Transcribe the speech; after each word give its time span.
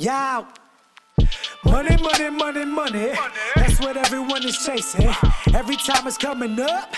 Yeah. 0.00 0.46
Money, 1.62 1.94
money, 1.98 2.30
money, 2.30 2.64
money. 2.64 3.12
That's 3.54 3.78
what 3.80 3.98
everyone 3.98 4.42
is 4.46 4.56
chasing. 4.64 5.12
Every 5.54 5.76
time 5.76 6.06
it's 6.06 6.16
coming 6.16 6.58
up, 6.58 6.94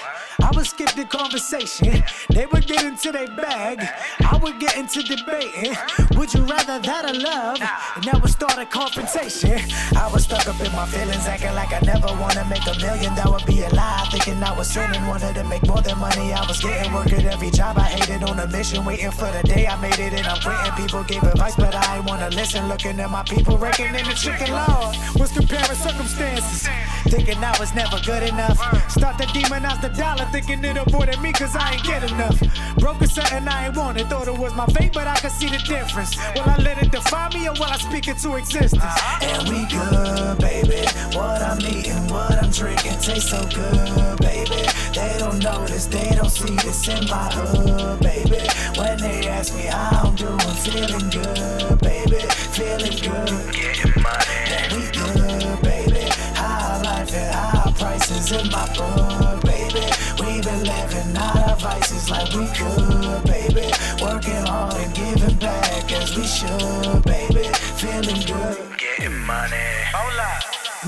would 0.54 0.66
skip 0.66 0.90
the 0.92 1.04
conversation. 1.04 2.04
They 2.30 2.46
would 2.46 2.66
get 2.66 2.84
into 2.84 3.12
their 3.12 3.28
bag. 3.28 3.80
I 4.20 4.36
would 4.36 4.58
get 4.60 4.76
into 4.76 5.02
debating. 5.02 5.74
Would 6.16 6.34
you 6.34 6.44
rather 6.44 6.78
that 6.78 7.04
or 7.04 7.18
love? 7.18 7.58
And 7.96 8.04
that 8.04 8.20
would 8.20 8.30
start 8.30 8.58
a 8.58 8.66
confrontation. 8.66 9.58
I 9.96 10.10
was 10.12 10.24
stuck 10.24 10.46
up 10.46 10.60
in 10.60 10.72
my 10.72 10.86
feelings, 10.86 11.26
acting 11.26 11.54
like 11.54 11.72
I 11.72 11.80
never 11.80 12.08
wanna 12.20 12.44
make 12.48 12.66
a 12.66 12.76
million. 12.78 13.14
That 13.14 13.28
would 13.30 13.46
be 13.46 13.62
a 13.62 13.68
lie. 13.70 14.06
Thinking 14.10 14.42
I 14.42 14.56
was 14.56 14.68
sinning, 14.70 15.06
wanted 15.06 15.34
to 15.34 15.44
make 15.44 15.66
more 15.66 15.80
than 15.80 15.98
money. 15.98 16.32
I 16.32 16.44
was 16.46 16.60
getting 16.60 16.92
work 16.92 17.12
at 17.12 17.24
every 17.24 17.50
job 17.50 17.78
I 17.78 17.84
hated 17.84 18.22
on 18.28 18.38
a 18.38 18.46
mission, 18.46 18.84
waiting 18.84 19.10
for 19.10 19.30
the 19.30 19.42
day 19.42 19.66
I 19.66 19.76
made 19.80 19.98
it. 19.98 20.12
And 20.12 20.26
I'm 20.26 20.40
quitting. 20.40 20.72
People 20.76 21.04
gave 21.04 21.22
advice, 21.22 21.56
but 21.56 21.74
I 21.74 21.96
ain't 21.96 22.06
wanna 22.06 22.30
listen. 22.30 22.68
Looking 22.68 23.00
at 23.00 23.10
my 23.10 23.22
people, 23.22 23.56
in 23.56 23.92
the 23.92 24.14
chicken 24.14 24.52
law. 24.52 24.92
Was 25.16 25.32
comparing 25.32 25.76
circumstances, 25.76 26.68
thinking 27.12 27.44
I 27.44 27.54
was 27.60 27.74
never 27.74 28.00
good 28.00 28.22
enough. 28.22 28.56
Start 28.90 29.18
to 29.18 29.26
demonize 29.36 29.82
the 29.82 29.90
dollar, 29.90 30.24
thinking 30.32 30.64
it 30.64 30.78
avoided 30.78 31.20
me, 31.20 31.30
cause 31.32 31.54
I 31.54 31.74
ain't 31.74 31.84
get 31.84 32.10
enough. 32.10 32.40
Broke 32.78 33.04
something 33.04 33.46
I 33.46 33.66
ain't 33.66 33.76
wanted, 33.76 34.08
thought 34.08 34.28
it 34.28 34.38
was 34.38 34.54
my 34.54 34.64
fate, 34.66 34.92
but 34.94 35.06
I 35.06 35.16
could 35.16 35.30
see 35.32 35.48
the 35.48 35.58
difference. 35.58 36.16
Will 36.34 36.48
I 36.48 36.56
let 36.56 36.82
it 36.82 36.90
define 36.90 37.30
me 37.34 37.48
or 37.48 37.52
will 37.52 37.64
I 37.64 37.76
speak 37.76 38.08
it 38.08 38.16
to 38.24 38.36
existence? 38.36 38.82
And 39.20 39.42
we 39.50 39.60
good, 39.68 40.38
baby. 40.38 40.80
What 41.12 41.42
I'm 41.42 41.60
eating, 41.60 42.08
what 42.08 42.32
I'm 42.42 42.50
drinking 42.50 42.96
tastes 43.04 43.28
so 43.28 43.44
good, 43.44 44.18
baby. 44.20 44.64
They 44.96 45.14
don't 45.18 45.38
notice, 45.44 45.86
they 45.86 46.10
don't 46.16 46.30
see 46.30 46.56
this 46.64 46.88
in 46.88 47.04
my 47.10 47.28
hood, 47.36 48.00
baby. 48.00 48.40
When 48.80 48.96
they 48.96 49.28
ask 49.28 49.54
me 49.54 49.64
how 49.68 50.08
I'm 50.08 50.14
doing, 50.16 50.38
feeling 50.64 51.10
good, 51.10 51.78
baby. 51.80 52.20
Feeling 52.56 52.96
good. 53.04 53.52
Getting 53.52 54.02
money. 54.02 54.41
Prices 57.82 58.30
in 58.30 58.48
my 58.50 58.64
book, 58.76 59.42
baby. 59.42 59.84
We 60.20 60.40
been 60.40 60.62
living 60.62 61.16
out 61.16 61.48
our 61.48 61.56
vices 61.56 62.08
like 62.08 62.32
we 62.32 62.46
could, 62.58 63.24
baby. 63.24 63.66
Working 64.00 64.46
hard 64.46 64.74
and 64.76 64.94
giving 64.94 65.36
back 65.38 65.90
as 65.90 66.16
we 66.16 66.24
should, 66.24 67.02
baby. 67.02 67.48
Feeling 67.80 68.22
good. 68.24 68.78
Getting 68.78 69.18
money. 69.26 69.72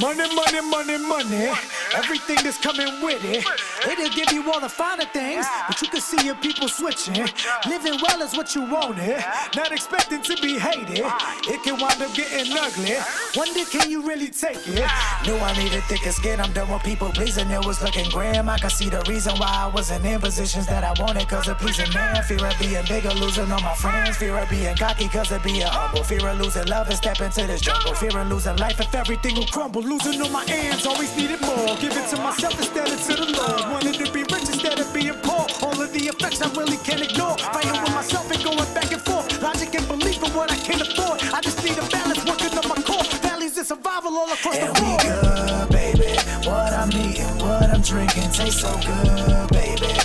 Money, 0.01 0.27
money, 0.35 0.61
money, 0.61 0.99
money. 0.99 1.53
Everything 1.95 2.37
that's 2.43 2.59
coming 2.59 3.01
with 3.01 3.25
it. 3.25 3.47
It'll 3.87 4.11
give 4.11 4.33
you 4.33 4.51
all 4.51 4.59
the 4.59 4.69
finer 4.69 5.05
things, 5.05 5.47
but 5.69 5.81
you 5.81 5.89
can 5.89 6.01
see 6.01 6.27
your 6.27 6.35
people 6.35 6.67
switching. 6.67 7.29
Living 7.69 8.01
well 8.03 8.21
is 8.23 8.37
what 8.37 8.57
you 8.57 8.63
wanted, 8.63 9.23
not 9.55 9.71
expecting 9.71 10.21
to 10.23 10.37
be 10.43 10.59
hated. 10.59 11.05
It 11.47 11.63
can 11.63 11.79
wind 11.79 12.03
up 12.03 12.13
getting 12.15 12.53
ugly. 12.57 12.97
Wonder, 13.37 13.65
can 13.71 13.89
you 13.89 14.03
really 14.03 14.31
take 14.31 14.57
it? 14.67 14.91
Knew 15.27 15.37
I 15.37 15.55
needed 15.57 15.85
thicker 15.85 16.11
skin. 16.11 16.41
I'm 16.41 16.53
done 16.53 16.73
with 16.73 16.83
people 16.83 17.11
pleasing. 17.11 17.49
It 17.51 17.65
was 17.65 17.81
looking 17.81 18.11
grim. 18.11 18.49
I 18.49 18.59
could 18.59 18.73
see 18.73 18.89
the 18.89 19.03
reason 19.09 19.37
why 19.39 19.47
I 19.47 19.67
wasn't 19.73 20.05
in 20.05 20.21
positions 20.21 20.67
that 20.67 20.83
I 20.83 21.01
wanted, 21.01 21.29
cause 21.29 21.47
of 21.47 21.59
pleasing 21.59 21.93
man. 21.95 22.21
Fear 22.25 22.45
of 22.45 22.59
being 22.59 22.85
bigger, 22.89 23.11
losing 23.11 23.51
all 23.53 23.61
my 23.61 23.75
friends. 23.77 24.17
Fear 24.17 24.39
of 24.39 24.51
being 24.51 24.75
cocky, 24.77 25.07
cause 25.09 25.31
of 25.31 25.45
being 25.45 25.63
humble. 25.63 26.03
Fear 26.03 26.27
of 26.27 26.41
losing 26.41 26.67
love 26.67 26.89
and 26.89 26.97
stepping 26.97 27.27
into 27.27 27.47
this 27.47 27.61
jungle. 27.61 27.95
Fear 27.95 28.19
of 28.19 28.29
losing 28.29 28.57
life 28.57 28.81
if 28.81 28.93
everything 28.93 29.37
will 29.37 29.47
crumble. 29.47 29.84
Losing 29.85 30.23
all 30.23 30.31
my 30.31 30.43
ends, 30.49 30.87
always 30.87 31.15
needed 31.15 31.43
more. 31.43 31.77
Give 31.77 31.93
it 31.93 32.09
to 32.09 32.17
myself 32.17 32.57
instead 32.59 32.89
of 32.89 32.99
to 33.05 33.17
the 33.17 33.37
Lord. 33.37 33.71
Wanted 33.71 33.95
to 34.03 34.11
be 34.13 34.21
rich 34.33 34.49
instead 34.49 34.81
of 34.81 34.91
being 34.95 35.13
poor. 35.23 35.45
All 35.61 35.79
of 35.79 35.93
the 35.93 36.09
effects 36.09 36.41
I 36.41 36.49
really 36.57 36.79
can't 36.79 37.03
ignore. 37.03 37.37
Fighting 37.37 37.83
with 37.83 37.93
myself 37.93 38.31
and 38.31 38.43
going 38.43 38.73
back 38.73 38.91
and 38.93 39.03
forth. 39.03 39.43
Logic 39.43 39.75
and 39.75 39.87
belief 39.87 40.23
in 40.25 40.33
what 40.33 40.51
I 40.51 40.57
can 40.57 40.81
afford. 40.81 41.21
I 41.35 41.41
just 41.43 41.63
need 41.63 41.77
a 41.77 41.87
balance, 41.91 42.25
working 42.25 42.57
on 42.57 42.67
my 42.67 42.81
core. 42.81 43.05
Valleys 43.21 43.59
and 43.59 43.67
survival 43.67 44.17
all 44.17 44.33
across 44.33 44.57
the 44.57 44.73
board. 44.73 45.05
we 45.05 45.11
good, 45.13 45.69
baby. 45.69 46.17
What 46.49 46.73
I'm 46.73 46.89
eating, 46.89 47.37
what 47.45 47.69
I'm 47.69 47.83
drinking 47.83 48.31
tastes 48.31 48.63
so 48.63 48.73
good, 48.81 49.51
baby. 49.51 50.04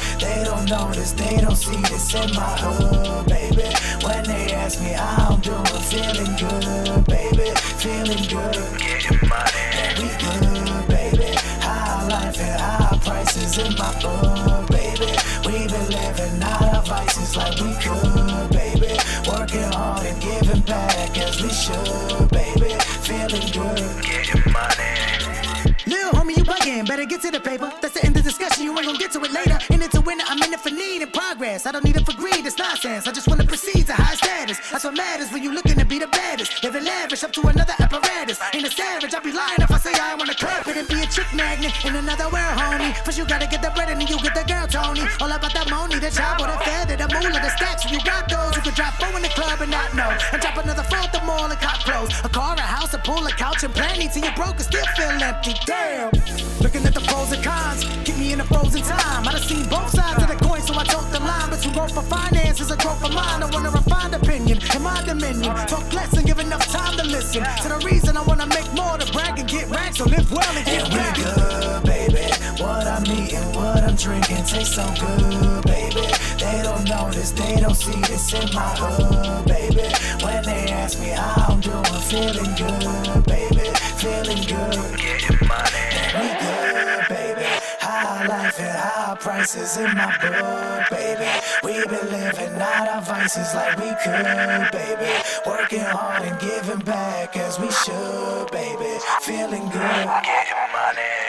They 0.69 0.75
don't 0.75 0.89
notice, 0.89 1.11
they 1.13 1.37
don't 1.37 1.55
see 1.55 1.81
this 1.81 2.13
in 2.13 2.29
my 2.35 2.55
hood, 2.61 3.25
baby. 3.25 3.63
When 4.05 4.23
they 4.23 4.53
ask 4.53 4.79
me 4.79 4.89
how 4.89 5.33
I'm 5.33 5.41
doing, 5.41 5.65
feeling 5.65 6.35
good, 6.37 7.05
baby. 7.07 7.49
Feeling 7.81 8.23
good. 8.29 8.77
Getting 8.77 9.27
money. 9.27 9.65
And 9.73 9.97
we 9.97 10.09
good, 10.21 10.87
baby. 10.87 11.33
High 11.65 12.07
life 12.07 12.39
and 12.39 12.61
high 12.61 12.99
prices 13.01 13.57
in 13.57 13.73
my 13.79 13.99
book, 13.99 14.48
matters 34.99 35.31
when 35.31 35.41
you 35.43 35.51
looking 35.55 35.77
to 35.79 35.85
be 35.85 35.97
the 35.97 36.07
baddest. 36.07 36.61
Living 36.63 36.83
lavish 36.83 37.23
up 37.23 37.31
to 37.31 37.41
another 37.47 37.75
apparatus. 37.79 38.37
Ain't 38.53 38.67
a 38.67 38.71
savage, 38.71 39.13
I'd 39.15 39.23
be 39.23 39.31
lying 39.31 39.61
if 39.63 39.71
I 39.71 39.79
say 39.79 39.93
I 39.95 40.15
wanna 40.19 40.35
clap 40.35 40.67
it 40.67 40.75
and 40.75 40.87
be 40.87 40.99
a 40.99 41.07
trick 41.07 41.31
magnet 41.33 41.73
in 41.85 41.95
another 41.95 42.27
world, 42.35 42.55
homie. 42.59 42.91
First 43.05 43.17
you 43.17 43.25
gotta 43.25 43.47
get 43.47 43.61
the 43.61 43.71
bread 43.71 43.89
and 43.89 43.99
then 44.01 44.07
you 44.07 44.19
get 44.19 44.35
the 44.35 44.43
girl, 44.43 44.67
Tony. 44.67 45.03
All 45.21 45.31
about 45.31 45.53
that 45.53 45.69
money, 45.69 45.97
the 45.99 46.11
job, 46.11 46.41
or 46.41 46.47
the 46.51 46.59
feather, 46.67 46.95
the 46.99 47.07
moolah, 47.07 47.39
the 47.39 47.51
stacks. 47.55 47.87
You 47.89 47.99
got 48.03 48.27
those, 48.27 48.55
you 48.57 48.61
can 48.61 48.73
drop 48.75 48.93
four 48.99 49.15
in 49.15 49.23
the 49.23 49.33
club 49.39 49.61
and 49.63 49.71
not 49.71 49.89
know. 49.95 50.11
And 50.33 50.41
drop 50.41 50.57
another 50.57 50.83
four 50.83 50.99
at 51.07 51.13
the 51.15 51.23
mall 51.23 51.47
and 51.47 51.59
cop 51.59 51.79
clothes. 51.87 52.13
A 52.23 52.29
car, 52.29 52.55
a 52.55 52.61
house, 52.61 52.93
a 52.93 52.99
pool, 52.99 53.25
a 53.25 53.31
couch, 53.31 53.63
and 53.63 53.73
plenty 53.73 54.07
till 54.09 54.23
you're 54.23 54.35
broke 54.35 54.59
and 54.59 54.67
still 54.67 54.87
feel 54.97 55.15
empty. 55.23 55.53
Damn. 55.65 56.11
Looking 56.59 56.83
at 56.85 56.93
the 56.93 57.03
pros 57.07 57.31
and 57.31 57.43
cons, 57.43 57.85
keep 58.03 58.17
me 58.17 58.33
in 58.33 58.41
a 58.41 58.45
frozen 58.45 58.81
time. 58.83 59.27
I 59.27 59.31
done 59.31 59.41
seen 59.41 59.65
both 59.69 59.89
sides 59.89 60.28
growth 61.79 61.93
for 61.93 62.15
finances 62.15 62.71
and 62.71 62.81
growth 62.81 62.99
for 63.01 63.11
mine. 63.13 63.41
I 63.43 63.49
want 63.51 63.65
a 63.67 63.71
refined 63.71 64.13
opinion 64.15 64.59
in 64.75 64.81
my 64.81 65.01
dominion. 65.05 65.55
Talk 65.67 65.91
less 65.93 66.11
and 66.17 66.25
give 66.25 66.39
enough 66.39 66.65
time 66.67 66.97
to 66.97 67.05
listen 67.05 67.43
to 67.63 67.67
the 67.69 67.79
reason 67.85 68.17
I 68.17 68.23
wanna 68.23 68.47
make 68.47 68.69
more 68.73 68.97
to 68.97 69.11
brag 69.13 69.39
and 69.39 69.47
get 69.47 69.69
rags. 69.69 69.97
So 69.97 70.05
live 70.05 70.29
well 70.31 70.55
and 70.57 70.65
get 70.65 70.83
And 70.83 70.93
we 70.93 70.99
back. 70.99 71.15
good, 71.15 71.83
baby. 71.83 72.25
What 72.61 72.85
I'm 72.87 73.05
eating, 73.05 73.47
what 73.55 73.83
I'm 73.83 73.95
drinking 73.95 74.43
tastes 74.43 74.75
so 74.75 74.85
good, 74.99 75.63
baby. 75.65 76.05
They 76.43 76.59
don't 76.67 76.85
notice, 76.87 77.31
they 77.31 77.55
don't 77.63 77.75
see 77.75 78.01
this 78.11 78.33
in 78.33 78.47
my 78.53 78.71
hood, 78.81 79.45
baby. 79.45 79.87
When 80.23 80.43
they 80.43 80.63
ask 80.81 80.99
me 80.99 81.09
how 81.09 81.53
I'm 81.53 81.61
doing, 81.61 82.01
feeling 82.11 82.53
good, 82.59 83.23
baby. 83.25 83.67
Feeling 84.03 84.43
good. 84.51 84.99
Getting 84.99 85.47
money. 85.47 85.85
And 85.95 86.11
we 86.19 86.27
good, 86.43 86.43
baby. 86.43 86.68
High 86.68 86.68
life 88.39 88.59
and 88.59 88.77
high 88.77 89.15
prices 89.19 89.77
in 89.77 89.93
my 89.95 90.17
book, 90.21 90.89
baby. 90.89 91.29
We 91.61 91.73
been 91.87 92.09
living 92.09 92.61
out 92.61 92.87
our 92.87 93.01
vices 93.01 93.53
like 93.53 93.77
we 93.77 93.89
could, 94.03 94.71
baby. 94.71 95.11
Working 95.45 95.81
hard 95.81 96.23
and 96.23 96.39
giving 96.39 96.79
back 96.85 97.35
as 97.35 97.59
we 97.59 97.69
should, 97.71 98.51
baby. 98.51 98.97
Feeling 99.21 99.67
good. 99.69 100.05
Getting 100.23 100.71
money. 100.71 101.19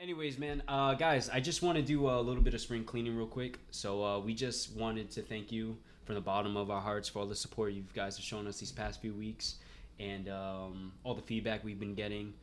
Anyways, 0.00 0.38
man, 0.38 0.64
uh, 0.66 0.94
guys, 0.94 1.30
I 1.30 1.38
just 1.38 1.62
want 1.62 1.76
to 1.76 1.82
do 1.82 2.08
a 2.08 2.20
little 2.20 2.42
bit 2.42 2.54
of 2.54 2.60
spring 2.60 2.82
cleaning 2.82 3.16
real 3.16 3.28
quick. 3.28 3.60
So 3.70 4.04
uh, 4.04 4.18
we 4.18 4.34
just 4.34 4.76
wanted 4.76 5.08
to 5.12 5.22
thank 5.22 5.52
you 5.52 5.76
from 6.04 6.16
the 6.16 6.20
bottom 6.20 6.56
of 6.56 6.68
our 6.72 6.80
hearts 6.80 7.08
for 7.08 7.20
all 7.20 7.26
the 7.26 7.36
support 7.36 7.72
you 7.74 7.84
guys 7.94 8.16
have 8.16 8.24
shown 8.24 8.48
us 8.48 8.58
these 8.58 8.72
past 8.72 9.00
few 9.00 9.14
weeks 9.14 9.56
and 10.00 10.28
um, 10.28 10.92
all 11.04 11.14
the 11.14 11.22
feedback 11.22 11.62
we've 11.62 11.78
been 11.78 11.94
getting. 11.94 12.34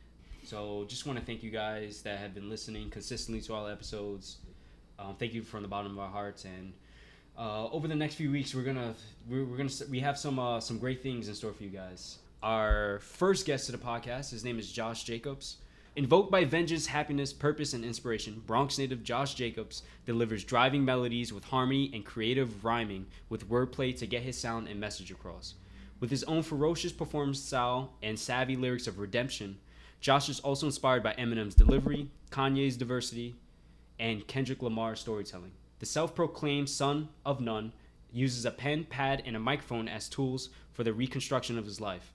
So 0.50 0.84
just 0.88 1.06
want 1.06 1.16
to 1.16 1.24
thank 1.24 1.44
you 1.44 1.50
guys 1.52 2.02
that 2.02 2.18
have 2.18 2.34
been 2.34 2.50
listening 2.50 2.90
consistently 2.90 3.40
to 3.42 3.54
all 3.54 3.68
episodes. 3.68 4.38
Um, 4.98 5.14
thank 5.16 5.32
you 5.32 5.42
from 5.42 5.62
the 5.62 5.68
bottom 5.68 5.92
of 5.92 5.98
our 6.00 6.08
hearts. 6.08 6.44
And 6.44 6.72
uh, 7.38 7.68
over 7.68 7.86
the 7.86 7.94
next 7.94 8.16
few 8.16 8.32
weeks, 8.32 8.52
we're 8.52 8.64
gonna 8.64 8.94
we're, 9.28 9.44
we're 9.44 9.56
gonna 9.56 9.70
we 9.88 10.00
have 10.00 10.18
some 10.18 10.40
uh, 10.40 10.58
some 10.58 10.80
great 10.80 11.04
things 11.04 11.28
in 11.28 11.36
store 11.36 11.52
for 11.52 11.62
you 11.62 11.70
guys. 11.70 12.18
Our 12.42 12.98
first 12.98 13.46
guest 13.46 13.66
to 13.66 13.72
the 13.72 13.78
podcast, 13.78 14.32
his 14.32 14.42
name 14.42 14.58
is 14.58 14.72
Josh 14.72 15.04
Jacobs. 15.04 15.58
Invoked 15.94 16.32
by 16.32 16.44
vengeance, 16.44 16.86
happiness, 16.86 17.32
purpose, 17.32 17.72
and 17.72 17.84
inspiration, 17.84 18.42
Bronx 18.44 18.76
native 18.76 19.04
Josh 19.04 19.34
Jacobs 19.34 19.84
delivers 20.04 20.42
driving 20.42 20.84
melodies 20.84 21.32
with 21.32 21.44
harmony 21.44 21.92
and 21.94 22.04
creative 22.04 22.64
rhyming 22.64 23.06
with 23.28 23.48
wordplay 23.48 23.96
to 23.96 24.04
get 24.04 24.22
his 24.22 24.36
sound 24.36 24.66
and 24.66 24.80
message 24.80 25.12
across. 25.12 25.54
With 26.00 26.10
his 26.10 26.24
own 26.24 26.42
ferocious 26.42 26.90
performance 26.90 27.38
style 27.38 27.92
and 28.02 28.18
savvy 28.18 28.56
lyrics 28.56 28.88
of 28.88 28.98
redemption, 28.98 29.56
Josh 30.00 30.28
is 30.28 30.40
also 30.40 30.66
inspired 30.66 31.02
by 31.02 31.12
Eminem's 31.14 31.54
delivery, 31.54 32.08
Kanye's 32.30 32.76
diversity, 32.76 33.34
and 33.98 34.26
Kendrick 34.26 34.62
Lamar's 34.62 35.00
storytelling. 35.00 35.52
The 35.78 35.86
self 35.86 36.14
proclaimed 36.14 36.70
son 36.70 37.08
of 37.24 37.40
none 37.40 37.72
uses 38.10 38.44
a 38.44 38.50
pen, 38.50 38.84
pad, 38.84 39.22
and 39.26 39.36
a 39.36 39.40
microphone 39.40 39.88
as 39.88 40.08
tools 40.08 40.48
for 40.72 40.84
the 40.84 40.92
reconstruction 40.94 41.58
of 41.58 41.66
his 41.66 41.80
life. 41.80 42.14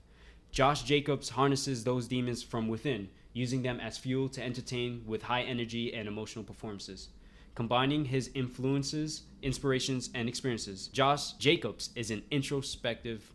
Josh 0.50 0.82
Jacobs 0.82 1.28
harnesses 1.30 1.84
those 1.84 2.08
demons 2.08 2.42
from 2.42 2.68
within, 2.68 3.08
using 3.32 3.62
them 3.62 3.78
as 3.80 3.98
fuel 3.98 4.28
to 4.30 4.42
entertain 4.42 5.04
with 5.06 5.22
high 5.22 5.42
energy 5.42 5.94
and 5.94 6.08
emotional 6.08 6.44
performances. 6.44 7.08
combining 7.54 8.04
his 8.04 8.30
influences, 8.34 9.22
inspirations, 9.42 10.10
and 10.14 10.28
experiences. 10.28 10.88
Josh 10.88 11.32
Jacobs 11.34 11.88
is 11.96 12.10
an 12.10 12.22
introspective 12.30 13.32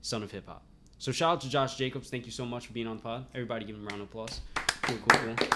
son 0.00 0.22
of 0.22 0.30
hip 0.30 0.46
hop. 0.46 0.64
So 0.98 1.12
shout 1.12 1.32
out 1.32 1.40
to 1.42 1.48
Josh 1.48 1.76
Jacobs. 1.76 2.08
Thank 2.10 2.24
you 2.26 2.32
so 2.32 2.46
much 2.46 2.66
for 2.66 2.72
being 2.72 2.86
on 2.86 2.96
the 2.96 3.02
pod. 3.02 3.26
Everybody 3.34 3.66
give 3.66 3.76
him 3.76 3.82
a 3.86 3.90
round 3.90 4.02
of 4.02 4.08
applause. 4.08 4.40
Cool, 4.82 4.98
cool, 5.08 5.34
cool. 5.36 5.48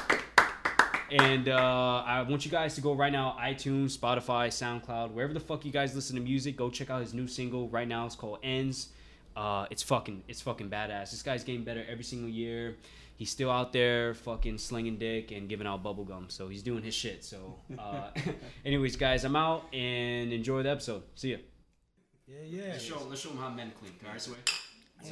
And 1.11 1.49
uh, 1.49 2.03
I 2.05 2.21
want 2.23 2.45
you 2.45 2.51
guys 2.51 2.75
to 2.75 2.83
go 2.83 2.93
right 2.93 3.13
now, 3.13 3.35
iTunes, 3.41 3.97
Spotify, 3.97 4.49
SoundCloud, 4.49 5.13
wherever 5.13 5.33
the 5.33 5.41
fuck 5.41 5.65
you 5.65 5.73
guys 5.73 5.95
listen 5.95 6.17
to 6.17 6.23
music. 6.23 6.57
Go 6.57 6.69
check 6.69 6.91
out 6.91 7.01
his 7.01 7.15
new 7.15 7.27
single 7.27 7.69
right 7.71 7.89
now. 7.89 8.05
It's 8.05 8.15
called 8.15 8.41
Ends. 8.43 8.89
Uh, 9.35 9.67
it's 9.71 9.83
fucking, 9.83 10.23
it's 10.29 10.43
fucking 10.43 10.69
badass. 10.69 11.13
This 11.13 11.23
guy's 11.23 11.45
getting 11.45 11.65
better 11.65 11.85
every 11.89 12.05
single 12.05 12.29
year. 12.29 12.77
He's 13.17 13.31
still 13.31 13.51
out 13.51 13.73
there 13.73 14.15
fucking 14.15 14.59
slinging 14.59 14.99
dick 14.99 15.31
and 15.33 15.49
giving 15.49 15.67
out 15.67 15.83
bubble 15.83 16.05
gum. 16.05 16.27
So 16.29 16.49
he's 16.49 16.63
doing 16.63 16.83
his 16.83 16.95
shit. 16.95 17.25
So, 17.25 17.57
uh, 17.79 18.11
anyways, 18.65 18.97
guys, 18.97 19.25
I'm 19.25 19.35
out 19.35 19.65
and 19.73 20.33
enjoy 20.33 20.63
the 20.63 20.71
episode. 20.71 21.03
See 21.15 21.31
ya. 21.33 21.39
Yeah, 22.27 22.37
yeah. 22.45 22.63
Let's 22.73 22.85
show, 22.85 23.03
let's 23.09 23.23
show 23.23 23.31
him 23.31 23.39
how 23.39 23.49
men 23.49 23.73
clean. 23.81 23.93
All 24.05 24.13
right, 24.13 24.21
so 24.21 24.33
Yeah, 24.33 24.37
you 25.05 25.11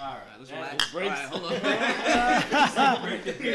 all 0.00 0.14
right, 0.14 0.22
Let's 0.38 0.50
Yeah, 0.50 0.56
relax. 0.58 0.94
All 0.94 1.00
right, 1.00 1.28
hold 1.28 1.44
on. 1.44 1.52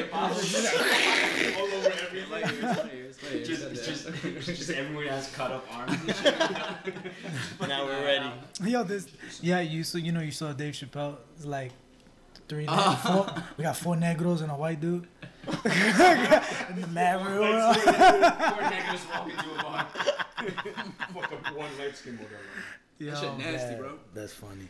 all 1.57 1.69
over 1.74 1.94
everything. 2.06 3.45
Just, 3.45 3.86
just, 3.86 4.01
just 4.45 4.69
everyone 4.71 5.07
has 5.07 5.31
cut 5.31 5.51
up 5.51 5.65
arms 5.71 5.94
and 5.94 6.15
shit. 6.15 6.36
Now 7.68 7.86
we're 7.86 8.04
ready. 8.04 8.30
Yo, 8.65 8.83
this 8.83 9.07
yeah, 9.42 9.62
you 9.62 9.83
so 9.83 9.98
you 9.98 10.12
know 10.12 10.21
you 10.21 10.31
saw 10.31 10.51
Dave 10.54 10.74
Chappelle. 10.74 11.18
It's 11.38 11.45
like 11.45 11.71
three, 12.48 12.68
Uh-huh. 12.68 13.24
four. 13.24 13.44
We 13.57 13.63
got 13.63 13.77
four 13.77 13.95
negros 13.95 14.42
and 14.42 14.51
a 14.51 14.56
white 14.56 14.81
dude. 14.81 15.07
in 15.48 16.81
the 16.81 16.88
mad 16.92 17.25
real 17.25 17.42
world. 17.42 17.75
Four 17.77 18.69
negatives 18.69 19.06
walk 19.10 19.30
into 19.30 19.60
a 19.60 19.63
bar. 19.63 19.88
Fuck 21.13 21.31
up 21.31 21.56
one 21.56 21.69
light 21.80 21.95
skin 21.95 22.15
model. 22.15 22.30
Yo, 23.00 23.15
shit 23.15 23.38
nasty, 23.38 23.69
man, 23.71 23.77
bro. 23.80 23.94
That's 24.13 24.33
funny. 24.33 24.68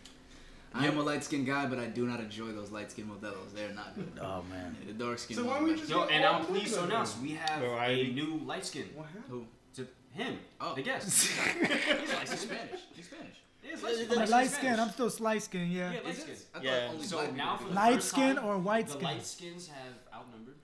I 0.75 0.87
am 0.87 0.97
a 0.97 1.01
light 1.01 1.23
skinned 1.23 1.45
guy, 1.45 1.65
but 1.67 1.77
I 1.79 1.85
do 1.85 2.07
not 2.07 2.19
enjoy 2.19 2.51
those 2.51 2.71
light 2.71 2.89
skinned 2.91 3.09
Modelos. 3.09 3.53
They're 3.53 3.73
not 3.73 3.95
good. 3.95 4.11
Oh 4.21 4.43
man. 4.49 4.75
Yeah, 4.81 4.87
the 4.93 5.03
dark 5.03 5.19
skin. 5.19 5.37
So 5.37 5.45
why 5.45 5.61
we 5.61 5.75
just 5.75 5.89
Yo, 5.89 6.03
and 6.05 6.25
I'm 6.25 6.45
pleased 6.45 6.73
to 6.73 6.81
women 6.81 6.91
announce 6.91 7.17
we 7.21 7.31
have 7.31 7.59
Variety. 7.61 8.09
a 8.09 8.13
new 8.13 8.41
light 8.45 8.65
skin. 8.65 8.89
What 8.95 9.07
happened? 9.07 9.23
Who? 9.29 9.45
To 9.75 9.87
him, 10.11 10.39
Oh. 10.59 10.73
the 10.75 10.81
guest. 10.81 11.27
He's 11.27 11.39
like 12.13 12.29
he's 12.29 12.39
Spanish. 12.39 12.81
He's 12.95 13.05
Spanish. 13.05 13.37
He's 13.61 13.81
light 13.83 13.95
skin. 13.95 14.11
I'm 14.11 14.17
Light 14.17 14.29
light 14.29 14.49
skin 14.49 14.59
skin. 14.73 14.79
I'm 14.79 14.89
still 14.89 15.11
light 15.19 15.43
skin. 15.43 15.71
Yeah. 15.71 15.91
Yeah, 15.91 15.99
light 15.99 16.07
Is 16.15 16.19
skin. 16.21 16.33
it? 16.33 16.45
I 16.53 16.57
thought 16.57 16.63
Yeah. 16.65 16.87
only 16.91 17.05
So 17.05 17.17
black 17.17 17.33
now 17.35 17.57
for 17.57 17.63
people 17.63 17.65
the 17.65 17.69
did 17.69 17.75
Light 17.85 17.95
first 17.95 18.07
skin 18.09 18.35
time, 18.35 18.45
or 18.45 18.57
white 18.57 18.85
the 18.87 18.91
skin? 18.93 19.03
light 19.03 19.25
skins 19.25 19.67
have 19.67 19.93
outnumbered 20.19 20.55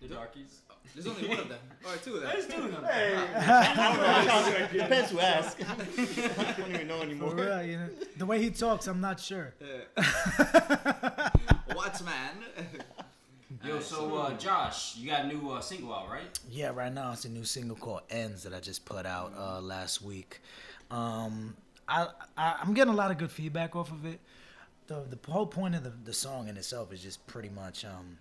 the 0.00 0.06
hmm. 0.06 0.14
darkies. 0.14 0.60
That. 0.94 1.02
There's 1.02 1.16
only 1.16 1.28
one 1.28 1.38
of 1.40 1.48
them. 1.48 1.58
All 1.84 1.90
right, 1.90 2.02
two 2.02 2.14
of 2.14 2.22
them. 2.22 2.30
There's 2.32 2.46
two 2.46 2.62
of 2.62 2.72
them. 2.72 2.84
Hey. 2.84 3.14
I 3.16 4.24
don't 4.24 4.76
know. 4.76 4.82
Depends 4.84 5.10
who 5.10 5.20
asks. 5.20 5.62
I 5.68 6.54
don't 6.58 6.70
even 6.70 6.88
know 6.88 7.02
anymore. 7.02 7.34
real, 7.34 7.62
you 7.62 7.78
know, 7.78 7.88
the 8.16 8.26
way 8.26 8.42
he 8.42 8.50
talks, 8.50 8.86
I'm 8.86 9.00
not 9.00 9.20
sure. 9.20 9.54
What's 11.74 12.02
man? 12.02 12.44
Yo, 13.64 13.80
so 13.80 14.14
uh, 14.16 14.36
Josh, 14.36 14.96
you 14.96 15.10
got 15.10 15.24
a 15.24 15.28
new 15.28 15.50
uh, 15.50 15.60
single 15.60 15.94
out, 15.94 16.10
right? 16.10 16.38
Yeah, 16.50 16.70
right 16.74 16.92
now 16.92 17.12
it's 17.12 17.24
a 17.24 17.30
new 17.30 17.44
single 17.44 17.76
called 17.76 18.02
"Ends" 18.10 18.42
that 18.42 18.52
I 18.52 18.60
just 18.60 18.84
put 18.84 19.06
out 19.06 19.32
uh, 19.36 19.60
last 19.60 20.02
week. 20.02 20.40
Um, 20.90 21.56
I, 21.88 22.08
I 22.36 22.56
I'm 22.60 22.74
getting 22.74 22.92
a 22.92 22.96
lot 22.96 23.10
of 23.10 23.16
good 23.18 23.30
feedback 23.30 23.74
off 23.74 23.90
of 23.90 24.04
it. 24.04 24.20
The 24.86 25.04
the 25.08 25.18
whole 25.32 25.46
point 25.46 25.74
of 25.74 25.82
the, 25.82 25.92
the 26.04 26.12
song 26.12 26.48
in 26.48 26.58
itself 26.58 26.92
is 26.92 27.02
just 27.02 27.26
pretty 27.26 27.48
much 27.48 27.86
um, 27.86 28.18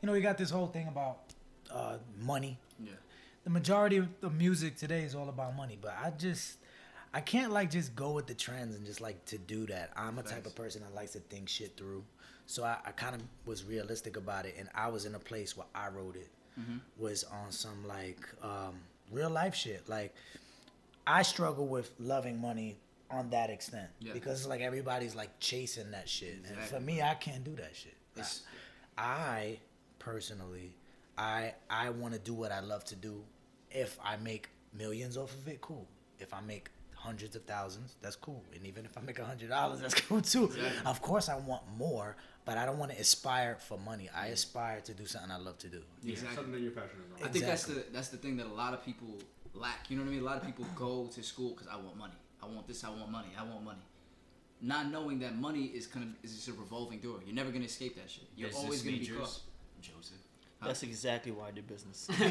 you 0.00 0.06
know, 0.06 0.12
we 0.12 0.20
got 0.20 0.38
this 0.38 0.50
whole 0.50 0.66
thing 0.66 0.88
about 0.88 1.18
uh, 1.72 1.96
money. 2.20 2.58
Yeah. 2.82 2.92
The 3.44 3.50
majority 3.50 3.96
of 3.96 4.08
the 4.20 4.30
music 4.30 4.76
today 4.76 5.02
is 5.02 5.14
all 5.14 5.28
about 5.28 5.56
money, 5.56 5.78
but 5.80 5.96
I 6.02 6.10
just 6.10 6.58
I 7.12 7.20
can't 7.20 7.52
like 7.52 7.70
just 7.70 7.96
go 7.96 8.10
with 8.12 8.26
the 8.26 8.34
trends 8.34 8.76
and 8.76 8.84
just 8.86 9.00
like 9.00 9.24
to 9.26 9.38
do 9.38 9.66
that. 9.66 9.90
I'm 9.96 10.18
a 10.18 10.22
type 10.22 10.46
of 10.46 10.54
person 10.54 10.82
that 10.82 10.94
likes 10.94 11.12
to 11.12 11.20
think 11.20 11.48
shit 11.48 11.76
through. 11.76 12.04
So 12.46 12.64
I, 12.64 12.76
I 12.84 12.90
kind 12.92 13.14
of 13.14 13.22
was 13.46 13.64
realistic 13.64 14.16
about 14.16 14.44
it, 14.44 14.56
and 14.58 14.68
I 14.74 14.88
was 14.88 15.06
in 15.06 15.14
a 15.14 15.18
place 15.18 15.56
where 15.56 15.66
I 15.74 15.88
wrote 15.88 16.16
it 16.16 16.28
was 16.98 17.24
on 17.24 17.50
some 17.50 17.86
like 17.88 18.18
um, 18.42 18.74
real 19.10 19.30
life 19.30 19.54
shit. 19.54 19.88
Like 19.88 20.14
I 21.06 21.22
struggle 21.22 21.66
with 21.66 21.90
loving 21.98 22.38
money 22.38 22.76
on 23.10 23.30
that 23.30 23.48
extent 23.50 23.88
Yeah. 24.00 24.12
because 24.12 24.40
it's 24.40 24.48
like 24.48 24.60
everybody's 24.60 25.14
like 25.14 25.30
chasing 25.40 25.90
that 25.92 26.08
shit, 26.08 26.44
and 26.48 26.58
for 26.58 26.78
me, 26.78 27.00
I 27.00 27.14
can't 27.14 27.42
do 27.42 27.54
that 27.56 27.74
shit. 27.74 27.94
It's, 28.16 28.42
I 28.98 29.58
personally, 29.98 30.74
I 31.20 31.52
I 31.68 31.90
want 31.90 32.14
to 32.14 32.20
do 32.20 32.32
what 32.32 32.50
I 32.50 32.60
love 32.60 32.84
to 32.86 32.96
do. 32.96 33.22
If 33.70 33.98
I 34.02 34.16
make 34.16 34.48
millions 34.72 35.16
off 35.18 35.32
of 35.34 35.46
it, 35.46 35.60
cool. 35.60 35.86
If 36.18 36.32
I 36.32 36.40
make 36.40 36.70
hundreds 36.94 37.36
of 37.36 37.44
thousands, 37.44 37.96
that's 38.00 38.16
cool. 38.16 38.42
And 38.54 38.66
even 38.66 38.84
if 38.86 38.96
I 38.96 39.02
make 39.02 39.18
a 39.18 39.24
hundred 39.24 39.50
dollars, 39.50 39.80
that's 39.80 40.00
cool 40.08 40.22
too. 40.22 40.50
Of 40.86 41.02
course, 41.02 41.28
I 41.28 41.36
want 41.36 41.62
more, 41.76 42.16
but 42.46 42.56
I 42.56 42.64
don't 42.64 42.78
want 42.78 42.92
to 42.92 42.98
aspire 42.98 43.58
for 43.60 43.78
money. 43.78 44.08
I 44.16 44.28
mm. 44.28 44.32
aspire 44.32 44.80
to 44.80 44.94
do 44.94 45.04
something 45.04 45.30
I 45.30 45.36
love 45.36 45.58
to 45.58 45.68
do. 45.68 45.82
Exactly. 46.06 46.36
Something 46.36 46.52
that 46.52 46.60
you're 46.62 46.72
passionate 46.72 47.04
about. 47.14 47.28
I 47.28 47.30
think 47.30 47.44
that's 47.44 47.64
the 47.64 47.84
that's 47.92 48.08
the 48.08 48.16
thing 48.16 48.38
that 48.38 48.46
a 48.46 48.54
lot 48.54 48.72
of 48.72 48.82
people 48.82 49.18
lack. 49.54 49.90
You 49.90 49.98
know 49.98 50.04
what 50.04 50.08
I 50.08 50.14
mean? 50.14 50.22
A 50.22 50.26
lot 50.26 50.38
of 50.38 50.46
people 50.46 50.64
go 50.74 51.10
to 51.14 51.22
school 51.22 51.50
because 51.50 51.68
I 51.68 51.76
want 51.76 51.98
money. 51.98 52.14
I 52.42 52.46
want 52.46 52.66
this. 52.66 52.82
I 52.82 52.88
want 52.88 53.10
money. 53.10 53.28
I 53.38 53.44
want 53.44 53.62
money. 53.62 53.84
Not 54.62 54.90
knowing 54.90 55.18
that 55.20 55.36
money 55.36 55.64
is 55.64 55.86
kind 55.86 56.04
of 56.06 56.24
is 56.24 56.34
just 56.34 56.48
a 56.48 56.52
revolving 56.52 57.00
door. 57.00 57.18
You're 57.26 57.34
never 57.34 57.50
gonna 57.50 57.66
escape 57.66 57.96
that 57.96 58.10
shit. 58.10 58.24
You're 58.36 58.48
Business 58.48 58.64
always 58.64 58.82
gonna 58.82 58.96
be 58.96 59.02
majors. 59.02 59.18
caught. 59.18 59.40
Joseph. 59.82 60.19
That's 60.62 60.82
exactly 60.82 61.32
why 61.32 61.48
I 61.48 61.50
do 61.52 61.62
business. 61.62 62.08
which, 62.18 62.24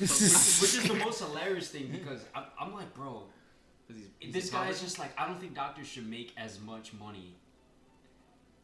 which 0.00 0.10
is 0.10 0.88
the 0.88 0.94
most 0.94 1.20
hilarious 1.20 1.68
thing 1.68 1.88
because 1.92 2.24
I'm, 2.34 2.44
I'm 2.60 2.74
like, 2.74 2.92
bro, 2.94 3.24
he's- 3.88 4.08
he's 4.18 4.34
this 4.34 4.48
a 4.48 4.52
guy's 4.52 4.60
poverty- 4.60 4.80
just 4.84 4.98
like, 4.98 5.12
I 5.20 5.26
don't 5.26 5.40
think 5.40 5.54
doctors 5.54 5.86
should 5.86 6.08
make 6.08 6.32
as 6.36 6.60
much 6.60 6.92
money, 6.94 7.36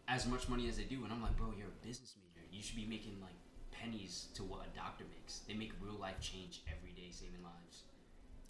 as 0.09 0.27
much 0.27 0.49
money 0.49 0.69
as 0.69 0.77
they 0.77 0.85
do. 0.85 1.05
And 1.05 1.13
I'm 1.13 1.23
like, 1.23 1.37
bro, 1.37 1.53
you're 1.57 1.69
a 1.69 1.87
business 1.87 2.15
major. 2.17 2.45
You 2.53 2.63
should 2.63 2.77
be 2.77 2.87
making 2.87 3.19
like 3.21 3.35
pennies 3.71 4.27
to 4.35 4.43
what 4.43 4.67
a 4.67 4.77
doctor 4.77 5.05
makes. 5.17 5.41
They 5.41 5.55
make 5.55 5.73
real 5.81 5.95
life 5.95 6.21
change 6.21 6.63
every 6.67 6.93
day, 6.93 7.09
saving 7.11 7.43
lives. 7.43 7.83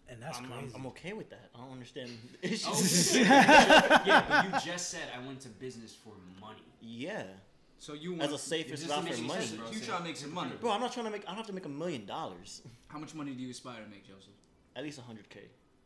And 0.09 0.21
that's 0.23 0.39
I'm, 0.39 0.45
I'm, 0.53 0.59
crazy. 0.61 0.75
I'm 0.75 0.87
okay 0.87 1.13
with 1.13 1.31
that. 1.31 1.51
I 1.55 1.59
don't 1.59 1.73
understand 1.73 2.11
the 2.41 2.49
oh, 2.49 2.53
issues. 2.53 3.17
Oh, 3.17 3.21
yeah, 3.21 4.25
but 4.29 4.45
you 4.65 4.73
just 4.73 4.91
said 4.91 5.03
I 5.15 5.25
went 5.27 5.41
to 5.43 5.49
business 5.49 5.95
for 5.95 6.13
money. 6.41 6.63
yeah. 6.81 7.25
So 7.83 7.95
you 7.95 8.13
want 8.13 8.23
As 8.23 8.33
a 8.33 8.39
safe 8.39 8.67
It 8.67 8.89
route 8.89 9.03
for 9.03 9.13
any 9.13 9.23
money. 9.23 9.41
sense, 9.45 9.59
bro. 9.59 9.71
You 9.73 9.81
try 9.81 9.99
to 9.99 10.05
make 10.05 10.17
some 10.17 10.33
money. 10.33 10.53
Bro, 10.61 10.71
I'm 10.71 10.81
not 10.81 10.93
trying 10.93 11.07
to 11.07 11.11
make. 11.11 11.25
I 11.25 11.31
don't 11.31 11.39
have 11.39 11.49
to 11.49 11.53
make 11.53 11.65
a 11.67 11.69
million 11.69 12.07
dollars. 12.07 12.63
How 12.87 13.01
much 13.01 13.13
money 13.13 13.33
do 13.33 13.43
you 13.43 13.51
aspire 13.51 13.83
to 13.83 13.91
make, 13.91 14.07
Joseph? 14.07 14.35
At 14.77 14.85
least 14.85 15.01
100k. 15.01 15.39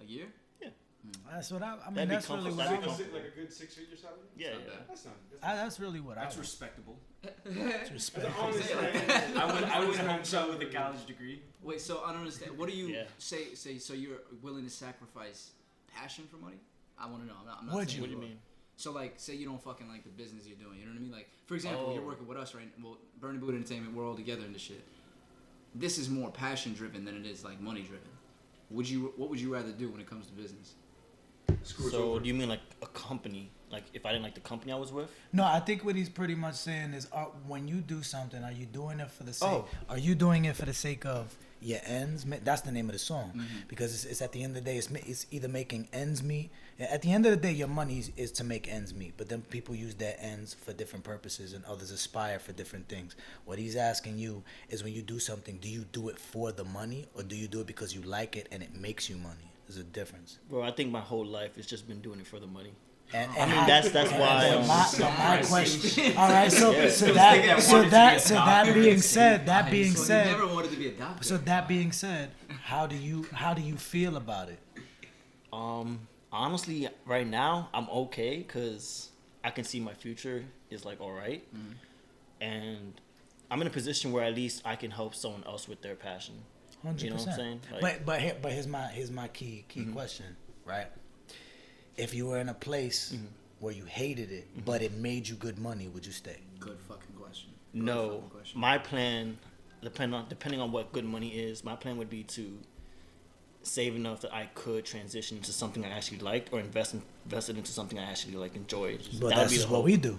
A 0.03 0.05
year? 0.05 0.27
Yeah. 0.61 0.69
Hmm. 1.03 1.31
That's 1.33 1.51
what 1.51 1.63
I. 1.63 1.69
I 1.69 1.87
mean, 1.87 1.95
That'd 1.95 2.11
that's 2.11 2.29
really 2.29 2.51
what 2.51 2.61
I 2.61 2.65
that'd 2.65 2.81
be 2.83 2.87
want. 2.87 3.01
Like 3.01 3.11
a, 3.11 3.15
like 3.15 3.33
a 3.35 3.41
good 3.41 3.51
six 3.51 3.75
figure 3.77 3.97
salary? 3.97 4.19
Yeah, 4.37 4.51
not 4.51 4.61
yeah. 4.61 4.67
bad. 4.67 4.79
That's 4.91 5.05
not. 5.07 5.15
That's 5.31 5.45
I, 5.45 5.57
that's 5.57 5.81
really 5.81 6.01
what 6.01 6.17
That's 6.17 6.35
I 6.35 6.37
want. 6.37 6.39
respectable. 6.41 6.99
It's 7.47 7.91
respect. 7.91 8.27
honest, 8.43 8.77
I 8.77 9.55
would 9.55 9.65
I 9.65 9.81
would 9.81 9.97
home 9.97 10.23
so 10.23 10.51
with 10.51 10.61
a 10.61 10.67
college 10.67 11.07
degree. 11.07 11.41
Wait, 11.63 11.81
so 11.81 12.03
I 12.05 12.13
don't 12.13 12.21
understand. 12.21 12.59
What 12.59 12.69
do 12.69 12.77
you 12.77 12.89
Yeah. 12.89 13.05
say? 13.17 13.55
Say 13.55 13.79
so 13.79 13.95
you're 13.95 14.19
willing 14.43 14.65
to 14.65 14.71
sacrifice 14.71 15.53
passion 15.95 16.25
for 16.31 16.37
money? 16.37 16.59
I 16.99 17.07
want 17.07 17.23
to 17.23 17.27
know. 17.27 17.35
I'm 17.41 17.47
not, 17.47 17.59
I'm 17.61 17.67
not 17.69 17.75
Would 17.77 17.89
saying 17.89 17.97
you? 17.97 18.03
What 18.03 18.11
do 18.11 18.17
you 18.17 18.23
mean? 18.33 18.39
So 18.77 18.93
like, 18.93 19.15
say 19.17 19.35
you 19.35 19.47
don't 19.47 19.63
fucking 19.63 19.89
like 19.89 20.05
the 20.05 20.11
business 20.11 20.47
you're 20.47 20.57
doing. 20.59 20.79
You 20.79 20.85
know 20.87 20.93
what 20.93 20.99
I 20.99 21.03
mean? 21.03 21.13
Like, 21.13 21.29
for 21.47 21.55
example, 21.55 21.93
you're 21.95 22.03
Oh. 22.03 22.07
working 22.07 22.27
with 22.27 22.37
us, 22.37 22.55
right? 22.55 22.69
Well, 22.83 22.99
Burning 23.21 23.41
Boot 23.41 23.55
Entertainment, 23.55 23.95
we're 23.95 24.07
all 24.07 24.15
together 24.17 24.45
in 24.45 24.53
this 24.53 24.63
shit. 24.63 24.85
This 25.75 25.99
is 25.99 26.09
more 26.09 26.31
passion 26.31 26.75
driven 26.75 27.05
than 27.05 27.17
it 27.17 27.27
is 27.27 27.45
like 27.45 27.61
money 27.61 27.83
driven. 27.83 28.09
Would 28.71 28.89
you? 28.89 29.13
What 29.17 29.31
would 29.31 29.41
you 29.41 29.53
rather 29.53 29.73
do 29.73 29.89
when 29.91 30.01
it 30.01 30.07
comes 30.09 30.27
to 30.27 30.33
business? 30.33 30.75
Screw 31.63 31.91
So 31.91 32.13
over. 32.13 32.21
do 32.21 32.29
you 32.29 32.35
mean 32.35 32.49
like 32.49 32.61
a 32.83 32.87
company? 32.89 33.51
Like 33.71 33.85
if 33.95 34.05
I 34.07 34.11
didn't 34.13 34.25
like 34.25 34.35
the 34.35 34.41
company 34.41 34.73
I 34.73 34.77
was 34.77 34.93
with? 34.93 35.11
No, 35.33 35.45
I 35.45 35.61
think 35.61 35.85
what 35.85 35.97
he's 35.97 36.09
pretty 36.09 36.35
much 36.35 36.55
saying 36.55 36.93
is, 36.95 37.09
uh, 37.13 37.25
when 37.47 37.67
you 37.69 37.77
do 37.77 38.03
something, 38.03 38.43
are 38.45 38.53
you 38.53 38.67
doing 38.67 39.01
it 39.01 39.11
for 39.11 39.25
the 39.25 39.33
sake? 39.33 39.49
Oh. 39.49 39.67
Are 39.89 39.99
you 39.99 40.15
doing 40.15 40.45
it 40.45 40.55
for 40.57 40.67
the 40.67 40.75
sake 40.75 41.05
of 41.05 41.35
your 41.61 41.81
ends? 41.85 42.25
That's 42.45 42.61
the 42.63 42.71
name 42.73 42.87
of 42.89 42.93
the 42.93 42.99
song, 43.01 43.45
because 43.69 43.93
it's, 43.95 44.05
it's 44.05 44.23
at 44.23 44.33
the 44.33 44.43
end 44.45 44.57
of 44.57 44.65
the 44.65 44.71
day, 44.71 44.77
it's, 44.79 44.89
it's 44.91 45.27
either 45.33 45.49
making 45.49 45.89
ends 45.93 46.23
meet. 46.23 46.51
At 46.79 47.01
the 47.01 47.13
end 47.13 47.25
of 47.25 47.31
the 47.31 47.39
day, 47.39 47.53
your 47.53 47.69
money 47.69 47.99
is, 47.99 48.11
is 48.17 48.31
to 48.33 48.45
make 48.45 48.69
ends 48.71 48.93
meet, 48.93 49.15
but 49.17 49.31
then 49.31 49.41
people 49.43 49.75
use 49.75 49.95
their 49.95 50.15
ends 50.21 50.53
for 50.53 50.75
different 50.75 51.05
purposes, 51.05 51.55
and 51.55 51.65
others 51.65 51.91
aspire 51.91 52.39
for 52.39 52.53
different 52.53 52.87
things. 52.89 53.17
What 53.47 53.59
he's 53.59 53.77
asking 53.77 54.19
you 54.19 54.43
is, 54.69 54.85
when 54.85 54.93
you 54.93 55.01
do 55.01 55.19
something, 55.19 55.57
do 55.57 55.69
you 55.71 55.87
do 55.93 56.11
it 56.11 56.19
for 56.19 56.53
the 56.53 56.65
money, 56.65 57.07
or 57.15 57.23
do 57.23 57.35
you 57.35 57.49
do 57.49 57.61
it 57.61 57.67
because 57.67 57.95
you 57.95 58.03
like 58.03 58.37
it 58.37 58.49
and 58.53 58.63
it 58.63 58.75
makes 58.75 59.09
you 59.09 59.17
money? 59.17 59.51
There's 59.67 59.79
a 59.79 59.85
difference. 59.85 60.39
Bro, 60.51 60.63
I 60.63 60.71
think 60.71 60.91
my 60.91 61.01
whole 61.01 61.25
life 61.25 61.57
has 61.57 61.67
just 61.67 61.89
been 61.89 62.01
doing 62.01 62.21
it 62.21 62.27
for 62.27 62.39
the 62.39 62.47
money. 62.47 62.73
And, 63.13 63.31
I 63.33 63.47
mean, 63.47 63.67
that's 63.67 63.91
that's 63.91 64.11
why. 64.11 64.51
But 64.51 64.59
um, 64.59 64.67
my, 64.67 64.87
but 64.99 65.19
my 65.19 65.43
question. 65.49 66.17
All 66.19 66.29
right, 66.29 66.51
so 66.51 66.73
Yeah. 66.73 66.89
so 66.91 67.13
that 67.13 67.63
so 67.63 67.73
wanted 67.73 67.85
to 67.85 67.85
be 67.85 67.91
that 67.91 68.21
so 68.21 68.35
that 68.35 68.75
being 68.75 68.99
said, 69.01 69.47
that 69.47 69.71
being 69.71 69.93
so 69.93 70.03
said, 70.03 70.27
you 70.27 70.33
never 70.33 70.47
wanted 70.53 70.71
to 70.73 70.77
be 70.77 70.89
a 70.89 70.93
doctor. 70.93 71.23
so 71.25 71.37
that 71.37 71.69
being 71.69 71.93
said, 71.93 72.33
how 72.65 72.87
do 72.87 72.97
you 72.97 73.25
how 73.33 73.55
do 73.55 73.63
you 73.63 73.77
feel 73.77 74.17
about 74.17 74.49
it? 74.49 74.59
Um, 75.53 76.01
honestly, 76.33 76.89
right 77.05 77.27
now 77.27 77.69
I'm 77.75 77.89
okay 77.91 78.39
because 78.39 79.11
I 79.45 79.51
can 79.51 79.65
see 79.65 79.81
my 79.81 79.95
future 79.95 80.45
is 80.71 80.85
like 80.85 81.01
all 81.01 81.13
right. 81.13 81.43
Mm-hmm. 81.55 81.73
and 82.41 83.01
I'm 83.51 83.61
in 83.61 83.67
a 83.69 83.71
position 83.71 84.11
where 84.13 84.25
at 84.25 84.35
least 84.35 84.63
I 84.65 84.75
can 84.77 84.91
help 84.91 85.15
someone 85.15 85.45
else 85.47 85.69
with 85.69 85.81
their 85.81 85.95
passion. 85.95 86.35
Hundred 86.83 87.03
You 87.03 87.11
know 87.11 87.17
what 87.17 87.29
I'm 87.29 87.35
saying? 87.37 87.61
Like- 87.73 87.81
But 87.81 88.07
but 88.07 88.21
here, 88.21 88.37
but 88.43 88.53
here's 88.53 88.67
my 88.67 88.87
here's 88.89 89.11
my 89.11 89.29
key 89.29 89.65
key 89.69 89.81
mm-hmm. 89.81 89.93
question, 89.93 90.37
right? 90.65 90.89
If 91.97 92.13
you 92.15 92.27
were 92.27 92.39
in 92.39 92.49
a 92.49 92.55
place 92.55 93.13
mm-hmm. 93.15 93.27
where 93.61 93.73
you 93.73 93.85
hated 93.85 94.31
it, 94.31 94.65
but 94.65 94.83
it 94.83 94.93
made 94.95 95.27
you 95.29 95.37
good 95.37 95.59
money, 95.59 95.89
would 95.89 96.05
you 96.05 96.13
stay? 96.13 96.39
Good 96.61 96.79
fucking 96.89 97.15
question. 97.19 97.51
Good 97.73 97.83
No, 97.83 98.09
fucking 98.09 98.31
question. 98.31 98.61
my 98.61 98.79
plan, 98.79 99.39
depend 99.83 100.15
on 100.15 100.27
depending 100.29 100.61
on 100.61 100.73
what 100.73 100.93
good 100.93 101.05
money 101.05 101.29
is, 101.31 101.65
my 101.65 101.77
plan 101.77 101.97
would 101.97 102.11
be 102.11 102.23
to 102.25 102.59
save 103.67 103.97
enough 103.97 104.21
that 104.21 104.33
I 104.33 104.49
could 104.55 104.85
transition 104.85 105.41
to 105.41 105.53
something 105.53 105.85
I 105.85 105.91
actually 105.91 106.19
liked, 106.19 106.53
or 106.53 106.61
invest 106.61 106.95
in, 106.95 107.03
invest 107.25 107.51
it 107.51 107.57
into 107.57 107.73
something 107.73 107.99
I 107.99 108.05
actually 108.05 108.37
like 108.37 108.57
enjoyed. 108.57 109.01
But 109.21 109.31
That 109.31 109.37
that's 109.37 109.53
just 109.53 109.69
what 109.69 109.85
we 109.85 109.97
do. 109.97 110.19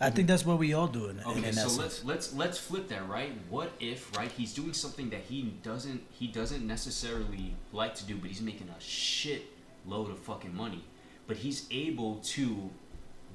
I 0.00 0.06
think 0.06 0.14
mm-hmm. 0.18 0.26
that's 0.26 0.44
what 0.44 0.58
we 0.58 0.74
all 0.74 0.88
do 0.88 1.06
in, 1.06 1.18
in, 1.18 1.24
Okay, 1.24 1.48
in 1.48 1.54
so 1.54 1.60
essence. 1.62 1.78
let's 1.78 2.04
let's 2.04 2.34
let's 2.34 2.58
flip 2.58 2.88
that, 2.88 3.08
right? 3.08 3.32
What 3.48 3.72
if, 3.80 4.14
right, 4.16 4.30
he's 4.30 4.52
doing 4.52 4.72
something 4.72 5.10
that 5.10 5.20
he 5.20 5.54
doesn't 5.62 6.02
he 6.10 6.26
doesn't 6.26 6.66
necessarily 6.66 7.54
like 7.72 7.94
to 7.96 8.04
do, 8.04 8.16
but 8.16 8.28
he's 8.28 8.42
making 8.42 8.68
a 8.68 8.80
shit 8.80 9.44
load 9.86 10.10
of 10.10 10.18
fucking 10.18 10.54
money, 10.54 10.84
but 11.26 11.38
he's 11.38 11.66
able 11.70 12.16
to, 12.16 12.70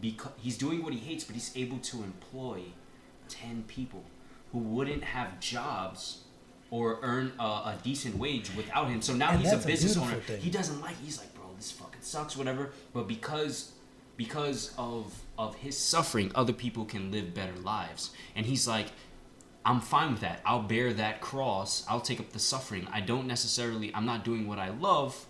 because 0.01 0.31
he's 0.37 0.57
doing 0.57 0.83
what 0.83 0.93
he 0.93 0.99
hates, 0.99 1.23
but 1.23 1.35
he's 1.35 1.51
able 1.55 1.79
to 1.79 2.03
employ 2.03 2.61
ten 3.27 3.63
people 3.67 4.03
who 4.51 4.59
wouldn't 4.59 5.03
have 5.03 5.39
jobs 5.39 6.23
or 6.71 7.00
earn 7.01 7.31
a, 7.39 7.43
a 7.43 7.77
decent 7.83 8.17
wage 8.17 8.50
without 8.55 8.89
him. 8.89 9.01
So 9.01 9.13
now 9.13 9.29
And 9.31 9.39
he's 9.39 9.47
a 9.50 9.51
that's 9.55 9.65
a 9.65 9.67
business 9.67 9.93
beautiful 9.95 10.15
owner. 10.15 10.24
thing. 10.24 10.41
He 10.41 10.50
doesn't 10.50 10.81
like. 10.81 10.95
He's 11.03 11.17
like, 11.17 11.33
bro, 11.36 11.45
this 11.55 11.71
fucking 11.71 12.01
sucks, 12.01 12.36
whatever. 12.36 12.71
But 12.93 13.07
because 13.07 13.71
because 14.17 14.74
of 14.77 15.13
of 15.38 15.55
his 15.55 15.77
suffering, 15.77 16.31
other 16.36 16.53
people 16.53 16.86
can 16.86 17.12
live 17.12 17.33
better 17.33 17.55
lives. 17.63 18.12
And 18.36 18.45
he's 18.45 18.67
like, 18.67 18.88
I'm 19.65 19.79
fine 19.81 20.12
with 20.12 20.21
that. 20.21 20.41
I'll 20.45 20.62
bear 20.63 20.93
that 20.93 21.21
cross. 21.21 21.86
I'll 21.89 22.01
take 22.01 22.19
up 22.19 22.31
the 22.31 22.39
suffering. 22.39 22.88
I 22.91 23.01
don't 23.01 23.27
necessarily. 23.27 23.93
I'm 23.93 24.05
not 24.05 24.24
doing 24.24 24.47
what 24.47 24.59
I 24.59 24.69
love. 24.69 25.25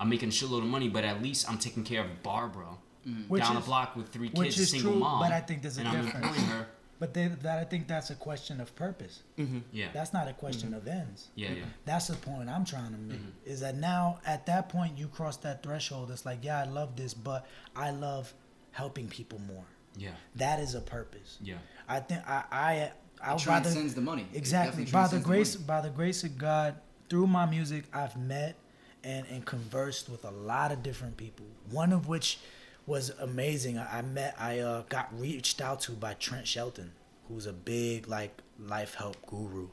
I'm 0.00 0.08
making 0.08 0.30
a 0.30 0.32
shitload 0.32 0.58
of 0.58 0.64
money, 0.68 0.88
but 0.88 1.04
at 1.04 1.22
least 1.22 1.48
I'm 1.48 1.58
taking 1.58 1.84
care 1.84 2.02
of 2.02 2.22
Barbara 2.24 2.66
mm. 3.08 3.28
Which 3.28 3.42
down 3.42 3.56
is- 3.56 3.62
the 3.62 3.66
block 3.66 3.94
with 3.94 4.08
three 4.08 4.28
which 4.30 4.48
kids, 4.56 4.58
is 4.58 4.70
single 4.70 4.90
true, 4.92 5.00
mom. 5.00 5.20
but 5.20 5.30
I 5.32 5.40
think 5.40 5.62
there's 5.62 5.76
a 5.78 5.80
and 5.80 5.88
I'm 5.88 6.04
difference. 6.04 6.26
employing 6.26 6.48
her. 6.50 6.66
But 7.04 7.12
they, 7.12 7.28
that 7.28 7.58
I 7.58 7.64
think 7.64 7.86
that's 7.86 8.08
a 8.08 8.14
question 8.14 8.62
of 8.62 8.74
purpose. 8.76 9.24
Yeah. 9.72 9.88
That's 9.92 10.14
not 10.14 10.26
a 10.26 10.32
question 10.32 10.72
of 10.72 10.88
ends. 10.88 11.28
yeah, 11.34 11.50
yeah. 11.50 11.64
That's 11.84 12.06
the 12.06 12.16
point 12.16 12.48
I'm 12.48 12.64
trying 12.64 12.92
to 12.92 12.98
make. 12.98 13.18
Mm-hmm. 13.18 13.50
Is 13.50 13.60
that 13.60 13.76
now 13.76 14.20
at 14.24 14.46
that 14.46 14.70
point 14.70 14.96
you 14.96 15.08
cross 15.08 15.36
that 15.38 15.62
threshold? 15.62 16.10
It's 16.10 16.24
like, 16.24 16.38
yeah, 16.42 16.62
I 16.62 16.64
love 16.64 16.96
this, 16.96 17.12
but 17.12 17.46
I 17.76 17.90
love 17.90 18.32
helping 18.70 19.06
people 19.08 19.38
more. 19.46 19.66
Yeah. 19.98 20.12
That 20.36 20.60
is 20.60 20.74
a 20.74 20.80
purpose. 20.80 21.36
Yeah. 21.42 21.56
I 21.86 22.00
think 22.00 22.22
I 22.26 22.44
I 22.50 22.90
I 23.22 23.34
would 23.34 23.46
rather 23.46 23.64
transcends 23.64 23.94
the 23.94 24.00
money. 24.00 24.26
Exactly 24.32 24.84
by 24.84 24.86
the 24.86 24.90
transcends 24.90 25.22
the 25.24 25.28
grace 25.28 25.56
by 25.56 25.80
the 25.82 25.90
grace 25.90 26.24
of 26.24 26.38
God 26.38 26.76
through 27.10 27.26
my 27.26 27.44
music 27.44 27.84
I've 27.92 28.16
met 28.16 28.56
and 29.02 29.26
and 29.26 29.44
conversed 29.44 30.08
with 30.08 30.24
a 30.24 30.30
lot 30.30 30.72
of 30.72 30.82
different 30.82 31.18
people. 31.18 31.44
One 31.70 31.92
of 31.92 32.08
which 32.08 32.38
was 32.86 33.10
amazing. 33.20 33.78
I, 33.78 33.98
I 33.98 34.02
met 34.02 34.34
I 34.38 34.60
uh, 34.60 34.82
got 34.88 35.08
reached 35.18 35.60
out 35.60 35.80
to 35.82 35.92
by 35.92 36.14
Trent 36.14 36.46
Shelton, 36.46 36.92
who's 37.28 37.46
a 37.46 37.52
big 37.52 38.08
like 38.08 38.36
life 38.58 38.94
help 38.94 39.16
guru. 39.26 39.68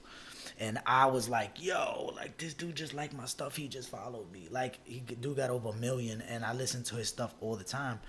And 0.59 0.79
I 0.85 1.07
was 1.07 1.27
like, 1.27 1.63
yo, 1.63 2.13
like 2.15 2.37
this 2.37 2.53
dude 2.53 2.75
just 2.75 2.93
liked 2.93 3.13
my 3.13 3.25
stuff. 3.25 3.55
He 3.55 3.67
just 3.67 3.89
followed 3.89 4.31
me. 4.31 4.47
Like 4.49 4.79
he 4.83 4.99
dude 4.99 5.37
got 5.37 5.49
over 5.49 5.69
a 5.69 5.75
million, 5.75 6.21
and 6.21 6.45
I 6.45 6.53
listen 6.53 6.83
to 6.85 6.95
his 6.95 7.09
stuff 7.09 7.33
all 7.41 7.55
the 7.55 7.63
time. 7.63 7.99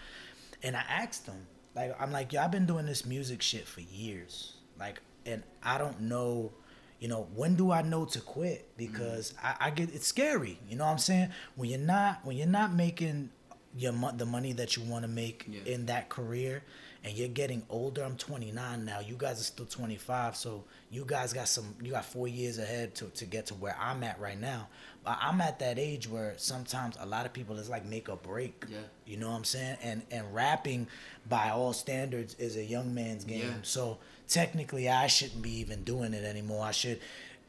And 0.63 0.77
I 0.77 0.85
asked 0.89 1.27
him, 1.27 1.47
like, 1.75 2.01
I'm 2.01 2.13
like, 2.13 2.33
yo, 2.33 2.43
I've 2.43 2.51
been 2.51 2.67
doing 2.67 2.87
this 2.87 3.05
music 3.05 3.43
shit 3.43 3.67
for 3.67 3.81
years. 3.81 4.55
Like, 4.79 5.01
and 5.27 5.43
I 5.63 5.79
don't 5.79 6.03
know, 6.03 6.53
you 7.01 7.09
know, 7.09 7.27
when 7.35 7.57
do 7.57 7.73
I 7.73 7.83
know 7.83 8.05
to 8.07 8.21
quit? 8.21 8.69
Because 8.77 9.35
I, 9.43 9.57
I 9.61 9.71
get 9.71 9.95
it's 9.95 10.07
scary. 10.07 10.59
You 10.69 10.77
know 10.77 10.85
what 10.85 10.93
I'm 10.93 10.99
saying? 10.99 11.31
When 11.57 11.71
you're 11.71 11.79
not 11.79 12.25
when 12.25 12.37
you're 12.37 12.47
not 12.47 12.73
making 12.73 13.31
your 13.77 13.93
mo- 13.93 14.13
the 14.17 14.27
money 14.27 14.53
that 14.53 14.77
you 14.77 14.83
want 14.85 15.03
to 15.05 15.09
make 15.09 15.47
Yeah. 15.49 15.73
in 15.73 15.87
that 15.87 16.09
career 16.09 16.63
and 17.05 17.15
you're 17.17 17.29
getting 17.29 17.63
older. 17.69 18.05
I'm 18.05 18.17
29 18.17 18.85
now. 18.85 19.01
You 19.01 19.17
guys 19.17 19.41
are 19.41 19.45
still 19.45 19.67
25 19.67 20.37
so 20.37 20.65
you 20.91 21.05
guys 21.07 21.33
got 21.33 21.49
some 21.49 21.75
you 21.83 21.91
got 21.93 22.05
four 22.05 22.29
years 22.29 22.59
ahead 22.59 22.95
to, 22.97 23.07
to 23.07 23.25
get 23.25 23.47
to 23.47 23.55
where 23.55 23.75
i'm 23.81 24.03
at 24.03 24.21
right 24.21 24.39
now. 24.39 24.69
But 25.05 25.19
i'm 25.21 25.41
at 25.41 25.59
that 25.61 25.79
age 25.79 26.07
where 26.09 26.35
sometimes 26.37 26.97
a 27.01 27.07
lot 27.07 27.25
of 27.27 27.33
people 27.33 27.57
is 27.59 27.69
like 27.71 27.85
make 27.87 28.09
or 28.09 28.17
break. 28.17 28.65
Yeah. 28.71 28.79
you 29.07 29.17
know 29.17 29.31
what 29.31 29.37
i'm 29.37 29.45
saying? 29.45 29.79
And 29.83 30.03
and 30.11 30.35
rapping 30.35 30.87
by 31.29 31.51
all 31.51 31.73
standards 31.73 32.35
is 32.39 32.57
a 32.57 32.65
young 32.65 32.95
man's 32.95 33.25
game. 33.25 33.41
Yeah. 33.41 33.55
so 33.63 33.99
technically 34.29 34.89
i 34.89 35.07
shouldn't 35.09 35.43
be 35.43 35.59
even 35.61 35.83
doing 35.85 36.13
it 36.15 36.25
anymore. 36.25 36.65
I 36.67 36.73
should 36.73 37.01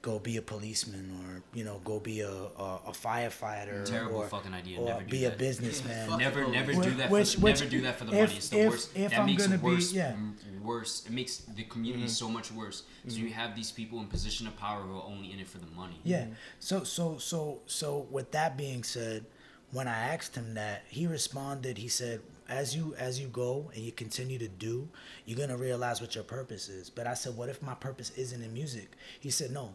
go 0.03 0.19
be 0.19 0.35
a 0.35 0.41
policeman 0.41 1.09
or 1.23 1.41
you 1.57 1.63
know 1.63 1.79
go 1.85 1.97
be 1.97 2.19
a 2.19 2.29
a, 2.29 2.79
a 2.87 2.91
firefighter 2.91 3.89
Terrible 3.89 4.17
or, 4.17 4.27
fucking 4.27 4.53
idea. 4.53 4.77
or 4.79 4.85
Never 4.85 5.03
do 5.03 5.09
be 5.09 5.25
a 5.25 5.29
that. 5.29 5.39
businessman 5.47 6.19
Never, 6.19 6.45
never 6.47 6.73
do 6.73 6.91
that. 6.91 7.09
which- 7.09 7.35
for, 7.35 7.41
which- 7.41 7.59
never 7.61 7.71
do 7.71 7.81
that 7.81 7.97
for 7.97 8.05
the 8.05 8.11
if- 8.11 8.29
money. 8.29 8.37
It's 8.37 8.49
the 8.49 8.59
if- 8.59 8.69
worst. 8.69 8.97
if 8.97 9.11
that 9.11 9.19
I'm 9.21 9.25
makes 9.25 9.45
it 9.45 9.49
be- 9.49 9.57
worse. 9.57 9.91
yeah. 9.93 10.15
Worse. 10.61 11.05
It 11.05 11.11
makes 11.11 11.37
the 11.37 11.63
community 11.63 12.03
mm-hmm. 12.03 12.09
so 12.09 12.29
much 12.29 12.51
worse. 12.51 12.83
So 13.07 13.15
you 13.15 13.25
mm-hmm. 13.25 13.33
have 13.33 13.55
these 13.55 13.71
people 13.71 13.99
in 13.99 14.07
position 14.07 14.45
of 14.45 14.55
power 14.57 14.81
who 14.81 14.95
are 14.95 15.03
only 15.03 15.31
in 15.33 15.39
it 15.39 15.47
for 15.47 15.57
the 15.57 15.67
money. 15.67 15.99
Yeah. 16.03 16.21
Mm-hmm. 16.21 16.33
So 16.59 16.83
so 16.83 17.17
so 17.17 17.61
so 17.65 18.05
with 18.11 18.31
that 18.31 18.57
being 18.57 18.83
said, 18.83 19.25
when 19.71 19.87
I 19.87 20.13
asked 20.13 20.35
him 20.35 20.53
that, 20.53 20.83
he 20.87 21.07
responded. 21.07 21.77
He 21.77 21.87
said, 21.87 22.21
"As 22.47 22.75
you 22.75 22.93
as 22.97 23.19
you 23.19 23.27
go 23.27 23.71
and 23.73 23.83
you 23.83 23.91
continue 23.91 24.37
to 24.39 24.47
do, 24.47 24.87
you're 25.25 25.37
gonna 25.39 25.57
realize 25.57 25.99
what 25.99 26.15
your 26.15 26.23
purpose 26.23 26.69
is." 26.69 26.89
But 26.89 27.07
I 27.07 27.13
said, 27.13 27.35
"What 27.35 27.49
if 27.49 27.61
my 27.61 27.73
purpose 27.73 28.11
isn't 28.15 28.41
in 28.41 28.53
music?" 28.53 28.91
He 29.19 29.31
said, 29.31 29.51
"No, 29.51 29.73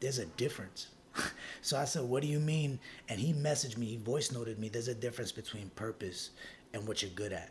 there's 0.00 0.18
a 0.18 0.26
difference." 0.26 0.88
so 1.62 1.76
I 1.76 1.84
said, 1.84 2.02
"What 2.02 2.22
do 2.22 2.28
you 2.28 2.40
mean?" 2.40 2.78
And 3.08 3.18
he 3.20 3.32
messaged 3.32 3.76
me. 3.76 3.86
He 3.86 3.96
voice 3.96 4.32
noted 4.32 4.58
me. 4.58 4.68
There's 4.68 4.88
a 4.88 4.94
difference 4.94 5.32
between 5.32 5.70
purpose 5.70 6.30
and 6.74 6.86
what 6.86 7.02
you're 7.02 7.10
good 7.12 7.32
at 7.32 7.50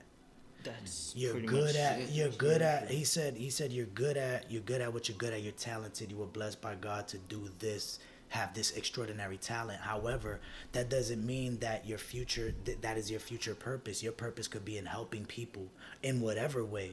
That's 0.64 1.14
you're 1.16 1.40
good 1.42 1.76
at 1.76 2.00
it. 2.00 2.10
you're 2.12 2.30
good 2.30 2.62
at 2.62 2.90
he 2.90 3.04
said 3.04 3.36
he 3.36 3.50
said 3.50 3.72
you're 3.72 3.86
good 3.88 4.18
at 4.18 4.50
you're 4.52 4.62
good 4.62 4.82
at 4.82 4.94
what 4.94 5.10
you're 5.10 5.18
good 5.18 5.34
at 5.34 5.42
you're 5.42 5.54
talented 5.54 6.12
you 6.12 6.18
were 6.18 6.26
blessed 6.26 6.62
by 6.62 6.76
god 6.76 7.08
to 7.08 7.18
do 7.18 7.50
this 7.60 8.00
have 8.30 8.54
this 8.54 8.72
extraordinary 8.72 9.38
talent. 9.38 9.80
However 9.82 10.40
that 10.74 10.90
doesn't 10.90 11.26
mean 11.26 11.60
that 11.60 11.88
your 11.88 11.98
future 11.98 12.54
th- 12.66 12.80
that 12.82 12.98
is 12.98 13.10
your 13.10 13.20
future 13.20 13.56
purpose. 13.56 14.04
Your 14.04 14.12
purpose 14.12 14.48
could 14.48 14.66
be 14.66 14.78
in 14.78 14.86
helping 14.86 15.26
people 15.26 15.68
in 16.04 16.20
whatever 16.22 16.64
way. 16.66 16.92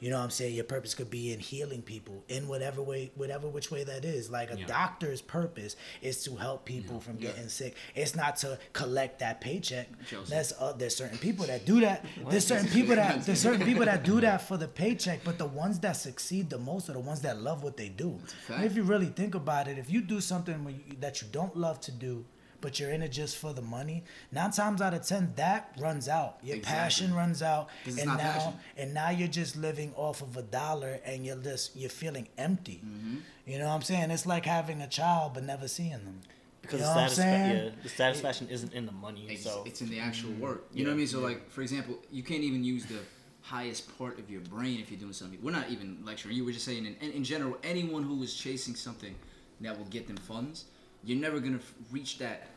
You 0.00 0.10
know 0.10 0.18
what 0.18 0.24
i'm 0.24 0.30
saying? 0.30 0.54
Your 0.54 0.64
purpose 0.64 0.94
could 0.94 1.10
be 1.10 1.32
in 1.32 1.38
healing 1.40 1.80
people 1.80 2.22
in 2.28 2.48
whatever 2.48 2.82
way 2.82 3.12
whatever 3.14 3.48
which 3.48 3.70
way 3.70 3.84
that 3.84 4.04
is. 4.04 4.30
Like 4.30 4.50
a 4.52 4.58
Yeah. 4.58 4.66
doctor's 4.66 5.22
purpose 5.22 5.76
is 6.02 6.22
to 6.24 6.36
help 6.36 6.64
people 6.64 7.00
from 7.00 7.16
getting 7.16 7.48
sick. 7.48 7.76
It's 7.94 8.14
not 8.14 8.36
to 8.38 8.58
collect 8.72 9.20
that 9.20 9.40
paycheck. 9.40 9.88
Joseph. 10.08 10.28
that's 10.28 10.52
uh, 10.60 10.72
there's 10.72 10.96
certain 10.96 11.18
people 11.18 11.46
that 11.46 11.64
do 11.64 11.80
that. 11.80 12.04
There's 12.28 12.46
certain 12.46 12.68
people 12.68 12.96
that 12.96 13.22
there's 13.26 13.40
certain 13.40 13.64
people 13.64 13.84
that 13.84 14.02
do 14.02 14.20
that 14.20 14.42
for 14.42 14.56
the 14.56 14.68
paycheck 14.68 15.20
but 15.24 15.38
the 15.38 15.46
ones 15.46 15.78
that 15.80 15.92
succeed 15.92 16.50
the 16.50 16.58
most 16.58 16.90
are 16.90 16.94
the 16.94 17.00
ones 17.00 17.20
that 17.20 17.40
love 17.40 17.62
what 17.62 17.76
they 17.76 17.88
do. 17.88 18.18
If 18.48 18.76
you 18.76 18.82
really 18.82 19.06
think 19.06 19.34
about 19.34 19.68
it 19.68 19.78
if 19.78 19.88
you 19.90 20.00
do 20.02 20.20
something 20.20 20.63
when 20.64 20.74
you, 20.74 20.96
that 21.00 21.20
you 21.22 21.28
don't 21.32 21.56
love 21.56 21.80
to 21.82 21.92
do 21.92 22.24
but 22.60 22.80
you're 22.80 22.88
in 22.90 23.02
it 23.02 23.12
just 23.12 23.36
for 23.36 23.52
the 23.52 23.60
money 23.60 24.02
nine 24.32 24.50
times 24.50 24.80
out 24.80 24.94
of 24.94 25.06
ten 25.06 25.32
that 25.36 25.70
runs 25.78 26.08
out 26.08 26.38
your 26.42 26.56
Exactly. 26.56 26.78
passion 26.80 27.14
runs 27.14 27.42
out, 27.42 27.68
and 27.86 27.96
now 28.06 28.16
passion. 28.16 28.52
and 28.78 28.94
now 28.94 29.10
you're 29.10 29.28
just 29.28 29.54
living 29.56 29.92
off 29.96 30.22
of 30.22 30.36
a 30.38 30.42
dollar 30.42 30.98
and 31.04 31.26
you're 31.26 31.36
just 31.36 31.76
you're 31.76 31.90
feeling 31.90 32.26
empty 32.38 32.80
Mm-hmm. 32.84 33.16
you 33.46 33.58
know 33.58 33.66
what 33.66 33.74
i'm 33.74 33.82
saying 33.82 34.10
it's 34.10 34.24
like 34.24 34.46
having 34.46 34.80
a 34.80 34.88
child 34.88 35.34
but 35.34 35.42
never 35.44 35.68
seeing 35.68 35.90
them 35.90 36.20
because 36.62 36.80
You 36.80 36.86
the, 36.86 36.94
know 36.94 37.00
what 37.02 37.10
I'm 37.10 37.10
satisfa- 37.18 37.64
yeah, 37.66 37.70
the 37.82 37.88
satisfaction 37.90 38.48
isn't 38.48 38.72
in 38.72 38.86
the 38.86 38.92
money. 38.92 39.26
It's, 39.28 39.42
so 39.44 39.64
it's 39.66 39.82
in 39.82 39.90
the 39.90 39.98
actual 39.98 40.30
work. 40.32 40.64
You 40.72 40.84
know 40.84 40.88
what 40.90 40.94
I 40.94 40.96
mean? 40.96 41.06
So 41.06 41.20
like, 41.20 41.50
for 41.50 41.60
example, 41.60 41.98
you 42.10 42.22
can't 42.22 42.42
even 42.42 42.64
use 42.64 42.86
the 42.86 43.00
highest 43.42 43.98
part 43.98 44.18
of 44.18 44.30
your 44.30 44.40
brain 44.40 44.80
if 44.80 44.90
you're 44.90 44.98
doing 44.98 45.12
something. 45.12 45.38
We're 45.42 45.50
not 45.50 45.68
even 45.68 45.98
lecturing. 46.06 46.34
You 46.36 46.42
were 46.46 46.52
just 46.52 46.64
saying, 46.64 46.86
in, 46.86 47.10
in 47.10 47.22
general, 47.22 47.58
anyone 47.62 48.02
who 48.02 48.22
is 48.22 48.34
chasing 48.34 48.74
something 48.76 49.14
that 49.64 49.76
will 49.76 49.86
get 49.86 50.06
them 50.06 50.16
funds, 50.16 50.64
you're 51.04 51.18
never 51.18 51.40
gonna 51.40 51.60
reach 51.90 52.18
that 52.18 52.48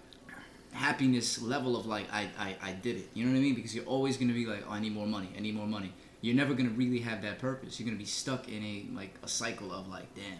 happiness 0.72 1.42
level 1.42 1.76
of 1.76 1.86
like, 1.86 2.12
I, 2.12 2.30
I, 2.38 2.56
I 2.62 2.72
did 2.74 2.98
it. 2.98 3.10
You 3.14 3.26
know 3.26 3.32
what 3.32 3.40
I 3.40 3.42
mean? 3.42 3.56
Because 3.56 3.76
you're 3.76 3.86
always 3.86 4.18
gonna 4.18 4.34
be 4.34 4.46
like, 4.46 4.64
oh, 4.68 4.72
I 4.72 4.80
need 4.80 4.94
more 4.94 5.08
money. 5.08 5.30
I 5.36 5.42
need 5.42 5.56
more 5.56 5.68
money. 5.68 5.94
You're 6.22 6.36
never 6.36 6.54
gonna 6.54 6.70
really 6.70 7.00
have 7.00 7.22
that 7.24 7.40
purpose. 7.40 7.80
You're 7.80 7.88
gonna 7.88 7.98
be 7.98 8.06
stuck 8.06 8.48
in 8.48 8.64
a 8.64 8.86
like 8.96 9.16
a 9.24 9.28
cycle 9.28 9.72
of 9.72 9.88
like, 9.88 10.14
damn. 10.16 10.40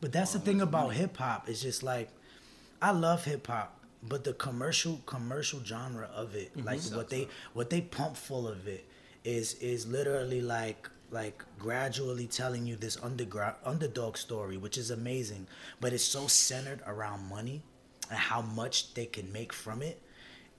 But 0.00 0.12
that's 0.12 0.32
the 0.32 0.38
oh, 0.38 0.42
thing 0.42 0.60
about 0.60 0.94
hip 0.94 1.16
hop. 1.16 1.48
It's 1.48 1.62
just 1.62 1.82
like 1.82 2.10
I 2.80 2.90
love 2.90 3.24
hip 3.24 3.46
hop, 3.46 3.80
but 4.02 4.24
the 4.24 4.34
commercial 4.34 5.00
commercial 5.06 5.60
genre 5.64 6.08
of 6.14 6.34
it, 6.34 6.56
mm-hmm. 6.56 6.66
like 6.66 6.80
what 6.94 7.10
they 7.10 7.28
what 7.52 7.70
they 7.70 7.80
pump 7.80 8.16
full 8.16 8.46
of 8.48 8.66
it, 8.68 8.86
is 9.24 9.54
is 9.54 9.86
literally 9.86 10.40
like 10.40 10.88
like 11.14 11.44
gradually 11.58 12.26
telling 12.26 12.66
you 12.66 12.74
this 12.74 12.98
underground 13.02 13.54
underdog 13.64 14.16
story, 14.16 14.56
which 14.56 14.76
is 14.76 14.90
amazing. 14.90 15.46
But 15.80 15.92
it's 15.92 16.04
so 16.04 16.26
centered 16.26 16.80
around 16.86 17.28
money 17.30 17.62
and 18.10 18.18
how 18.18 18.42
much 18.42 18.92
they 18.94 19.06
can 19.06 19.32
make 19.32 19.52
from 19.52 19.80
it. 19.80 20.02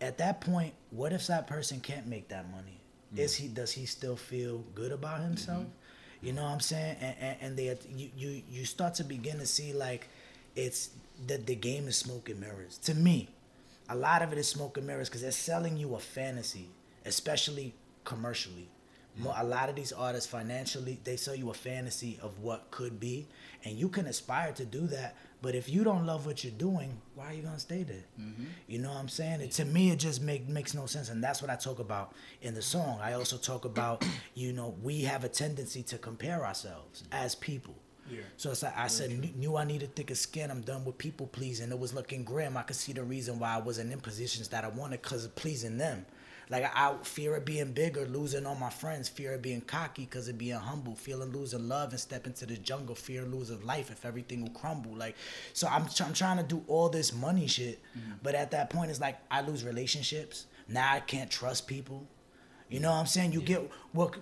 At 0.02 0.18
that 0.18 0.42
point, 0.42 0.74
what 0.92 1.14
if 1.14 1.28
that 1.28 1.46
person 1.46 1.82
can't 1.82 2.08
make 2.08 2.30
that 2.30 2.50
money? 2.50 2.80
Mm. 3.14 3.20
Is 3.20 3.36
he 3.36 3.48
does 3.50 3.74
he 3.74 3.86
still 3.86 4.16
feel 4.16 4.64
good 4.74 4.92
about 4.92 5.22
himself? 5.22 5.64
Mm-hmm. 5.64 6.26
You 6.26 6.34
know 6.34 6.44
what 6.44 6.52
I'm 6.52 6.60
saying? 6.62 6.96
And, 7.02 7.16
and, 7.20 7.38
and 7.42 7.58
they 7.58 7.78
you, 7.94 8.10
you 8.18 8.42
you 8.50 8.66
start 8.66 8.96
to 8.96 9.04
begin 9.04 9.38
to 9.40 9.46
see 9.46 9.74
like 9.74 10.08
it's 10.56 10.90
the 11.28 11.38
the 11.38 11.56
game 11.56 11.88
is 11.88 11.98
smoke 11.98 12.30
and 12.30 12.40
mirrors. 12.40 12.78
To 12.80 12.94
me, 12.94 13.30
a 13.90 13.96
lot 13.96 14.22
of 14.22 14.32
it 14.32 14.38
is 14.38 14.48
smoke 14.48 14.78
and 14.78 14.88
mirrors 14.88 15.10
because 15.10 15.22
they're 15.22 15.32
selling 15.32 15.78
you 15.78 15.96
a 15.96 16.00
fantasy, 16.00 16.70
especially 17.06 17.74
commercially. 18.06 18.70
A 19.24 19.44
lot 19.44 19.70
of 19.70 19.76
these 19.76 19.94
artists 19.94 20.30
financially, 20.30 21.00
they 21.04 21.16
sell 21.16 21.36
you 21.36 21.50
a 21.50 21.54
fantasy 21.54 22.20
of 22.22 22.40
what 22.40 22.70
could 22.72 23.00
be, 23.00 23.28
and 23.64 23.78
you 23.78 23.88
can 23.88 24.08
aspire 24.08 24.52
to 24.54 24.66
do 24.66 24.88
that. 24.88 25.16
But 25.42 25.56
if 25.56 25.70
you 25.70 25.84
don't 25.84 26.06
love 26.06 26.26
what 26.26 26.44
you're 26.44 26.52
doing, 26.52 27.00
why 27.14 27.28
are 27.28 27.34
you 27.34 27.44
gonna 27.44 27.60
stay 27.60 27.84
there? 27.84 28.04
Mm-hmm. 28.20 28.44
You 28.68 28.80
know 28.80 28.90
what 28.90 28.98
I'm 28.98 29.10
saying? 29.10 29.42
It, 29.42 29.52
to 29.52 29.66
me, 29.66 29.92
it 29.92 30.00
just 30.00 30.22
make 30.22 30.48
makes 30.50 30.74
no 30.74 30.86
sense, 30.86 31.10
and 31.10 31.24
that's 31.24 31.42
what 31.42 31.50
I 31.50 31.56
talk 31.56 31.80
about 31.80 32.14
in 32.42 32.56
the 32.56 32.62
song. 32.62 33.00
I 33.02 33.14
also 33.14 33.38
talk 33.38 33.64
about, 33.64 34.06
you 34.34 34.54
know, 34.54 34.76
we 34.82 35.02
have 35.04 35.24
a 35.24 35.30
tendency 35.30 35.84
to 35.84 35.98
compare 35.98 36.46
ourselves 36.46 37.04
as 37.12 37.36
people. 37.36 37.76
Yeah. 38.10 38.22
So 38.38 38.52
it's 38.52 38.64
like 38.64 38.78
I 38.78 38.88
said, 38.88 39.12
knew, 39.12 39.32
knew 39.36 39.58
I 39.58 39.64
needed 39.64 39.96
thicker 39.96 40.16
skin. 40.16 40.52
I'm 40.52 40.62
done 40.62 40.86
with 40.86 40.98
people 40.98 41.28
pleasing. 41.28 41.72
It 41.72 41.80
was 41.80 41.94
looking 41.94 42.24
grim. 42.24 42.56
I 42.58 42.62
could 42.64 42.76
see 42.76 42.94
the 42.94 43.04
reason 43.04 43.40
why 43.40 43.56
I 43.56 43.58
wasn't 43.58 43.92
in 43.92 44.00
positions 44.00 44.50
that 44.50 44.64
I 44.64 44.68
wanted 44.68 45.02
because 45.02 45.26
of 45.26 45.36
pleasing 45.36 45.78
them. 45.78 46.06
Like 46.50 46.72
I, 46.76 46.96
fear 47.04 47.36
of 47.36 47.46
being 47.46 47.72
bigger, 47.72 48.06
losing 48.06 48.46
all 48.46 48.56
my 48.56 48.70
friends, 48.70 49.10
fear 49.10 49.34
of 49.34 49.42
being 49.42 49.62
cocky 49.62 50.04
because 50.04 50.28
of 50.28 50.38
being 50.38 50.56
humble, 50.56 50.96
feeling 50.96 51.32
losing 51.32 51.68
love 51.68 51.92
and 51.92 52.00
step 52.00 52.28
into 52.28 52.46
the 52.46 52.58
jungle, 52.58 52.96
fear 52.96 53.24
of 53.24 53.34
losing 53.34 53.66
life 53.66 53.92
if 53.92 54.06
everything 54.06 54.42
will 54.42 54.52
crumble. 54.52 54.96
Like, 54.96 55.16
so 55.54 55.68
I'm, 55.68 55.88
I'm 56.04 56.14
trying 56.14 56.38
to 56.38 56.44
do 56.44 56.64
all 56.68 56.90
this 56.90 57.14
money 57.14 57.48
shit, 57.48 57.82
mm-hmm. 57.98 58.14
but 58.22 58.36
at 58.36 58.52
that 58.52 58.70
point 58.70 58.92
it's 58.92 59.02
like 59.02 59.18
I 59.32 59.42
lose 59.42 59.64
relationships. 59.64 60.46
Now 60.68 60.94
I 60.94 61.00
can't 61.00 61.30
trust 61.30 61.68
people. 61.68 62.08
You 62.70 62.80
know 62.80 62.92
what 62.92 62.98
I'm 62.98 63.06
saying? 63.06 63.34
You 63.34 63.42
get 63.42 63.70
what 63.92 64.16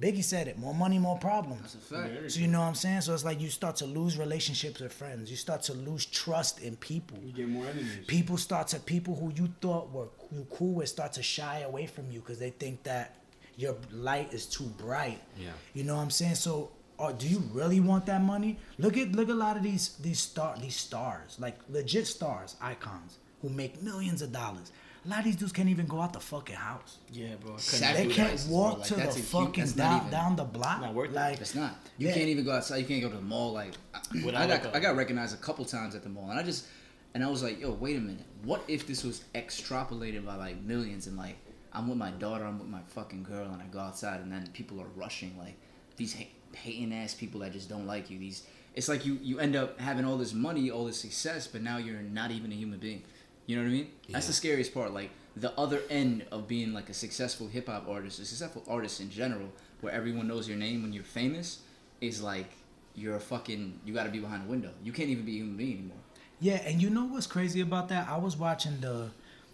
Biggie 0.00 0.24
said 0.24 0.48
it: 0.48 0.58
more 0.58 0.74
money, 0.74 0.98
more 0.98 1.18
problems. 1.18 1.60
That's 1.62 1.74
a 1.74 1.78
fact. 1.78 2.32
So 2.32 2.40
you 2.40 2.48
know 2.48 2.60
what 2.60 2.66
I'm 2.66 2.74
saying? 2.74 3.02
So 3.02 3.14
it's 3.14 3.24
like 3.24 3.40
you 3.40 3.50
start 3.50 3.76
to 3.76 3.86
lose 3.86 4.16
relationships 4.16 4.80
with 4.80 4.92
friends. 4.92 5.30
You 5.30 5.36
start 5.36 5.62
to 5.62 5.74
lose 5.74 6.06
trust 6.06 6.60
in 6.60 6.76
people. 6.76 7.18
You 7.24 7.32
get 7.32 7.48
more 7.48 7.66
enemies. 7.66 8.06
People 8.06 8.36
start 8.36 8.68
to 8.68 8.80
people 8.80 9.14
who 9.14 9.32
you 9.34 9.52
thought 9.60 9.92
were 9.92 10.08
you 10.32 10.46
cool 10.50 10.74
with 10.74 10.88
start 10.88 11.12
to 11.14 11.22
shy 11.22 11.60
away 11.60 11.86
from 11.86 12.10
you 12.10 12.20
because 12.20 12.38
they 12.38 12.50
think 12.50 12.82
that 12.84 13.16
your 13.56 13.76
light 13.92 14.32
is 14.32 14.46
too 14.46 14.64
bright. 14.78 15.20
Yeah. 15.38 15.50
You 15.74 15.84
know 15.84 15.96
what 15.96 16.02
I'm 16.02 16.10
saying? 16.10 16.34
So 16.36 16.70
or 16.98 17.12
do 17.12 17.26
you 17.26 17.42
really 17.52 17.80
want 17.80 18.06
that 18.06 18.22
money? 18.22 18.58
Look 18.78 18.96
at 18.96 19.12
look 19.12 19.28
at 19.28 19.34
a 19.34 19.38
lot 19.38 19.56
of 19.56 19.62
these 19.62 19.96
these 19.96 20.18
star 20.18 20.56
these 20.60 20.76
stars, 20.76 21.36
like 21.40 21.58
legit 21.68 22.06
stars, 22.06 22.56
icons, 22.60 23.18
who 23.42 23.48
make 23.48 23.82
millions 23.82 24.22
of 24.22 24.32
dollars. 24.32 24.72
A 25.04 25.08
lot 25.08 25.18
of 25.18 25.24
these 25.26 25.36
dudes 25.36 25.52
can't 25.52 25.68
even 25.68 25.86
go 25.86 26.00
out 26.00 26.12
the 26.14 26.20
fucking 26.20 26.56
house. 26.56 26.96
Yeah, 27.12 27.34
bro. 27.40 27.56
They 27.58 28.06
can't 28.08 28.46
walk 28.48 28.78
Like, 28.78 28.88
to 28.88 28.94
the 28.94 29.02
huge- 29.02 29.24
fucking 29.26 29.52
that's 29.64 29.72
down 29.72 29.98
even- 30.00 30.10
down 30.10 30.36
the 30.36 30.44
block. 30.44 30.80
Not 30.80 30.94
worth 30.94 31.10
it. 31.10 31.14
like 31.14 31.40
It's 31.40 31.54
not. 31.54 31.76
You 31.98 32.08
Yeah. 32.08 32.14
can't 32.14 32.28
even 32.28 32.44
go 32.44 32.52
outside. 32.52 32.78
You 32.78 32.86
can't 32.86 33.02
go 33.02 33.10
to 33.10 33.16
the 33.16 33.20
mall. 33.22 33.52
Like 33.52 33.74
I, 33.94 34.00
I 34.34 34.46
got, 34.46 34.74
I 34.76 34.80
got 34.80 34.96
recognized 34.96 35.34
a 35.34 35.38
couple 35.38 35.64
times 35.66 35.94
at 35.94 36.02
the 36.02 36.08
mall, 36.08 36.30
and 36.30 36.38
I 36.38 36.42
just, 36.42 36.64
and 37.12 37.22
I 37.22 37.28
was 37.28 37.42
like, 37.42 37.60
yo, 37.60 37.72
wait 37.72 37.96
a 37.96 38.00
minute. 38.00 38.24
What 38.44 38.64
if 38.66 38.86
this 38.86 39.04
was 39.04 39.24
extrapolated 39.34 40.24
by 40.24 40.36
like 40.36 40.62
millions, 40.62 41.06
and 41.06 41.16
like 41.18 41.36
I'm 41.72 41.86
with 41.88 41.98
my 41.98 42.10
daughter, 42.12 42.44
I'm 42.44 42.58
with 42.58 42.68
my 42.68 42.80
fucking 42.88 43.24
girl, 43.24 43.50
and 43.52 43.60
I 43.60 43.66
go 43.66 43.80
outside, 43.80 44.20
and 44.20 44.32
then 44.32 44.48
people 44.54 44.80
are 44.80 44.88
rushing 44.96 45.36
like 45.38 45.56
these 45.96 46.14
ha- 46.14 46.30
hating 46.54 46.94
ass 46.94 47.12
people 47.14 47.40
that 47.40 47.52
just 47.52 47.68
don't 47.68 47.86
like 47.86 48.08
you. 48.10 48.18
These, 48.18 48.44
it's 48.74 48.88
like 48.88 49.04
you 49.04 49.18
you 49.22 49.38
end 49.38 49.54
up 49.54 49.78
having 49.80 50.04
all 50.06 50.16
this 50.16 50.32
money, 50.32 50.70
all 50.70 50.86
this 50.86 50.98
success, 50.98 51.46
but 51.46 51.60
now 51.62 51.76
you're 51.76 52.00
not 52.00 52.30
even 52.30 52.50
a 52.52 52.54
human 52.54 52.78
being. 52.78 53.02
You 53.46 53.56
know 53.56 53.62
what 53.62 53.68
I 53.68 53.72
mean? 53.72 53.90
That's 54.08 54.26
the 54.26 54.32
scariest 54.32 54.72
part. 54.72 54.92
Like 54.92 55.10
the 55.36 55.52
other 55.58 55.82
end 55.90 56.24
of 56.30 56.48
being 56.48 56.72
like 56.72 56.88
a 56.88 56.94
successful 56.94 57.48
hip 57.48 57.68
hop 57.68 57.88
artist, 57.88 58.18
a 58.18 58.24
successful 58.24 58.62
artist 58.68 59.00
in 59.00 59.10
general, 59.10 59.48
where 59.80 59.92
everyone 59.92 60.28
knows 60.28 60.48
your 60.48 60.56
name 60.56 60.82
when 60.82 60.92
you're 60.92 61.04
famous, 61.04 61.60
is 62.00 62.22
like 62.22 62.50
you're 62.94 63.16
a 63.16 63.20
fucking 63.20 63.80
you 63.84 63.92
got 63.92 64.04
to 64.04 64.10
be 64.10 64.20
behind 64.20 64.46
a 64.46 64.50
window. 64.50 64.70
You 64.82 64.92
can't 64.92 65.08
even 65.08 65.24
be 65.24 65.32
a 65.32 65.38
human 65.38 65.56
being 65.56 65.72
anymore. 65.78 65.96
Yeah, 66.40 66.60
and 66.64 66.80
you 66.80 66.90
know 66.90 67.04
what's 67.04 67.26
crazy 67.26 67.60
about 67.60 67.88
that? 67.88 68.08
I 68.08 68.16
was 68.16 68.36
watching 68.36 68.80
the 68.80 69.10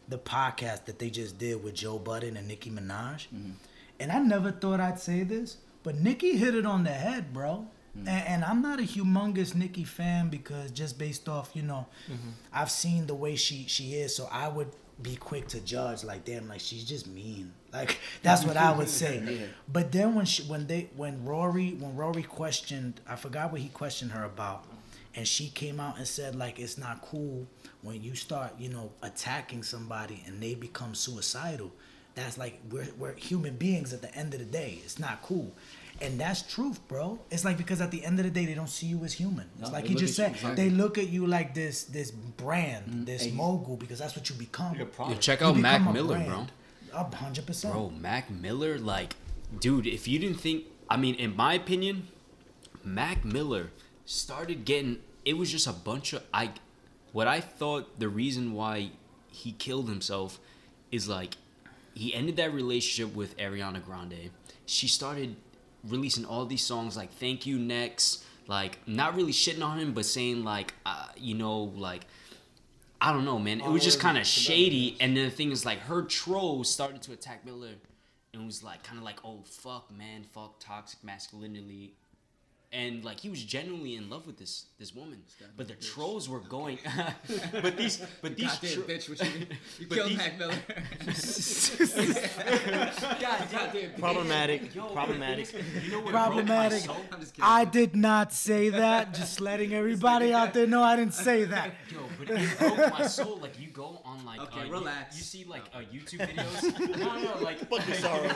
the 0.08 0.18
podcast 0.18 0.86
that 0.86 0.98
they 0.98 1.10
just 1.10 1.38
did 1.38 1.62
with 1.62 1.74
Joe 1.74 1.98
Budden 1.98 2.36
and 2.36 2.48
Nicki 2.48 2.70
Minaj, 2.70 3.28
mm-hmm. 3.28 3.52
and 3.98 4.12
I 4.12 4.18
never 4.18 4.50
thought 4.50 4.80
I'd 4.80 4.98
say 4.98 5.22
this, 5.22 5.56
but 5.82 5.96
Nicki 5.96 6.36
hit 6.36 6.54
it 6.54 6.66
on 6.66 6.84
the 6.84 6.90
head, 6.90 7.32
bro. 7.32 7.68
Mm. 7.98 8.08
And, 8.08 8.28
and 8.28 8.44
I'm 8.44 8.62
not 8.62 8.78
a 8.78 8.84
humongous 8.84 9.54
Nicki 9.54 9.84
fan 9.84 10.28
because 10.28 10.70
just 10.70 10.98
based 10.98 11.28
off, 11.28 11.50
you 11.54 11.62
know, 11.62 11.86
mm-hmm. 12.10 12.30
I've 12.52 12.70
seen 12.70 13.06
the 13.06 13.14
way 13.14 13.36
she 13.36 13.66
she 13.66 13.94
is, 13.94 14.14
so 14.14 14.28
I 14.30 14.48
would 14.48 14.68
be 15.02 15.16
quick 15.16 15.48
to 15.48 15.60
judge, 15.60 16.04
like, 16.04 16.24
damn, 16.24 16.48
like 16.48 16.60
she's 16.60 16.84
just 16.84 17.06
mean. 17.06 17.52
Like 17.72 18.00
that's 18.24 18.44
what 18.44 18.56
I 18.56 18.72
would 18.72 18.88
say. 19.02 19.22
Yeah. 19.24 19.46
But 19.72 19.92
then 19.92 20.16
when 20.16 20.24
she 20.24 20.42
when 20.42 20.66
they 20.66 20.90
when 20.96 21.24
Rory 21.24 21.70
when 21.78 21.94
Rory 21.94 22.24
questioned, 22.24 23.00
I 23.06 23.14
forgot 23.14 23.52
what 23.52 23.60
he 23.60 23.68
questioned 23.68 24.10
her 24.10 24.24
about, 24.24 24.64
and 25.14 25.24
she 25.24 25.50
came 25.50 25.78
out 25.78 25.96
and 25.96 26.04
said 26.04 26.34
like 26.34 26.58
it's 26.58 26.76
not 26.76 27.00
cool 27.00 27.46
when 27.82 28.02
you 28.02 28.16
start 28.16 28.54
you 28.58 28.70
know 28.70 28.90
attacking 29.04 29.62
somebody 29.62 30.24
and 30.26 30.42
they 30.42 30.54
become 30.56 30.96
suicidal. 30.96 31.70
That's 32.16 32.38
like 32.38 32.60
we're 32.72 32.88
we're 32.98 33.14
human 33.14 33.54
beings 33.54 33.92
at 33.92 34.02
the 34.02 34.12
end 34.16 34.34
of 34.34 34.40
the 34.40 34.46
day. 34.46 34.80
It's 34.82 34.98
not 34.98 35.22
cool. 35.22 35.52
And 36.02 36.18
that's 36.18 36.42
truth, 36.42 36.80
bro. 36.88 37.18
It's 37.30 37.44
like 37.44 37.58
because 37.58 37.80
at 37.82 37.90
the 37.90 38.04
end 38.04 38.18
of 38.18 38.24
the 38.24 38.30
day, 38.30 38.46
they 38.46 38.54
don't 38.54 38.70
see 38.70 38.86
you 38.86 39.04
as 39.04 39.12
human. 39.12 39.46
It's 39.60 39.70
like 39.70 39.84
they 39.84 39.90
he 39.90 39.94
just 39.96 40.14
said. 40.16 40.30
you- 40.30 40.34
exactly. 40.36 40.64
They 40.64 40.70
look 40.74 40.96
at 40.96 41.08
you 41.10 41.26
like 41.26 41.54
this, 41.54 41.84
this 41.84 42.10
brand, 42.10 43.06
this 43.06 43.24
Hey. 43.24 43.32
mogul, 43.32 43.76
because 43.76 43.98
that's 43.98 44.16
what 44.16 44.28
you 44.30 44.34
become. 44.36 44.74
You're 44.76 44.88
a 45.10 45.16
check 45.16 45.40
You 45.40 45.46
out 45.48 45.56
Mac 45.58 45.80
become 45.80 45.88
a 45.88 45.92
Miller, 45.92 46.16
bro. 46.18 46.26
brand. 46.26 46.52
A 46.92 47.16
hundred 47.16 47.46
percent. 47.46 47.74
Bro, 47.74 47.90
Mac 48.00 48.30
Miller, 48.30 48.78
like, 48.78 49.14
dude, 49.60 49.86
if 49.86 50.08
you 50.08 50.18
didn't 50.18 50.40
think, 50.40 50.64
I 50.88 50.96
mean, 50.96 51.14
in 51.16 51.36
my 51.36 51.52
opinion, 51.54 52.08
Mac 52.82 53.24
Miller 53.24 53.70
started 54.06 54.64
getting. 54.64 54.98
It 55.24 55.36
was 55.36 55.50
just 55.52 55.66
a 55.66 55.72
bunch 55.72 56.12
of 56.14 56.22
I. 56.32 56.50
What 57.12 57.26
I 57.28 57.40
thought 57.40 57.98
the 58.00 58.08
reason 58.08 58.54
why 58.54 58.90
he 59.30 59.52
killed 59.52 59.88
himself 59.88 60.38
is 60.90 61.08
like 61.08 61.36
he 61.94 62.14
ended 62.14 62.36
that 62.36 62.52
relationship 62.54 63.14
with 63.14 63.36
Ariana 63.36 63.84
Grande. 63.84 64.30
She 64.66 64.88
started 64.88 65.36
releasing 65.88 66.24
all 66.24 66.46
these 66.46 66.64
songs 66.64 66.96
like 66.96 67.12
"Thank 67.12 67.46
You 67.46 67.58
Next," 67.58 68.24
like 68.46 68.78
not 68.86 69.14
really 69.16 69.32
shitting 69.32 69.64
on 69.64 69.78
him, 69.78 69.92
but 69.92 70.06
saying 70.06 70.44
like, 70.44 70.74
uh, 70.86 71.06
you 71.16 71.34
know, 71.34 71.72
like. 71.76 72.06
I 73.02 73.14
don't 73.14 73.24
know, 73.24 73.38
man. 73.38 73.62
It 73.62 73.70
was 73.70 73.82
just 73.82 73.98
kind 73.98 74.18
of 74.18 74.26
shady, 74.26 74.94
and 75.00 75.16
then 75.16 75.24
the 75.24 75.30
thing 75.30 75.52
is, 75.52 75.64
like, 75.64 75.78
her 75.78 76.02
trolls 76.02 76.70
started 76.70 77.00
to 77.04 77.12
attack 77.12 77.46
Miller, 77.46 77.76
and 78.34 78.44
was 78.44 78.62
like, 78.62 78.82
kind 78.82 78.98
of 78.98 79.04
like, 79.04 79.20
"Oh 79.24 79.40
fuck, 79.44 79.90
man, 79.90 80.24
fuck 80.24 80.60
toxic 80.60 81.02
masculinity," 81.02 81.94
and 82.72 83.04
like 83.04 83.18
he 83.18 83.28
was 83.28 83.42
genuinely 83.42 83.96
in 83.96 84.08
love 84.08 84.26
with 84.26 84.38
this 84.38 84.66
this 84.78 84.94
woman, 84.94 85.22
but 85.56 85.66
the 85.68 85.74
trolls 85.74 86.28
were 86.28 86.38
going, 86.40 86.78
but 87.52 87.76
these, 87.76 88.00
but 88.22 88.36
these, 88.36 88.46
Goddamn 88.52 88.72
tro- 88.74 88.82
bitch, 88.84 89.08
what 89.08 89.18
you, 89.24 89.30
mean? 89.40 89.46
you 89.80 89.86
killed 89.90 90.08
these- 90.10 90.18
Mac 90.18 90.38
Miller. 90.38 90.54
God, 93.20 93.50
Goddamn 93.50 93.90
bitch. 93.90 93.98
Problematic. 93.98 94.74
Yo, 94.74 94.86
Problematic. 94.86 95.52
You 95.84 95.90
know 95.92 96.00
what 96.00 96.12
Problematic. 96.12 96.84
Broke 96.84 96.96
my 96.96 97.02
soul? 97.02 97.04
I'm 97.12 97.20
just. 97.20 97.34
I 97.42 97.64
did 97.64 97.96
not 97.96 98.32
say 98.32 98.68
that. 98.70 99.14
Just 99.14 99.40
letting 99.40 99.74
everybody 99.74 100.32
out 100.32 100.54
there 100.54 100.66
know 100.66 100.82
I 100.82 100.96
didn't 100.96 101.14
say 101.14 101.44
that. 101.44 101.74
Yo, 101.90 101.98
but 102.18 102.30
it 102.30 102.58
broke 102.58 102.92
my 102.92 103.06
soul. 103.06 103.36
Like 103.38 103.58
you 103.60 103.68
go 103.68 104.00
on 104.04 104.24
like 104.24 104.40
Okay, 104.40 104.60
uh, 104.60 104.64
you- 104.64 104.72
relax. 104.72 105.16
You, 105.16 105.22
see 105.24 105.44
like 105.44 105.64
uh, 105.74 105.78
YouTube 105.92 106.26
videos. 106.28 106.98
no, 106.98 107.18
no, 107.18 107.40
like 107.42 107.58
Fuck 107.68 107.86
your 107.86 107.96
sorrow. 107.96 108.28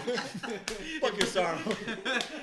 Fuck 1.01 1.16
your 1.18 1.27
sorrow. 1.27 1.59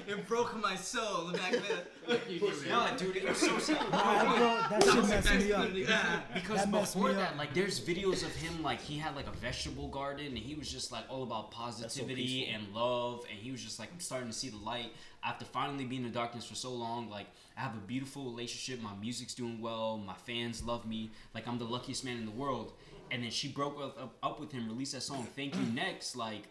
it 0.07 0.27
broke 0.27 0.55
my 0.61 0.75
soul, 0.75 1.27
Mac 1.31 1.51
Miller. 1.51 1.80
Like 2.07 2.29
you 2.29 2.39
do, 2.39 2.51
no, 2.67 2.87
dude, 2.97 3.15
it 3.17 3.29
was 3.29 3.37
so 3.37 3.57
sad. 3.59 3.89
Nah, 3.91 4.35
bro, 4.35 4.79
that 4.79 4.83
shit 4.83 5.07
messed 5.07 5.33
me 5.35 5.51
up. 5.53 6.33
Because 6.33 6.57
That 6.57 6.69
messed 6.71 6.93
before 6.95 7.09
me 7.09 7.15
that, 7.15 7.31
up. 7.33 7.37
like, 7.37 7.53
there's 7.53 7.79
videos 7.79 8.23
of 8.23 8.35
him, 8.35 8.63
like, 8.63 8.81
he 8.81 8.97
had, 8.97 9.15
like, 9.15 9.27
a 9.27 9.31
vegetable 9.31 9.87
garden, 9.87 10.25
and 10.25 10.37
he 10.37 10.55
was 10.55 10.69
just, 10.71 10.91
like, 10.91 11.03
all 11.09 11.23
about 11.23 11.51
positivity 11.51 12.45
peaceful. 12.45 12.55
and 12.55 12.73
love, 12.73 13.25
and 13.29 13.39
he 13.39 13.51
was 13.51 13.61
just, 13.63 13.77
like, 13.79 13.89
starting 13.99 14.27
to 14.29 14.33
see 14.33 14.49
the 14.49 14.57
light. 14.57 14.91
After 15.23 15.45
finally 15.45 15.85
being 15.85 16.03
in 16.03 16.07
the 16.07 16.13
darkness 16.13 16.45
for 16.45 16.55
so 16.55 16.71
long, 16.71 17.09
like, 17.09 17.27
I 17.55 17.61
have 17.61 17.75
a 17.75 17.79
beautiful 17.85 18.25
relationship, 18.25 18.81
my 18.81 18.95
music's 18.99 19.35
doing 19.35 19.61
well, 19.61 19.97
my 19.99 20.15
fans 20.15 20.63
love 20.63 20.87
me, 20.87 21.11
like, 21.35 21.47
I'm 21.47 21.59
the 21.59 21.65
luckiest 21.65 22.03
man 22.03 22.17
in 22.17 22.25
the 22.25 22.31
world. 22.31 22.73
And 23.11 23.23
then 23.23 23.29
she 23.29 23.49
broke 23.49 23.77
up, 23.79 24.01
up, 24.01 24.15
up 24.23 24.39
with 24.39 24.51
him, 24.51 24.67
released 24.67 24.93
that 24.93 25.01
song, 25.03 25.27
Thank 25.35 25.55
You 25.55 25.63
Next, 25.73 26.15
like, 26.15 26.43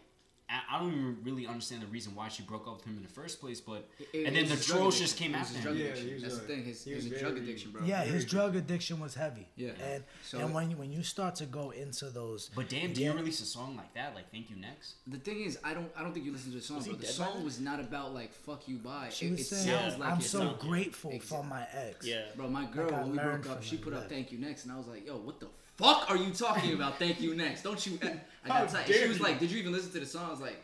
I 0.51 0.75
I 0.75 0.79
don't 0.79 0.91
even 0.93 1.17
really 1.23 1.47
understand 1.47 1.81
the 1.81 1.87
reason 1.87 2.13
why 2.15 2.27
she 2.27 2.43
broke 2.43 2.67
up 2.67 2.77
with 2.77 2.85
him 2.85 2.97
in 2.97 3.03
the 3.03 3.09
first 3.09 3.39
place, 3.39 3.61
but 3.61 3.87
It- 4.13 4.25
and 4.27 4.35
then 4.35 4.45
the 4.49 4.55
his 4.55 4.65
trolls 4.65 4.99
just 4.99 5.15
came 5.17 5.33
It 5.33 5.39
was 5.39 5.47
after 5.47 5.57
his 5.57 5.65
him. 5.65 5.71
drug 5.73 5.77
Yeah, 5.77 5.85
addiction. 5.93 6.21
That's 6.21 6.33
a- 6.35 6.37
the 6.39 6.47
thing. 6.47 6.63
His, 6.65 6.83
he 6.83 6.89
he 6.91 6.95
was 6.97 7.03
was 7.05 7.13
a 7.13 7.19
drug 7.19 7.37
addiction, 7.37 7.71
bro. 7.71 7.85
Yeah, 7.85 8.03
his 8.03 8.25
drug 8.25 8.55
addiction 8.55 8.99
was 8.99 9.15
heavy. 9.15 9.47
Yeah. 9.55 9.71
And 9.81 10.03
So- 10.25 10.39
and 10.39 10.53
when 10.53 10.69
you, 10.71 10.77
when 10.77 10.91
you 10.91 11.03
start 11.03 11.35
to 11.35 11.45
go 11.45 11.71
into 11.71 12.09
those, 12.09 12.49
But 12.55 12.69
damn, 12.69 12.91
do 12.93 13.01
Yeah. 13.01 13.11
you 13.11 13.17
release 13.17 13.39
a 13.41 13.45
song 13.45 13.75
like 13.77 13.93
that? 13.93 14.13
Like, 14.15 14.29
Thank 14.31 14.49
You 14.49 14.57
Next? 14.57 14.95
The 15.07 15.19
thing 15.19 15.41
is, 15.41 15.57
I 15.63 15.73
don't, 15.73 15.89
I 15.95 16.03
don't 16.03 16.13
think 16.13 16.25
you 16.25 16.31
listen 16.33 16.51
to 16.51 16.57
the 16.57 16.63
song. 16.63 16.77
Was 16.77 16.85
he 16.85 16.91
Bro. 16.93 16.99
The 17.01 17.07
song 17.07 17.43
was 17.43 17.59
not 17.59 17.79
about 17.79 18.13
like 18.13 18.33
"fuck 18.33 18.67
you, 18.67 18.77
bye." 18.77 19.09
she 19.11 19.27
it, 19.27 19.31
was 19.31 19.39
it 19.41 19.43
saying, 19.45 19.67
sounds 19.67 19.93
Yeah. 19.93 19.99
like 19.99 20.11
"I'm 20.13 20.19
it 20.19 20.23
so 20.23 20.53
grateful 20.59 21.11
Exa- 21.11 21.23
for 21.23 21.43
my 21.43 21.65
ex." 21.71 22.05
Yeah. 22.05 22.25
Bro, 22.35 22.49
my 22.49 22.65
girl, 22.65 22.89
Like, 22.89 23.01
when 23.03 23.11
we 23.11 23.17
broke 23.17 23.47
up, 23.49 23.63
she 23.63 23.77
put 23.77 23.93
up 23.93 24.09
"Thank 24.09 24.31
You 24.31 24.37
Next," 24.39 24.63
and 24.65 24.73
I 24.73 24.77
was 24.77 24.87
like, 24.87 25.05
"Yo, 25.05 25.17
what 25.17 25.39
the 25.39 25.47
fuck 25.81 26.09
are 26.09 26.17
you 26.17 26.31
talking 26.31 26.73
about? 26.73 26.97
Thank 26.99 27.19
You 27.21 27.35
Next? 27.35 27.63
Don't 27.63 27.85
you?" 27.85 27.99
I 28.03 28.49
How 28.49 28.61
got 28.65 28.69
tight. 28.69 28.87
She 28.93 29.07
was 29.07 29.19
like, 29.19 29.39
"Did 29.39 29.51
you 29.51 29.59
even 29.59 29.71
listen 29.73 29.91
to 29.91 29.99
the 29.99 30.05
song?" 30.05 30.25
I 30.27 30.31
was 30.31 30.41
like, 30.41 30.63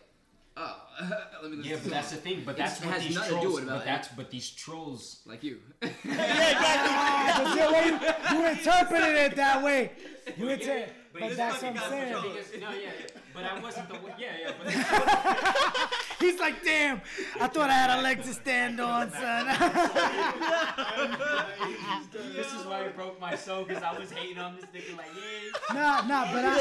Oh, 0.59 0.75
let 1.43 1.51
me. 1.51 1.57
Yeah, 1.69 1.75
but 1.83 1.91
that's 1.91 2.09
the 2.09 2.17
thing. 2.17 2.41
But 2.43 2.55
It's- 2.55 2.79
that's 2.79 2.81
it 2.81 2.85
what 2.87 2.93
has 2.95 3.03
these 3.05 3.15
nothing 3.15 3.29
to 3.35 3.35
do 3.35 3.41
trolls. 3.41 3.55
with 3.59 3.65
But 3.69 3.73
about 3.75 3.85
that's 3.85 4.07
but 4.07 4.31
these 4.31 4.49
trolls. 4.49 5.21
like 5.27 5.43
you. 5.43 5.57
Ah, 6.09 7.41
but 7.43 8.33
you, 8.33 8.37
you, 8.37 8.39
you 8.43 8.47
interpreted 8.49 9.15
it 9.15 9.35
that 9.35 9.61
way. 9.63 9.91
You 10.35 10.49
inter- 10.49 10.87
But 11.13 11.21
but 11.21 11.37
that's 11.37 11.61
what 11.61 11.77
I'm 11.77 11.89
saying. 11.91 12.13
Because- 12.23 12.51
No, 12.59 12.69
yeah, 12.71 12.79
yeah. 12.79 13.21
But 13.35 13.43
I 13.45 13.59
wasn't 13.59 13.87
the. 13.89 13.95
one- 13.95 14.13
Yeah, 14.17 14.27
yeah. 14.41 14.51
But 14.57 14.73
He's 16.19 16.39
like, 16.39 16.63
damn, 16.63 17.01
I 17.39 17.47
thought 17.47 17.69
I 17.69 17.73
had 17.73 17.99
a 17.99 18.01
leg 18.01 18.23
to 18.23 18.33
stand 18.33 18.79
on, 18.79 19.11
son. 19.11 19.45
this 22.35 22.51
is 22.53 22.65
why 22.65 22.85
you 22.85 22.89
broke 22.91 23.21
my 23.21 23.35
soul 23.35 23.65
because 23.65 23.83
I 23.83 23.95
was 23.97 24.11
hating 24.11 24.39
on 24.39 24.55
this 24.55 24.65
nigga 24.65 24.97
like, 24.97 25.11
yeah. 25.15 25.51
nah, 25.73 26.01
nah, 26.07 26.33
but 26.33 26.43
I, 26.43 26.55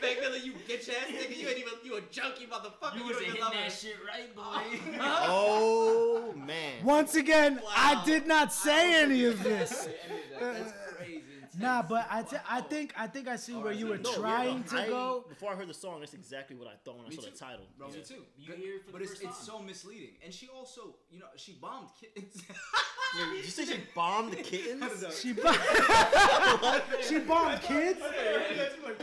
Back 0.00 0.16
then, 0.20 0.32
you 0.42 0.54
get 0.66 0.84
your 0.86 0.96
ass 0.96 1.08
nigga. 1.08 1.36
You 1.36 1.48
ain't 1.48 1.58
even 1.58 1.72
you 1.84 1.96
a 1.96 2.00
junkie 2.10 2.46
motherfucker. 2.46 2.96
You 2.96 3.04
was 3.04 3.16
don't 3.16 3.26
hitting 3.26 3.40
even 3.40 3.52
that 3.52 3.64
love 3.64 3.72
shit 3.72 3.96
right, 4.06 4.34
boy. 4.34 4.62
Oh 5.00 6.34
man. 6.36 6.84
once 6.84 7.14
again, 7.14 7.60
I 7.76 8.02
did 8.04 8.26
not 8.26 8.52
say 8.52 9.02
any 9.02 9.24
of 9.24 9.44
this. 9.44 9.88
That's 11.58 11.62
crazy. 11.62 11.64
Nah, 11.64 11.82
but 11.82 12.06
I 12.48 12.60
think 12.60 12.92
I 12.96 13.06
think 13.06 13.28
I 13.28 13.36
see 13.36 13.54
oh, 13.54 13.60
where 13.60 13.72
you 13.72 13.86
were 13.88 13.98
No, 13.98 14.10
yeah, 14.10 14.16
trying 14.18 14.60
no, 14.60 14.66
to 14.78 14.82
I- 14.82 14.88
go. 14.88 15.24
Before 15.28 15.52
I 15.52 15.56
heard 15.56 15.68
the 15.68 15.74
song, 15.74 16.00
that's 16.00 16.14
exactly 16.14 16.56
what 16.56 16.68
I 16.68 16.74
thought 16.84 16.98
when 16.98 17.06
I 17.06 17.10
saw 17.10 17.22
too. 17.22 17.30
the 17.30 17.36
title. 17.36 17.66
Bro, 17.78 17.88
Yeah. 17.88 17.96
me 17.96 18.02
too. 18.02 18.22
You 18.38 18.52
hear 18.54 18.74
it 18.76 18.84
for 18.84 18.92
but 18.92 18.98
the 18.98 19.04
it's, 19.04 19.12
first 19.12 19.24
it's 19.24 19.46
time. 19.46 19.58
so 19.58 19.62
misleading. 19.62 20.14
And 20.24 20.32
she 20.32 20.48
also, 20.48 20.96
you 21.10 21.18
know, 21.20 21.26
she 21.36 21.52
bombed 21.52 21.88
kids. 22.00 22.42
Wait, 23.16 23.36
did 23.36 23.44
you 23.44 23.50
say 23.50 23.64
she 23.64 23.80
bombed 23.94 24.32
the 24.32 24.36
kittens? 24.36 25.04
She 25.20 25.32
bombed, 25.32 25.58
she 27.06 27.18
bombed 27.20 27.62
kids. 27.62 28.00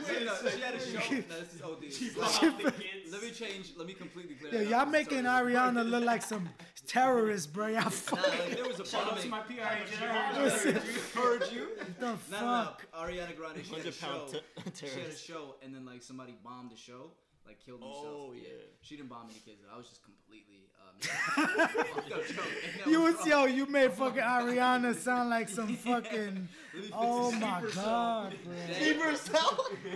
she 0.06 0.62
had 0.62 0.74
a 0.74 0.80
show. 0.80 1.16
No, 1.30 1.40
this 1.40 1.54
is 1.54 1.62
OD. 1.62 3.12
Let 3.12 3.24
me 3.24 3.32
change. 3.32 3.74
Let 3.78 3.88
me 3.88 3.94
completely 3.94 4.36
clear. 4.36 4.64
Yeah, 4.64 4.70
y'all 4.70 4.86
making 4.86 5.24
Ariana 5.24 5.88
look 5.90 6.04
like 6.04 6.22
some 6.24 6.50
terrorist, 6.88 7.54
bro. 7.54 7.68
Y'all 7.68 7.84
Nah, 7.84 8.22
like, 8.22 8.56
there 8.56 8.68
was 8.68 8.80
a 8.80 8.86
Shout 8.86 9.12
out 9.12 9.20
to 9.20 9.28
my 9.30 9.40
PR 9.42 9.54
agent. 9.54 10.84
Heard 11.16 11.52
you? 11.52 11.70
the 12.00 12.06
No, 12.06 12.12
no, 12.12 12.18
fuck. 12.28 12.86
Ariana 12.94 13.36
Grande. 13.38 13.64
She 13.64 13.76
had 13.76 13.86
a 13.86 13.92
show. 13.92 14.28
She 14.74 14.86
had 14.88 15.10
a 15.10 15.16
show, 15.16 15.56
and 15.64 15.74
then 15.74 15.86
like 15.86 16.02
somebody 16.02 16.36
bombed 16.44 16.72
the 16.72 16.78
show, 16.78 17.12
like 17.46 17.60
killed 17.64 17.82
themselves. 17.82 18.08
Oh, 18.08 18.34
yeah. 18.36 18.50
She 18.82 18.98
didn't 18.98 19.10
bomb 19.10 19.28
any 19.30 19.40
kids. 19.40 19.62
I 19.74 19.78
was 19.78 19.88
just 19.88 20.04
completely. 20.04 20.68
Fucked 21.06 21.60
up 21.60 22.28
joke, 22.28 22.28
and 22.28 22.80
that 22.80 22.88
You 22.88 23.02
was 23.02 23.16
was 23.18 23.28
wrong. 23.32 23.50
yo, 23.50 23.56
you 23.56 23.66
made 23.66 23.92
fucking 23.94 24.22
Ariana 24.22 24.96
sound 24.96 25.30
like 25.30 25.50
some 25.50 25.76
fucking. 25.76 26.48
Oh 26.94 27.32
my 27.34 27.62
god, 27.76 28.34
bro. 28.46 29.12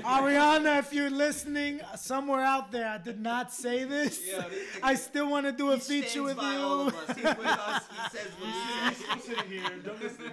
Ariana, 0.03 0.79
if 0.79 0.93
you're 0.93 1.09
listening 1.09 1.79
somewhere 1.95 2.41
out 2.41 2.71
there, 2.71 2.87
I 2.87 2.97
did 2.97 3.19
not 3.21 3.53
say 3.53 3.83
this. 3.85 4.21
Yeah, 4.27 4.41
this 4.49 4.57
nigga- 4.75 4.79
I 4.83 4.95
still 4.95 5.29
want 5.29 5.45
to 5.45 5.51
do 5.51 5.71
a 5.71 5.79
feature 5.79 6.23
with 6.23 6.37
you. 6.37 6.43
of 6.43 6.95
us. 6.95 7.15
He's 7.15 7.23
with 7.25 7.45
us. 7.45 7.83
He 7.89 8.09
says 8.17 8.27
what 8.39 8.93
he 9.15 9.19
sitting 9.21 9.49
here, 9.51 9.69
don't 9.85 10.01
listen. 10.01 10.31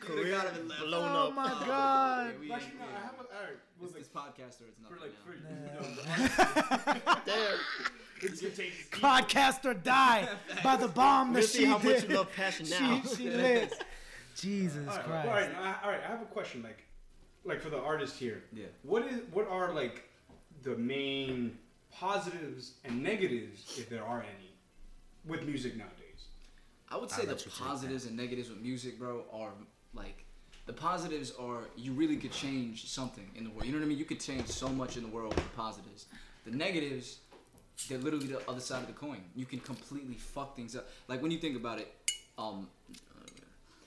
Career 0.00 0.30
got 0.36 0.46
him 0.48 0.60
and 0.60 0.68
left. 0.68 0.82
Oh 0.82 0.86
blown 0.86 1.08
Oh 1.10 1.30
my 1.32 1.48
god. 1.66 2.34
we, 2.40 2.52
Actually, 2.52 2.72
no, 2.78 2.84
I 2.86 3.00
have 3.02 3.14
a. 3.14 3.24
Alright, 3.34 3.58
It's 3.74 3.80
was 3.80 3.92
like, 3.92 4.00
this 4.00 4.08
podcaster. 4.08 4.64
It's 4.68 4.80
nothing 4.82 5.12
for 5.24 5.32
like, 5.34 7.06
now. 7.06 7.22
Damn. 7.26 7.58
It's 8.22 8.40
contagious. 8.40 8.86
Podcast 8.90 9.64
or 9.64 9.74
die 9.74 10.28
by 10.62 10.76
the 10.76 10.88
bomb 10.88 11.32
that 11.32 11.40
Let's 11.40 11.52
see 11.52 11.60
she 11.60 11.64
how 11.66 11.78
much 11.78 12.00
did. 12.00 12.10
you 12.10 12.16
love 12.16 12.32
passion 12.34 12.66
now. 12.70 13.02
She, 13.02 13.16
she 13.16 13.30
lit. 13.30 13.82
Jesus 14.36 14.88
All 14.88 14.96
right, 14.96 15.04
Christ. 15.04 15.28
all 15.28 15.34
right, 15.34 15.50
I, 15.56 15.84
all 15.84 15.90
right. 15.90 16.00
I 16.06 16.10
have 16.10 16.22
a 16.22 16.26
question, 16.26 16.62
like, 16.62 16.84
like 17.44 17.60
for 17.60 17.70
the 17.70 17.78
artist 17.78 18.16
here. 18.16 18.42
Yeah. 18.52 18.66
What 18.82 19.06
is 19.06 19.20
what 19.32 19.48
are 19.48 19.72
like 19.72 20.04
the 20.62 20.76
main 20.76 21.58
positives 21.92 22.74
and 22.84 23.02
negatives, 23.02 23.76
if 23.78 23.88
there 23.88 24.04
are 24.04 24.20
any, 24.20 24.52
with 25.26 25.44
music 25.44 25.76
nowadays? 25.76 25.96
I 26.88 26.96
would 26.96 27.10
say 27.10 27.24
the 27.24 27.36
positives 27.58 28.06
and 28.06 28.16
negatives 28.16 28.48
with 28.48 28.60
music, 28.60 28.98
bro, 28.98 29.24
are 29.32 29.50
like 29.94 30.24
the 30.66 30.72
positives 30.72 31.32
are 31.38 31.64
you 31.76 31.92
really 31.92 32.16
could 32.16 32.32
change 32.32 32.88
something 32.88 33.28
in 33.36 33.44
the 33.44 33.50
world. 33.50 33.64
You 33.66 33.72
know 33.72 33.78
what 33.78 33.84
I 33.84 33.88
mean? 33.88 33.98
You 33.98 34.04
could 34.04 34.20
change 34.20 34.46
so 34.46 34.68
much 34.68 34.96
in 34.96 35.02
the 35.02 35.08
world 35.08 35.34
with 35.34 35.44
the 35.44 35.56
positives. 35.56 36.06
The 36.44 36.52
negatives, 36.52 37.18
they're 37.88 37.98
literally 37.98 38.26
the 38.26 38.40
other 38.48 38.60
side 38.60 38.82
of 38.82 38.86
the 38.86 38.92
coin. 38.92 39.20
You 39.34 39.46
can 39.46 39.60
completely 39.60 40.14
fuck 40.14 40.56
things 40.56 40.76
up. 40.76 40.88
Like 41.08 41.22
when 41.22 41.30
you 41.30 41.38
think 41.38 41.56
about 41.56 41.78
it, 41.78 41.92
um, 42.38 42.68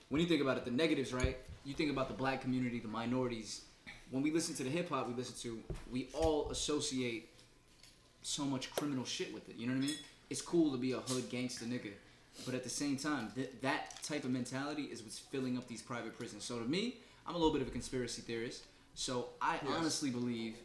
when 0.08 0.20
you 0.20 0.26
think 0.26 0.42
about 0.42 0.56
it, 0.56 0.64
the 0.64 0.70
negatives, 0.70 1.12
right? 1.12 1.36
You 1.64 1.74
think 1.74 1.90
about 1.90 2.08
the 2.08 2.14
black 2.14 2.40
community, 2.40 2.78
the 2.80 2.88
minorities. 2.88 3.62
When 4.10 4.22
we 4.22 4.30
listen 4.30 4.54
to 4.56 4.64
the 4.64 4.70
hip 4.70 4.90
hop 4.90 5.08
we 5.08 5.14
listen 5.14 5.34
to, 5.42 5.58
we 5.90 6.08
all 6.12 6.50
associate 6.50 7.30
so 8.22 8.44
much 8.44 8.74
criminal 8.74 9.04
shit 9.04 9.32
with 9.32 9.48
it. 9.48 9.56
You 9.56 9.66
know 9.66 9.74
what 9.74 9.84
I 9.84 9.86
mean? 9.86 9.96
It's 10.30 10.42
cool 10.42 10.70
to 10.72 10.78
be 10.78 10.92
a 10.92 10.98
hood 10.98 11.28
gangster 11.30 11.64
nigga, 11.64 11.92
but 12.44 12.54
at 12.54 12.64
the 12.64 12.70
same 12.70 12.96
time, 12.96 13.30
th- 13.34 13.50
that 13.62 14.02
type 14.02 14.24
of 14.24 14.30
mentality 14.30 14.84
is 14.84 15.02
what's 15.02 15.18
filling 15.18 15.56
up 15.56 15.68
these 15.68 15.82
private 15.82 16.16
prisons. 16.16 16.44
So 16.44 16.58
to 16.58 16.64
me, 16.64 16.96
I'm 17.26 17.34
a 17.34 17.38
little 17.38 17.52
bit 17.52 17.62
of 17.62 17.68
a 17.68 17.70
conspiracy 17.70 18.22
theorist. 18.22 18.64
So 18.94 19.28
I 19.42 19.58
honestly 19.66 20.10
believe 20.10 20.56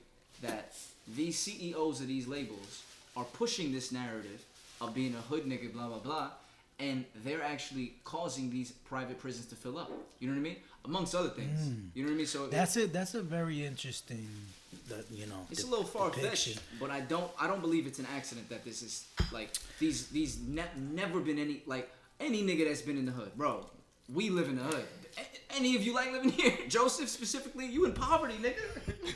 that 0.42 0.76
these 1.16 1.38
CEOs 1.38 2.02
of 2.02 2.08
these 2.08 2.28
labels 2.28 2.84
are 3.20 3.26
pushing 3.26 3.72
this 3.72 3.92
narrative 3.92 4.44
of 4.82 4.94
being 4.96 5.14
a 5.14 5.22
hood 5.30 5.46
nigga, 5.46 5.72
blah 5.74 5.88
blah 5.88 5.98
blah, 5.98 6.30
and 6.80 7.04
they're 7.26 7.44
actually 7.44 7.94
causing 8.06 8.50
these 8.50 8.72
private 8.72 9.20
prisons 9.20 9.46
to 9.48 9.56
fill 9.56 9.78
up. 9.78 9.92
You 10.20 10.28
know 10.28 10.34
what 10.34 10.40
I 10.40 10.44
mean? 10.44 10.56
Amongst 10.86 11.14
other 11.14 11.30
things. 11.30 11.60
Hmm. 11.68 11.74
You 11.94 12.04
know 12.04 12.10
what 12.10 12.16
I 12.16 12.18
mean? 12.18 12.26
So 12.26 12.48
That's 12.48 12.78
it. 12.78 12.94
That's 12.94 13.14
a 13.14 13.22
very 13.22 13.66
interesting, 13.66 14.26
that 14.88 15.04
you 15.12 15.26
know. 15.28 15.46
it's 15.52 15.64
a 15.66 15.68
little 15.68 15.84
far 15.86 16.10
fetched, 16.12 16.60
but 16.80 16.90
I 16.90 17.02
don't 17.02 17.30
I 17.40 17.48
don't 17.48 17.62
believe 17.62 17.86
it's 17.86 18.00
an 18.00 18.08
accident 18.16 18.48
that 18.50 18.64
this 18.64 18.82
is 18.82 19.06
like 19.34 19.50
these 19.80 20.08
these 20.08 20.40
ne- 20.40 20.74
never 20.78 21.20
been 21.20 21.38
any 21.38 21.62
like 21.66 21.90
any 22.22 22.42
nigga 22.44 22.66
that's 22.68 22.82
been 22.82 22.98
in 22.98 23.06
the 23.06 23.12
hood, 23.12 23.32
bro. 23.36 23.66
We 24.14 24.30
live 24.30 24.48
in 24.48 24.56
the 24.56 24.64
hood. 24.64 24.86
A- 25.18 25.56
any 25.58 25.76
of 25.76 25.84
you 25.84 25.94
like 25.94 26.12
living 26.14 26.30
here? 26.30 26.54
Joseph 26.70 27.10
specifically, 27.10 27.66
you 27.66 27.84
in 27.86 27.94
poverty, 27.94 28.36
nigga. 28.42 28.64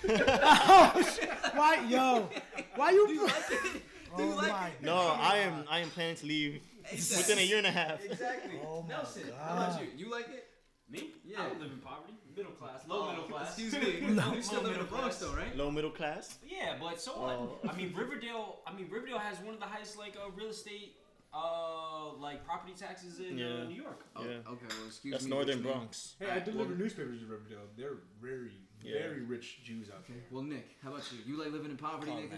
Why, 1.55 1.85
yo? 1.87 2.29
Why 2.75 2.91
you? 2.91 3.07
Do 3.07 3.13
you 3.13 3.25
like 3.25 3.35
it? 3.51 3.81
Do 4.17 4.23
you 4.23 4.31
Oh 4.33 4.35
like 4.35 4.73
it? 4.79 4.83
No, 4.85 4.95
I 4.97 5.37
am. 5.37 5.65
I 5.69 5.79
am 5.79 5.89
planning 5.89 6.15
to 6.17 6.25
leave 6.25 6.61
within 6.91 7.37
a 7.39 7.41
year 7.41 7.57
and 7.57 7.67
a 7.67 7.71
half. 7.71 8.03
Exactly. 8.03 8.59
Oh 8.65 8.81
my 8.83 8.89
Nelson, 8.89 9.23
how 9.41 9.53
about 9.55 9.81
you? 9.81 9.87
You 10.05 10.11
like 10.11 10.29
it? 10.29 10.47
Me? 10.89 11.11
Yeah. 11.25 11.41
I 11.41 11.49
don't 11.49 11.59
live 11.61 11.71
in 11.71 11.79
poverty. 11.79 12.13
Middle 12.35 12.51
class. 12.53 12.81
Low 12.87 13.09
middle 13.09 13.23
class. 13.25 13.57
Excuse 13.57 13.73
me. 13.81 14.07
you 14.35 14.41
still 14.41 14.61
live 14.61 14.73
in 14.73 14.79
the 14.79 14.85
Bronx 14.85 15.17
though, 15.17 15.33
right? 15.33 15.55
Low 15.55 15.69
middle 15.71 15.91
class. 15.91 16.37
Yeah, 16.45 16.75
but 16.79 16.99
so 16.99 17.11
what? 17.13 17.71
I 17.73 17.75
mean, 17.77 17.93
Riverdale. 17.95 18.59
I 18.67 18.73
mean, 18.73 18.87
Riverdale 18.91 19.19
has 19.19 19.39
one 19.39 19.53
of 19.53 19.59
the 19.59 19.65
highest 19.67 19.97
like 19.97 20.15
uh, 20.17 20.29
real 20.35 20.49
estate, 20.49 20.95
uh, 21.33 22.13
like 22.13 22.43
property 22.45 22.73
taxes 22.77 23.19
in 23.19 23.37
Yeah. 23.37 23.45
uh, 23.45 23.63
New 23.65 23.75
York. 23.81 24.05
Oh, 24.15 24.23
Yeah. 24.23 24.29
okay, 24.53 24.65
well, 24.69 24.87
excuse 24.87 25.11
That's 25.13 25.23
me. 25.25 25.29
Northern 25.31 25.57
which? 25.63 25.73
Bronx. 25.73 26.15
Hey, 26.19 26.29
I 26.31 26.39
deliver 26.39 26.75
newspapers 26.75 27.19
to 27.21 27.25
Riverdale. 27.27 27.67
They're 27.77 27.97
very, 28.21 28.51
Yeah. 28.83 28.99
very 29.07 29.21
rich 29.21 29.63
Jews 29.63 29.87
out 29.93 30.05
there. 30.07 30.17
Well, 30.31 30.43
Nick, 30.43 30.75
how 30.83 30.89
about 30.89 31.03
you? 31.11 31.19
You 31.33 31.41
like 31.43 31.51
living 31.51 31.71
in 31.71 31.77
poverty, 31.77 32.11
nigga? 32.11 32.37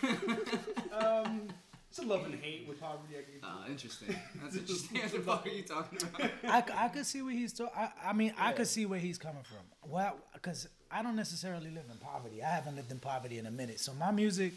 Problematic. 0.00 0.66
Um, 0.92 1.48
it's 1.90 1.98
a 1.98 2.02
love 2.06 2.24
and 2.24 2.34
hate 2.34 2.66
with 2.68 2.80
poverty. 2.80 3.14
I 3.18 3.22
can, 3.22 3.40
Ah, 3.42 3.64
interesting. 3.68 4.14
That's 4.42 4.56
interesting. 4.56 5.00
what 5.00 5.12
the 5.12 5.20
fuck 5.20 5.46
are 5.46 5.48
you 5.50 5.62
talking 5.62 5.98
about? 6.02 6.30
I, 6.44 6.60
c- 6.62 6.74
I 6.76 6.88
could 6.88 7.06
see 7.06 7.22
where 7.22 7.32
he's 7.32 7.52
talking. 7.52 7.72
I, 7.76 7.90
I 8.04 8.12
mean, 8.12 8.34
I 8.38 8.52
could 8.52 8.66
see 8.66 8.86
where 8.86 8.98
he's 8.98 9.18
coming 9.18 9.42
from. 9.44 9.90
Well, 9.90 10.16
because 10.34 10.68
I 10.90 11.02
don't 11.02 11.16
necessarily 11.16 11.70
live 11.70 11.84
in 11.90 11.96
poverty. 11.98 12.42
I 12.42 12.48
haven't 12.48 12.76
lived 12.76 12.90
in 12.90 12.98
poverty 12.98 13.38
in 13.38 13.46
a 13.46 13.50
minute. 13.50 13.78
So 13.80 13.92
my 13.94 14.10
music, 14.10 14.52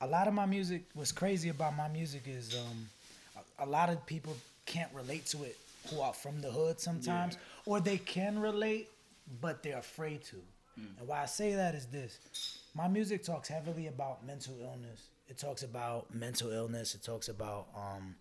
a 0.00 0.06
lot 0.06 0.26
of 0.26 0.34
my 0.34 0.46
music, 0.46 0.84
what's 0.94 1.12
crazy 1.12 1.48
about 1.50 1.76
my 1.76 1.88
music 1.88 2.22
is 2.26 2.56
um, 2.56 2.88
a, 3.58 3.64
a 3.64 3.66
lot 3.66 3.88
of 3.90 4.04
people 4.06 4.36
can't 4.66 4.90
relate 4.94 5.26
to 5.26 5.44
it 5.44 5.56
who 5.90 6.00
are 6.00 6.14
from 6.14 6.40
the 6.40 6.50
hood 6.50 6.80
sometimes, 6.80 7.36
or 7.66 7.78
they 7.80 7.98
can 7.98 8.38
relate, 8.38 8.88
but 9.40 9.62
they're 9.62 9.78
afraid 9.78 10.24
to. 10.24 10.36
And 10.76 11.06
why 11.06 11.22
I 11.22 11.26
say 11.26 11.54
that 11.54 11.74
is 11.74 11.86
this: 11.86 12.18
my 12.74 12.88
music 12.88 13.22
talks 13.22 13.48
heavily 13.48 13.86
about 13.86 14.26
mental 14.26 14.56
illness. 14.60 15.08
It 15.28 15.38
talks 15.38 15.62
about 15.62 16.12
mental 16.14 16.50
illness. 16.50 16.94
It 16.94 17.02
talks 17.02 17.28
about 17.28 17.68
um, 17.76 18.16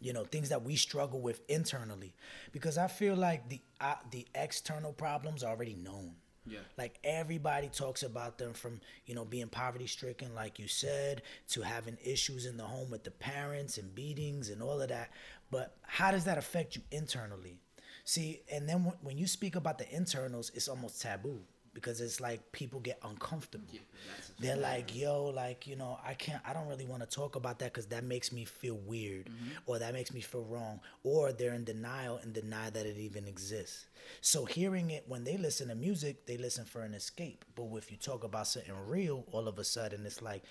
you 0.00 0.12
know 0.12 0.24
things 0.24 0.48
that 0.48 0.62
we 0.62 0.76
struggle 0.76 1.20
with 1.20 1.40
internally. 1.48 2.14
Because 2.52 2.78
i 2.78 2.86
feel 2.86 3.16
like 3.16 3.48
the 3.48 3.60
uh, 3.80 3.94
the 4.10 4.26
external 4.34 4.92
problems 4.92 5.42
are 5.42 5.50
already 5.50 5.74
known. 5.74 6.12
Yeah. 6.48 6.60
like 6.78 7.00
everybody 7.02 7.68
talks 7.68 8.04
about 8.04 8.38
them 8.38 8.52
from 8.52 8.80
you 9.04 9.16
know 9.16 9.24
being 9.24 9.48
poverty 9.48 9.88
stricken 9.88 10.32
like 10.32 10.60
you 10.60 10.68
said 10.68 11.22
to 11.48 11.62
having 11.62 11.98
issues 12.04 12.46
in 12.46 12.56
the 12.56 12.62
home 12.62 12.88
with 12.88 13.02
the 13.02 13.10
parents 13.10 13.78
and 13.78 13.92
beatings 13.96 14.48
and 14.50 14.62
all 14.62 14.80
of 14.80 14.88
that. 14.90 15.10
But 15.50 15.76
how 15.82 16.12
does 16.12 16.22
that 16.24 16.38
affect 16.38 16.76
you 16.76 16.82
internally? 16.92 17.58
See 18.04 18.42
and 18.52 18.68
then 18.68 18.92
when 19.02 19.18
you 19.18 19.26
speak 19.26 19.56
about 19.56 19.78
the 19.78 19.92
internals 19.92 20.52
it's 20.54 20.68
almost 20.68 21.02
taboo 21.02 21.40
because 21.76 22.00
it's 22.00 22.22
like 22.22 22.40
people 22.52 22.80
get 22.80 22.98
uncomfortable. 23.04 23.66
A 23.74 24.42
they're 24.42 24.56
like 24.56 24.96
yo 24.96 25.26
like 25.26 25.66
you 25.66 25.76
know 25.76 25.98
i 26.04 26.14
can't 26.14 26.42
i 26.46 26.52
don't 26.52 26.66
really 26.68 26.86
want 26.86 27.02
to 27.02 27.06
talk 27.06 27.36
about 27.36 27.58
that 27.58 27.72
because 27.72 27.86
that 27.86 28.04
makes 28.04 28.32
me 28.32 28.44
feel 28.44 28.78
weird 28.86 29.26
mm-hmm. 29.26 29.50
or 29.66 29.78
that 29.78 29.92
makes 29.92 30.12
me 30.12 30.20
feel 30.20 30.44
wrong 30.44 30.80
or 31.02 31.32
they're 31.32 31.54
in 31.54 31.64
denial 31.64 32.18
and 32.22 32.32
deny 32.32 32.70
that 32.70 32.86
it 32.86 32.96
even 32.96 33.26
exists. 33.26 33.86
So 34.20 34.44
hearing 34.44 34.90
it 34.90 35.04
when 35.06 35.24
they 35.24 35.36
listen 35.36 35.68
to 35.68 35.74
music 35.74 36.26
they 36.26 36.36
listen 36.36 36.64
for 36.64 36.82
an 36.82 36.94
escape. 36.94 37.44
But 37.54 37.66
if 37.76 37.90
you 37.90 37.96
talk 37.96 38.24
about 38.24 38.46
something 38.46 38.74
real 38.86 39.24
all 39.32 39.48
of 39.48 39.58
a 39.58 39.64
sudden 39.64 40.06
it's 40.06 40.22
like 40.22 40.42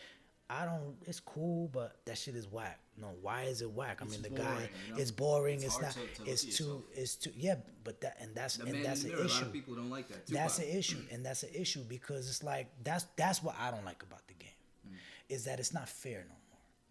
I 0.49 0.65
don't. 0.65 0.95
It's 1.05 1.19
cool, 1.19 1.69
but 1.73 1.97
that 2.05 2.17
shit 2.17 2.35
is 2.35 2.47
whack. 2.51 2.79
No, 3.01 3.07
why 3.21 3.43
is 3.43 3.61
it 3.61 3.71
whack? 3.71 3.99
I 4.01 4.05
mean, 4.05 4.21
the 4.21 4.29
guy, 4.29 4.69
you 4.87 4.93
know? 4.93 5.01
it's 5.01 5.11
boring. 5.11 5.55
It's 5.55 5.65
It's, 5.65 5.81
not. 5.81 5.91
to- 5.93 6.23
to 6.23 6.29
it's 6.31 6.41
too. 6.43 6.47
yourself. 6.63 6.81
It's 6.93 7.15
too. 7.15 7.31
Yeah, 7.35 7.55
but 7.83 7.99
that 8.01 8.17
and 8.21 8.33
that's 8.35 8.57
The 8.57 8.67
and 8.67 8.85
that's 8.85 9.03
an 9.03 9.09
the 9.09 9.15
mirror. 9.15 9.25
A 9.25 9.27
lot 9.27 9.35
issue. 9.37 9.45
of 9.45 9.53
people 9.53 9.75
don't 9.75 9.89
like 9.89 10.07
that. 10.09 10.27
That's 10.27 10.59
an 10.59 10.65
issue, 10.69 10.99
and 11.11 11.25
that's 11.25 11.43
an 11.43 11.49
issue 11.53 11.81
because 11.89 12.29
it's 12.29 12.43
like 12.43 12.67
that's 12.83 13.05
that's 13.15 13.41
what 13.43 13.55
I 13.59 13.71
don't 13.71 13.85
like 13.85 14.03
about 14.03 14.25
the 14.27 14.33
game, 14.35 14.49
Mm. 14.87 14.93
is 15.29 15.45
that 15.45 15.59
it's 15.59 15.73
not 15.73 15.89
fair 15.89 16.25
no 16.29 16.35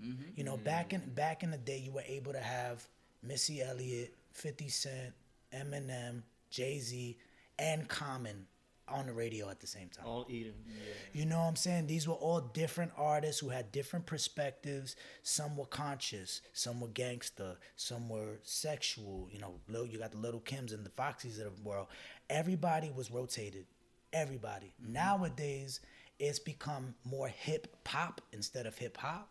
more. 0.08 0.10
Mm-hmm. 0.14 0.30
You 0.36 0.44
know, 0.44 0.56
back 0.56 0.92
in 0.92 1.00
back 1.14 1.42
in 1.44 1.50
the 1.52 1.56
day, 1.58 1.78
you 1.78 1.92
were 1.92 2.04
able 2.06 2.32
to 2.32 2.40
have 2.40 2.84
Missy 3.22 3.62
Elliott, 3.62 4.12
Fifty 4.32 4.68
Cent, 4.68 5.14
Eminem, 5.52 6.22
Jay 6.50 6.80
Z, 6.80 7.16
and 7.58 7.88
Common 7.88 8.46
on 8.88 9.06
the 9.06 9.12
radio 9.12 9.48
at 9.48 9.60
the 9.60 9.66
same 9.66 9.88
time. 9.88 10.06
All 10.06 10.26
eating. 10.28 10.54
You 11.12 11.26
know 11.26 11.38
what 11.38 11.46
I'm 11.46 11.56
saying? 11.56 11.86
These 11.86 12.06
were 12.06 12.14
all 12.14 12.40
different 12.40 12.92
artists 12.96 13.40
who 13.40 13.48
had 13.48 13.72
different 13.72 14.06
perspectives. 14.06 14.96
Some 15.22 15.56
were 15.56 15.66
conscious, 15.66 16.42
some 16.52 16.80
were 16.80 16.88
gangster, 16.88 17.56
some 17.76 18.08
were 18.08 18.40
sexual. 18.42 19.28
You 19.30 19.40
know, 19.40 19.54
Lil, 19.68 19.86
you 19.86 19.98
got 19.98 20.12
the 20.12 20.18
Little 20.18 20.40
Kims 20.40 20.72
and 20.72 20.84
the 20.84 20.90
Foxies 20.90 21.44
of 21.44 21.56
the 21.56 21.62
world. 21.62 21.88
Everybody 22.28 22.90
was 22.94 23.10
rotated. 23.10 23.66
Everybody. 24.12 24.72
Mm-hmm. 24.82 24.92
Nowadays, 24.92 25.80
it's 26.18 26.38
become 26.38 26.94
more 27.04 27.28
hip 27.28 27.76
hop 27.86 28.20
instead 28.32 28.66
of 28.66 28.76
hip 28.76 28.96
hop. 28.96 29.30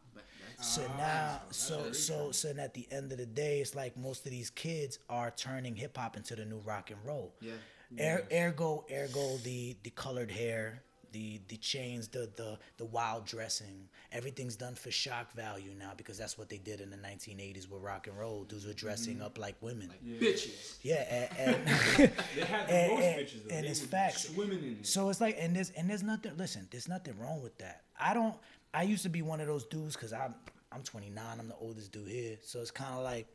So 0.59 0.81
now, 0.97 1.41
so 1.49 1.91
so 1.91 2.31
so 2.31 2.47
then 2.49 2.59
at 2.59 2.73
the 2.73 2.87
end 2.91 3.11
of 3.11 3.17
the 3.17 3.25
day, 3.25 3.59
it's 3.59 3.75
like 3.75 3.97
most 3.97 4.25
of 4.25 4.31
these 4.31 4.49
kids 4.49 4.99
are 5.09 5.31
turning 5.31 5.75
hip 5.75 5.97
hop 5.97 6.15
into 6.15 6.35
the 6.35 6.45
new 6.45 6.59
rock 6.59 6.91
and 6.91 6.99
roll. 7.05 7.33
Yeah. 7.41 7.53
Er, 7.99 8.25
ergo, 8.31 8.85
ergo, 8.91 9.37
the 9.43 9.75
the 9.83 9.89
colored 9.91 10.31
hair, 10.31 10.81
the 11.11 11.39
the 11.47 11.57
chains, 11.57 12.07
the 12.07 12.29
the 12.35 12.57
the 12.77 12.85
wild 12.85 13.25
dressing, 13.25 13.87
everything's 14.11 14.55
done 14.55 14.73
for 14.75 14.89
shock 14.91 15.31
value 15.33 15.71
now 15.77 15.91
because 15.95 16.17
that's 16.17 16.37
what 16.37 16.49
they 16.49 16.57
did 16.57 16.81
in 16.81 16.89
the 16.89 16.97
1980s 16.97 17.69
with 17.69 17.81
rock 17.81 18.07
and 18.07 18.17
roll. 18.17 18.43
Dudes 18.45 18.65
were 18.65 18.73
dressing 18.73 19.21
up 19.21 19.37
like 19.37 19.55
women. 19.61 19.91
Bitches. 20.19 20.77
Yeah, 20.81 21.27
and, 21.37 21.57
and 21.57 21.67
They 22.35 22.45
had 22.45 22.67
the 22.67 22.73
and, 22.73 22.91
most 22.93 23.03
and- 23.03 23.19
bitches 23.21 23.47
though. 23.47 23.55
and 23.55 23.65
They 23.65 23.69
it's 23.69 23.81
would 23.81 23.89
facts. 23.89 24.29
Swimming 24.29 24.59
in 24.63 24.77
it. 24.81 24.87
So 24.87 25.09
it's 25.09 25.21
like, 25.21 25.35
and 25.39 25.55
there's 25.55 25.69
and 25.71 25.89
there's 25.89 26.03
nothing. 26.03 26.31
Listen, 26.37 26.67
there's 26.71 26.87
nothing 26.87 27.17
wrong 27.19 27.41
with 27.43 27.57
that. 27.59 27.83
I 27.99 28.13
don't. 28.13 28.35
I 28.73 28.83
used 28.83 29.03
to 29.03 29.09
be 29.09 29.21
one 29.21 29.39
of 29.39 29.45
those 29.47 29.65
dudes 29.65 29.95
because 29.95 30.13
I'm 30.13 30.33
I'm 30.71 30.81
29. 30.81 31.23
I'm 31.39 31.47
the 31.47 31.55
oldest 31.61 31.91
dude 31.91 32.07
here. 32.07 32.37
So 32.41 32.59
it's 32.59 32.71
kind 32.71 32.95
of 32.95 33.03
like 33.03 33.27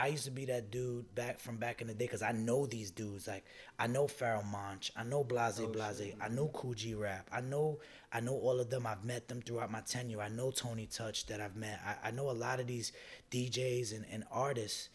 I 0.00 0.06
used 0.06 0.24
to 0.24 0.30
be 0.30 0.46
that 0.46 0.70
dude 0.70 1.14
back 1.14 1.38
from 1.38 1.58
back 1.58 1.82
in 1.82 1.86
the 1.86 1.92
day 1.92 2.06
because 2.06 2.22
I 2.22 2.32
know 2.32 2.64
these 2.64 2.90
dudes. 2.90 3.28
Like 3.28 3.44
I 3.78 3.86
know 3.86 4.08
Pharoah 4.08 4.42
Monch. 4.44 4.90
I 4.96 5.04
know 5.04 5.22
Blase 5.22 5.60
Blase. 5.60 6.14
I 6.18 6.28
know 6.28 6.48
Kool 6.48 6.72
G 6.72 6.94
Rap. 6.94 7.28
I 7.30 7.42
know 7.42 7.80
I 8.10 8.20
know 8.20 8.32
all 8.32 8.60
of 8.60 8.70
them. 8.70 8.86
I've 8.86 9.04
met 9.04 9.28
them 9.28 9.42
throughout 9.42 9.70
my 9.70 9.82
tenure. 9.82 10.22
I 10.22 10.30
know 10.30 10.52
Tony 10.52 10.86
Touch 10.86 11.26
that 11.26 11.42
I've 11.42 11.54
met. 11.54 11.80
I, 11.86 12.08
I 12.08 12.10
know 12.12 12.30
a 12.30 12.32
lot 12.32 12.60
of 12.60 12.66
these 12.66 12.92
DJs 13.30 13.94
and, 13.94 14.06
and 14.10 14.24
artists 14.32 14.88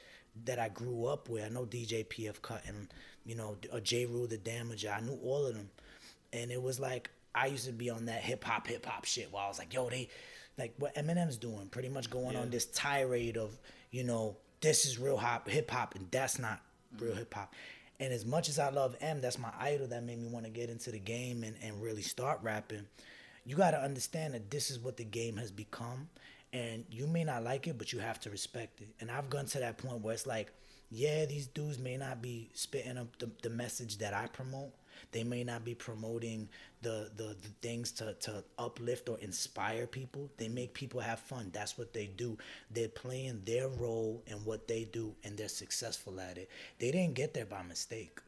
that 0.45 0.57
I 0.57 0.69
grew 0.69 1.05
up 1.05 1.29
with. 1.29 1.43
I 1.43 1.49
know 1.49 1.67
DJ 1.67 2.03
PF 2.07 2.41
Cut 2.41 2.63
and 2.65 2.87
you 3.27 3.35
know 3.35 3.57
uh, 3.71 3.79
J 3.81 4.07
Rule 4.07 4.25
the 4.25 4.39
Damager. 4.39 4.91
I 4.91 5.01
knew 5.01 5.19
all 5.23 5.45
of 5.45 5.53
them, 5.53 5.69
and 6.33 6.49
it 6.49 6.59
was 6.59 6.79
like 6.79 7.11
I 7.35 7.45
used 7.45 7.67
to 7.67 7.73
be 7.73 7.91
on 7.91 8.05
that 8.05 8.21
hip 8.21 8.43
hop 8.43 8.65
hip 8.65 8.87
hop 8.87 9.05
shit. 9.05 9.31
While 9.31 9.45
I 9.45 9.49
was 9.49 9.59
like, 9.59 9.71
yo, 9.71 9.87
they 9.87 10.09
like 10.57 10.73
what 10.79 10.95
Eminem's 10.95 11.37
doing, 11.37 11.67
pretty 11.67 11.89
much 11.89 12.09
going 12.09 12.35
on 12.35 12.49
this 12.49 12.65
tirade 12.65 13.37
of 13.37 13.55
you 13.91 14.03
know 14.03 14.37
this 14.65 14.83
is 14.83 14.97
real 14.97 15.17
hop 15.17 15.47
hip 15.47 15.69
hop 15.69 15.93
and 15.93 16.07
that's 16.09 16.39
not 16.39 16.59
real 16.99 17.11
mm-hmm. 17.11 17.19
hip 17.19 17.33
hop. 17.33 17.53
And 17.99 18.11
as 18.11 18.25
much 18.25 18.49
as 18.49 18.57
I 18.57 18.71
love 18.71 18.95
M, 18.99 19.21
that's 19.21 19.37
my 19.37 19.51
idol 19.59 19.87
that 19.87 20.03
made 20.03 20.19
me 20.19 20.27
want 20.27 20.45
to 20.45 20.51
get 20.51 20.69
into 20.69 20.91
the 20.91 20.99
game 20.99 21.43
and, 21.43 21.55
and 21.61 21.81
really 21.81 22.01
start 22.01 22.39
rapping. 22.41 22.85
You 23.45 23.55
got 23.55 23.71
to 23.71 23.81
understand 23.81 24.33
that 24.33 24.49
this 24.49 24.71
is 24.71 24.79
what 24.79 24.97
the 24.97 25.03
game 25.05 25.37
has 25.37 25.51
become. 25.51 26.09
And 26.51 26.83
you 26.89 27.05
may 27.05 27.23
not 27.23 27.43
like 27.43 27.67
it, 27.67 27.77
but 27.77 27.93
you 27.93 27.99
have 27.99 28.19
to 28.21 28.29
respect 28.31 28.81
it. 28.81 28.89
And 28.99 29.11
I've 29.11 29.29
gone 29.29 29.45
to 29.45 29.59
that 29.59 29.77
point 29.77 30.01
where 30.01 30.13
it's 30.13 30.25
like, 30.25 30.51
yeah, 30.89 31.25
these 31.25 31.47
dudes 31.47 31.77
may 31.77 31.95
not 31.95 32.21
be 32.21 32.49
spitting 32.53 32.97
up 32.97 33.17
the, 33.19 33.29
the 33.43 33.49
message 33.49 33.99
that 33.99 34.13
I 34.13 34.27
promote. 34.27 34.73
They 35.15 35.23
may 35.23 35.45
not 35.45 35.63
be 35.63 35.73
promoting 35.73 36.49
the, 36.81 37.09
the, 37.15 37.37
the 37.41 37.47
things 37.61 37.93
to, 37.93 38.15
to 38.15 38.43
uplift 38.59 39.07
or 39.07 39.17
inspire 39.19 39.87
people. 39.87 40.29
They 40.35 40.49
make 40.49 40.73
people 40.73 40.99
have 40.99 41.19
fun. 41.21 41.51
That's 41.53 41.77
what 41.77 41.93
they 41.93 42.07
do. 42.07 42.37
They're 42.69 42.89
playing 42.89 43.43
their 43.45 43.69
role 43.69 44.21
in 44.27 44.35
what 44.43 44.67
they 44.67 44.83
do 44.83 45.15
and 45.23 45.37
they're 45.37 45.47
successful 45.47 46.19
at 46.19 46.37
it. 46.37 46.49
They 46.79 46.91
didn't 46.91 47.13
get 47.13 47.33
there 47.33 47.45
by 47.45 47.63
mistake. 47.63 48.19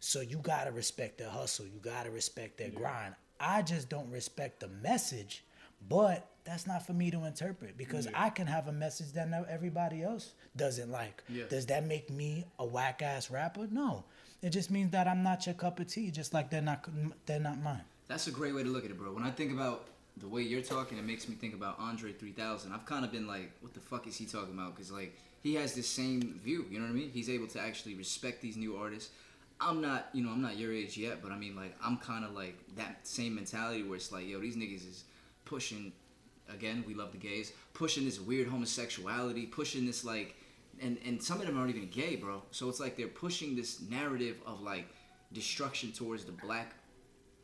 So 0.00 0.20
you 0.20 0.38
gotta 0.38 0.72
respect 0.72 1.18
their 1.18 1.30
hustle. 1.30 1.66
You 1.66 1.78
gotta 1.80 2.10
respect 2.10 2.58
their 2.58 2.70
grind. 2.70 3.14
I 3.38 3.62
just 3.62 3.88
don't 3.88 4.10
respect 4.10 4.58
the 4.58 4.68
message, 4.82 5.44
but 5.88 6.26
that's 6.42 6.66
not 6.66 6.84
for 6.84 6.92
me 6.92 7.12
to 7.12 7.22
interpret 7.22 7.78
because 7.78 8.08
I 8.16 8.30
can 8.30 8.48
have 8.48 8.66
a 8.66 8.72
message 8.72 9.12
that 9.12 9.28
everybody 9.48 10.02
else 10.02 10.32
doesn't 10.56 10.90
like. 10.90 11.22
Yeah. 11.28 11.44
Does 11.48 11.66
that 11.66 11.86
make 11.86 12.10
me 12.10 12.46
a 12.58 12.66
whack 12.66 13.00
ass 13.00 13.30
rapper? 13.30 13.68
No. 13.70 14.02
It 14.42 14.50
just 14.50 14.70
means 14.70 14.90
that 14.90 15.06
I'm 15.06 15.22
not 15.22 15.46
your 15.46 15.54
cup 15.54 15.78
of 15.78 15.86
tea, 15.86 16.10
just 16.10 16.34
like 16.34 16.50
they're 16.50 16.60
not 16.60 16.84
they're 17.26 17.40
not 17.40 17.62
mine. 17.62 17.82
That's 18.08 18.26
a 18.26 18.32
great 18.32 18.54
way 18.54 18.64
to 18.64 18.68
look 18.68 18.84
at 18.84 18.90
it, 18.90 18.98
bro. 18.98 19.12
When 19.12 19.22
I 19.22 19.30
think 19.30 19.52
about 19.52 19.86
the 20.16 20.28
way 20.28 20.42
you're 20.42 20.62
talking, 20.62 20.98
it 20.98 21.04
makes 21.04 21.28
me 21.28 21.36
think 21.36 21.54
about 21.54 21.78
Andre 21.78 22.12
3000. 22.12 22.72
I've 22.72 22.84
kind 22.84 23.04
of 23.04 23.12
been 23.12 23.26
like, 23.26 23.52
what 23.60 23.72
the 23.72 23.80
fuck 23.80 24.06
is 24.06 24.16
he 24.16 24.26
talking 24.26 24.52
about? 24.52 24.74
Because, 24.74 24.90
like, 24.90 25.16
he 25.42 25.54
has 25.54 25.74
this 25.74 25.88
same 25.88 26.38
view, 26.44 26.66
you 26.70 26.78
know 26.78 26.84
what 26.84 26.90
I 26.90 26.94
mean? 26.94 27.10
He's 27.10 27.30
able 27.30 27.46
to 27.48 27.60
actually 27.60 27.94
respect 27.94 28.42
these 28.42 28.56
new 28.56 28.76
artists. 28.76 29.10
I'm 29.60 29.80
not, 29.80 30.08
you 30.12 30.22
know, 30.22 30.30
I'm 30.30 30.42
not 30.42 30.58
your 30.58 30.72
age 30.72 30.96
yet, 30.98 31.22
but 31.22 31.30
I 31.30 31.38
mean, 31.38 31.54
like, 31.54 31.74
I'm 31.82 31.96
kind 31.96 32.24
of 32.24 32.32
like 32.32 32.58
that 32.76 33.06
same 33.06 33.36
mentality 33.36 33.84
where 33.84 33.96
it's 33.96 34.10
like, 34.10 34.26
yo, 34.26 34.40
these 34.40 34.56
niggas 34.56 34.88
is 34.88 35.04
pushing, 35.44 35.92
again, 36.52 36.84
we 36.86 36.94
love 36.94 37.12
the 37.12 37.18
gays, 37.18 37.52
pushing 37.72 38.04
this 38.04 38.20
weird 38.20 38.48
homosexuality, 38.48 39.46
pushing 39.46 39.86
this, 39.86 40.04
like, 40.04 40.34
and, 40.80 40.98
and 41.04 41.22
some 41.22 41.40
of 41.40 41.46
them 41.46 41.58
aren't 41.58 41.74
even 41.74 41.88
gay, 41.88 42.16
bro. 42.16 42.42
So 42.50 42.68
it's 42.68 42.80
like 42.80 42.96
they're 42.96 43.08
pushing 43.08 43.54
this 43.56 43.80
narrative 43.82 44.36
of, 44.46 44.60
like, 44.60 44.86
destruction 45.32 45.92
towards 45.92 46.24
the 46.24 46.32
black 46.32 46.74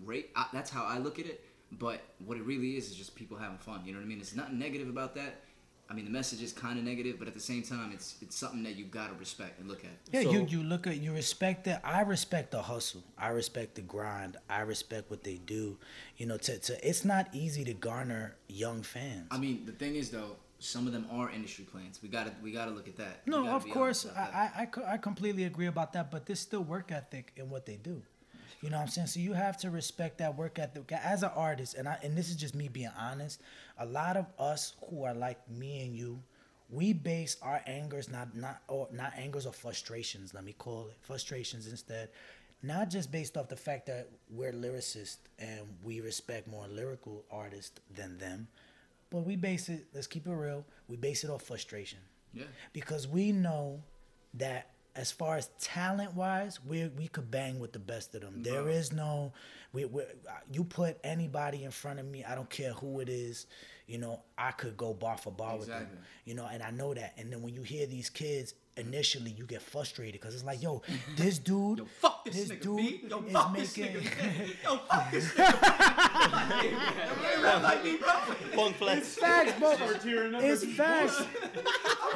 rate. 0.04 0.30
I, 0.36 0.46
that's 0.52 0.70
how 0.70 0.84
I 0.84 0.98
look 0.98 1.18
at 1.18 1.26
it. 1.26 1.44
But 1.72 2.00
what 2.24 2.38
it 2.38 2.44
really 2.44 2.76
is 2.76 2.90
is 2.90 2.96
just 2.96 3.14
people 3.14 3.36
having 3.36 3.58
fun. 3.58 3.82
You 3.84 3.92
know 3.92 3.98
what 3.98 4.04
I 4.04 4.08
mean? 4.08 4.20
It's 4.20 4.34
nothing 4.34 4.58
negative 4.58 4.88
about 4.88 5.14
that. 5.16 5.42
I 5.90 5.94
mean, 5.94 6.04
the 6.04 6.10
message 6.10 6.42
is 6.42 6.52
kind 6.52 6.78
of 6.78 6.84
negative, 6.84 7.18
but 7.18 7.28
at 7.28 7.34
the 7.34 7.40
same 7.40 7.62
time, 7.62 7.92
it's 7.92 8.16
it's 8.20 8.36
something 8.36 8.62
that 8.64 8.76
you 8.76 8.84
gotta 8.84 9.14
respect 9.14 9.58
and 9.58 9.68
look 9.68 9.84
at. 9.84 9.90
Yeah, 10.12 10.22
So- 10.24 10.32
you 10.32 10.46
you 10.46 10.62
look 10.62 10.86
at 10.86 10.98
you 10.98 11.14
respect 11.14 11.64
that. 11.64 11.80
I 11.82 12.02
respect 12.02 12.50
the 12.50 12.60
hustle. 12.60 13.02
I 13.16 13.28
respect 13.28 13.74
the 13.74 13.80
grind. 13.80 14.36
I 14.50 14.60
respect 14.62 15.10
what 15.10 15.24
they 15.24 15.36
do. 15.38 15.78
You 16.18 16.26
know, 16.26 16.36
to, 16.36 16.58
to 16.58 16.86
it's 16.86 17.06
not 17.06 17.28
easy 17.32 17.64
to 17.64 17.72
garner 17.72 18.36
young 18.48 18.82
fans. 18.82 19.28
I 19.30 19.38
mean, 19.38 19.64
the 19.64 19.72
thing 19.72 19.94
is 19.96 20.10
though, 20.10 20.36
some 20.58 20.86
of 20.86 20.92
them 20.92 21.06
are 21.10 21.30
industry 21.30 21.64
plants. 21.64 22.02
We 22.02 22.08
gotta 22.08 22.32
we 22.42 22.52
gotta 22.52 22.70
look 22.70 22.88
at 22.88 22.96
that. 22.96 23.26
No, 23.26 23.46
of 23.48 23.68
course, 23.68 24.06
I. 24.16 24.20
I, 24.20 24.62
I, 24.62 24.94
I 24.94 24.96
completely 24.96 25.44
agree 25.44 25.66
about 25.66 25.92
that, 25.92 26.10
but 26.10 26.26
there's 26.26 26.40
still 26.40 26.62
work 26.64 26.90
ethic 26.90 27.32
in 27.36 27.48
what 27.48 27.66
they 27.66 27.76
do. 27.76 28.02
You 28.60 28.70
know 28.70 28.78
what 28.78 28.84
I'm 28.84 28.88
saying? 28.88 29.06
So 29.06 29.20
you 29.20 29.34
have 29.34 29.56
to 29.58 29.70
respect 29.70 30.18
that 30.18 30.36
work 30.36 30.58
ethic. 30.58 30.90
As 30.90 31.22
an 31.22 31.30
artist, 31.34 31.74
and 31.74 31.88
I 31.88 31.98
and 32.02 32.16
this 32.16 32.28
is 32.28 32.36
just 32.36 32.54
me 32.54 32.68
being 32.68 32.90
honest, 32.98 33.40
a 33.78 33.86
lot 33.86 34.16
of 34.16 34.26
us 34.38 34.74
who 34.90 35.04
are 35.04 35.14
like 35.14 35.38
me 35.48 35.82
and 35.84 35.94
you, 35.94 36.20
we 36.68 36.92
base 36.92 37.36
our 37.40 37.62
angers 37.66 38.08
not 38.08 38.34
not 38.34 38.62
or 38.66 38.88
not 38.92 39.12
angers 39.16 39.46
or 39.46 39.52
frustrations, 39.52 40.34
let 40.34 40.44
me 40.44 40.54
call 40.58 40.88
it 40.88 40.96
frustrations 41.02 41.68
instead, 41.68 42.08
not 42.62 42.90
just 42.90 43.12
based 43.12 43.36
off 43.36 43.48
the 43.48 43.56
fact 43.56 43.86
that 43.86 44.08
we're 44.28 44.52
lyricists 44.52 45.18
and 45.38 45.60
we 45.84 46.00
respect 46.00 46.48
more 46.48 46.66
lyrical 46.66 47.24
artists 47.30 47.80
than 47.94 48.18
them, 48.18 48.48
but 49.10 49.20
we 49.20 49.36
base 49.36 49.68
it. 49.68 49.86
Let's 49.94 50.06
keep 50.06 50.26
it 50.26 50.32
real. 50.32 50.64
We 50.88 50.96
base 50.96 51.24
it 51.24 51.30
off 51.30 51.42
frustration 51.42 51.98
yeah. 52.32 52.44
because 52.72 53.06
we 53.06 53.32
know 53.32 53.82
that 54.34 54.70
as 54.96 55.12
far 55.12 55.36
as 55.36 55.48
talent 55.60 56.14
wise, 56.14 56.58
we 56.64 56.88
we 56.96 57.06
could 57.08 57.30
bang 57.30 57.60
with 57.60 57.72
the 57.72 57.78
best 57.78 58.14
of 58.14 58.22
them. 58.22 58.42
There 58.42 58.68
is 58.68 58.92
no, 58.92 59.32
we, 59.72 59.84
we 59.84 60.02
you 60.52 60.64
put 60.64 60.98
anybody 61.04 61.62
in 61.64 61.70
front 61.70 62.00
of 62.00 62.06
me, 62.06 62.24
I 62.24 62.34
don't 62.34 62.50
care 62.50 62.72
who 62.72 62.98
it 63.00 63.08
is, 63.08 63.46
you 63.86 63.98
know, 63.98 64.22
I 64.36 64.50
could 64.50 64.76
go 64.76 64.92
bar 64.94 65.16
for 65.16 65.30
bar 65.30 65.56
with 65.56 65.68
them, 65.68 65.86
you 66.24 66.34
know, 66.34 66.48
and 66.50 66.62
I 66.62 66.70
know 66.70 66.94
that. 66.94 67.14
And 67.16 67.32
then 67.32 67.42
when 67.42 67.54
you 67.54 67.62
hear 67.62 67.86
these 67.86 68.10
kids. 68.10 68.54
Initially, 68.78 69.30
you 69.32 69.44
get 69.44 69.60
frustrated 69.62 70.20
because 70.20 70.34
it's 70.34 70.44
like, 70.44 70.62
yo, 70.62 70.82
this 71.16 71.38
dude, 71.50 71.78
Yo, 71.78 71.84
fuck 72.00 72.24
this, 72.24 72.34
this 72.34 72.48
nigga, 72.50 72.62
dude 72.62 72.76
B. 72.76 73.00
Yo, 73.08 73.18
is 73.24 73.32
fuck 73.32 73.56
this 73.56 73.76
making. 73.76 73.96
nigga. 73.96 74.54
Yo, 74.64 74.76
fuck 74.76 75.10
this 75.10 75.32
nigga. 75.32 76.62
Hey, 76.62 77.42
rap 77.42 77.62
like 77.62 77.84
me, 77.84 77.96
bro. 77.96 78.08
Funk 78.54 78.76
flex. 78.76 79.14
facts, 79.16 79.58
bro. 79.58 79.74
Start 79.74 80.00
tearing 80.00 80.34
up 80.34 80.42
It's 80.42 80.62
at 80.62 80.68
the 80.68 80.74
facts. 80.74 81.22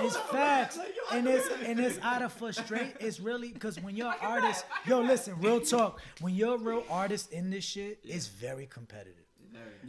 It's 0.01 0.17
facts. 0.17 0.79
And 1.13 1.27
it's 1.27 1.49
and 1.65 1.81
it's 1.81 1.99
out 2.03 2.23
of 2.23 2.33
frustration. 2.33 2.93
It's 3.01 3.21
really 3.21 3.53
because 3.53 3.81
when 3.81 3.97
you're 3.97 4.09
an 4.09 4.15
artist, 4.21 4.65
yo, 4.87 5.01
listen, 5.01 5.35
real 5.41 5.61
talk. 5.61 6.01
When 6.21 6.35
you're 6.35 6.55
a 6.55 6.59
real 6.59 6.85
artist 6.89 7.33
in 7.33 7.51
this 7.51 7.65
shit, 7.65 7.99
it's 8.05 8.27
very 8.29 8.67
competitive. 8.67 9.22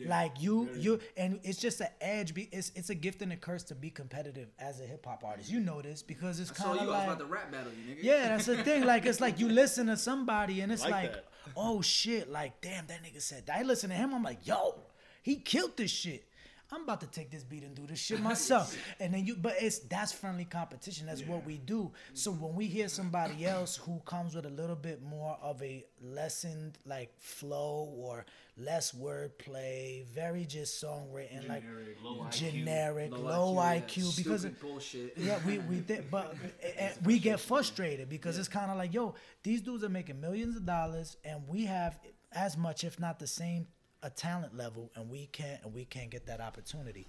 Like 0.06 0.42
you, 0.42 0.70
you, 0.76 1.00
and 1.16 1.40
it's 1.44 1.58
just 1.60 1.80
an 1.82 1.88
edge. 2.02 2.34
Be 2.34 2.50
it's 2.52 2.72
it's 2.76 2.90
a 2.90 2.96
gift 2.96 3.22
and 3.22 3.32
a 3.32 3.36
curse 3.38 3.64
to 3.64 3.76
be 3.76 3.90
competitive 3.90 4.50
as 4.60 4.80
a 4.80 4.84
hip 4.84 5.06
hop 5.06 5.24
artist. 5.24 5.50
You 5.52 5.60
know 5.60 5.82
this 5.82 6.02
because 6.02 6.40
it's 6.40 6.56
So 6.58 6.64
kind 6.64 6.82
you 6.82 6.88
of 6.90 6.96
I 6.96 7.00
was 7.00 7.08
like 7.08 7.08
about 7.08 7.20
to 7.20 7.26
rap 7.26 7.52
battle 7.52 7.72
you, 7.74 7.96
nigga. 7.96 8.04
yeah, 8.04 8.28
that's 8.30 8.46
the 8.46 8.64
thing. 8.64 8.86
Like 8.86 9.06
it's 9.06 9.22
like 9.22 9.40
you 9.40 9.50
listen 9.64 9.88
to 9.88 9.98
somebody 9.98 10.62
and 10.62 10.72
it's 10.72 10.84
Like 10.84 10.92
like, 11.14 11.26
oh 11.56 11.82
shit, 11.82 12.30
like 12.32 12.60
damn, 12.62 12.88
that 12.88 13.04
nigga 13.04 13.22
said 13.22 13.46
that. 13.46 13.58
I 13.60 13.64
listen 13.64 13.90
to 13.90 13.96
him, 13.96 14.14
I'm 14.14 14.24
like, 14.24 14.46
yo, 14.48 14.76
he 15.22 15.36
killed 15.38 15.78
this 15.78 15.92
shit. 15.92 16.26
I'm 16.74 16.84
about 16.84 17.02
to 17.02 17.08
take 17.08 17.30
this 17.30 17.44
beat 17.44 17.64
and 17.64 17.76
do 17.76 17.86
this 17.86 18.00
shit 18.00 18.20
myself. 18.20 18.76
and 19.00 19.14
then 19.14 19.26
you, 19.26 19.36
but 19.36 19.56
it's 19.60 19.80
that's 19.80 20.12
friendly 20.12 20.46
competition. 20.46 21.06
That's 21.06 21.22
what 21.22 21.46
we 21.46 21.58
do. 21.58 21.92
So 22.14 22.32
when 22.32 22.56
we 22.56 22.66
hear 22.66 22.88
somebody 22.88 23.46
else 23.46 23.76
who 23.76 24.02
comes 24.06 24.34
with 24.34 24.48
a 24.48 24.50
little 24.50 24.76
bit 24.76 25.04
more 25.04 25.38
of 25.42 25.62
a 25.62 25.86
lessened 26.02 26.80
like 26.86 27.14
flow 27.20 27.94
or 27.96 28.26
less 28.58 28.92
wordplay, 28.92 30.06
very 30.08 30.46
just 30.46 30.80
song 30.80 31.10
songwritten, 31.12 31.48
like 31.48 31.64
Low 32.04 32.26
generic, 32.32 33.12
Low 33.12 33.52
low, 33.52 33.56
IQ, 33.62 33.84
IQ, 33.84 33.98
yeah, 33.98 34.12
because 34.18 34.42
stupid 34.42 34.60
bullshit. 34.60 35.14
yeah, 35.18 35.40
we 35.46 35.60
we 35.60 35.80
did, 35.80 36.10
but 36.10 36.36
we 37.04 37.20
get 37.20 37.40
frustrated 37.40 38.10
because 38.10 38.40
it's 38.40 38.48
kind 38.48 38.72
of 38.72 38.78
like, 38.78 38.94
yo, 38.94 39.14
these 39.44 39.62
dudes 39.62 39.84
are 39.84 39.90
making 39.90 40.20
millions 40.20 40.56
of 40.56 40.66
dollars, 40.66 41.18
and 41.24 41.48
we 41.48 41.66
have 41.66 42.00
as 42.32 42.58
much, 42.58 42.84
if 42.84 43.00
not 43.00 43.20
the 43.20 43.28
same, 43.28 43.68
a 44.04 44.10
talent 44.10 44.56
level, 44.56 44.92
and 44.96 45.10
we 45.10 45.28
can't, 45.28 45.60
and 45.64 45.74
we 45.74 45.86
can't 45.86 46.10
get 46.12 46.26
that 46.28 46.42
opportunity. 46.42 47.08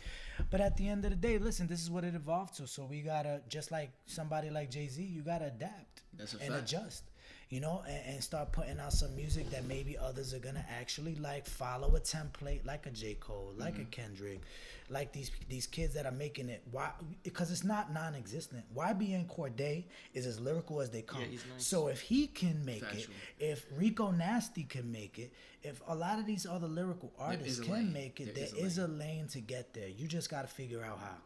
But 0.51 0.61
at 0.61 0.77
the 0.77 0.89
end 0.89 1.05
of 1.05 1.11
the 1.11 1.17
day, 1.17 1.39
listen, 1.39 1.67
this 1.67 1.83
is 1.83 1.91
what 1.91 2.05
it 2.05 2.15
evolved 2.15 2.57
to. 2.57 2.67
So 2.67 2.85
we 2.85 3.01
gotta, 3.03 3.43
just 3.49 3.71
like 3.71 3.91
somebody 4.07 4.49
like 4.51 4.71
Jay 4.71 4.87
Z, 4.89 5.03
you 5.03 5.23
gotta 5.23 5.47
adapt 5.47 6.03
That's 6.17 6.35
a 6.35 6.39
and 6.41 6.55
fact. 6.55 6.63
adjust. 6.73 7.05
You 7.51 7.61
know, 7.61 7.83
and, 7.87 8.15
and 8.15 8.25
start 8.25 8.53
putting 8.53 8.81
out 8.81 8.93
some 8.93 9.15
music 9.15 9.51
that 9.51 9.65
maybe 9.67 9.97
others 9.99 10.33
are 10.35 10.39
gonna 10.39 10.65
actually 10.81 11.15
like. 11.17 11.47
Follow 11.47 11.95
a 11.95 12.01
template 12.01 12.65
like 12.67 12.87
a 12.87 12.91
J 12.91 13.15
Cole, 13.21 13.53
like 13.59 13.75
Mm-hmm. 13.75 13.83
a 13.83 13.87
Kendrick, 13.87 14.41
like 14.89 15.13
these 15.13 15.31
these 15.49 15.67
kids 15.67 15.95
that 15.95 16.07
are 16.07 16.11
making 16.13 16.49
it. 16.49 16.63
Why? 16.73 16.91
Because 17.23 17.51
it's 17.53 17.63
not 17.65 17.93
non-existent. 17.93 18.65
YBN 18.75 19.27
Cordae 19.29 19.85
is 20.15 20.27
as 20.27 20.41
lyrical 20.41 20.81
as 20.81 20.91
they 20.91 21.03
come. 21.03 21.21
Yeah, 21.21 21.27
he's 21.27 21.45
nice. 21.53 21.65
So 21.67 21.89
if 21.89 22.01
he 22.01 22.27
can 22.29 22.65
make 22.65 22.83
Factual. 22.85 23.15
it, 23.39 23.45
if 23.45 23.67
Rico 23.77 24.11
Nasty 24.11 24.65
can 24.65 24.91
make 24.91 25.19
it, 25.19 25.33
if 25.63 25.83
a 25.87 25.95
lot 25.95 26.19
of 26.19 26.27
these 26.27 26.47
other 26.47 26.67
lyrical 26.67 27.13
artists 27.19 27.61
can 27.61 27.73
lane. 27.73 27.93
make 27.93 28.21
it, 28.21 28.35
There 28.35 28.47
there 28.47 28.65
is 28.65 28.73
is 28.73 28.79
a 28.79 28.87
a 28.87 28.89
lane 28.89 29.29
to 29.29 29.41
get 29.41 29.75
there. 29.75 29.89
You 29.89 30.09
just 30.09 30.31
got 30.31 30.43
to 30.43 30.49
figure 30.49 30.83
out 30.83 30.99
how. 30.99 31.17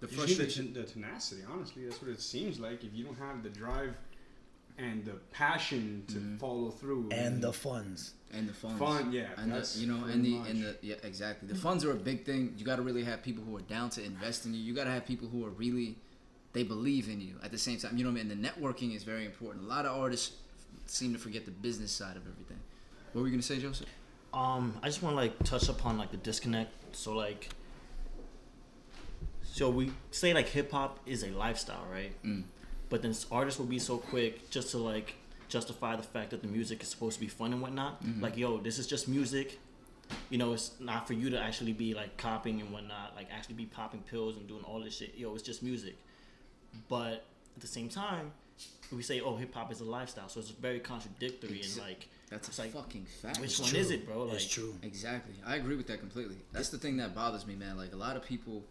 The 0.00 0.06
You 0.08 0.16
frustration. 0.16 0.72
the, 0.72 0.80
the 0.80 0.86
tenacity, 0.86 1.42
honestly. 1.52 1.84
That's 1.84 2.00
what 2.00 2.10
it 2.10 2.20
seems 2.22 2.58
like. 2.58 2.82
If 2.82 2.94
you 2.94 3.04
don't 3.04 3.18
have 3.18 3.42
the 3.42 3.50
drive 3.50 3.94
and 4.82 5.04
the 5.04 5.12
passion 5.32 6.04
to 6.08 6.14
Mm-hmm. 6.14 6.36
follow 6.38 6.70
through, 6.70 7.08
And 7.12 7.42
the 7.42 7.52
funds. 7.52 8.14
and 8.32 8.48
the 8.48 8.52
funds. 8.54 8.78
Fun, 8.78 9.12
yeah, 9.12 9.26
and 9.36 9.50
the, 9.50 9.56
that's 9.56 9.76
you 9.76 9.86
know, 9.86 10.04
and 10.06 10.24
the 10.24 10.36
and 10.48 10.62
the 10.62 10.76
yeah, 10.82 10.94
exactly. 11.02 11.48
The 11.48 11.54
funds 11.54 11.84
are 11.84 11.90
a 11.92 11.96
big 12.10 12.24
thing. 12.24 12.54
You 12.56 12.64
got 12.64 12.76
to 12.76 12.82
really 12.82 13.04
have 13.04 13.22
people 13.22 13.42
who 13.44 13.56
are 13.56 13.62
down 13.62 13.90
to 13.90 14.04
invest 14.04 14.46
in 14.46 14.54
you. 14.54 14.60
You 14.60 14.74
got 14.74 14.84
to 14.84 14.90
have 14.90 15.04
people 15.06 15.28
who 15.28 15.44
are 15.44 15.50
really 15.50 15.96
they 16.52 16.62
believe 16.64 17.08
in 17.08 17.20
you 17.20 17.34
at 17.44 17.50
the 17.52 17.58
same 17.58 17.78
time. 17.78 17.96
You 17.96 18.04
know 18.04 18.10
what 18.10 18.20
I 18.20 18.24
mean? 18.24 18.32
And 18.32 18.44
the 18.44 18.48
networking 18.48 18.94
is 18.96 19.04
very 19.04 19.24
important. 19.24 19.64
A 19.64 19.68
lot 19.68 19.86
of 19.86 19.96
artists 19.96 20.32
seem 20.86 21.12
to 21.12 21.18
forget 21.18 21.44
the 21.44 21.50
business 21.52 21.92
side 21.92 22.16
of 22.16 22.22
everything. 22.26 22.58
What 23.12 23.22
were 23.22 23.28
you 23.28 23.32
gonna 23.34 23.42
say, 23.42 23.58
Joseph? 23.58 23.86
Um, 24.32 24.76
I 24.82 24.86
just 24.86 25.02
want 25.02 25.12
to 25.14 25.16
like 25.16 25.38
touch 25.44 25.68
upon 25.68 25.98
like 25.98 26.10
the 26.12 26.16
disconnect. 26.16 26.72
So 26.96 27.12
like, 27.14 27.48
so 29.42 29.70
we 29.70 29.92
say 30.10 30.32
like 30.34 30.48
hip 30.48 30.70
hop 30.70 31.00
is 31.06 31.22
a 31.24 31.28
lifestyle, 31.30 31.84
right? 31.90 32.12
Mm. 32.24 32.44
But 32.90 33.02
then 33.02 33.14
artists 33.32 33.58
will 33.58 33.66
be 33.66 33.78
so 33.78 33.96
quick 33.98 34.50
just 34.50 34.70
to 34.72 34.78
like 34.78 35.14
justify 35.48 35.96
the 35.96 36.02
fact 36.02 36.30
that 36.30 36.42
the 36.42 36.48
music 36.48 36.82
is 36.82 36.88
supposed 36.88 37.14
to 37.14 37.20
be 37.20 37.28
fun 37.28 37.52
and 37.52 37.62
whatnot. 37.62 38.04
Mm-hmm. 38.04 38.22
Like, 38.22 38.36
yo, 38.36 38.58
this 38.58 38.78
is 38.78 38.86
just 38.86 39.08
music. 39.08 39.58
You 40.28 40.38
know, 40.38 40.52
it's 40.52 40.72
not 40.80 41.06
for 41.06 41.14
you 41.14 41.30
to 41.30 41.40
actually 41.40 41.72
be 41.72 41.94
like 41.94 42.16
copying 42.16 42.60
and 42.60 42.70
whatnot. 42.72 43.14
Like, 43.16 43.28
actually 43.32 43.54
be 43.54 43.66
popping 43.66 44.00
pills 44.02 44.36
and 44.36 44.46
doing 44.48 44.62
all 44.64 44.80
this 44.80 44.96
shit. 44.96 45.14
Yo, 45.16 45.32
it's 45.34 45.42
just 45.42 45.62
music. 45.62 45.96
But 46.88 47.24
at 47.56 47.60
the 47.60 47.66
same 47.66 47.88
time, 47.88 48.32
we 48.92 49.02
say, 49.02 49.20
oh, 49.20 49.36
hip 49.36 49.54
hop 49.54 49.70
is 49.70 49.80
a 49.80 49.84
lifestyle, 49.84 50.28
so 50.28 50.40
it's 50.40 50.50
very 50.50 50.80
contradictory 50.80 51.60
Exa- 51.60 51.78
and 51.78 51.86
like, 51.86 52.08
That's 52.28 52.58
a 52.58 52.62
like, 52.62 52.72
fucking 52.72 53.06
fact. 53.22 53.40
which 53.40 53.50
It's 53.50 53.60
one 53.60 53.70
true. 53.70 53.78
is 53.78 53.90
it, 53.92 54.04
bro? 54.06 54.24
Like, 54.24 54.34
it's 54.36 54.48
true. 54.48 54.74
Exactly. 54.82 55.34
I 55.46 55.56
agree 55.56 55.76
with 55.76 55.86
that 55.88 56.00
completely. 56.00 56.36
That's 56.52 56.70
the 56.70 56.78
thing 56.78 56.96
that 56.98 57.14
bothers 57.14 57.46
me, 57.46 57.54
man. 57.54 57.76
Like 57.76 57.92
a 57.92 57.96
lot 57.96 58.16
of 58.16 58.24
people 58.24 58.64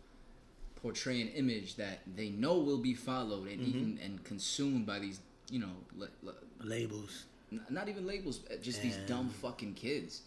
portray 0.82 1.22
an 1.22 1.28
image 1.30 1.76
that 1.76 2.00
they 2.16 2.30
know 2.30 2.58
will 2.60 2.78
be 2.78 2.94
followed 2.94 3.48
and 3.48 3.60
Mm-hmm. 3.60 3.70
eaten 3.78 4.00
and 4.04 4.24
consumed 4.24 4.86
by 4.86 5.00
these, 5.00 5.20
you 5.52 5.60
know, 5.60 5.72
le- 5.96 6.08
le- 6.24 6.34
Labels. 6.64 7.26
n- 7.52 7.62
not 7.70 7.90
even 7.90 8.06
labels, 8.08 8.42
uh, 8.52 8.56
just 8.62 8.82
these 8.82 8.98
dumb 9.08 9.30
fucking 9.30 9.74
kids. 9.74 10.22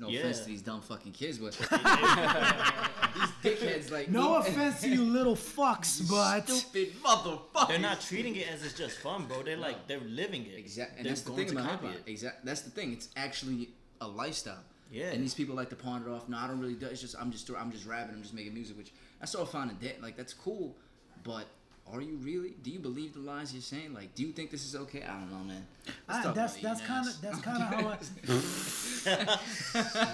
No 0.00 0.08
Yeah. 0.08 0.20
offense 0.20 0.40
to 0.40 0.46
these 0.46 0.62
dumb 0.62 0.80
fucking 0.80 1.10
kids, 1.12 1.38
but 1.38 1.52
these 1.58 3.30
dickheads 3.42 3.90
like 3.90 4.08
No 4.08 4.36
offense 4.36 4.80
to 4.82 4.88
you 4.88 5.02
little 5.04 5.34
fucks, 5.34 6.08
but 6.10 6.48
stupid 6.48 6.94
motherfuckers. 7.02 7.68
They're 7.68 7.78
not 7.78 8.00
treating 8.00 8.36
it 8.36 8.48
as 8.48 8.64
it's 8.64 8.74
just 8.74 8.98
fun, 8.98 9.24
bro. 9.26 9.42
They're 9.42 9.56
like 9.56 9.86
they're 9.88 10.00
living 10.00 10.46
it. 10.46 10.56
Exactly, 10.58 10.98
and 10.98 11.06
They're 11.06 11.12
that's 11.14 11.22
the 11.22 11.32
thing 11.32 11.50
about 11.50 11.70
hip 11.70 11.80
hop. 11.82 11.94
it. 11.94 12.02
Exactly, 12.10 12.40
that's 12.44 12.60
the 12.62 12.70
thing. 12.70 12.92
It's 12.92 13.08
actually 13.16 13.70
a 14.00 14.06
lifestyle. 14.08 14.62
Yeah. 14.90 15.06
And 15.10 15.22
these 15.22 15.34
people 15.34 15.54
like 15.54 15.68
to 15.70 15.76
pawn 15.76 16.02
it 16.02 16.08
off. 16.08 16.28
No, 16.28 16.38
I 16.38 16.46
don't 16.46 16.60
really 16.60 16.74
do. 16.74 16.86
It's 16.86 17.00
just 17.00 17.16
I'm 17.20 17.30
just 17.32 17.50
I'm 17.58 17.72
just 17.72 17.84
rapping. 17.86 18.14
I'm 18.14 18.22
just 18.22 18.34
making 18.34 18.54
music, 18.54 18.76
which 18.78 18.92
I 19.20 19.26
sort 19.26 19.42
of 19.46 19.50
find 19.50 19.70
a 19.70 19.74
debt. 19.74 20.00
Like 20.02 20.16
that's 20.16 20.34
cool, 20.34 20.76
but 21.24 21.46
are 21.92 22.00
you 22.02 22.16
really? 22.16 22.54
Do 22.62 22.70
you 22.70 22.78
believe 22.78 23.14
the 23.14 23.20
lies 23.20 23.52
you're 23.52 23.62
saying? 23.62 23.94
Like, 23.94 24.14
do 24.14 24.22
you 24.22 24.32
think 24.32 24.50
this 24.50 24.64
is 24.66 24.76
okay? 24.76 25.02
I 25.02 25.12
don't 25.18 25.30
know, 25.30 25.44
man. 25.44 25.66
Let's 26.08 26.26
Ah, 26.26 26.32
that's 26.32 26.56
that's 26.56 26.80
kind 26.82 27.08
of 27.08 27.20
that's 27.20 27.40
kind 27.40 27.62
of 27.62 27.68
how 27.68 27.88
I. 27.88 27.98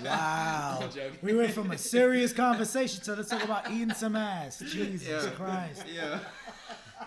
wow, 0.05 0.89
we 1.23 1.35
went 1.35 1.53
from 1.53 1.71
a 1.73 1.79
serious 1.79 2.33
conversation 2.33 3.03
to 3.05 3.15
let's 3.15 3.29
talk 3.29 3.43
about 3.45 3.71
eating 3.71 3.93
some 3.95 4.15
ass. 4.17 4.61
Jesus 4.61 5.09
Yeah. 5.09 5.31
Christ! 5.31 5.85
Yeah. 5.93 6.21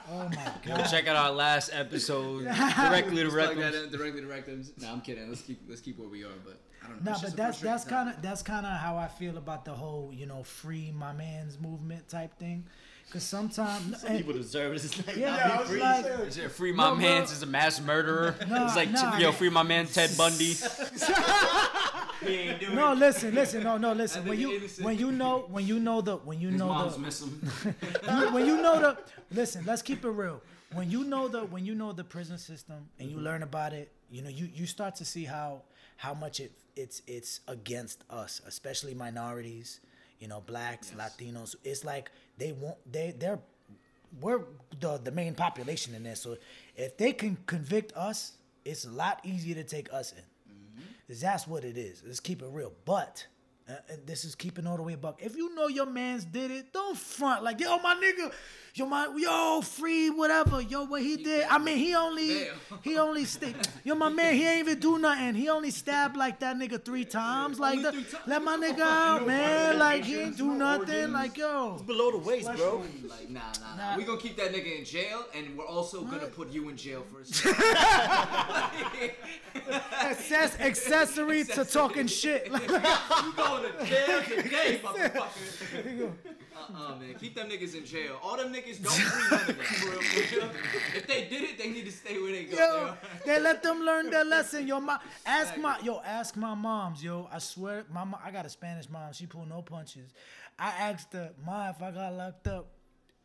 Oh 0.09 0.29
my 0.29 0.51
Yo, 0.65 0.77
God! 0.77 0.83
check 0.89 1.07
out 1.07 1.15
our 1.15 1.31
last 1.31 1.69
episode 1.73 2.43
directly 2.45 3.23
to 3.23 3.29
Let's 3.29 3.33
plug 3.35 3.57
that 3.57 3.73
Reckless. 3.73 3.83
in, 3.83 3.91
directly 3.91 4.21
to 4.21 4.27
rectums. 4.27 4.81
No, 4.81 4.91
I'm 4.91 5.01
kidding. 5.01 5.27
Let's 5.27 5.41
keep 5.41 5.59
let's 5.67 5.81
keep 5.81 5.99
where 5.99 6.07
we 6.07 6.23
are. 6.23 6.29
But 6.45 6.59
I 6.83 6.87
don't 6.87 7.03
know. 7.03 7.11
No, 7.11 7.17
It's 7.17 7.21
but 7.29 7.35
that's 7.37 7.59
that's 7.59 7.83
kind 7.83 8.09
of 8.09 8.21
that's 8.21 8.41
kind 8.41 8.65
of 8.65 8.77
how 8.77 8.97
I 8.97 9.07
feel 9.07 9.37
about 9.37 9.65
the 9.65 9.73
whole 9.73 10.11
you 10.13 10.25
know 10.25 10.43
free 10.43 10.91
my 10.95 11.11
man's 11.13 11.59
movement 11.59 12.07
type 12.07 12.37
thing, 12.39 12.65
because 13.07 13.23
sometimes 13.23 14.03
People 14.03 14.33
deserve 14.33 14.73
it. 14.73 14.83
It's 14.83 15.07
like, 15.07 15.15
yeah, 15.15 15.35
nah, 15.35 15.61
it's 15.61 15.69
free. 15.69 15.79
like 15.79 16.05
Is 16.05 16.37
it 16.37 16.51
free 16.51 16.71
my 16.71 16.89
No, 16.89 16.95
bro. 16.95 17.03
man's 17.03 17.31
is 17.31 17.41
a 17.41 17.45
mass 17.45 17.81
murderer? 17.81 18.35
Nah, 18.47 18.65
it's 18.67 18.75
like 18.75 18.91
nah. 18.91 19.17
yo, 19.17 19.31
free 19.31 19.49
my 19.49 19.63
man 19.63 19.87
Ted 19.87 20.15
Bundy. 20.17 20.55
He 22.21 22.33
ain't 22.33 22.59
doing 22.59 22.75
no 22.75 22.93
it. 22.93 22.95
listen 22.97 23.35
listen 23.35 23.63
no 23.63 23.77
no 23.77 23.93
listen 23.93 24.25
when 24.25 24.39
you 24.39 24.53
innocent. 24.53 24.85
when 24.85 24.97
you 24.97 25.11
know 25.11 25.45
when 25.49 25.67
you 25.67 25.79
know 25.79 26.01
the 26.01 26.17
when 26.17 26.41
you 26.41 26.49
His 26.49 26.59
know 26.59 26.67
mom's 26.67 26.93
the 26.95 26.99
miss 26.99 27.21
him. 27.21 27.51
you, 28.09 28.33
when 28.33 28.45
you 28.45 28.57
know 28.57 28.79
the 28.79 28.97
listen 29.31 29.63
let's 29.65 29.81
keep 29.81 30.03
it 30.03 30.09
real 30.09 30.41
when 30.73 30.89
you 30.89 31.03
know 31.03 31.27
the 31.27 31.45
when 31.45 31.65
you 31.65 31.75
know 31.75 31.91
the 31.91 32.03
prison 32.03 32.37
system 32.37 32.87
and 32.99 33.09
you 33.09 33.17
mm-hmm. 33.17 33.25
learn 33.25 33.43
about 33.43 33.73
it 33.73 33.91
you 34.09 34.21
know 34.21 34.29
you 34.29 34.49
you 34.53 34.65
start 34.65 34.95
to 34.95 35.05
see 35.05 35.25
how 35.25 35.61
how 35.97 36.13
much 36.13 36.39
it 36.39 36.51
it's 36.75 37.01
it's 37.07 37.41
against 37.47 38.03
us 38.09 38.41
especially 38.47 38.93
minorities 38.93 39.79
you 40.19 40.27
know 40.27 40.41
blacks 40.41 40.91
latinos 40.97 41.55
it's 41.63 41.85
like 41.85 42.11
they 42.37 42.51
won't 42.51 42.77
they 42.91 43.13
they're 43.17 43.39
we're 44.21 44.41
the 44.79 44.97
the 44.97 45.11
main 45.11 45.35
population 45.35 45.93
in 45.95 46.03
there 46.03 46.15
so 46.15 46.37
if 46.75 46.97
they 46.97 47.13
can 47.13 47.37
convict 47.45 47.95
us 47.95 48.33
it's 48.65 48.85
a 48.85 48.89
lot 48.89 49.19
easier 49.23 49.55
to 49.55 49.63
take 49.63 49.91
us 49.93 50.11
in 50.11 50.23
Cause 51.07 51.21
that's 51.21 51.47
what 51.47 51.63
it 51.63 51.77
is. 51.77 52.03
Let's 52.05 52.19
keep 52.19 52.41
it 52.41 52.49
real. 52.51 52.73
But 52.83 53.25
uh, 53.69 53.75
and 53.89 54.05
this 54.05 54.25
is 54.25 54.35
keeping 54.35 54.67
all 54.67 54.75
the 54.75 54.83
way 54.83 54.95
buck. 54.95 55.19
If 55.23 55.37
you 55.37 55.55
know 55.55 55.67
your 55.67 55.85
man's 55.85 56.25
did 56.25 56.51
it, 56.51 56.73
don't 56.73 56.97
front 56.97 57.43
like 57.43 57.61
yo, 57.61 57.77
my 57.79 57.95
nigga, 57.95 58.31
yo, 58.77 58.85
my 58.85 59.07
yo, 59.17 59.61
free 59.61 60.09
whatever, 60.09 60.61
yo, 60.61 60.85
what 60.85 61.01
he 61.01 61.17
did. 61.17 61.45
I 61.49 61.57
mean, 61.57 61.77
he 61.77 61.95
only 61.95 62.45
Damn. 62.45 62.55
he 62.83 62.97
only 62.97 63.25
stick. 63.25 63.55
Yo, 63.83 63.95
my 63.95 64.09
man, 64.09 64.35
he 64.35 64.45
ain't 64.47 64.67
even 64.67 64.79
do 64.79 64.97
nothing. 64.99 65.33
He 65.33 65.49
only 65.49 65.71
stabbed 65.71 66.15
like 66.15 66.39
that 66.39 66.55
nigga 66.57 66.83
three 66.83 67.05
times. 67.05 67.59
Like 67.59 67.81
the, 67.81 68.05
let 68.27 68.43
my 68.43 68.55
nigga 68.57 68.81
out, 68.81 69.25
man. 69.25 69.79
Like 69.79 70.03
he 70.03 70.19
ain't 70.19 70.37
do 70.37 70.53
nothing. 70.53 71.11
Like 71.11 71.37
yo, 71.37 71.73
it's 71.75 71.83
Below 71.83 72.11
the 72.11 72.17
waist, 72.19 72.49
bro. 72.55 72.83
Like, 73.07 73.29
nah, 73.29 73.41
nah, 73.61 73.75
Nah. 73.75 73.91
nah. 73.91 73.97
We 73.97 74.03
gonna 74.03 74.19
keep 74.19 74.37
that 74.37 74.53
nigga 74.53 74.77
in 74.79 74.85
jail, 74.85 75.25
and 75.33 75.57
we're 75.57 75.65
also 75.65 76.03
gonna 76.03 76.27
put 76.27 76.51
you 76.51 76.69
in 76.69 76.77
jail 76.77 77.03
for 77.11 77.21
a 77.21 77.25
access, 79.99 80.59
accessory 80.59 81.43
to 81.43 81.65
talking 81.65 82.07
shit. 82.07 82.51
Like, 82.51 82.61
You 82.69 83.33
going 83.35 83.63
to 83.63 83.85
jail 83.85 84.21
today, 84.23 84.79
motherfucker. 84.83 86.11
Uh-uh, 86.57 86.95
man. 86.95 87.15
Keep 87.19 87.35
them 87.35 87.49
niggas 87.49 87.75
in 87.75 87.85
jail. 87.85 88.19
All 88.23 88.37
them 88.37 88.53
niggas 88.53 88.81
don't 88.81 88.91
free 88.93 89.37
none 89.37 89.41
of 89.41 89.47
them. 89.47 89.55
For 89.65 89.89
real, 89.91 90.01
for. 90.01 90.97
If 90.97 91.07
they 91.07 91.27
did 91.29 91.43
it, 91.43 91.57
they 91.57 91.69
need 91.69 91.85
to 91.85 91.91
stay 91.91 92.19
where 92.19 92.31
they 92.31 92.45
go. 92.45 92.57
Yo, 92.57 92.93
they 93.25 93.39
let 93.39 93.61
them 93.63 93.81
learn 93.81 94.09
their 94.09 94.25
lesson. 94.25 94.67
Yo, 94.67 94.79
my 94.79 94.99
ask 95.25 95.57
my 95.57 95.77
yo, 95.81 96.01
ask 96.05 96.35
my 96.35 96.55
moms. 96.55 97.03
Yo, 97.03 97.29
I 97.31 97.39
swear, 97.39 97.85
my 97.91 98.03
mo- 98.03 98.19
I 98.23 98.31
got 98.31 98.45
a 98.45 98.49
Spanish 98.49 98.89
mom. 98.89 99.13
She 99.13 99.25
pull 99.27 99.45
no 99.45 99.61
punches. 99.61 100.11
I 100.59 100.69
asked 100.69 101.13
her, 101.13 101.33
ma, 101.45 101.69
if 101.69 101.81
I 101.81 101.91
got 101.91 102.13
locked 102.13 102.47
up, 102.47 102.67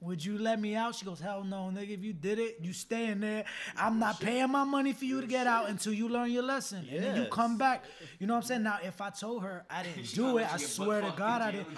Would 0.03 0.25
you 0.25 0.37
let 0.37 0.61
me 0.61 0.75
out? 0.75 0.97
She 0.97 1.05
goes, 1.05 1.21
Hell 1.21 1.45
no, 1.45 1.71
nigga. 1.73 1.91
If 1.91 2.03
you 2.03 2.13
did 2.13 2.39
it, 2.39 2.59
you 2.61 2.73
stay 2.73 3.07
in 3.07 3.21
there. 3.21 3.45
I'm 3.77 3.99
not 3.99 4.21
paying 4.21 4.51
my 4.51 4.65
money 4.65 4.93
for 4.93 5.05
you 5.05 5.21
to 5.21 5.27
get 5.27 5.47
out 5.47 5.69
until 5.69 5.93
you 5.93 6.09
learn 6.09 6.31
your 6.31 6.43
lesson. 6.43 6.87
And 6.91 7.03
then 7.05 7.17
you 7.17 7.27
come 7.27 7.57
back. 7.57 7.85
You 8.19 8.27
know 8.27 8.35
what 8.35 8.41
I'm 8.45 8.47
saying? 8.47 8.63
Now, 8.65 8.79
if 8.83 9.01
I 9.01 9.11
told 9.11 9.43
her 9.45 9.65
I 9.71 9.83
didn't 9.85 10.13
do 10.15 10.39
it, 10.39 10.53
I 10.53 10.57
swear 10.57 11.01
to 11.03 11.15
God 11.17 11.41
I 11.41 11.53
didn't. 11.53 11.69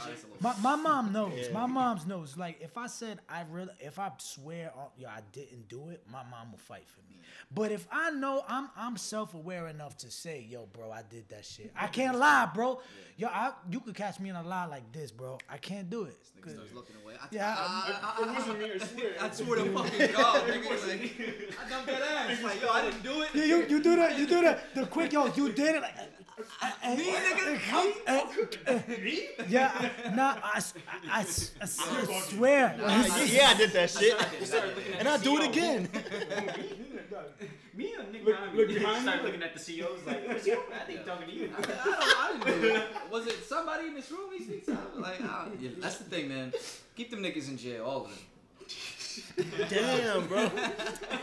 My, 0.41 0.55
my 0.63 0.77
mom 0.77 1.13
knows. 1.17 1.51
My 1.53 1.67
mom's 1.67 2.07
knows. 2.07 2.37
Like, 2.37 2.61
if 2.63 2.79
I 2.79 2.87
said 2.87 3.21
I 3.29 3.45
really, 3.51 3.73
if 3.81 3.99
I 3.99 4.11
swear, 4.19 4.73
on, 4.75 4.87
yo, 4.97 5.09
I 5.09 5.21
didn't 5.33 5.69
do 5.69 5.91
it, 5.91 6.03
my 6.11 6.23
mom 6.31 6.53
will 6.53 6.59
fight 6.59 6.89
for 6.89 7.01
me. 7.09 7.19
But 7.55 7.73
if 7.73 7.87
I 7.91 8.11
know 8.11 8.45
I'm 8.49 8.69
I'm 8.77 8.97
self 8.97 9.35
aware 9.35 9.69
enough 9.69 9.97
to 9.99 10.11
say, 10.11 10.47
yo, 10.49 10.67
bro, 10.67 10.91
I 10.91 11.03
did 11.09 11.29
that 11.29 11.45
shit. 11.45 11.73
I 11.77 11.87
can't 11.89 12.19
lie, 12.19 12.49
bro. 12.55 12.81
Yo, 13.17 13.29
I, 13.29 13.53
you 13.71 13.81
could 13.81 13.95
catch 13.95 14.19
me 14.19 14.31
in 14.31 14.37
a 14.37 14.43
lie 14.43 14.67
like 14.67 14.91
this, 14.93 15.11
bro. 15.13 15.39
I 15.49 15.57
can't 15.59 15.89
do 15.89 16.05
it. 16.05 16.17
Nigga 16.37 16.53
starts 16.53 16.75
looking 16.75 16.97
away. 17.03 17.15
I, 17.21 17.27
Yeah, 17.31 17.55
I, 17.57 18.14
It 18.21 18.27
wasn't 18.29 18.59
me, 18.61 18.71
I 18.75 18.79
swear. 18.87 19.11
I, 19.21 19.27
I 19.27 19.31
swear 19.31 19.57
to 19.65 19.73
fucking 19.73 20.13
God, 20.15 20.43
nigga. 20.49 20.71
Like, 20.89 21.57
I 21.65 21.69
dumped 21.71 21.87
that 21.87 22.03
ass. 22.03 22.43
Like, 22.43 22.61
yo, 22.63 22.69
I 22.71 22.83
didn't 22.83 23.03
do 23.03 23.23
it. 23.23 23.35
You, 23.35 23.43
you, 23.43 23.67
you 23.69 23.83
do 23.83 23.97
that, 23.97 24.19
you 24.19 24.27
do 24.27 24.41
that, 24.43 24.75
the 24.75 24.87
quick, 24.87 25.13
yo, 25.13 25.27
you 25.35 25.53
did 25.53 25.77
it. 25.77 25.83
Like, 25.83 25.95
Me, 26.97 27.13
nigga. 27.13 27.61
yeah, 29.49 29.91
nah, 30.17 30.37
I, 30.43 30.57
s- 30.57 30.75
I, 31.11 31.21
s- 31.21 31.53
I 31.61 31.63
s- 31.65 31.81
I 31.81 32.21
swear. 32.31 32.75
yeah, 32.79 33.51
I 33.51 33.55
did 33.57 33.71
that 33.73 33.91
shit. 33.91 34.15
And 34.99 35.09
I'll 35.09 35.19
do 35.19 35.39
it 35.41 35.49
again. 35.49 35.89
Me 37.77 37.93
and 37.99 38.13
Nick 38.13 38.25
Look- 38.25 38.37
behind 38.37 38.57
look 38.57 38.69
me, 38.69 38.75
behind 38.75 39.03
start 39.03 39.19
me. 39.19 39.25
looking 39.27 39.43
at 39.43 39.53
the 39.53 39.59
CEOs 39.59 40.07
like, 40.07 40.25
where's 40.29 40.47
you? 40.47 40.63
I 40.73 40.85
think 40.85 41.05
talking 41.05 41.27
to 41.29 41.35
you. 41.35 41.51
I, 41.57 41.61
don't, 41.61 41.77
I 41.77 42.39
didn't 42.45 42.63
do 42.63 42.69
it. 42.69 42.85
Was 43.11 43.27
it 43.27 43.45
somebody 43.45 43.89
in 43.89 43.95
this 43.95 44.11
room 44.13 44.31
he 44.37 44.45
speaks 44.45 44.69
out? 44.69 44.99
Like, 45.01 45.21
I, 45.21 45.49
yeah, 45.61 45.71
that's 45.79 45.99
the 45.99 46.05
thing, 46.05 46.29
man. 46.29 46.53
Keep 46.95 47.11
them 47.11 47.21
niggas 47.23 47.49
in 47.49 47.57
jail, 47.57 47.85
all 47.85 48.05
of 48.05 48.11
them. 48.11 48.19
Damn, 49.69 50.27
bro. 50.27 50.51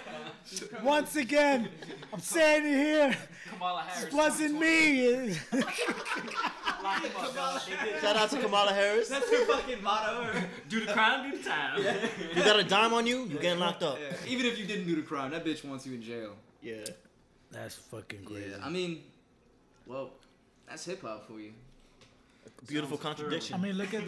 Once 0.84 1.16
again, 1.16 1.70
I'm 2.14 2.20
saying 2.20 2.66
it 2.66 2.70
here. 2.70 3.18
Kamala 3.50 3.82
Harris. 3.82 4.04
This 4.06 4.14
wasn't 4.14 4.60
me. 4.60 5.30
Lock 6.84 7.04
him 7.04 7.12
up, 7.18 7.36
dog. 7.36 7.62
They 7.62 7.92
did. 7.92 8.02
Shout 8.02 8.16
out 8.16 8.30
to 8.32 8.42
Kamala 8.42 8.74
Harris. 8.74 9.10
That's 9.10 9.30
her 9.30 9.46
fucking 9.46 9.84
motto. 9.84 10.32
Do 10.68 10.86
the 10.86 10.92
crime, 10.92 11.32
do 11.32 11.38
the 11.38 11.44
time. 11.44 11.80
You 12.36 12.44
got 12.44 12.60
a 12.60 12.64
dime 12.64 12.94
on 12.94 13.06
you, 13.06 13.26
you 13.26 13.38
getting 13.38 13.60
locked 13.60 13.84
up. 13.84 14.00
Yeah. 14.00 14.32
Even 14.32 14.46
if 14.46 14.58
you 14.58 14.66
didn't 14.66 14.88
do 14.88 14.96
the 14.96 15.04
crime, 15.04 15.32
that 15.32 15.46
bitch 15.46 15.64
wants 15.64 15.86
you 15.86 15.94
in 15.94 16.02
jail. 16.02 16.32
Yeah. 16.62 16.78
That's 17.52 17.76
fucking 17.76 18.24
crazy. 18.24 18.50
Yeah, 18.50 18.66
I 18.66 18.70
mean, 18.70 19.04
well, 19.86 20.12
that's 20.68 20.86
hip 20.86 21.02
hop 21.02 21.28
for 21.28 21.39
you. 21.39 21.52
Beautiful 22.68 22.98
Sounds 22.98 23.18
contradiction. 23.18 23.56
I 23.56 23.60
mean, 23.60 23.74
look 23.74 23.94
at 23.94 24.04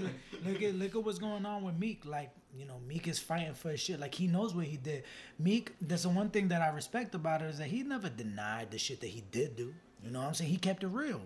look 0.45 0.61
at 0.61 0.75
look 0.75 0.95
at 0.95 1.03
what's 1.03 1.19
going 1.19 1.45
on 1.45 1.63
with 1.63 1.77
Meek. 1.77 2.05
Like, 2.05 2.29
you 2.57 2.65
know, 2.65 2.79
Meek 2.87 3.07
is 3.07 3.19
fighting 3.19 3.53
for 3.53 3.69
his 3.69 3.79
shit. 3.79 3.99
Like 3.99 4.15
he 4.15 4.27
knows 4.27 4.53
what 4.53 4.65
he 4.65 4.77
did. 4.77 5.03
Meek, 5.39 5.73
there's 5.81 6.03
the 6.03 6.09
one 6.09 6.29
thing 6.29 6.49
that 6.49 6.61
I 6.61 6.69
respect 6.69 7.15
about 7.15 7.41
it 7.41 7.45
is 7.45 7.57
that 7.57 7.67
he 7.67 7.83
never 7.83 8.09
denied 8.09 8.71
the 8.71 8.77
shit 8.77 9.01
that 9.01 9.07
he 9.07 9.23
did 9.31 9.55
do. 9.55 9.73
You 10.03 10.11
know 10.11 10.19
what 10.19 10.27
I'm 10.29 10.33
saying? 10.33 10.51
He 10.51 10.57
kept 10.57 10.83
it 10.83 10.87
real. 10.87 11.21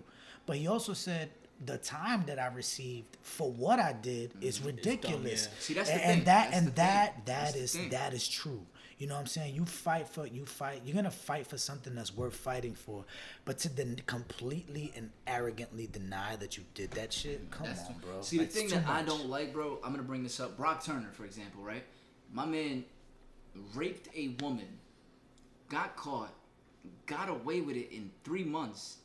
But 0.46 0.56
he 0.56 0.66
also 0.66 0.92
said 0.94 1.30
the 1.64 1.78
time 1.78 2.24
that 2.26 2.38
I 2.38 2.46
received 2.46 3.16
for 3.22 3.50
what 3.50 3.78
I 3.78 3.92
did 3.92 4.32
is 4.40 4.60
mm, 4.60 4.66
ridiculous. 4.66 5.48
yeah. 5.50 5.58
See, 5.58 5.74
that's 5.74 5.90
the 5.90 5.94
and, 5.96 6.02
thing. 6.02 6.10
and 6.18 6.26
that 6.26 6.50
That's 6.50 6.56
and 6.56 6.66
that 6.76 7.26
that 7.26 7.26
that's 7.26 7.56
is 7.56 7.90
that 7.90 8.14
is 8.14 8.28
true. 8.28 8.64
You 8.98 9.06
know 9.06 9.14
what 9.14 9.20
I'm 9.20 9.26
saying? 9.26 9.54
You 9.54 9.64
fight 9.64 10.08
for 10.08 10.26
you 10.26 10.44
fight. 10.44 10.82
You're 10.84 10.96
gonna 10.96 11.10
fight 11.10 11.46
for 11.46 11.56
something 11.56 11.94
that's 11.94 12.16
worth 12.16 12.34
fighting 12.34 12.74
for. 12.74 13.04
But 13.44 13.58
to 13.58 13.68
then 13.68 14.00
completely 14.06 14.92
and 14.96 15.10
arrogantly 15.26 15.86
deny 15.86 16.34
that 16.36 16.56
you 16.56 16.64
did 16.74 16.90
that 16.92 17.12
shit, 17.12 17.48
come 17.50 17.66
That's 17.68 17.80
on, 17.82 17.94
too- 17.94 18.00
bro. 18.06 18.22
See, 18.22 18.38
That's 18.38 18.54
the 18.54 18.60
thing 18.60 18.68
that 18.70 18.88
I 18.88 19.02
don't 19.02 19.28
like, 19.28 19.52
bro, 19.52 19.78
I'm 19.84 19.92
gonna 19.92 20.02
bring 20.02 20.24
this 20.24 20.40
up. 20.40 20.56
Brock 20.56 20.84
Turner, 20.84 21.10
for 21.12 21.24
example, 21.24 21.62
right? 21.62 21.84
My 22.32 22.44
man 22.44 22.84
raped 23.74 24.08
a 24.16 24.28
woman, 24.40 24.66
got 25.68 25.94
caught, 25.96 26.34
got 27.06 27.28
away 27.28 27.60
with 27.60 27.76
it 27.76 27.92
in 27.94 28.10
three 28.24 28.44
months 28.44 28.96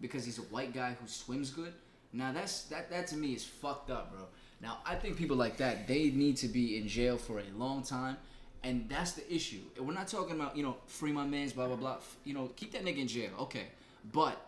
because 0.00 0.24
he's 0.24 0.38
a 0.38 0.42
white 0.42 0.72
guy 0.72 0.96
who 0.98 1.06
swims 1.06 1.50
good. 1.50 1.74
Now 2.14 2.32
that's 2.32 2.62
that 2.64 2.90
that 2.90 3.06
to 3.08 3.16
me 3.16 3.34
is 3.34 3.44
fucked 3.44 3.90
up, 3.90 4.12
bro. 4.12 4.26
Now 4.62 4.78
I 4.86 4.94
think 4.94 5.18
people 5.18 5.36
like 5.36 5.58
that 5.58 5.86
they 5.86 6.10
need 6.10 6.38
to 6.38 6.48
be 6.48 6.78
in 6.78 6.88
jail 6.88 7.18
for 7.18 7.38
a 7.38 7.44
long 7.54 7.82
time. 7.82 8.16
And 8.64 8.88
that's 8.88 9.12
the 9.12 9.34
issue. 9.34 9.60
And 9.76 9.86
We're 9.86 9.94
not 9.94 10.08
talking 10.08 10.36
about, 10.36 10.56
you 10.56 10.62
know, 10.62 10.76
free 10.86 11.12
my 11.12 11.26
man's, 11.26 11.52
blah, 11.52 11.66
blah, 11.66 11.76
blah. 11.76 11.96
You 12.24 12.34
know, 12.34 12.50
keep 12.56 12.72
that 12.72 12.84
nigga 12.84 12.98
in 12.98 13.08
jail. 13.08 13.30
Okay. 13.40 13.66
But 14.12 14.40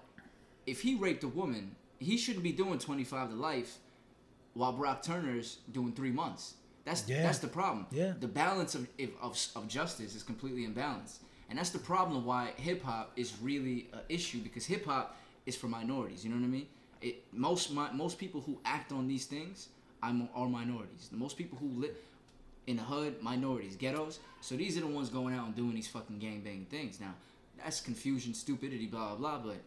if 0.67 0.81
he 0.83 0.95
raped 0.95 1.25
a 1.25 1.29
woman, 1.29 1.75
he 1.99 2.17
shouldn't 2.17 2.45
be 2.45 2.53
doing 2.53 2.79
25 2.79 3.31
to 3.31 3.35
life 3.35 3.79
while 4.55 4.73
Brock 4.73 5.03
Turner's 5.03 5.59
doing 5.73 5.93
three 5.93 6.11
months. 6.13 6.55
That's 6.85 7.09
Yeah. 7.09 7.23
that's 7.23 7.39
the 7.39 7.49
problem. 7.49 7.87
Yeah. 7.91 8.13
The 8.21 8.29
balance 8.29 8.75
of, 8.75 8.87
if- 8.99 9.17
of 9.21 9.37
of 9.57 9.67
justice 9.69 10.15
is 10.15 10.23
completely 10.23 10.67
imbalanced, 10.67 11.19
and 11.49 11.59
that's 11.59 11.71
the 11.71 11.79
problem 11.79 12.25
why 12.27 12.53
hip 12.57 12.83
hop 12.85 13.13
is 13.17 13.33
really 13.41 13.89
an 13.93 14.01
issue 14.09 14.41
because 14.41 14.67
hip 14.67 14.85
hop 14.85 15.17
is 15.47 15.57
for 15.57 15.67
minorities. 15.67 16.25
You 16.25 16.31
know 16.31 16.37
what 16.37 16.45
I 16.45 16.49
mean? 16.49 16.67
It 17.01 17.25
most 17.33 17.71
mi- 17.73 17.93
most 17.95 18.19
people 18.19 18.43
who 18.43 18.61
act 18.67 18.93
on 18.93 19.09
these 19.09 19.25
things 19.25 19.69
are, 20.03 20.15
are 20.35 20.49
minorities. 20.49 21.09
The 21.11 21.17
most 21.17 21.37
people 21.39 21.57
who 21.59 21.69
live 21.81 21.97
in 22.67 22.77
the 22.77 22.83
hood, 22.83 23.23
minorities, 23.23 23.77
ghettos. 23.77 24.19
So 24.41 24.57
these 24.57 24.77
are 24.77 24.81
the 24.81 24.87
ones 24.87 25.09
going 25.11 25.35
out 25.35 25.47
and 25.47 25.55
doing 25.57 25.75
these 25.75 25.89
fucking 25.89 26.19
gangbang 26.19 26.67
things. 26.69 27.01
Now, 27.01 27.15
that's 27.63 27.81
confusion, 27.81 28.35
stupidity, 28.35 28.87
blah 28.87 29.15
blah 29.17 29.39
blah. 29.39 29.53
But 29.53 29.61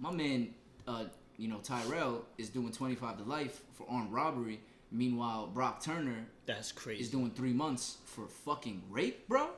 my 0.00 0.10
man, 0.12 0.54
uh, 0.86 1.04
you 1.36 1.48
know, 1.48 1.58
Tyrell 1.58 2.24
is 2.36 2.48
doing 2.48 2.72
25 2.72 3.18
to 3.18 3.24
life 3.24 3.60
for 3.74 3.86
armed 3.88 4.12
robbery. 4.12 4.60
Meanwhile, 4.90 5.48
Brock 5.52 5.82
Turner 5.84 6.24
That's 6.46 6.72
crazy. 6.72 7.02
is 7.02 7.10
doing 7.10 7.30
three 7.30 7.52
months 7.52 7.98
for 8.06 8.26
fucking 8.26 8.82
rape, 8.90 9.28
bro. 9.28 9.48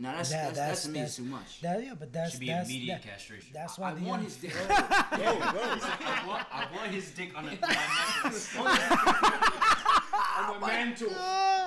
Now 0.00 0.12
that's 0.16 0.30
That- 0.30 0.54
that's, 0.54 0.58
that's, 0.58 0.82
to 0.84 0.88
me 0.88 0.92
that's- 1.00 1.10
is 1.10 1.16
too 1.16 1.24
much. 1.24 1.60
That, 1.60 1.84
yeah, 1.84 1.94
but 1.98 2.12
that's 2.12 2.30
Should 2.30 2.40
be 2.40 2.46
that's 2.46 2.68
immediate 2.70 3.02
that- 3.02 3.10
castration. 3.10 3.50
That's 3.52 3.76
why 3.78 3.90
I 3.90 3.94
the 3.94 4.04
want 4.04 4.22
young- 4.22 4.30
his 4.30 4.36
dick. 4.36 4.54
I 4.70 6.24
want, 6.26 6.46
I 6.52 6.66
want 6.74 6.90
his 6.92 7.10
dick 7.10 7.36
on, 7.36 7.46
a, 7.46 7.50
on 7.50 7.58
my 7.60 7.68
necklace. 8.22 8.56
On 8.56 8.64
my 10.60 10.66
mantle. 10.66 11.08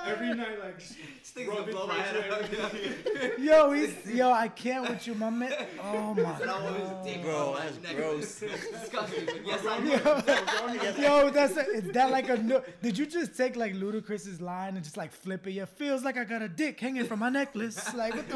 Every 0.07 0.33
night, 0.33 0.59
like, 0.63 0.79
just 0.79 0.95
This 1.35 1.47
rub 1.47 1.57
nigga's 1.57 1.67
it 1.69 1.71
gonna 1.71 1.71
blow 1.71 1.87
my 1.87 1.93
head 2.01 2.31
up. 2.31 3.37
Yo, 3.39 3.71
he's 3.71 3.93
yo, 4.15 4.31
I 4.31 4.47
can't 4.47 4.89
with 4.89 5.05
you, 5.07 5.13
my 5.15 5.29
man. 5.29 5.53
Oh 5.81 6.13
my 6.13 6.21
And 6.41 6.49
I 6.49 6.63
want 6.63 6.75
his 6.77 6.89
god. 6.89 7.21
Bro, 7.23 7.55
that's 7.59 7.81
neck. 7.83 7.95
gross. 7.95 8.41
It's 8.41 8.71
disgusting, 8.71 9.25
but 9.25 9.45
yes, 9.45 9.65
I 9.67 10.95
do. 10.95 11.01
Yo, 11.01 11.29
that's 11.29 11.57
a, 11.57 11.61
is 11.69 11.91
that 11.93 12.09
like 12.11 12.29
a 12.29 12.37
no, 12.37 12.63
did 12.81 12.97
you 12.97 13.05
just 13.05 13.35
take 13.37 13.55
like 13.55 13.73
Ludacris's 13.75 14.41
line 14.41 14.75
and 14.75 14.83
just 14.83 14.97
like 14.97 15.11
flip 15.11 15.45
it? 15.47 15.51
Yeah, 15.51 15.65
feels 15.65 16.03
like 16.03 16.17
I 16.17 16.23
got 16.23 16.41
a 16.41 16.49
dick 16.49 16.79
hanging 16.79 17.05
from 17.05 17.19
my 17.19 17.29
necklace. 17.29 17.93
Like 17.93 18.15
what 18.15 18.27
the 18.27 18.35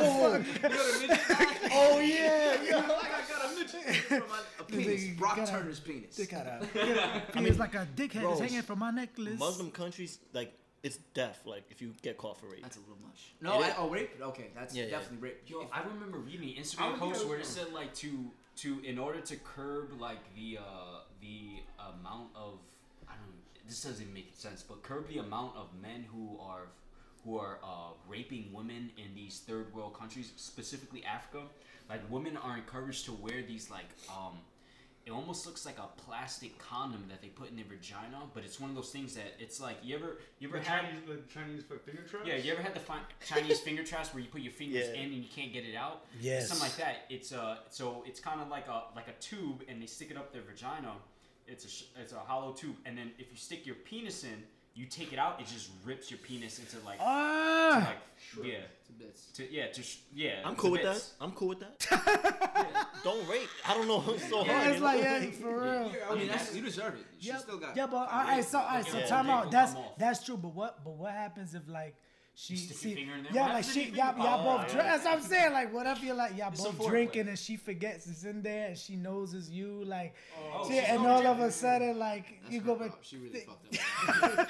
fuck? 0.61 0.71
oh 1.73 1.99
yeah. 1.99 2.57
Like 2.87 3.11
I 3.11 3.21
got 3.29 3.51
a 3.51 3.55
midget 3.55 3.95
from 4.05 4.19
my- 4.29 4.39
A 4.59 4.63
penis. 4.63 4.87
Nigga 5.03 5.17
Brock 5.17 5.35
gotta- 5.37 5.51
Turner's 5.51 5.79
penis. 5.79 6.15
Dick 6.15 6.33
out 6.33 6.45
of. 6.47 6.69
Feels 7.33 7.57
like 7.59 7.75
a 7.75 7.87
dickhead 7.95 8.21
bro, 8.21 8.33
is 8.33 8.39
hanging 8.39 8.61
from 8.61 8.79
my 8.79 8.91
necklace. 8.91 9.39
Muslim 9.39 9.71
countries, 9.71 10.19
like 10.33 10.53
it's 10.85 10.97
death. 11.13 11.39
Like 11.45 11.63
if 11.71 11.81
you 11.81 11.93
get 12.01 12.17
caught 12.17 12.39
for 12.39 12.47
rape. 12.47 12.61
That's 12.61 12.77
a 12.77 12.79
little 12.81 12.97
much. 13.03 13.33
No, 13.41 13.59
It 13.59 13.65
I, 13.65 13.67
is. 13.69 13.75
oh 13.79 13.89
rape. 13.89 14.11
Okay, 14.21 14.47
that's 14.55 14.73
Yeah, 14.75 14.83
yeah. 14.85 14.91
definitely 14.91 15.29
rape. 15.29 15.41
Yo, 15.47 15.61
If- 15.61 15.67
I 15.73 15.81
remember 15.83 16.19
reading 16.19 16.49
an 16.49 16.55
I 16.57 16.61
Instagram 16.61 16.91
would 16.91 16.99
post 16.99 17.23
go 17.23 17.29
where 17.29 17.39
it 17.39 17.45
said 17.45 17.73
like 17.73 17.93
to 17.95 18.31
to 18.57 18.79
in 18.85 18.97
order 18.97 19.19
to 19.19 19.35
curb 19.37 19.99
like 19.99 20.23
the 20.35 20.59
uh 20.59 20.99
the 21.19 21.39
amount 21.91 22.29
of 22.35 22.59
I 23.07 23.13
don't 23.21 23.33
this 23.67 23.81
doesn't 23.83 24.13
make 24.13 24.29
sense, 24.35 24.61
but 24.63 24.83
curb 24.83 25.07
the 25.07 25.17
amount 25.17 25.57
of 25.57 25.67
men 25.81 26.05
who 26.13 26.37
are 26.39 26.67
who 27.23 27.39
are 27.39 27.57
uh, 27.63 27.89
raping 28.07 28.53
women 28.53 28.91
in 29.03 29.15
these 29.15 29.39
third 29.39 29.73
world 29.73 29.95
countries, 29.97 30.31
specifically 30.35 31.03
Africa. 31.03 31.41
Like 31.89 32.01
women 32.11 32.37
are 32.37 32.55
encouraged 32.55 33.05
to 33.05 33.13
wear 33.13 33.41
these 33.41 33.71
like 33.71 33.89
um 34.15 34.35
it 35.05 35.11
almost 35.11 35.45
looks 35.45 35.65
like 35.65 35.77
a 35.77 35.87
plastic 36.01 36.57
condom 36.57 37.05
that 37.09 37.21
they 37.21 37.27
put 37.27 37.49
in 37.49 37.55
their 37.55 37.65
vagina, 37.65 38.21
but 38.33 38.43
it's 38.43 38.59
one 38.59 38.69
of 38.71 38.75
those 38.75 38.89
things 38.89 39.13
that 39.15 39.33
it's 39.39 39.59
like 39.61 39.77
you 39.83 39.95
ever 39.95 40.17
you 40.39 40.47
ever 40.49 40.57
The 40.59 40.63
had 40.65 40.81
Chinese, 40.81 40.99
the 41.07 41.17
Chinese 41.31 41.63
finger 41.85 42.01
traps? 42.01 42.27
yeah, 42.27 42.35
you 42.37 42.51
ever 42.53 42.61
had 42.61 42.73
the 42.73 42.79
fi- 42.79 42.99
Chinese 43.25 43.59
finger 43.61 43.83
traps 43.83 44.13
where 44.13 44.23
you 44.23 44.29
put 44.29 44.41
your 44.41 44.51
fingers 44.51 44.87
Yeah. 44.87 45.01
in 45.01 45.13
and 45.13 45.23
you 45.23 45.29
can't 45.35 45.53
get 45.53 45.63
it 45.65 45.75
out? 45.75 46.05
Yes. 46.19 46.47
Something 46.47 46.67
like 46.67 46.77
that. 46.77 47.05
It's 47.09 47.31
uh 47.33 47.57
so 47.69 48.03
it's 48.07 48.19
kind 48.19 48.41
of 48.41 48.47
like 48.49 48.67
a 48.67 48.83
like 48.95 49.07
a 49.07 49.13
tube 49.21 49.63
and 49.67 49.81
they 49.81 49.85
stick 49.85 50.09
it 50.11 50.17
up 50.17 50.33
their 50.33 50.41
vagina. 50.41 50.93
It's 51.47 51.65
a 51.97 52.01
it's 52.01 52.13
a 52.13 52.19
hollow 52.19 52.53
tube 52.53 52.75
and 52.85 52.97
then 52.97 53.11
if 53.19 53.27
you 53.31 53.37
stick 53.37 53.65
your 53.67 53.75
penis 53.75 54.23
in, 54.23 54.43
you 54.75 54.85
take 54.85 55.13
it 55.13 55.19
out, 55.19 55.39
it 55.39 55.47
just 55.47 55.69
rips 55.85 56.11
your 56.11 56.17
penis 56.19 56.59
into 56.59 56.77
like 56.85 56.97
to 56.99 57.03
Ah, 57.05 57.93
like 58.37 58.45
yeah. 58.45 58.53
It's 58.81 58.89
a 58.89 58.93
bit- 58.93 59.17
To, 59.35 59.51
yeah, 59.51 59.67
to 59.71 59.81
sh- 59.81 59.99
yeah. 60.13 60.41
I'm 60.43 60.55
cool 60.55 60.71
with 60.71 60.83
that. 60.83 61.01
I'm 61.21 61.31
cool 61.31 61.47
with 61.49 61.59
that. 61.61 62.87
Don't 63.03 63.27
rape. 63.27 63.47
I 63.67 63.73
don't 63.75 63.87
know. 63.87 64.03
It's 64.13 64.29
so 64.29 64.43
hard. 64.43 64.67
it's 64.71 64.81
like 64.81 65.01
yeah, 65.01 65.21
for 65.31 65.61
real. 65.61 65.91
I 66.09 66.15
mean, 66.15 66.27
that's, 66.27 66.53
you 66.55 66.61
deserve 66.61 66.95
it. 66.95 67.05
She 67.19 67.29
Yep. 67.29 67.39
still 67.39 67.57
got. 67.57 67.77
yeah, 67.77 67.87
but 67.87 67.97
all 67.97 68.23
got 68.23 68.43
so 68.45 68.59
all 68.59 68.65
right, 68.67 68.85
so 68.85 68.97
Yeah, 68.97 69.05
time 69.05 69.29
out. 69.29 69.51
That's 69.51 69.73
that's 69.97 70.23
true. 70.25 70.37
But 70.37 70.53
what 70.55 70.83
but 70.83 70.95
what 70.97 71.11
happens 71.13 71.53
if 71.55 71.67
like 71.67 71.95
she 72.37 72.55
stick 72.57 72.69
your 72.71 72.77
see, 72.77 72.95
finger 72.95 73.15
in 73.15 73.23
there? 73.23 73.31
yeah, 73.33 73.41
What 73.43 73.53
like 73.53 73.63
she, 73.63 73.83
you 73.85 73.91
y'all, 73.93 74.17
y'all 74.17 74.41
Oh, 74.47 74.57
both 74.57 74.67
yeah. 74.67 74.73
drink. 74.73 74.87
That's 74.89 75.05
what 75.05 75.13
I'm 75.13 75.21
saying. 75.21 75.53
Like, 75.53 75.73
what 75.73 75.87
if 75.87 76.03
you're 76.03 76.15
like 76.15 76.37
y'all 76.37 76.49
It's 76.51 76.63
both 76.63 76.87
drinking 76.87 77.27
and 77.29 77.39
she 77.39 77.55
forgets 77.55 78.07
it's 78.07 78.23
in 78.25 78.41
there 78.41 78.67
and 78.69 78.77
she 78.77 78.95
knows 78.97 79.33
it's 79.33 79.49
you, 79.49 79.83
like, 79.85 80.13
Oh, 80.37 80.59
oh 80.63 80.69
shit, 80.69 80.83
she's 80.83 80.89
and 80.93 81.05
all 81.07 81.25
of 81.25 81.39
a 81.39 81.51
sudden, 81.51 81.97
like, 81.97 82.25
That's 82.41 82.53
you 82.53 82.59
go 82.61 82.75
problem. 82.75 82.89
back. 82.89 82.97
She 83.01 83.17
really 83.17 83.39
fucked 83.39 84.39
up. 84.39 84.49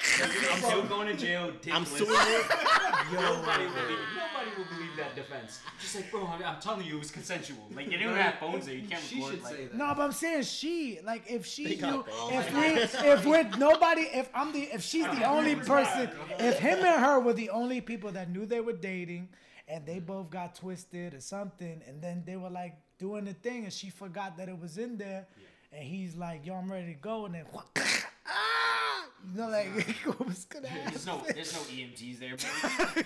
I'm 0.52 0.58
still 0.62 0.82
going 0.84 1.08
to 1.08 1.14
jail. 1.14 1.52
I'm 1.72 1.84
dickless. 1.84 1.98
suing 1.98 2.10
you. 2.10 2.42
Nobody 3.12 3.64
will 3.66 3.72
believe. 3.72 3.98
Nobody 4.16 4.50
will 4.58 4.64
believe 4.76 4.96
that 4.96 5.14
defense. 5.14 5.60
Just 5.80 5.94
like, 5.96 6.10
bro, 6.10 6.26
I'm, 6.26 6.42
I'm 6.42 6.60
telling 6.60 6.86
you, 6.86 6.96
it 6.96 6.98
was 6.98 7.10
consensual. 7.10 7.58
Like, 7.74 7.86
you 7.86 7.98
didn't 7.98 8.16
have 8.16 8.34
phones 8.40 8.66
there. 8.66 8.74
You 8.74 8.88
can't 8.88 9.02
She 9.02 9.16
record. 9.16 9.30
should 9.34 9.42
like, 9.44 9.54
say 9.54 9.64
that. 9.66 9.74
No, 9.76 9.92
but 9.96 10.02
I'm 10.02 10.12
saying 10.12 10.42
she, 10.42 10.98
like, 11.04 11.22
if 11.28 11.46
she, 11.46 11.76
knew, 11.76 12.04
if 12.30 12.52
we, 12.54 13.08
if 13.08 13.24
we're 13.24 13.44
nobody, 13.58 14.02
if 14.02 14.28
I'm 14.34 14.52
the, 14.52 14.62
if 14.74 14.82
she's 14.82 15.04
the 15.04 15.24
only 15.24 15.54
person, 15.54 16.10
if 16.38 16.58
him 16.58 16.78
and 16.84 17.00
her 17.04 17.20
were 17.20 17.32
the 17.32 17.50
only 17.50 17.75
people 17.80 18.12
that 18.12 18.30
knew 18.30 18.46
they 18.46 18.60
were 18.60 18.72
dating, 18.72 19.28
and 19.68 19.84
they 19.86 19.98
both 19.98 20.30
got 20.30 20.54
twisted 20.54 21.14
or 21.14 21.20
something, 21.20 21.82
and 21.86 22.00
then 22.00 22.22
they 22.26 22.36
were 22.36 22.50
like 22.50 22.76
doing 22.98 23.24
the 23.24 23.34
thing, 23.34 23.64
and 23.64 23.72
she 23.72 23.90
forgot 23.90 24.36
that 24.38 24.48
it 24.48 24.58
was 24.58 24.78
in 24.78 24.96
there, 24.96 25.26
and 25.72 25.84
he's 25.84 26.16
like, 26.16 26.46
"Yo, 26.46 26.54
I'm 26.54 26.70
ready 26.70 26.94
to 26.94 27.00
go," 27.00 27.26
and 27.26 27.34
then, 27.34 27.44
ah, 27.54 29.04
you 29.32 29.38
know, 29.40 29.48
like, 29.48 29.66
what's 30.18 30.44
gonna 30.44 30.68
happen? 30.68 30.92
There's 30.92 31.06
no, 31.06 31.22
there's 31.34 31.52
no 31.52 31.60
EMTs 31.60 32.18
there, 32.18 32.36
bro. 32.36 33.02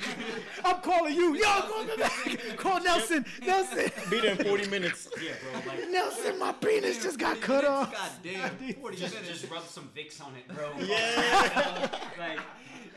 I'm 0.64 0.80
calling 0.82 1.14
you, 1.14 1.34
yo, 1.34 1.40
go, 1.42 1.86
go, 1.86 1.96
go. 1.96 2.56
call 2.56 2.82
Nelson, 2.82 3.24
Nelson, 3.44 3.90
Be 4.10 4.20
there 4.20 4.32
in 4.32 4.44
40 4.44 4.68
minutes. 4.68 5.08
Yeah, 5.22 5.32
bro. 5.42 5.72
Like, 5.72 5.90
Nelson, 5.90 6.38
my 6.38 6.52
penis 6.52 7.02
just 7.02 7.18
got 7.18 7.40
cut 7.40 7.64
off. 7.64 7.92
God 7.92 8.10
damn. 8.22 8.74
40 8.74 8.96
just, 8.96 9.14
minutes. 9.14 9.40
just 9.40 9.50
rub 9.50 9.66
some 9.66 9.90
Vicks 9.96 10.22
on 10.24 10.34
it, 10.36 10.46
bro. 10.54 10.70
Yeah. 10.78 11.88
like, 12.18 12.40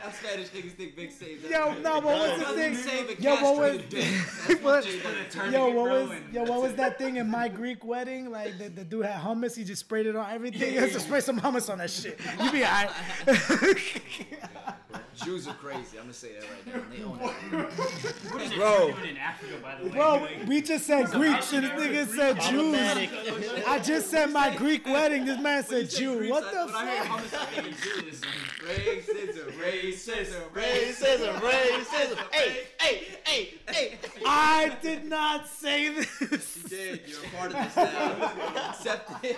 That 0.03 0.13
Spanish 0.15 0.49
niggas 0.49 0.71
think 0.71 0.97
Vicks 0.97 1.13
saves 1.13 1.49
Yo, 1.49 1.73
no, 1.79 1.99
what 2.01 2.05
was 2.05 2.39
the 2.39 2.53
thing? 2.55 2.75
save 2.75 3.19
Yo, 3.21 3.35
what 3.35 3.57
was, 3.57 3.81
castrated 3.81 3.89
dick. 4.47 4.61
What, 4.61 4.63
what 4.63 4.83
Jay 4.83 4.99
does. 4.99 5.35
put 5.35 5.45
a 5.45 5.51
yo, 5.51 5.69
what 5.69 5.89
was, 5.89 6.19
yo, 6.33 6.43
what 6.43 6.61
was 6.61 6.75
that 6.75 6.97
thing 6.97 7.15
in 7.15 7.29
my 7.29 7.47
Greek 7.47 7.85
wedding? 7.85 8.29
Like 8.29 8.57
the, 8.57 8.67
the 8.67 8.83
dude 8.83 9.05
had 9.05 9.21
hummus, 9.21 9.55
he 9.55 9.63
just 9.63 9.79
sprayed 9.79 10.05
it 10.05 10.17
on 10.17 10.29
everything. 10.29 10.71
He 10.71 10.75
has 10.75 10.91
to 10.91 10.99
spray 10.99 11.21
some 11.21 11.39
hummus 11.39 11.71
on 11.71 11.77
that 11.77 11.89
shit. 11.89 12.19
You 12.43 12.51
be 12.51 12.65
alright. 12.65 12.89
Jews 15.16 15.47
are 15.47 15.53
crazy. 15.53 15.97
I'm 15.97 16.03
gonna 16.03 16.14
say 16.14 16.30
that 16.34 16.43
right 16.43 16.66
now. 16.76 16.82
They 16.91 17.03
own 17.03 17.20
it. 17.20 18.32
what 18.32 18.41
is 18.41 18.51
it 18.51 18.57
Bro. 18.57 18.88
in 19.09 19.18
Africa, 19.18 19.53
by 19.61 19.76
the 19.76 19.84
way? 19.86 19.89
Bro, 19.91 20.28
we 20.47 20.61
just 20.61 20.86
said 20.86 21.07
Greeks 21.11 21.53
and 21.53 21.64
this 21.66 21.72
nigga 21.72 22.07
said 22.16 22.41
Jews. 22.41 23.64
I 23.68 23.80
just 23.80 24.09
said 24.09 24.32
my 24.32 24.55
Greek 24.55 24.86
wedding. 24.86 25.26
This 25.26 25.39
man 25.39 25.64
said 25.64 25.89
Jew. 25.89 26.30
What 26.30 26.51
the 26.51 26.66
When 26.66 26.76
I 26.76 26.86
hear 26.91 27.03
fuck? 27.03 27.20
hummus, 27.22 27.34
I 27.39 27.45
think 27.45 27.68
of 27.74 27.82
Jews. 27.82 28.22
Racism, 28.64 29.51
racism, 29.59 30.49
Racism, 30.53 31.34
racism. 31.39 32.18
Hey, 32.32 32.64
hey, 32.80 33.07
hey, 33.26 33.53
hey. 33.70 33.97
I 34.26 34.78
did 34.82 35.05
not 35.05 35.47
say 35.47 35.89
this. 35.93 36.57
You 36.64 36.70
did. 36.70 37.01
You're 37.07 37.20
a 37.20 37.38
part 37.38 37.53
of 37.53 37.57
this 37.57 37.76
now. 37.76 38.70
Accept 38.70 39.26
it. 39.26 39.38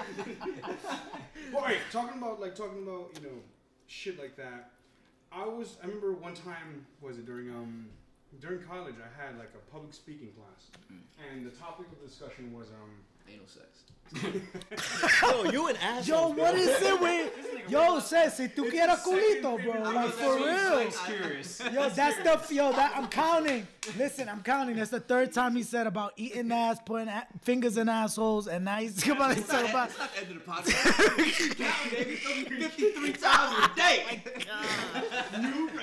Well, 1.52 1.62
all 1.62 1.68
right, 1.68 1.78
talking 1.92 2.18
about 2.22 2.40
like 2.40 2.56
talking 2.56 2.84
about 2.84 3.12
you 3.16 3.28
know 3.28 3.36
shit 3.88 4.20
like 4.20 4.36
that. 4.38 4.72
I 5.36 5.46
was 5.46 5.78
I 5.84 5.88
remember 5.88 6.14
one 6.14 6.34
time 6.34 6.86
was 7.02 7.18
it 7.18 7.26
during 7.26 7.50
um 7.50 7.88
during 8.40 8.64
college 8.64 8.96
I 8.96 9.12
had 9.22 9.38
like 9.38 9.52
a 9.54 9.72
public 9.72 9.94
speaking 9.94 10.32
class, 10.32 10.72
and 11.30 11.46
the 11.46 11.52
topic 11.52 11.88
of 11.92 12.08
discussion 12.08 12.54
was 12.54 12.70
um 12.70 12.92
Anal 13.28 13.48
sex. 13.48 13.62
Yo, 15.24 15.44
you 15.52 15.68
an 15.68 15.76
asshole. 15.78 16.30
Yo, 16.30 16.42
what 16.42 16.56
is 16.56 16.68
it 16.70 17.02
with? 17.02 17.32
Yo, 17.70 18.00
says 18.00 18.38
si 18.38 18.48
tú 18.48 18.70
quieres 18.72 19.02
culito, 19.02 19.58
bro. 19.62 19.82
Like 19.92 20.12
for 20.12 20.36
real. 20.38 20.92
curious. 21.08 21.60
Yo, 21.74 21.90
that's 21.90 22.18
the 22.48 22.56
yo. 22.56 22.72
That 22.72 22.94
I'm 22.96 23.08
counting. 23.10 23.68
Listen, 23.98 24.30
I'm 24.30 24.44
counting. 24.44 24.76
That's 24.78 24.92
the 24.92 25.00
third 25.00 25.34
time 25.34 25.56
he 25.56 25.64
said 25.64 25.88
about 25.88 26.14
eating 26.16 26.52
ass, 26.52 26.78
putting 26.86 27.08
a- 27.08 27.28
fingers 27.42 27.76
in 27.78 27.90
assholes, 27.90 28.48
and 28.48 28.64
now 28.66 28.78
he's 28.78 29.06
about 29.08 29.34
to 29.34 29.40
It's 29.40 29.50
talk 29.50 29.62
not, 29.64 29.70
about. 29.72 29.90
it's 29.90 29.98
not 30.00 30.14
the 30.14 30.22
end 30.22 30.32
of 30.32 30.46
the 30.46 30.52
podcast. 30.52 31.58
Count, 31.58 31.92
baby. 31.92 32.16
53 32.16 33.14
times 33.14 33.70
a 33.72 33.76
day. 33.76 34.24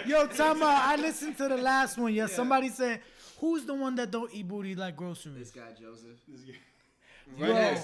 Yo, 0.06 0.26
Tama, 0.28 0.64
I 0.84 0.96
listened 0.96 1.36
to 1.38 1.48
the 1.48 1.56
last 1.56 1.98
one. 1.98 2.14
Yeah, 2.14 2.26
somebody 2.26 2.68
said, 2.68 3.00
"Who's 3.40 3.64
the 3.64 3.74
one 3.74 3.96
that 3.96 4.10
don't 4.12 4.32
eat 4.32 4.46
booty 4.46 4.74
like 4.76 4.96
groceries?" 4.96 5.36
This 5.36 5.50
guy, 5.50 5.72
Joseph. 5.78 6.18
Yo, 7.38 7.76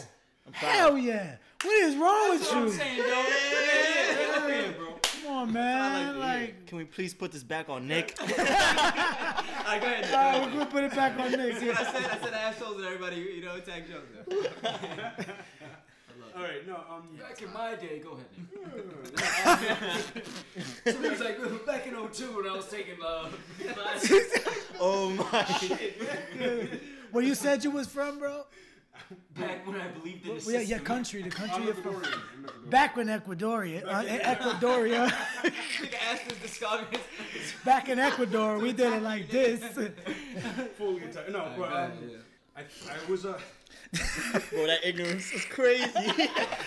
hell 0.53 0.99
yeah. 0.99 1.37
What 1.63 1.75
is 1.75 1.97
wrong 1.97 2.31
with 2.31 2.53
I'm 2.53 2.65
you? 2.67 2.73
saying, 2.73 2.99
bro. 2.99 3.07
Yeah, 3.09 3.25
yeah, 3.25 4.21
yeah, 4.21 4.49
yeah, 4.49 4.71
bro. 4.73 4.99
Come 5.03 5.27
on, 5.33 5.53
man. 5.53 6.19
Like, 6.19 6.67
Can 6.67 6.79
we 6.79 6.85
please 6.85 7.15
put 7.15 7.33
this 7.33 7.43
back 7.43 7.69
on 7.69 7.89
Nick? 7.89 8.17
All 8.21 8.27
right, 8.27 9.81
go 9.81 9.87
ahead. 9.87 10.15
all 10.15 10.41
right, 10.41 10.41
we're 10.47 10.53
gonna 10.53 10.67
put 10.67 10.85
it 10.85 10.95
back 10.95 11.19
on 11.19 11.33
Nick. 11.33 11.57
I 11.57 11.61
said, 11.61 11.75
I 11.75 12.19
said 12.23 12.35
assholes 12.35 12.77
and 12.77 12.87
everybody, 12.87 13.17
you 13.17 13.45
know, 13.45 13.57
attack 13.57 13.85
Joseph. 13.87 14.27
all 16.37 16.45
right 16.45 16.67
no 16.69 16.77
um 16.89 17.03
Back 17.19 17.43
in 17.43 17.53
my 17.53 17.75
day, 17.75 17.99
go 17.99 18.13
ahead. 18.13 18.27
so 20.85 20.91
it 20.91 21.11
was 21.11 21.21
like 21.21 21.67
back 21.67 21.87
in 21.87 21.95
02 21.95 22.37
when 22.37 22.49
I 22.49 22.57
was 22.57 22.69
taking 22.69 23.03
uh, 23.05 23.29
classes. 23.75 24.33
Oh 24.81 25.11
my. 25.11 25.45
Where 27.11 27.25
you 27.25 27.35
said 27.35 27.65
you 27.65 27.71
was 27.73 27.89
from, 27.89 28.19
bro? 28.21 28.45
Back 29.39 29.67
when 29.67 29.81
I 29.81 29.89
believed 29.89 30.27
in 30.27 30.37
the 30.39 30.43
Well, 30.45 30.53
yeah, 30.55 30.59
system. 30.61 30.69
your 30.69 30.79
country, 30.81 31.23
the 31.23 31.31
country 31.31 31.57
I'm 31.57 31.65
you're. 31.65 31.75
Ecuadorian. 31.75 32.13
I'm 32.37 32.45
Ecuadorian. 32.45 32.71
Back 32.71 32.97
when 32.97 33.07
Ecuadoria, 33.09 33.85
uh, 33.87 34.05
in 34.07 34.21
Ecuadoria, 34.35 35.09
Nigga 35.43 35.95
asked 36.11 36.23
his 36.31 36.39
discography. 36.39 37.01
back 37.65 37.89
in 37.89 37.99
Ecuador, 37.99 38.59
we 38.59 38.73
did 38.73 38.93
it 38.93 39.03
like 39.03 39.31
this. 39.31 39.61
Fully 40.77 41.03
Italian. 41.03 41.33
No, 41.33 41.53
but 41.57 41.73
um, 41.73 41.93
I 42.57 42.61
I 42.61 43.11
was 43.11 43.25
uh 43.25 43.39
Bro, 44.51 44.67
that 44.67 44.81
ignorance 44.85 45.33
is 45.33 45.45
crazy. 45.47 45.85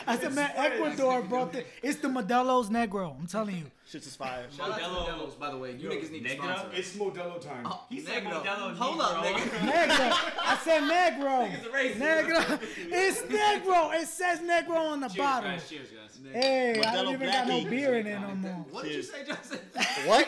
I 0.07 0.17
said, 0.17 0.33
man, 0.33 0.51
Ecuador 0.55 1.21
brought 1.21 1.53
the. 1.53 1.63
It's 1.83 1.99
the 1.99 2.07
Modelo's 2.07 2.69
Negro. 2.69 3.17
I'm 3.19 3.27
telling 3.27 3.57
you. 3.57 3.65
Shit's 3.87 4.07
is 4.07 4.15
fire. 4.15 4.45
Shout 4.55 4.71
Modelo. 4.71 5.05
Modelo's, 5.05 5.35
by 5.35 5.51
the 5.51 5.57
way. 5.57 5.73
You 5.73 5.89
Yo, 5.89 5.95
niggas 5.95 6.11
need 6.11 6.23
to 6.23 6.29
Negra? 6.29 6.45
sponsor 6.55 6.67
us. 6.67 6.73
it's 6.79 6.95
Modelo 6.95 7.39
time. 7.41 7.63
Oh, 7.65 7.83
he 7.89 7.99
said 7.99 8.23
Negro. 8.23 8.43
Modelo 8.43 8.75
Hold 8.75 9.01
up, 9.01 9.23
Negro. 9.23 9.37
nigga. 9.37 9.87
Negro. 9.87 10.39
I 10.43 10.57
said 10.63 10.81
Negro. 10.83 11.51
Niggas 11.51 11.71
racist. 11.71 11.97
Negro. 11.97 12.59
It's 12.91 13.21
Negro. 13.23 13.93
It 14.01 14.07
says 14.07 14.39
Negro 14.39 14.77
on 14.77 15.01
the 15.01 15.07
Cheers, 15.09 15.17
bottle. 15.17 15.49
guys. 15.51 15.69
Cheers, 15.69 15.87
guys. 15.89 16.33
Hey, 16.33 16.81
I 16.81 16.93
don't 16.95 17.13
even 17.13 17.29
got 17.29 17.47
no 17.47 17.63
beer 17.65 17.95
in 17.99 18.07
it 18.07 18.19
no 18.19 18.35
more. 18.35 18.65
What 18.71 18.83
did 18.85 18.93
you 18.93 19.03
say, 19.03 19.25
Justin? 19.25 19.59
What? 20.05 20.27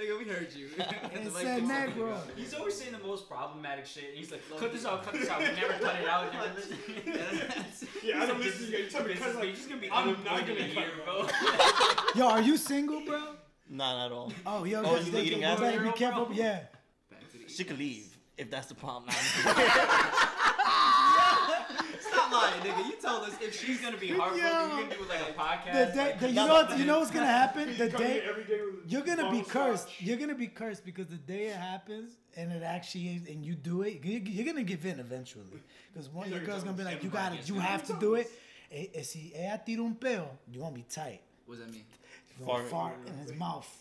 Nigga, 0.00 0.18
we 0.18 0.24
heard 0.24 0.48
you. 0.54 0.68
It 0.78 1.32
said 1.32 1.62
Negro. 1.64 2.16
He's 2.34 2.54
always 2.54 2.74
saying 2.74 2.92
the 2.92 3.06
most 3.06 3.28
problematic 3.28 3.84
shit. 3.84 4.04
And 4.10 4.18
He's 4.18 4.30
like, 4.30 4.40
cut 4.58 4.72
this 4.72 4.86
out, 4.86 5.04
cut 5.04 5.12
this 5.12 5.28
out. 5.28 5.40
We 5.40 5.46
never 5.46 5.74
cut 5.74 5.96
it 6.00 6.08
out. 6.08 6.32
Never 6.32 6.54
listen. 6.54 7.88
Yeah, 8.02 8.22
I 8.22 8.26
don't 8.26 8.40
listen 8.40 8.66
to 8.66 8.72
you. 8.72 8.84
You 8.84 8.90
tell 8.90 9.02
me 9.02 9.08
This 9.08 9.18
because 9.18 9.32
is, 9.32 9.36
like 9.36 9.44
you're 9.44 9.54
just 9.54 9.68
gonna 9.68 9.80
be 9.80 9.90
I'm 9.90 10.08
not 10.24 10.40
gonna 10.40 10.52
in 10.54 10.70
a 10.70 10.74
cut 10.74 11.04
bro. 11.04 11.28
Yo, 12.14 12.28
are 12.28 12.40
you 12.40 12.56
single, 12.56 13.04
bro? 13.04 13.20
Nah, 13.68 13.96
not 13.98 14.06
at 14.06 14.12
all. 14.12 14.32
Oh, 14.46 14.64
yo, 14.64 14.82
Oh, 14.84 14.96
you, 14.98 15.12
you 15.12 15.18
eating 15.18 15.40
you 15.40 15.44
ass? 15.44 15.60
better 15.60 15.78
be 15.78 15.84
Bro. 15.84 15.92
careful. 15.92 16.28
Yeah. 16.32 16.60
Back 17.10 17.30
to 17.32 17.38
the 17.38 17.48
She 17.48 17.64
could 17.64 17.78
leave 17.78 18.16
if 18.38 18.50
that's 18.50 18.68
the 18.68 18.74
problem. 18.74 19.10
Stop 22.40 22.64
lying, 22.64 22.72
nigga. 22.74 22.86
You 22.86 22.96
told 23.00 23.22
us 23.28 23.34
if 23.40 23.54
She's 23.58 23.60
she's 23.68 23.80
gonna 23.80 23.96
be 23.96 24.08
heartbroken. 24.08 24.38
Yo. 24.38 24.76
You're 24.78 24.84
gonna 24.84 24.96
do 24.96 25.08
like 25.08 25.20
a 25.20 25.32
podcast. 25.32 25.72
The 25.72 25.92
day, 25.94 26.04
like, 26.06 26.20
the, 26.20 26.28
you 26.28 26.34
know, 26.34 26.46
but- 26.48 26.68
what, 26.70 26.78
you 26.78 26.84
know 26.84 26.98
what's 27.00 27.10
gonna 27.10 27.26
happen? 27.42 27.76
The 27.78 27.88
day 27.88 28.22
every 28.28 28.44
day 28.44 28.60
with 28.64 28.90
you're 28.90 29.02
gonna 29.02 29.30
be 29.30 29.42
cursed. 29.42 29.84
scotch. 29.84 30.00
You're 30.00 30.16
gonna 30.16 30.34
be 30.34 30.46
cursed 30.48 30.84
because 30.84 31.06
the 31.08 31.16
day 31.16 31.46
it 31.48 31.56
happens 31.56 32.12
and 32.36 32.52
it 32.52 32.62
actually 32.62 33.08
is, 33.08 33.28
and 33.28 33.44
you 33.44 33.54
do 33.54 33.82
it, 33.82 34.04
you- 34.04 34.20
you're 34.24 34.46
gonna 34.46 34.64
give 34.64 34.84
in 34.86 34.98
eventually. 35.00 35.62
Because 35.92 36.08
one 36.08 36.26
of 36.26 36.32
your 36.32 36.40
girls 36.40 36.64
gonna 36.64 36.76
be 36.76 36.84
like, 36.84 37.02
you 37.02 37.10
gotta, 37.10 37.36
you 37.44 37.54
have 37.60 37.84
to 37.86 37.92
do 37.94 38.14
it. 38.14 38.30
Eh, 38.72 39.02
Si 39.02 39.32
ella 39.34 39.60
tira 39.64 39.82
un 39.82 39.94
peo, 39.96 40.38
you're 40.50 40.62
gonna 40.62 40.74
be 40.74 40.82
tight. 40.84 41.20
What 41.46 41.56
does 41.58 41.66
that 41.66 41.72
mean? 41.72 41.84
You're 42.38 42.46
Fart. 42.46 42.68
fart 42.70 42.94
in 43.06 43.14
his 43.18 43.32
mouth. 43.34 43.79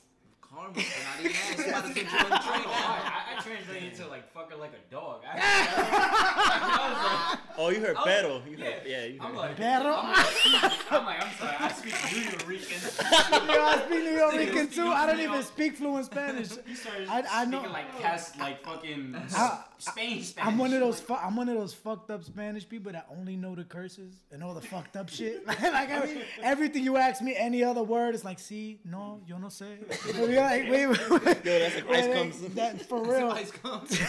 Karma. 0.50 0.74
Not 0.74 0.84
even 1.20 1.32
ass. 1.32 1.58
You 1.58 1.66
about 1.70 1.86
to 1.88 1.94
get 1.94 2.12
you 2.12 2.18
on 2.18 2.30
the 2.30 2.38
train 2.38 2.62
Oh, 2.66 2.72
now. 2.72 2.74
I, 2.74 3.24
I 3.38 3.42
translate 3.42 3.84
it 3.84 3.96
to 3.96 4.08
like 4.08 4.32
fuck 4.34 4.52
her 4.52 4.58
like 4.58 4.72
a 4.74 4.92
dog. 4.92 5.22
I, 5.26 5.38
I 5.38 7.30
was 7.34 7.40
oh, 7.58 7.70
you 7.70 7.80
heard 7.82 7.96
Oh, 8.00 8.04
pero. 8.04 8.42
You 8.50 8.58
yeah. 8.58 8.66
heard, 8.66 8.82
yeah, 8.86 9.06
you 9.06 9.20
like, 9.20 9.28
I'm 9.28 9.32
heard. 9.34 9.42
like, 9.42 9.58
Pero. 9.58 9.94
I'm 9.96 11.06
like, 11.06 11.24
I'm 11.24 11.34
sorry, 11.38 11.56
I 11.60 11.72
speak 11.72 11.96
New 12.12 12.48
Rican. 12.48 12.82
Yo, 13.48 13.64
I 13.64 13.84
speak 13.86 14.04
New 14.04 14.12
York 14.18 14.34
Rican 14.34 14.68
too. 14.70 14.88
I 14.88 15.06
don't 15.06 15.20
even 15.20 15.44
speak 15.44 15.76
fluent 15.78 16.06
Spanish. 16.06 16.50
He 16.68 16.76
started 16.76 17.08
I- 17.10 17.24
I 17.32 17.46
know- 17.46 17.60
speaking 17.60 17.74
like 17.74 18.00
cast 18.00 18.40
like 18.40 18.64
fucking 18.64 19.16
I- 19.36 19.64
Spain 19.80 20.22
Spanish. 20.24 20.52
I'm 20.52 20.58
one 20.58 20.74
of 20.74 20.80
those. 20.82 21.00
Fu- 21.00 21.14
I'm 21.16 21.36
one 21.36 21.48
of 21.50 21.56
those 21.56 21.74
fucked 21.74 22.12
up 22.12 22.24
Spanish 22.24 22.68
people 22.68 22.92
that 22.92 23.08
only 23.18 23.36
know 23.36 23.56
the 23.56 23.64
curses 23.64 24.14
and 24.32 24.44
all 24.44 24.54
the 24.54 24.62
fucked 24.62 24.98
up 24.98 25.10
shit. 25.10 25.46
like, 25.48 25.62
like 25.62 25.90
every, 25.90 26.22
everything 26.44 26.84
you 26.84 26.98
ask 26.98 27.22
me, 27.22 27.36
any 27.36 27.64
other 27.64 27.82
word, 27.82 28.14
it's 28.14 28.26
like, 28.26 28.40
see, 28.40 28.80
no, 28.84 29.22
yo 29.26 29.38
no 29.38 29.48
sé. 29.48 29.78
You're 30.30 30.42
like, 30.42 30.70
wait, 30.70 30.88
wait, 30.88 31.10
wait. 31.10 31.46
Yo, 31.46 31.60
that's 31.60 31.76
like 31.76 31.90
ice 31.90 32.06
Wait, 32.08 32.14
comes. 32.14 32.42
That 32.56 32.82
for 32.88 33.04
real. 33.04 33.32
Ice 33.32 33.52
comes. 33.52 33.90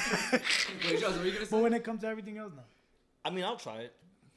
Wait, 0.84 1.00
Joseph, 1.00 1.16
what 1.16 1.20
are 1.20 1.24
you 1.26 1.32
gonna 1.32 1.46
But 1.50 1.62
when 1.62 1.72
it 1.74 1.84
comes 1.84 2.00
to 2.00 2.08
everything 2.08 2.38
else, 2.38 2.52
no. 2.54 2.62
I 3.24 3.30
mean, 3.30 3.44
I'll 3.44 3.56
try 3.56 3.78
it. 3.78 3.94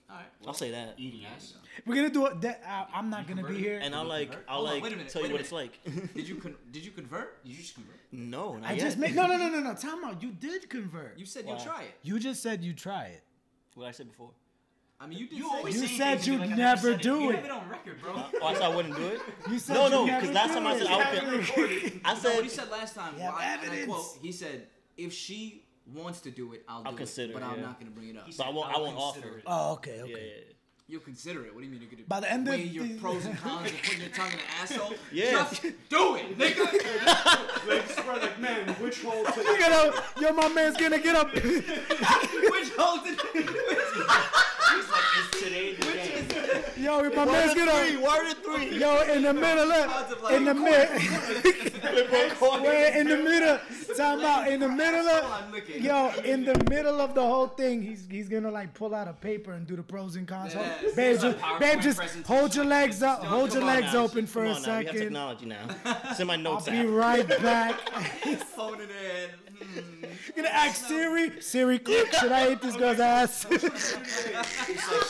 All 0.10 0.18
right. 0.18 0.26
I'll 0.46 0.54
say 0.54 0.72
that. 0.72 0.96
Eating 0.98 1.26
ass. 1.36 1.54
We're 1.86 1.96
gonna 1.96 2.10
do 2.10 2.26
it. 2.28 2.42
That, 2.42 2.62
I, 2.68 2.86
I'm 2.98 3.10
not 3.10 3.28
gonna 3.28 3.44
be 3.44 3.58
here. 3.58 3.80
And 3.82 3.94
I'll 3.96 4.06
like, 4.06 4.32
I'll 4.48 4.58
Hold 4.58 4.68
on, 4.68 4.74
like 4.76 4.84
wait 4.84 4.94
a 4.94 4.96
minute, 4.98 5.12
tell 5.12 5.22
you 5.22 5.28
wait 5.28 5.32
a 5.32 5.34
what 5.34 5.42
it's 5.42 5.52
like. 5.52 5.80
Did 6.14 6.28
you 6.28 6.36
con- 6.36 6.56
did 6.72 6.86
you 6.86 6.92
convert? 6.92 7.44
Did 7.44 7.52
you 7.52 7.58
just 7.58 7.76
convert? 7.76 7.96
no, 8.12 8.58
not 8.58 8.70
I 8.70 8.74
yet. 8.74 8.82
just 8.82 8.98
made 8.98 9.16
no, 9.16 9.26
no, 9.28 9.38
no, 9.38 9.50
no, 9.50 9.60
no. 9.60 9.74
Time 9.88 10.04
out. 10.06 10.22
You 10.22 10.32
did 10.32 10.70
convert. 10.70 11.18
You 11.18 11.26
said 11.26 11.46
Wow. 11.46 11.54
you'll 11.56 11.64
try 11.66 11.82
it. 11.84 11.96
You 12.04 12.20
just 12.20 12.42
said 12.44 12.64
you 12.64 12.74
try 12.74 13.06
it. 13.06 13.24
what 13.76 13.88
I 13.88 13.92
said 13.92 14.08
before. 14.10 14.30
I 15.00 15.08
mean, 15.08 15.18
you 15.20 15.28
did 15.28 15.38
You 15.40 15.50
say 15.50 15.56
always 15.58 15.82
You 15.82 15.88
say 15.88 15.98
said 15.98 16.12
things 16.16 16.28
you'd 16.28 16.40
like 16.40 16.52
I 16.52 16.56
never 16.56 16.92
said 16.94 17.02
do 17.02 17.20
You 17.20 17.30
have 17.32 17.44
it 17.46 17.52
on 17.52 17.68
record, 17.70 18.00
bro. 18.02 18.14
Oh, 18.42 18.46
I 18.48 18.54
said 18.54 18.62
I 18.64 18.76
wouldn't 18.76 18.96
do 18.96 19.08
it. 19.08 19.22
You 19.50 19.60
said 19.60 19.74
No, 19.74 19.86
you 19.86 19.90
no, 19.92 20.06
never 20.06 20.22
because 20.22 20.36
last 20.36 20.48
do 20.50 20.54
time 20.54 20.68
I 20.68 20.78
said. 20.78 20.88
I 20.88 20.98
would. 20.98 22.02
I 22.06 22.14
No, 22.14 22.14
what 22.14 22.18
said 22.22 22.44
he 22.44 22.50
said 22.50 22.70
last 22.70 22.96
time, 22.96 23.14
You 23.16 23.22
have 23.24 23.34
well, 23.34 23.42
I, 23.42 23.46
and 23.54 23.62
I 23.72 23.76
evidence. 23.78 24.18
he 24.22 24.32
said, 24.32 24.68
if 24.96 25.12
she 25.12 25.66
wants 25.94 26.22
to 26.22 26.32
do 26.32 26.54
it, 26.54 26.64
I'll, 26.70 26.84
I'll 26.86 26.92
do 26.92 26.98
consider 27.00 27.32
it, 27.32 27.34
but 27.34 27.42
it, 27.44 27.46
I'm 27.48 27.56
yeah. 27.60 27.66
not 27.66 27.80
going 27.80 27.92
to 27.92 27.98
bring 28.00 28.10
it 28.12 28.18
up. 28.18 28.28
but 28.38 28.46
I 28.46 28.50
won't. 28.52 28.70
I 28.70 28.74
I'll 28.74 28.82
won't 28.84 28.96
consider 29.16 29.28
offer 29.28 29.38
it. 29.38 29.40
it. 29.40 29.44
Oh, 29.48 29.74
okay, 29.74 29.96
Yeah, 29.98 30.04
okay. 30.04 30.12
yeah, 30.12 30.18
yeah. 30.48 30.53
You'll 30.88 31.00
consider 31.02 31.46
it. 31.46 31.54
What 31.56 31.62
do 31.62 31.66
you 31.66 31.72
mean? 31.72 31.82
You're 31.82 31.90
going 31.90 32.04
to 32.04 32.10
By 32.10 32.20
the 32.20 32.30
end 32.32 32.48
of 32.48 32.60
your 32.60 32.84
the- 32.86 32.96
pros 33.00 33.26
and 33.26 33.38
cons 33.38 33.70
and 33.72 33.82
putting 33.82 34.02
your 34.02 34.10
tongue 34.10 34.28
in 34.28 34.34
an 34.34 34.46
asshole? 34.62 34.94
Yeah. 35.14 35.32
Just 35.32 35.62
do 35.90 36.16
it, 36.16 36.38
nigga. 36.38 36.60
Like, 37.66 37.90
swear, 37.90 38.18
like, 38.20 38.40
man, 38.42 38.68
which 38.76 39.02
hole 39.02 39.24
to 39.24 39.42
You 39.42 39.60
know, 39.70 39.94
yo, 40.20 40.34
my 40.34 40.50
man's 40.50 40.76
gonna 40.76 41.00
get 41.00 41.16
up. 41.16 41.34
Which 41.34 42.70
hole 42.78 42.98
did 43.02 43.18
He's 43.34 44.90
like, 44.90 45.04
it's 45.18 45.42
today 45.42 45.74
the 45.76 46.83
Yo, 47.02 47.10
my 47.16 47.26
man's 47.26 47.54
Three, 47.54 47.66
gonna. 47.66 48.02
word 48.02 48.32
of 48.32 48.38
three. 48.44 48.78
Yo, 48.80 49.02
in 49.02 49.24
the 49.24 49.34
middle 49.34 49.72
of, 49.72 50.32
in 50.32 50.46
the 50.46 50.54
middle, 50.54 50.96
in 53.00 53.08
the 53.08 53.18
middle, 53.18 53.60
time 53.98 54.22
out, 54.22 54.48
in 54.48 54.60
the 54.60 54.70
middle 54.70 55.08
of, 55.08 55.70
yo, 55.70 56.10
in 56.24 56.46
the 56.46 56.56
middle 56.70 57.02
of 57.02 57.16
the 57.16 57.22
whole 57.22 57.48
thing, 57.48 57.82
he's 57.82 58.06
he's 58.10 58.30
gonna 58.30 58.52
like 58.52 58.74
pull 58.74 58.94
out 58.94 59.08
a 59.08 59.14
paper 59.14 59.54
and 59.54 59.66
do 59.66 59.76
the 59.76 59.84
pros 59.84 60.16
and 60.16 60.28
cons. 60.28 60.54
Yes. 60.54 60.96
babe, 60.96 61.20
just, 61.20 61.38
babe, 61.60 61.82
just 61.82 62.00
hold 62.28 62.56
your 62.56 62.66
legs 62.66 63.02
up, 63.02 63.24
hold 63.24 63.54
your 63.54 63.64
legs 63.64 63.94
now. 63.94 64.04
open 64.04 64.28
for 64.28 64.46
a 64.46 64.52
on 64.52 64.62
now. 64.62 64.80
We 64.80 64.86
have 64.86 64.88
second. 64.88 65.02
technology 65.02 65.46
now. 65.46 65.68
Send 66.16 66.28
my 66.28 66.42
I'll 66.46 66.62
be 66.62 66.86
right 66.86 67.28
back. 67.42 67.80
Holding 68.56 68.82
it 68.82 68.90
in. 68.92 69.30
Hmm. 69.64 70.06
gonna 70.36 70.50
ask 70.50 70.86
Siri, 70.88 71.40
Siri, 71.42 71.80
click, 71.80 72.12
should 72.14 72.32
I 72.32 72.52
eat 72.52 72.62
this 72.62 72.76
girl's 72.76 73.00
ass? 73.00 73.46
It's 73.50 73.96
like 73.96 74.46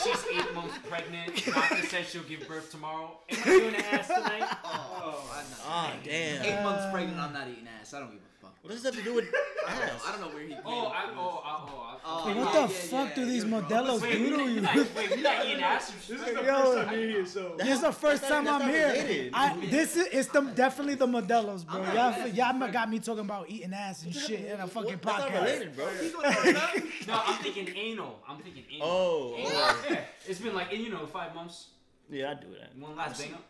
she's 0.02 0.24
eight 0.32 0.54
months 0.54 0.78
pregnant. 0.88 1.34
Doctor 1.74 1.88
says 1.88 2.08
she'll 2.10 2.22
give 2.22 2.46
birth 2.46 2.70
tomorrow. 2.70 3.18
Am 3.30 3.38
I 3.42 3.44
doing 3.44 3.72
the 3.72 3.86
ass 3.94 4.06
tonight? 4.06 4.56
Oh, 5.06 5.30
I'm 5.34 5.50
not. 5.50 5.60
Ah, 5.66 5.92
damn. 6.02 6.42
Eight 6.42 6.62
months 6.62 6.84
pregnant, 6.90 7.18
I'm 7.18 7.32
not 7.34 7.46
eating 7.46 7.68
ass. 7.80 7.92
I 7.92 8.00
don't 8.00 8.10
give 8.10 8.20
a 8.20 8.33
fuck. 8.44 8.54
What 8.62 8.70
does 8.72 8.82
that 8.82 8.94
have 8.94 9.04
to 9.04 9.10
do 9.10 9.14
with 9.16 9.24
I 9.66 9.70
don't 9.70 9.80
know. 9.86 9.92
ass? 9.92 10.02
I 10.06 10.12
don't 10.12 10.20
know 10.20 10.28
where 10.36 10.46
he. 10.46 10.54
Oh, 10.54 10.58
oh, 10.66 10.86
I, 10.86 11.04
oh, 11.06 11.18
oh, 11.18 11.42
oh, 11.44 11.88
I, 11.90 11.94
Oh, 12.06 12.24
Hey, 12.28 12.34
yeah, 12.34 12.44
what 12.44 12.52
the 12.52 12.60
yeah, 12.60 12.66
fuck 12.66 13.08
yeah, 13.08 13.14
do 13.14 13.24
these 13.24 13.44
you're 13.44 13.62
Modelos 13.62 14.00
do 14.02 14.06
to 14.10 14.18
you? 14.18 14.36
we 14.36 14.60
not, 14.60 14.76
wait, 14.76 15.16
we 15.16 15.22
not 15.22 15.46
eating 15.46 15.62
ass? 15.72 15.90
This 16.06 16.20
is 16.20 16.24
the 16.26 16.42
first 16.42 16.76
time 16.84 16.98
you're 17.00 17.08
here, 17.08 17.26
so. 17.26 17.54
This 17.56 17.68
is 17.68 17.80
the 17.80 17.92
first 17.92 18.24
time 18.28 18.48
I'm 18.48 18.68
here. 18.68 19.30
I, 19.32 19.66
this 19.70 19.96
is 19.96 20.06
it's 20.12 20.28
the 20.28 20.42
definitely 20.42 20.96
the 20.96 21.06
Modelos, 21.06 21.64
bro. 21.66 21.80
I'm 21.80 21.84
not 21.86 21.94
Y'all, 21.94 22.10
mad. 22.10 22.36
y'all 22.60 22.72
got 22.72 22.90
me 22.90 22.98
talking 22.98 23.24
about 23.24 23.48
eating 23.48 23.72
ass 23.72 24.04
and 24.04 24.14
shit 24.14 24.40
in 24.44 24.60
a 24.60 24.66
fucking 24.66 25.00
That's 25.02 25.18
not 25.18 25.28
podcast. 25.30 25.44
related, 25.44 25.76
bro. 25.76 25.86
No, 27.08 27.22
I'm 27.26 27.42
thinking 27.42 27.68
anal. 27.74 28.20
I'm 28.28 28.38
thinking 28.38 28.64
anal. 28.74 28.86
Oh, 28.86 29.34
Anal. 29.38 29.50
oh. 29.54 29.84
Yeah, 29.90 30.00
it's 30.28 30.40
been 30.40 30.54
like, 30.54 30.72
you 30.72 30.90
know, 30.90 31.06
five 31.06 31.34
months. 31.34 31.68
Yeah, 32.10 32.30
I 32.32 32.34
do 32.34 32.48
that. 32.60 32.76
One 32.78 32.96
last 32.96 33.18
bang 33.20 33.34
up. 33.34 33.44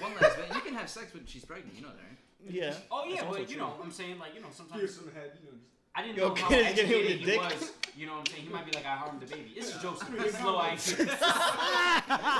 One 0.00 0.12
last 0.20 0.36
bit. 0.36 0.46
You 0.54 0.60
can 0.62 0.74
have 0.74 0.88
sex 0.88 1.12
when 1.12 1.26
she's 1.26 1.44
pregnant. 1.44 1.76
You 1.76 1.82
know 1.82 1.88
that, 1.88 1.96
right? 1.98 2.16
Yeah. 2.48 2.74
Oh 2.90 3.04
yeah, 3.06 3.22
That's 3.22 3.28
but 3.36 3.40
you 3.50 3.56
true. 3.56 3.64
know, 3.66 3.74
I'm 3.82 3.90
saying 3.92 4.18
like, 4.18 4.34
you 4.34 4.40
know, 4.40 4.48
sometimes 4.52 4.94
some 4.94 5.10
head, 5.12 5.32
you 5.40 5.46
know. 5.50 5.52
just- 5.56 5.64
I 5.92 6.02
didn't 6.02 6.18
Yo, 6.18 6.28
know 6.28 6.34
how 6.36 6.48
kid 6.48 6.66
is 6.68 6.74
giving 6.76 6.90
him 6.92 6.96
educated 7.00 7.18
the 7.18 7.18
he 7.18 7.24
dick. 7.32 7.40
was. 7.40 7.72
You 7.96 8.06
know 8.06 8.12
what 8.12 8.18
I'm 8.20 8.26
saying? 8.26 8.42
He 8.44 8.48
might 8.48 8.64
be 8.64 8.70
like, 8.72 8.86
I 8.86 8.94
harmed 8.94 9.20
the 9.20 9.26
baby. 9.26 9.52
It's 9.56 9.72
Joseph. 9.82 10.08
He's 10.22 10.40
low 10.40 10.58
IQ. 10.60 10.96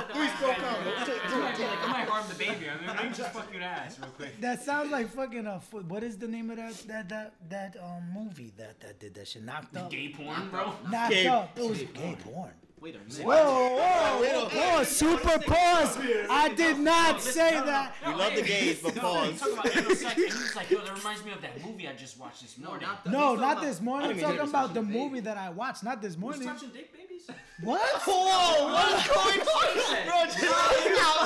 Please 0.09 0.31
spoke 0.31 0.59
out. 0.59 0.79
I 0.79 1.39
might 1.39 1.57
be 1.57 1.63
like, 1.63 1.83
I 1.83 1.91
might 1.91 2.07
harm 2.07 2.25
the 2.29 2.35
baby. 2.35 2.65
I 2.69 2.79
mean, 2.79 2.89
I'm 2.97 3.13
just 3.13 3.31
fuck 3.33 3.51
your 3.53 3.61
ass 3.61 3.99
real 3.99 4.09
quick. 4.11 4.39
That 4.39 4.61
sounds 4.63 4.89
like 4.91 5.09
fucking 5.09 5.45
a. 5.45 5.59
fu- 5.59 5.81
what 5.81 6.01
is 6.03 6.17
the 6.17 6.27
name 6.29 6.49
of 6.49 6.57
that 6.57 6.75
that 6.87 7.09
that 7.09 7.33
that 7.49 7.75
um 7.83 8.03
movie 8.13 8.53
that 8.57 8.79
that 8.79 8.99
did 9.01 9.13
that 9.15 9.27
shit 9.27 9.43
knocked 9.43 9.75
up 9.75 9.89
Gay 9.91 10.09
porn, 10.17 10.49
bro. 10.49 10.73
knocked 10.89 11.11
Gay- 11.11 11.27
up 11.27 11.51
it 11.57 11.69
was 11.69 11.79
gay 11.79 12.15
porn. 12.23 12.51
Wait 12.81 12.95
a 12.95 12.97
minute. 12.97 13.23
Whoa, 13.23 13.33
whoa, 13.77 14.23
whoa, 14.23 14.49
whoa, 14.77 14.83
super 14.83 15.37
pause. 15.37 15.97
I 16.31 16.51
did 16.55 16.79
not 16.79 17.21
say 17.21 17.51
that. 17.51 17.93
We 18.07 18.13
love 18.15 18.33
the 18.35 18.41
gays, 18.41 18.81
but 18.81 18.95
No, 18.95 19.01
pause. 19.03 19.39
talking 19.39 19.53
about 19.53 19.77
anal 19.77 19.95
sex, 19.95 20.03
and 20.03 20.15
he 20.17 20.23
was 20.25 20.55
like, 20.55 20.71
yo, 20.71 20.79
that 20.81 20.97
reminds 20.97 21.23
me 21.23 21.31
of 21.31 21.41
that 21.43 21.63
movie 21.63 21.87
I 21.87 21.93
just 21.93 22.19
watched 22.19 22.41
this 22.41 22.57
No, 22.57 22.69
morning. 22.69 22.87
not 22.87 23.03
the, 23.03 23.09
No, 23.11 23.35
not 23.35 23.51
about- 23.53 23.61
this 23.63 23.81
morning. 23.81 24.09
I 24.09 24.13
I'm 24.13 24.19
talking 24.19 24.49
about 24.49 24.73
the 24.73 24.81
movie 24.81 25.19
that 25.19 25.37
I 25.37 25.51
watched, 25.51 25.83
not 25.83 26.01
this 26.01 26.15
Who's 26.15 26.21
morning. 26.21 26.47
touching 26.47 26.69
dick 26.69 26.91
babies? 27.27 27.41
What? 27.63 28.01
Whoa, 28.05 28.73
what's 28.73 29.07
going 29.07 29.39
on? 29.41 30.07
Bro, 30.07 30.25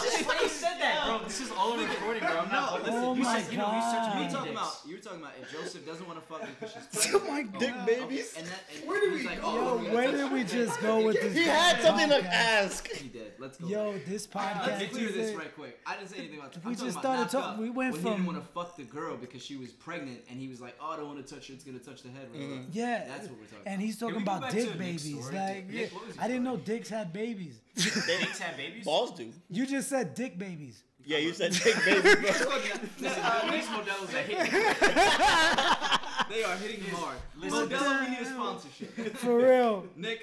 just 0.04 0.28
when 0.28 0.38
he 0.39 0.48
said 0.50 0.78
that, 0.82 1.04
bro. 1.06 1.20
This 1.26 1.41
is 1.41 1.52
all 1.52 1.80
in 1.80 1.88
recording, 1.89 2.22
bro. 2.24 2.39
I'm 2.39 2.52
not. 2.52 2.84
Listen, 2.84 2.93
Oh 3.04 3.14
you 3.16 3.24
my 3.24 3.39
said, 3.41 3.52
you 3.52 3.58
know, 3.58 3.72
he's 3.72 3.84
God. 3.84 4.18
You 4.20 4.26
were 4.26 4.30
talking 4.32 4.52
dicks. 4.52 4.62
about 4.62 4.74
you 4.86 4.96
were 4.96 5.02
talking 5.02 5.20
about 5.22 5.32
if 5.41 5.52
Joseph 5.52 5.86
doesn't 5.86 6.08
want 6.08 6.20
to 6.22 6.26
fuck 6.34 6.41
me 6.43 6.50
because 6.60 6.76
she's 7.04 7.16
Oh 7.16 7.20
my 7.28 7.43
Dick 7.43 7.74
god. 7.74 7.86
babies? 7.86 8.34
And 8.38 8.46
that 8.48 8.64
and 8.76 8.88
Where 8.88 9.00
did 9.02 9.14
we 9.14 9.24
like, 9.26 9.41
go? 9.41 9.48
oh, 9.48 9.82
Yo, 9.84 9.93
where 9.93 10.12
did 10.12 10.32
we 10.32 10.43
just 10.43 10.82
go 10.82 11.06
with 11.06 11.20
this? 11.22 11.34
He 11.34 11.43
had 11.43 11.82
something 11.82 12.10
to 12.10 12.22
ask. 12.34 12.88
He 12.91 13.08
did. 13.10 13.34
Let's 13.39 13.58
go. 13.58 13.68
Yo, 13.68 13.91
back. 13.93 14.06
this 14.06 14.28
Let's 14.34 14.46
podcast 14.48 14.89
clear 14.91 15.10
this 15.10 15.36
right 15.36 15.56
quick. 15.56 15.80
I 15.86 15.96
didn't 15.96 16.10
say 16.10 16.18
anything 16.20 16.39
about. 16.39 16.66
We 16.66 16.76
just 16.76 17.00
started 17.00 17.20
knocked 17.22 17.32
talk- 17.32 17.46
up 17.54 17.60
we 17.60 17.70
went 17.70 17.96
from- 17.96 18.04
he 18.04 18.10
didn't 18.12 18.26
want 18.26 18.38
to 18.39 18.46
fuck 18.54 18.76
the 18.78 18.84
girl 18.84 19.16
because 19.18 19.41
she 19.43 19.56
was 19.56 19.72
pregnant, 19.72 20.20
and 20.30 20.39
he 20.39 20.48
was 20.48 20.60
like, 20.62 20.76
"Oh, 20.82 20.91
I 20.91 20.98
don't 20.98 21.08
want 21.08 21.26
to 21.26 21.34
touch 21.36 21.48
her. 21.48 21.54
It's 21.54 21.64
gonna 21.64 21.80
touch 21.80 22.04
the 22.04 22.10
head." 22.10 22.28
Yeah, 22.72 23.06
That's 23.08 23.28
what 23.30 23.39
we're 23.39 23.46
talking 23.46 23.62
and 23.66 23.82
he's 23.82 23.98
talking 23.98 24.22
about 24.22 24.52
dick 24.52 24.78
babies. 24.78 25.32
Like, 25.32 25.68
Nick, 25.94 26.22
I 26.22 26.28
didn't 26.28 26.44
know 26.44 26.58
dicks 26.58 26.90
had 26.90 27.12
babies. 27.14 27.60
Dicks 27.76 28.40
have 28.40 28.56
babies? 28.58 28.86
Balls 28.86 29.12
do. 29.18 29.32
You 29.50 29.66
just 29.66 29.90
said 29.90 30.14
dick 30.16 30.38
babies. 30.38 30.82
Yeah, 31.08 31.18
you 31.20 31.34
said 31.34 31.52
dick 31.52 31.76
baby, 31.86 32.02
bro. 32.02 32.14
Listen, 32.22 33.52
these 33.52 33.66
Modelos 33.68 34.14
are 34.14 34.22
hitting. 34.24 36.00
They 36.28 36.44
are 36.44 36.56
hitting 36.56 36.82
hard. 36.90 37.18
Listen, 37.38 37.70
Modelo, 37.70 38.02
we 38.02 38.10
need 38.10 38.20
a 38.22 38.26
sponsorship. 38.26 39.16
For 39.18 39.38
real. 39.38 39.86
Nick, 39.96 40.22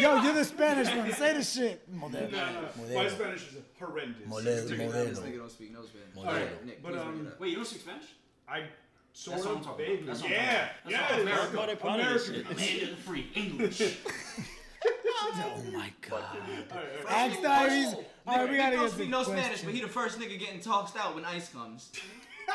Yo, 0.00 0.20
you're 0.22 0.32
the 0.34 0.44
Spanish 0.44 0.88
one. 0.94 1.12
Say 1.12 1.34
the 1.34 1.44
shit. 1.44 1.86
No, 1.88 2.08
no, 2.08 2.20
no. 2.28 2.94
My 2.94 3.08
Spanish 3.08 3.42
is 3.42 3.58
horrendous. 3.78 4.26
Modelo. 4.28 4.44
this 4.44 4.70
nigga 5.20 5.36
don't 5.38 5.50
speak 5.50 5.72
no 5.72 5.82
Spanish. 5.84 6.16
All 6.16 6.24
right, 6.24 6.66
Nick, 6.66 6.82
but 6.82 6.96
um. 6.98 7.28
Wait, 7.38 7.50
you 7.50 7.56
don't 7.56 7.64
speak 7.66 7.82
Spanish? 7.82 8.06
I 8.48 8.64
sort 9.12 9.36
That's 9.36 9.46
what 9.46 9.52
I'm 9.54 9.60
of 9.60 9.66
talking 9.66 9.86
vaguely. 9.86 10.02
about. 10.02 10.06
That's 10.06 10.22
what 10.22 10.30
I'm 10.32 10.36
Yeah, 10.36 10.68
talking 10.82 10.90
yeah. 10.90 10.96
about. 10.98 11.08
That's 11.08 11.22
America. 11.22 11.56
what 11.56 11.60
I'm 11.62 11.66
They're 11.66 11.76
proud 11.76 12.00
of 12.00 12.12
this 12.14 12.28
American. 12.28 12.58
shit. 12.58 12.82
Man, 12.88 12.96
free 12.96 13.26
English. 13.36 13.80
Oh 15.38 15.62
my 15.72 15.92
god. 16.08 16.22
All 16.22 16.40
right, 16.40 16.72
all 16.72 17.04
right. 17.04 17.12
Axe 17.12 17.42
Diaries. 17.42 17.94
All 18.26 18.36
right, 18.36 18.44
we 18.44 18.50
Nick 18.52 18.58
gotta 18.58 18.76
don't 18.76 18.84
get 18.86 18.92
speak 18.92 19.06
the 19.06 19.10
no 19.10 19.22
Spanish, 19.22 19.62
but 19.62 19.74
he 19.74 19.80
the 19.80 19.88
first 19.88 20.18
nigga 20.18 20.38
getting 20.38 20.60
tossed 20.60 20.96
out 20.96 21.14
when 21.14 21.24
ice 21.24 21.48
comes. 21.48 21.90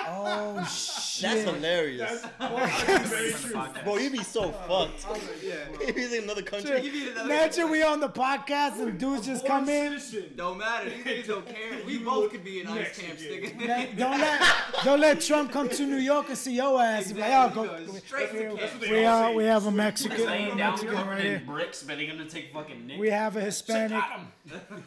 Oh 0.07 0.53
That's 0.55 1.19
shit. 1.19 1.45
hilarious. 1.47 2.21
That's 2.39 3.09
very 3.09 3.31
true. 3.33 3.61
Bro, 3.83 3.97
you 3.97 4.09
be 4.09 4.23
so 4.23 4.51
fucked. 4.51 5.05
Yeah. 5.43 5.55
If 5.81 5.95
he's 5.95 6.13
in 6.13 6.23
another 6.23 6.41
country. 6.43 6.79
Give 6.81 6.93
me 6.93 7.09
another. 7.09 7.25
Imagine 7.25 7.69
we 7.69 7.83
on 7.83 7.99
the 7.99 8.09
podcast 8.09 8.79
and 8.79 8.97
dudes 8.99 9.25
just 9.25 9.45
come 9.45 9.67
in. 9.67 9.99
Citizen. 9.99 10.33
Don't 10.35 10.57
matter. 10.57 10.89
These 10.89 11.03
niggas 11.03 11.27
don't 11.27 11.45
care. 11.45 11.79
We 11.85 11.97
both 11.99 12.31
could 12.31 12.43
be 12.43 12.61
in 12.61 12.67
ice 12.67 12.97
camps, 12.97 13.21
nigga. 13.23 13.97
Don't 13.97 14.19
let 14.19 14.41
don't 14.83 14.99
let 14.99 15.21
Trump 15.21 15.51
come 15.51 15.69
to 15.69 15.85
New 15.85 15.97
York 15.97 16.29
and 16.29 16.37
see 16.37 16.53
your 16.55 16.81
ass. 16.81 17.07
and 17.07 17.15
be 17.15 17.21
Like, 17.21 17.57
oh, 17.57 17.63
go, 17.85 17.93
straight 18.05 18.31
to 18.31 18.37
we, 18.53 18.57
camp. 18.57 18.81
we, 18.89 19.05
are, 19.05 19.33
we 19.33 19.43
have 19.45 19.65
a 19.65 19.71
Mexican, 19.71 20.21
a 20.27 20.55
Mexican 20.55 20.95
right 21.07 21.21
here. 21.23 21.43
bricks, 21.45 21.83
but 21.83 21.97
he's 21.99 22.09
gonna 22.09 22.25
take 22.29 22.53
fucking 22.53 22.87
Nick. 22.87 22.99
We 22.99 23.09
have 23.09 23.35
a 23.35 23.41
Hispanic. 23.41 24.03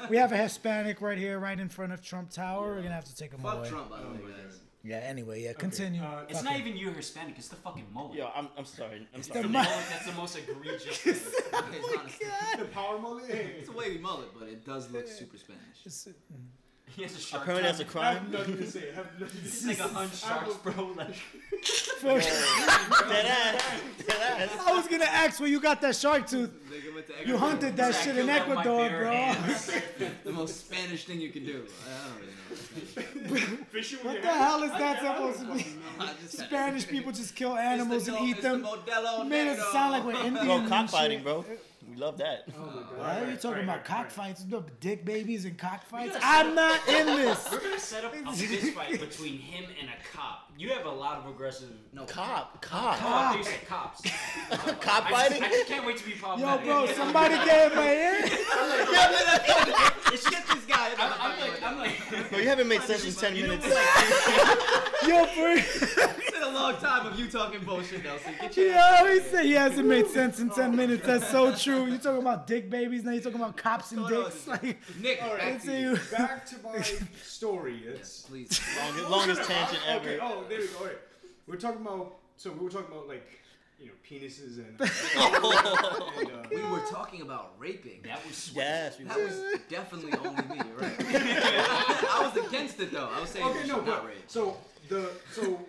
We 0.09 0.17
have 0.17 0.33
a 0.33 0.37
Hispanic 0.37 1.01
right 1.01 1.19
here, 1.19 1.39
right 1.39 1.59
in 1.59 1.69
front 1.69 1.93
of 1.93 2.03
Trump 2.03 2.31
Tower. 2.31 2.75
We're 2.77 2.83
gonna 2.83 2.95
have 2.95 3.05
to 3.05 3.15
take 3.17 3.33
him 3.33 3.41
Fuck 3.41 3.59
away. 3.59 3.69
Trump, 3.69 3.91
by 3.91 4.01
the 4.01 4.07
way, 4.09 4.19
guys. 4.29 4.61
Yeah. 4.87 4.97
Anyway, 4.99 5.43
yeah. 5.43 5.55
Continue. 5.55 6.03
uh, 6.03 6.25
It's 6.29 6.43
not 6.43 6.57
it. 6.57 6.61
even 6.61 6.77
you 6.77 6.91
Hispanic. 6.93 7.39
It's 7.39 7.49
the 7.49 7.57
fucking 7.57 7.87
mullet. 7.93 8.17
Yo, 8.19 8.29
I'm, 8.37 8.49
I'm 8.59 8.67
sorry. 8.67 9.09
I'm 9.15 9.21
It's 9.21 9.29
sorry. 9.29 9.43
the 9.43 9.49
mu- 9.49 9.55
mullet 9.55 9.85
that's 9.91 10.07
the 10.07 10.13
most 10.13 10.37
egregious. 10.39 10.99
thing. 10.99 11.15
Okay, 11.55 11.79
it's 11.79 12.21
not 12.21 12.59
The 12.59 12.65
power 12.67 12.99
mullet. 12.99 13.25
It's 13.31 13.69
a 13.71 13.73
wavy 13.73 13.99
mullet, 13.99 14.29
but 14.39 14.49
it 14.49 14.65
does 14.67 14.91
look 14.91 15.09
super 15.09 15.39
Spanish. 15.39 15.81
He 16.97 17.03
has 17.03 17.17
a 17.17 17.21
shark. 17.21 17.43
Apparently 17.43 17.67
that's 17.69 17.81
a 17.81 17.85
tank. 17.85 17.97
I 17.97 18.13
have 18.15 18.23
crime. 18.23 18.31
nothing 18.33 18.57
to 18.59 18.71
say. 18.71 18.91
I 18.93 18.95
have 18.95 19.21
nothing 19.21 19.41
to 19.41 19.47
It's 19.47 19.61
say. 19.63 19.69
like 19.69 19.79
a 19.81 19.89
hunch 19.89 20.15
sharks, 20.17 20.55
bro. 20.59 20.93
Like, 20.97 21.17
Dead 22.03 23.27
ass. 23.27 23.63
Dead 24.07 24.17
ass. 24.21 24.51
I 24.67 24.73
was 24.77 24.87
gonna 24.87 25.05
ask 25.05 25.41
where 25.41 25.49
you 25.49 25.61
got 25.61 25.81
that 25.81 25.97
shark 25.97 26.29
tooth. 26.29 26.51
Nigga 26.71 26.95
went 26.95 27.07
to 27.09 27.27
You 27.27 27.37
hunted 27.37 27.77
that 27.79 27.95
shit 27.97 28.17
in 28.17 28.27
killed 28.27 28.31
out 28.31 28.49
my 28.49 28.61
Ecuador, 28.61 28.89
bare 28.89 29.35
bro. 29.99 30.11
The 30.25 30.33
most 30.33 30.67
Spanish 30.67 31.05
thing 31.05 31.21
you 31.21 31.31
can 31.31 31.45
do. 31.45 31.65
I 31.89 32.09
don't 32.09 32.21
really 32.21 33.41
know. 33.41 33.65
Fishing 33.71 33.99
with 33.99 34.07
What 34.07 34.13
your 34.15 34.23
the 34.23 34.29
hands? 34.29 34.45
hell 34.45 34.63
is 34.63 34.71
that 34.71 35.03
I 35.03 35.19
don't 35.19 35.35
supposed 35.35 35.59
to 35.65 35.65
be? 35.65 35.77
I 35.99 36.13
just. 36.23 36.39
Spanish 36.39 36.87
people 36.87 37.13
just 37.13 37.35
kill 37.35 37.53
It's 37.55 37.61
the 37.63 37.63
animals 37.69 38.09
and 38.09 38.19
eat 38.21 38.31
it's 38.37 38.43
the 38.43 38.49
them. 38.51 38.63
Modelo 38.65 39.19
You 39.25 39.31
made 39.31 39.49
it 39.49 39.59
Negro. 39.59 39.73
sound 39.73 39.93
like 39.93 40.05
we're 40.05 40.13
Indians. 40.25 40.45
Bro, 40.47 40.57
and 40.59 40.69
cockfighting, 40.69 41.23
bro. 41.23 41.45
We 41.89 41.97
love 41.97 42.19
that. 42.19 42.45
Oh 42.57 42.67
my 42.67 42.73
god. 42.83 42.99
Why 42.99 43.21
are 43.21 43.31
you 43.31 43.37
talking 43.37 43.49
alright, 43.49 43.65
about 43.65 43.69
alright, 43.75 43.85
cockfights? 43.85 44.45
No, 44.49 44.65
dick 44.81 45.05
babies 45.05 45.45
and 45.45 45.57
cockfights? 45.59 46.17
I'm 46.23 46.55
not 46.55 46.81
in 46.89 47.07
this. 47.17 47.49
We're 47.51 47.61
gonna 47.61 47.79
set 47.79 48.05
up 48.05 48.15
a 48.15 48.33
fist 48.33 48.73
fight 48.75 49.01
between 49.01 49.39
him 49.39 49.65
and 49.81 49.91
a 49.91 50.17
cop. 50.17 50.44
You 50.57 50.69
have 50.69 50.87
a 50.87 50.91
lot 50.91 51.19
of 51.19 51.27
aggressive. 51.27 51.71
No, 51.93 52.05
Cop, 52.05 52.63
cop. 52.63 52.95
Oh, 53.03 53.07
I 53.09 53.33
thought 53.33 53.39
you 53.39 53.45
said 53.45 53.67
cops. 53.67 54.03
Cop 54.81 55.07
I 55.07 55.11
just, 55.11 55.11
fighting? 55.11 55.43
I 55.43 55.49
just 55.49 55.67
can't 55.67 55.85
wait 55.85 55.97
to 55.97 56.05
be 56.07 56.13
popular. 56.13 56.53
Yo, 56.53 56.65
bro, 56.65 56.87
somebody 56.95 57.35
get 57.45 57.73
in 57.73 57.77
my 57.77 57.91
ear. 57.93 58.27
Shit, 60.11 60.47
this 60.47 60.65
guy. 60.67 60.91
I'm, 60.97 61.13
I'm 61.21 61.41
like, 61.41 61.63
I'm 61.63 61.79
like. 61.79 62.31
Bro, 62.31 62.39
you 62.39 62.49
haven't 62.49 62.69
made 62.69 62.83
sense 62.83 63.05
in 63.05 63.13
10 63.13 63.35
minutes. 63.35 63.67
Yo, 63.67 65.25
bro. 65.35 65.55
It's 65.57 66.31
been 66.31 66.43
a 66.43 66.51
long 66.51 66.77
time 66.77 67.07
of 67.07 67.19
you 67.19 67.29
talking 67.29 67.65
bullshit, 67.65 68.05
Nelson. 68.05 68.33
Get 68.41 68.57
your 68.57 68.67
Yo, 68.69 69.07
he 69.13 69.21
said 69.21 69.45
he 69.45 69.53
hasn't 69.53 69.87
made 69.89 70.07
sense 70.07 70.39
in 70.41 70.51
10 70.51 70.77
minutes. 70.77 71.05
That's 71.05 71.29
so 71.31 71.53
true. 71.55 71.87
You 71.87 71.99
talking 71.99 72.23
about 72.23 72.47
dick 72.47 72.71
babies, 72.71 73.03
now 73.05 73.11
you 73.13 73.21
talking 73.21 73.41
about 73.41 73.57
cops 73.57 73.91
and 73.93 74.07
dicks. 74.07 74.47
Like, 74.47 74.79
Nick, 75.01 75.21
Alright, 75.23 75.39
back 75.41 75.63
to 75.65 75.73
you. 75.81 75.91
you. 75.91 75.99
Back 76.13 76.47
to 76.47 76.55
my 76.63 76.81
story. 77.25 77.83
It's 77.87 78.23
please. 78.23 78.61
Longest, 78.79 79.11
longest 79.11 79.43
tangent 79.51 79.83
Okay, 79.97 80.15
ever. 80.15 80.23
oh, 80.23 80.44
there 80.49 80.61
we 80.61 80.67
go. 80.69 80.85
Okay. 80.85 80.95
We're 81.47 81.57
talking 81.57 81.81
about, 81.83 82.17
so 82.37 82.51
we 82.53 82.65
were 82.65 82.71
talking 82.71 82.93
about 82.93 83.09
like, 83.09 83.27
you 83.79 83.87
know, 83.87 83.93
penises 84.09 84.59
and. 84.59 84.81
and 86.27 86.31
uh, 86.33 86.49
We 86.51 86.63
were 86.71 86.85
talking 86.91 87.23
about 87.23 87.55
raping. 87.59 88.01
That 88.05 88.25
was 88.27 88.37
sweet. 88.37 88.63
Yes, 88.63 88.99
we 88.99 89.05
That 89.05 89.19
was 89.19 89.43
definitely 89.69 90.13
only 90.25 90.43
me. 90.43 90.61
Right. 90.79 90.95
I 91.01 92.31
was 92.35 92.47
against 92.47 92.81
it 92.81 92.93
though. 92.93 93.09
I 93.15 93.21
was 93.21 93.31
saying 93.31 93.45
okay, 93.47 93.67
no, 93.67 93.77
should 93.77 93.87
not 93.87 94.03
but 94.03 94.07
rape. 94.07 94.17
so 94.27 94.57
the 94.89 95.11
so 95.33 95.61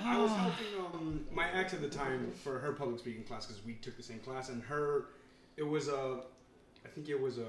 I 0.00 0.18
was 0.18 0.30
helping 0.36 0.66
um 0.94 1.26
my 1.32 1.50
ex 1.52 1.74
at 1.74 1.80
the 1.82 1.88
time 1.88 2.32
for 2.42 2.58
her 2.58 2.72
public 2.72 2.98
speaking 2.98 3.24
class 3.24 3.46
because 3.46 3.64
we 3.64 3.74
took 3.74 3.96
the 3.96 4.02
same 4.02 4.18
class 4.20 4.48
and 4.48 4.62
her 4.62 5.06
it 5.56 5.66
was 5.66 5.88
a 5.88 6.20
I 6.84 6.88
think 6.88 7.08
it 7.08 7.20
was 7.20 7.38
a 7.38 7.46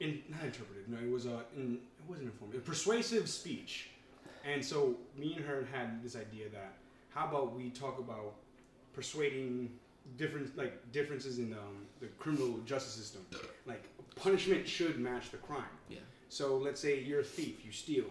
in 0.00 0.22
not 0.28 0.44
interpretive 0.44 0.88
no 0.88 0.98
it 0.98 1.10
was 1.10 1.26
a 1.26 1.44
in, 1.56 1.74
it 1.98 2.08
wasn't 2.08 2.26
informative 2.26 2.64
persuasive 2.64 3.28
speech 3.28 3.90
and 4.44 4.64
so 4.64 4.94
me 5.16 5.34
and 5.36 5.44
her 5.44 5.66
had 5.72 6.02
this 6.02 6.16
idea 6.16 6.48
that 6.50 6.74
how 7.14 7.26
about 7.26 7.54
we 7.54 7.70
talk 7.70 7.98
about 7.98 8.34
persuading 8.92 9.70
different 10.16 10.56
like 10.56 10.90
differences 10.92 11.38
in 11.38 11.52
um, 11.52 11.86
the 12.00 12.06
criminal 12.18 12.58
justice 12.66 12.94
system 12.94 13.24
like 13.66 13.84
punishment 14.16 14.66
should 14.68 14.98
match 14.98 15.30
the 15.30 15.36
crime 15.38 15.64
Yeah. 15.88 15.98
so 16.28 16.56
let's 16.56 16.80
say 16.80 17.00
you're 17.00 17.20
a 17.20 17.24
thief, 17.24 17.64
you 17.64 17.72
steal. 17.72 18.04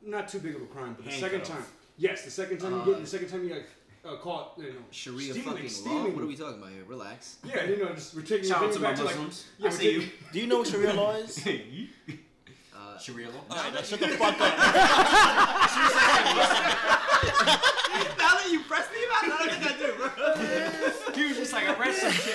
Not 0.00 0.28
too 0.28 0.38
big 0.38 0.54
of 0.54 0.62
a 0.62 0.66
crime, 0.66 0.94
but 0.96 1.06
the 1.06 1.10
second 1.12 1.44
time, 1.44 1.64
yes, 1.96 2.24
the 2.24 2.30
second 2.30 2.58
time 2.58 2.72
you 2.78 2.84
get, 2.84 3.00
the 3.00 3.06
second 3.06 3.28
time 3.30 3.42
you 3.48 3.52
like 3.54 3.68
uh, 4.04 4.14
caught, 4.16 4.54
you 4.56 4.64
know, 4.64 4.70
Sharia 4.92 5.32
stealing, 5.32 5.42
fucking 5.42 5.68
stealing. 5.68 6.04
law. 6.04 6.10
What 6.10 6.22
are 6.22 6.26
we 6.26 6.36
talking 6.36 6.58
about 6.62 6.70
here? 6.70 6.84
Relax. 6.86 7.38
Yeah, 7.44 7.64
you 7.64 7.78
know, 7.78 7.92
just 7.94 8.14
we're 8.14 8.22
taking 8.22 8.48
Shout 8.48 8.58
out 8.62 8.68
we're 8.68 8.74
to 8.74 8.78
my 8.80 8.90
it 8.92 8.96
back 8.96 9.04
Muslims. 9.06 9.44
To, 9.58 9.62
like, 9.64 9.72
I 9.72 9.76
see 9.76 9.96
we're 9.96 10.02
you. 10.04 10.08
Do 10.32 10.40
you 10.40 10.46
know 10.46 10.58
what 10.58 10.68
Sharia 10.68 10.92
law 10.92 11.14
is? 11.16 11.44
Sharia 13.00 13.28
law. 13.28 13.42
Nah, 13.50 13.82
shut 13.82 14.00
the 14.00 14.08
fuck 14.08 14.40
up. 14.40 14.54
Now 18.18 18.34
that 18.36 18.48
you 18.50 18.60
press 18.62 18.88
me 18.92 18.98
about 19.06 19.24
it, 19.24 19.32
I 19.32 19.34
don't 19.38 19.50
think 19.50 19.64
I 19.66 19.76
do, 19.78 19.88
bro. 19.96 21.14
He 21.18 21.24
was 21.26 21.36
just 21.36 21.52
like, 21.52 21.68
I 21.68 21.74
read 21.78 21.94
some 21.94 22.12
shit. 22.12 22.34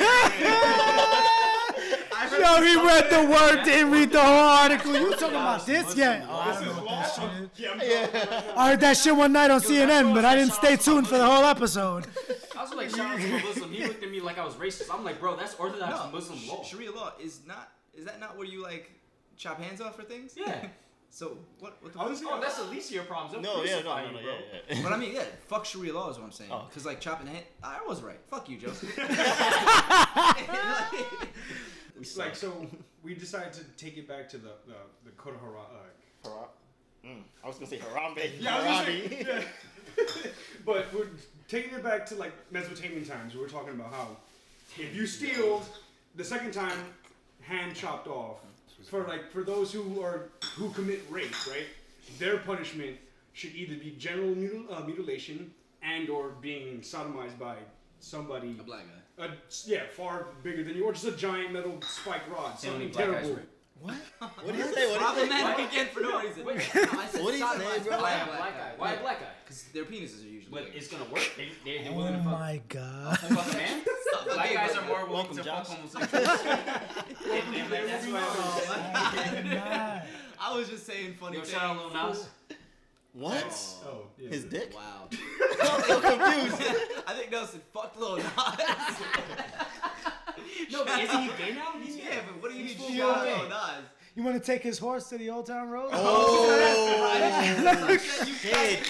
Yo, 2.40 2.62
he 2.62 2.76
read 2.76 3.10
the 3.10 3.30
word, 3.30 3.64
didn't 3.64 3.92
read 3.92 4.12
the 4.12 4.20
whole 4.20 4.34
article. 4.36 4.94
You 4.94 5.12
talking 5.12 5.30
about 5.30 5.66
this 5.66 5.96
yet? 5.96 6.26
Oh, 6.28 6.36
I 6.36 6.54
don't 6.54 6.66
know 6.66 6.84
what 6.84 6.90
that 6.90 7.14
shit 7.14 7.24
is. 7.24 7.50
Yeah, 7.56 7.72
I'm 7.72 7.80
talking 7.80 8.28
about- 8.28 8.58
I 8.58 8.70
heard 8.72 8.80
that 8.82 8.98
shit 8.98 9.16
one 9.16 9.32
night 9.32 9.52
on 9.52 9.62
CNN, 9.62 10.14
but 10.14 10.26
I 10.26 10.36
didn't 10.36 10.54
stay 10.54 10.76
tuned 10.76 11.08
for 11.08 11.18
the 11.18 11.26
whole 11.26 11.46
episode. 11.46 12.08
I 12.58 12.62
was 12.64 12.74
like, 12.74 12.90
shout 12.90 13.14
out 13.14 13.20
to 13.20 13.36
a 13.36 13.40
Muslim. 13.44 13.72
He 13.72 13.84
looked 13.86 14.04
at 14.04 14.10
me 14.12 14.20
like 14.20 14.38
I 14.38 14.46
was 14.46 14.56
racist. 14.56 14.90
I'm 14.94 15.04
like, 15.06 15.20
bro, 15.20 15.36
that's 15.36 15.56
Orthodox 15.56 15.92
no, 16.06 16.12
Muslim 16.12 16.40
law. 16.48 16.64
Sharia 16.64 16.92
law 16.92 17.14
is 17.22 17.42
not. 17.48 17.72
Is 17.96 18.06
that 18.06 18.20
not 18.20 18.38
where 18.38 18.48
you 18.48 18.62
like 18.64 18.92
chop 19.44 19.60
hands 19.62 19.82
off 19.82 19.96
for 19.96 20.04
things? 20.04 20.34
Yeah. 20.38 20.68
So 21.16 21.38
what? 21.60 21.78
What 21.82 21.94
the? 21.94 22.00
Honestly, 22.00 22.26
Oh, 22.28 22.40
that's 22.42 22.58
the 22.58 22.64
least 22.72 22.90
of 22.90 22.96
your 22.96 23.04
problems. 23.04 23.34
They'll 23.34 23.44
No, 23.44 23.64
yeah, 23.64 23.76
no, 23.76 23.82
crucify 23.94 24.02
no, 24.02 24.08
you, 24.08 24.14
no, 24.16 24.22
bro. 24.24 24.32
yeah, 24.34 24.60
yeah. 24.78 24.82
But 24.82 24.94
I 24.94 24.98
mean, 24.98 25.14
yeah, 25.14 25.26
fuck 25.48 25.64
Sharia 25.64 25.94
law 25.94 26.10
is 26.10 26.18
what 26.18 26.26
I'm 26.26 26.32
saying. 26.32 26.50
Oh. 26.52 26.66
Because 26.68 26.88
like 26.88 27.00
chopping 27.00 27.28
hand, 27.28 27.44
I 27.64 27.82
was 27.88 28.02
right. 28.02 28.20
Fuck 28.32 28.50
you, 28.50 28.58
Joseph. 28.58 28.90
We 32.00 32.04
suck. 32.06 32.26
like 32.26 32.36
so. 32.36 32.66
We 33.04 33.14
decided 33.14 33.54
to 33.54 33.64
take 33.78 33.96
it 33.98 34.08
back 34.08 34.28
to 34.30 34.38
the 34.40 34.54
the, 34.66 34.74
the 35.06 35.12
Code 35.12 35.36
of 35.36 35.42
Hara. 35.42 35.60
Uh, 35.60 35.64
Hara- 36.30 36.48
Mm, 37.06 37.22
I 37.44 37.48
was 37.48 37.58
gonna 37.58 37.68
say 37.68 37.78
Harambe. 37.80 38.32
yeah, 38.40 38.56
I 38.56 38.58
was 38.58 38.66
gonna 38.66 38.86
Harambe. 38.98 39.10
say, 39.10 39.26
yeah. 39.28 39.44
but 40.66 40.86
we're 40.94 41.10
taking 41.50 41.74
it 41.74 41.84
back 41.84 42.06
to 42.08 42.16
like 42.16 42.32
Mesopotamian 42.50 43.04
times. 43.06 43.34
We 43.36 43.42
were 43.42 43.50
talking 43.50 43.74
about 43.74 43.92
how 43.94 44.16
if 44.80 44.96
you 44.96 45.06
steal 45.06 45.62
the 46.16 46.24
second 46.24 46.54
time, 46.54 46.78
hand 47.42 47.76
chopped 47.76 48.08
off. 48.08 48.38
For 48.90 49.04
like 49.06 49.32
for 49.32 49.44
those 49.44 49.72
who 49.72 50.02
are 50.02 50.30
who 50.56 50.70
commit 50.72 51.02
rape, 51.10 51.36
right? 51.48 51.66
Their 52.20 52.38
punishment 52.38 52.98
should 53.34 53.56
either 53.56 53.76
be 53.76 53.92
general 53.98 54.36
mutil, 54.36 54.72
uh, 54.72 54.86
mutilation 54.86 55.54
and 55.82 56.10
or 56.10 56.30
being 56.42 56.80
sodomized 56.82 57.38
by 57.40 57.56
somebody. 58.00 58.56
A 58.60 58.64
black 58.64 58.84
guy. 59.18 59.26
Uh, 59.26 59.28
yeah, 59.66 59.84
far 59.96 60.28
bigger 60.42 60.64
than 60.64 60.76
you, 60.76 60.86
or 60.86 60.94
just 60.94 61.06
a 61.06 61.12
giant 61.12 61.54
metal 61.54 61.80
spike 61.82 62.24
rod. 62.32 62.58
Something 62.58 62.90
black 62.90 63.06
guys 63.06 63.14
terrible. 63.14 63.36
rape. 63.36 63.50
What? 63.84 63.96
What 64.44 64.54
do 64.54 64.58
you 64.58 64.64
say? 64.64 64.70
What 64.70 64.76
do 64.76 64.82
you 64.82 64.88
say? 64.88 64.98
Problematic 64.98 65.72
again 65.72 65.88
for 65.94 66.00
no 66.00 66.20
reason. 66.22 66.46
Wait, 66.46 66.56
No, 66.56 66.82
I 67.02 67.06
said 67.06 67.22
What 67.22 67.32
do 67.32 67.38
you 67.38 67.46
say, 67.46 67.54
sodomized 67.60 67.84
bro? 67.84 67.98
by 67.98 68.02
Why 68.02 68.12
a 68.14 68.24
a 68.24 68.26
black 68.38 68.58
guy? 68.58 68.72
Why 68.78 68.92
a 68.94 69.00
black 69.02 69.20
guy? 69.20 69.28
Because 69.44 69.64
their 69.74 69.84
penises 69.84 70.24
are 70.24 70.30
usually. 70.30 70.52
But 70.52 70.66
bigger. 70.68 70.78
it's 70.78 70.88
gonna 70.88 71.04
work. 71.12 71.30
They, 71.36 71.50
they, 71.66 71.84
they're 71.84 71.92
Oh 71.92 71.96
willing 71.98 72.14
to 72.14 72.20
fuck, 72.24 72.40
my 72.40 72.62
god. 72.70 73.20
fuck 73.20 73.54
a 73.54 73.58
man. 73.58 73.82
Black 74.26 74.38
Okay, 74.46 74.54
guys 74.56 74.72
bro. 74.74 74.82
are 74.84 74.88
more 74.88 74.98
willing 75.00 75.14
Welcome, 75.14 75.38
to 75.38 75.44
Josh. 75.44 75.68
fuck 75.68 75.78
homosexuals. 75.78 76.40
and, 76.46 77.56
and 77.56 77.90
that's 77.90 78.06
why. 78.08 79.42
Nah. 79.54 80.00
Oh 80.00 80.54
I 80.54 80.58
was 80.58 80.70
just 80.70 80.86
saying 80.86 81.16
funny 81.20 81.36
Yo, 81.38 81.42
things. 81.42 81.54
shout 81.54 81.76
out 81.76 81.94
Lil 81.94 82.08
Nas. 82.10 82.30
What? 83.14 83.46
Oh, 83.86 83.88
oh, 83.90 84.06
yeah. 84.18 84.30
His 84.30 84.46
dick? 84.46 84.74
Wow. 84.74 85.08
I'm 85.12 85.82
so 85.84 86.00
confused. 86.00 86.62
I 87.06 87.14
think 87.14 87.32
Nelson 87.32 87.62
fucked 87.74 88.00
Lil 88.00 88.18
Nas. 88.18 88.26
No, 90.72 90.84
but 90.86 91.00
isn't 91.04 91.22
he 91.22 91.28
gay 91.38 91.54
now? 91.54 91.74
He's 91.82 91.98
yeah, 91.98 92.22
but 92.26 92.42
what 92.42 92.52
do 92.52 92.53
you 92.94 93.04
mean 93.04 93.14
full 93.14 93.16
shout 93.16 93.26
blown 93.26 93.26
out 93.26 93.26
gay. 93.26 93.42
Lil 93.42 93.50
Nas? 93.50 93.90
You 94.16 94.24
want 94.24 94.44
to 94.44 94.52
take 94.52 94.62
his 94.62 94.78
horse 94.78 95.10
to 95.10 95.18
the 95.18 95.30
Old 95.32 95.48
Town 95.48 95.70
Road? 95.70 95.90
Oh, 95.92 96.46
oh. 96.50 97.98
shit. 97.98 98.86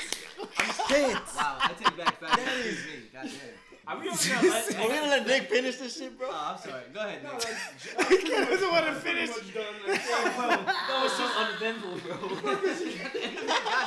Shit. 0.90 1.16
Wow, 1.36 1.58
I 1.60 1.72
take 1.78 1.98
back 1.98 2.20
facts. 2.20 2.44
That 2.44 2.58
is 2.66 2.76
me. 2.86 2.92
God 3.14 3.24
damn. 3.24 3.63
Are 3.88 4.00
we 4.00 4.08
ever 4.08 4.18
gonna 4.30 4.48
let? 4.50 4.76
Are 4.78 4.82
we 4.84 4.88
gonna 4.96 5.08
let 5.10 5.28
Nick 5.28 5.50
finish 5.50 5.76
this 5.76 5.98
shit, 5.98 6.18
bro? 6.18 6.28
Oh, 6.32 6.56
I'm 6.56 6.58
sorry. 6.58 6.84
Go 6.94 7.02
ahead, 7.02 7.22
Nick. 7.22 8.22
He 8.24 8.30
doesn't 8.30 8.72
want 8.72 8.86
to 8.86 8.94
finish. 8.96 9.30
That 9.94 11.00
was 11.04 11.12
so 11.14 11.26
uneventful, 11.26 11.98
bro. 12.00 12.16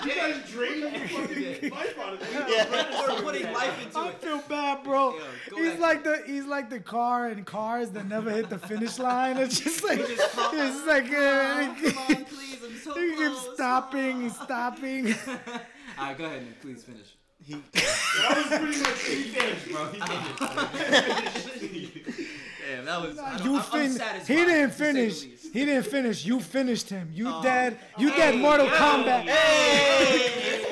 You 0.05 0.15
guys 0.15 0.51
drink 0.51 0.85
and 0.95 1.11
fucking 1.11 1.71
life 1.71 1.99
out 1.99 2.13
of 2.15 2.23
it. 2.23 2.29
Yeah. 2.49 3.07
We're 3.09 3.23
putting 3.23 3.53
life 3.53 3.83
into 3.85 3.99
I 3.99 4.09
it. 4.09 4.15
feel 4.21 4.39
bad, 4.49 4.85
bro. 4.85 5.15
Yo, 5.15 5.21
go 5.51 5.57
he's 5.57 5.71
back. 5.73 5.81
like 5.81 6.05
the 6.05 6.23
he's 6.27 6.45
like 6.45 6.69
the 6.71 6.81
car 6.81 7.31
in 7.31 7.45
cars 7.45 7.91
that 7.91 8.07
never 8.07 8.31
hit 8.31 8.51
the 8.51 8.59
finish 8.59 8.99
line. 8.99 9.39
It's 9.39 9.59
just 9.61 9.83
like 9.83 10.01
it's 10.01 10.87
like 10.87 11.07
uh, 11.07 11.75
Come 11.75 11.99
on, 12.17 12.25
please. 12.27 12.59
I'm 12.65 12.77
so 12.79 12.95
he 12.95 13.17
keeps 13.17 13.41
close. 13.41 13.55
stopping, 13.55 14.23
he's 14.23 14.35
stopping. 14.37 15.15
All 15.15 16.07
right, 16.07 16.19
go 16.19 16.25
ahead, 16.27 16.43
Nick. 16.45 16.61
Please 16.61 16.85
finish. 16.85 17.15
He, 17.47 17.55
That 17.75 18.33
was 18.37 18.47
pretty 18.59 18.81
much 18.81 19.09
it. 19.09 19.73
bro. 19.73 19.83
He 19.93 19.99
Damn, 22.67 22.85
that 22.87 23.01
was. 23.03 23.19
I 23.19 23.21
You 23.45 23.57
I'm 23.57 23.63
fin- 23.63 23.81
unsatisfied, 23.83 24.27
he 24.27 24.45
didn't 24.45 24.71
to 24.71 24.77
say 24.77 24.93
the 24.93 24.93
finish. 24.93 25.23
He 25.53 25.65
didn't 25.65 25.87
finish. 25.87 26.25
You 26.25 26.41
finished 26.41 26.91
him. 26.91 27.11
You 27.13 27.29
Oh. 27.29 27.43
dead. 27.43 27.79
You 27.99 28.11
Hey, 28.11 28.17
dead. 28.33 28.37
Mortal 28.41 28.67
yo. 28.67 28.73
Kombat. 28.73 29.23
Hey! 29.29 30.65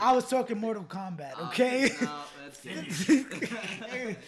I 0.00 0.12
was 0.12 0.28
talking 0.28 0.58
Mortal 0.58 0.84
Kombat. 0.84 1.32
Oh, 1.38 1.46
okay. 1.48 1.90
No, 2.00 2.08
that's. 2.44 2.58
Think 2.58 3.32
about 3.32 3.92
it. 3.92 4.18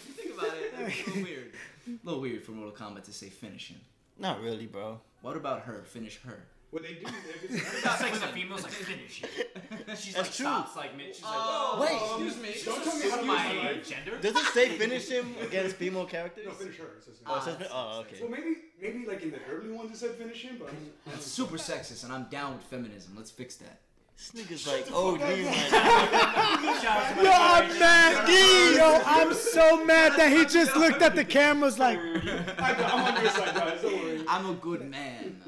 It's 0.77 1.07
a 1.07 1.09
little 1.09 1.23
weird. 1.23 1.53
A 1.87 1.91
little 2.05 2.21
weird 2.21 2.43
for 2.43 2.51
Mortal 2.51 2.73
Kombat 2.73 3.03
to 3.05 3.13
say 3.13 3.29
finish 3.29 3.69
him. 3.69 3.79
not 4.17 4.41
really, 4.41 4.65
bro. 4.67 4.99
What 5.21 5.35
about 5.35 5.61
her? 5.61 5.83
Finish 5.85 6.19
her. 6.23 6.43
What 6.71 6.83
they 6.83 6.93
do, 6.93 7.05
it's, 7.49 7.83
That's 7.83 8.01
like 8.01 8.13
the 8.13 8.27
female's 8.27 8.61
like 8.61 8.71
finish. 8.71 9.23
it. 9.23 9.97
She's 9.97 10.15
like 10.15 10.25
true. 10.25 10.45
stops 10.45 10.75
like 10.75 10.95
mid. 10.95 11.15
She's 11.15 11.23
like, 11.23 11.33
Oh, 11.35 11.73
oh, 11.77 11.81
Wait. 11.81 12.27
excuse 12.29 12.65
me. 12.65 12.71
don't 12.71 12.83
tell 12.83 12.95
me 12.99 13.09
how 13.09 13.17
to 13.17 13.23
my 13.23 13.53
my 13.63 13.73
gender. 13.83 14.17
Does 14.21 14.35
it 14.35 14.45
say 14.53 14.69
finish 14.77 15.07
him 15.09 15.33
against 15.41 15.77
female 15.77 16.05
characters? 16.05 16.45
No, 16.45 16.51
finish 16.53 16.77
her. 16.77 16.85
It 16.97 17.03
says 17.03 17.15
Oh, 17.25 17.37
it 17.37 17.43
finish. 17.43 17.59
says, 17.59 17.67
oh, 17.73 17.99
okay. 18.01 18.17
Well, 18.21 18.29
maybe, 18.29 18.55
maybe 18.79 19.05
like 19.07 19.23
in 19.23 19.31
the 19.31 19.39
early 19.51 19.71
ones 19.71 19.91
it 19.91 19.97
said 19.97 20.11
finish 20.11 20.43
him, 20.43 20.57
but 20.59 20.69
I'm, 20.69 20.91
That's 21.07 21.25
super 21.25 21.57
sexist, 21.57 22.03
and 22.03 22.13
I'm 22.13 22.25
down 22.25 22.53
with 22.53 22.63
feminism. 22.65 23.13
Let's 23.17 23.31
fix 23.31 23.55
that. 23.55 23.79
This 24.15 24.31
nigga's 24.45 24.67
like, 24.67 24.85
oh, 24.91 25.13
dude, 25.17 25.21
like, 25.21 25.71
Yo, 27.23 27.31
I'm 27.31 27.79
mad. 27.79 28.27
Yo, 28.75 29.01
I'm 29.05 29.33
so 29.33 29.83
mad 29.85 30.11
that 30.17 30.29
he 30.31 30.43
just 30.45 30.75
looked 30.75 31.01
at 31.01 31.15
the 31.15 31.23
cameras 31.23 31.79
like, 31.79 31.97
I'm 31.97 33.15
on 33.15 33.21
your 33.21 33.31
side, 33.31 33.55
guys. 33.55 33.81
Don't 33.81 33.93
worry. 34.03 34.21
I'm 34.27 34.49
a 34.49 34.53
good 34.55 34.89
man. 34.89 35.41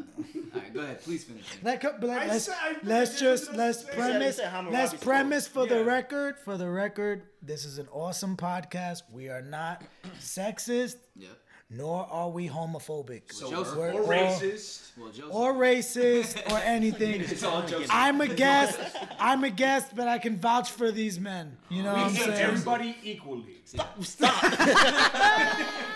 All 0.74 0.78
right, 0.82 0.86
go 0.86 0.92
ahead. 0.92 1.02
Please 1.04 1.24
finish 1.24 1.46
it. 1.54 1.64
Let, 1.64 1.84
let, 2.04 2.28
let's, 2.28 2.46
said- 2.46 2.56
let's 2.84 3.20
just 3.20 3.54
let's- 3.54 3.84
let's 3.86 3.98
let's- 3.98 4.40
premise 4.40 4.40
let's 4.72 4.94
premise 4.94 5.48
for 5.48 5.66
the 5.66 5.84
record 5.84 6.38
for 6.40 6.58
the 6.58 6.70
record. 6.70 7.24
This 7.42 7.66
is 7.66 7.78
an 7.78 7.88
awesome 7.92 8.38
podcast. 8.38 9.02
We 9.12 9.30
are 9.30 9.42
not 9.42 9.84
sexist, 10.20 10.96
Yep. 11.16 11.30
nor 11.70 12.06
are 12.10 12.30
we 12.30 12.48
homophobic. 12.48 13.32
So 13.34 13.50
Joseph- 13.50 13.78
We're 13.78 13.92
Or 13.94 14.02
all- 14.02 14.08
racist. 14.08 14.92
Well, 14.98 15.10
Joseph. 15.10 15.34
or 15.34 15.54
racist 15.54 16.52
or 16.52 16.58
anything. 16.64 17.22
It's 17.22 17.44
all. 17.44 17.64
I'm 17.90 18.22
a 18.22 18.28
guest. 18.44 18.80
I'm 19.20 19.44
a 19.44 19.50
guest, 19.50 19.96
but 19.96 20.08
I 20.08 20.20
can 20.20 20.38
vouch 20.38 20.70
for 20.72 20.92
these 20.92 21.20
men. 21.20 21.58
You 21.70 21.84
know 21.84 21.90
oh. 21.92 21.94
what 21.94 22.02
I'm 22.06 22.12
We 22.14 22.20
saying? 22.20 22.32
everybody 22.34 22.96
equally. 23.04 23.64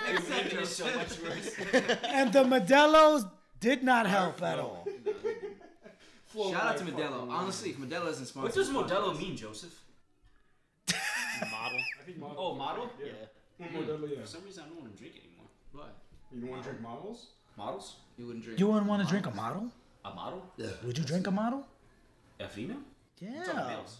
Everything 0.07 0.59
is 0.59 0.69
so 0.76 0.86
much 0.86 1.19
worse. 1.21 1.55
And 2.03 2.32
the 2.34 2.43
Modelo's 2.43 3.26
did 3.66 3.84
not 3.84 4.05
help 4.05 4.41
at 4.43 4.59
all. 4.59 4.88
Shout 6.34 6.53
out 6.53 6.78
to 6.78 6.86
Modelo. 6.86 7.30
Honestly, 7.30 7.72
if 7.72 7.78
Modelo 7.78 8.07
isn't 8.09 8.28
sponsored, 8.28 8.43
What 8.43 8.53
does 8.53 8.68
this 8.68 8.78
Modelo 8.78 9.13
podcast- 9.13 9.20
mean, 9.20 9.36
Joseph? 9.36 9.82
model. 11.51 11.80
I 11.99 12.03
think 12.05 12.18
model. 12.20 12.36
Oh, 12.38 12.55
model? 12.55 12.89
Yeah. 12.99 13.11
One 13.57 13.70
mm-hmm. 13.70 13.78
Modelo, 13.80 14.11
yeah. 14.11 14.22
For 14.22 14.28
some 14.28 14.43
reason, 14.45 14.63
I 14.66 14.68
don't 14.68 14.80
want 14.82 14.95
to 14.95 14.97
drink 15.01 15.16
anymore. 15.16 15.47
What? 15.72 15.95
You 16.32 16.41
don't 16.41 16.51
want 16.51 16.63
to 16.63 16.70
drink 16.70 16.82
models? 16.82 17.28
Models? 17.57 17.95
You 18.18 18.28
wouldn't 18.28 18.43
drink. 18.43 18.59
You 18.59 18.68
wouldn't 18.68 18.88
want 18.88 19.01
to 19.03 19.09
drink 19.09 19.26
a 19.26 19.32
model? 19.32 19.72
A 20.03 20.13
model? 20.13 20.43
Yeah. 20.57 20.68
Would 20.86 20.97
you 20.97 21.03
drink 21.03 21.26
a 21.26 21.32
model? 21.32 21.66
A 22.39 22.47
female? 22.47 22.84
Yeah. 23.20 23.32
It's 23.39 23.53
males. 23.55 23.97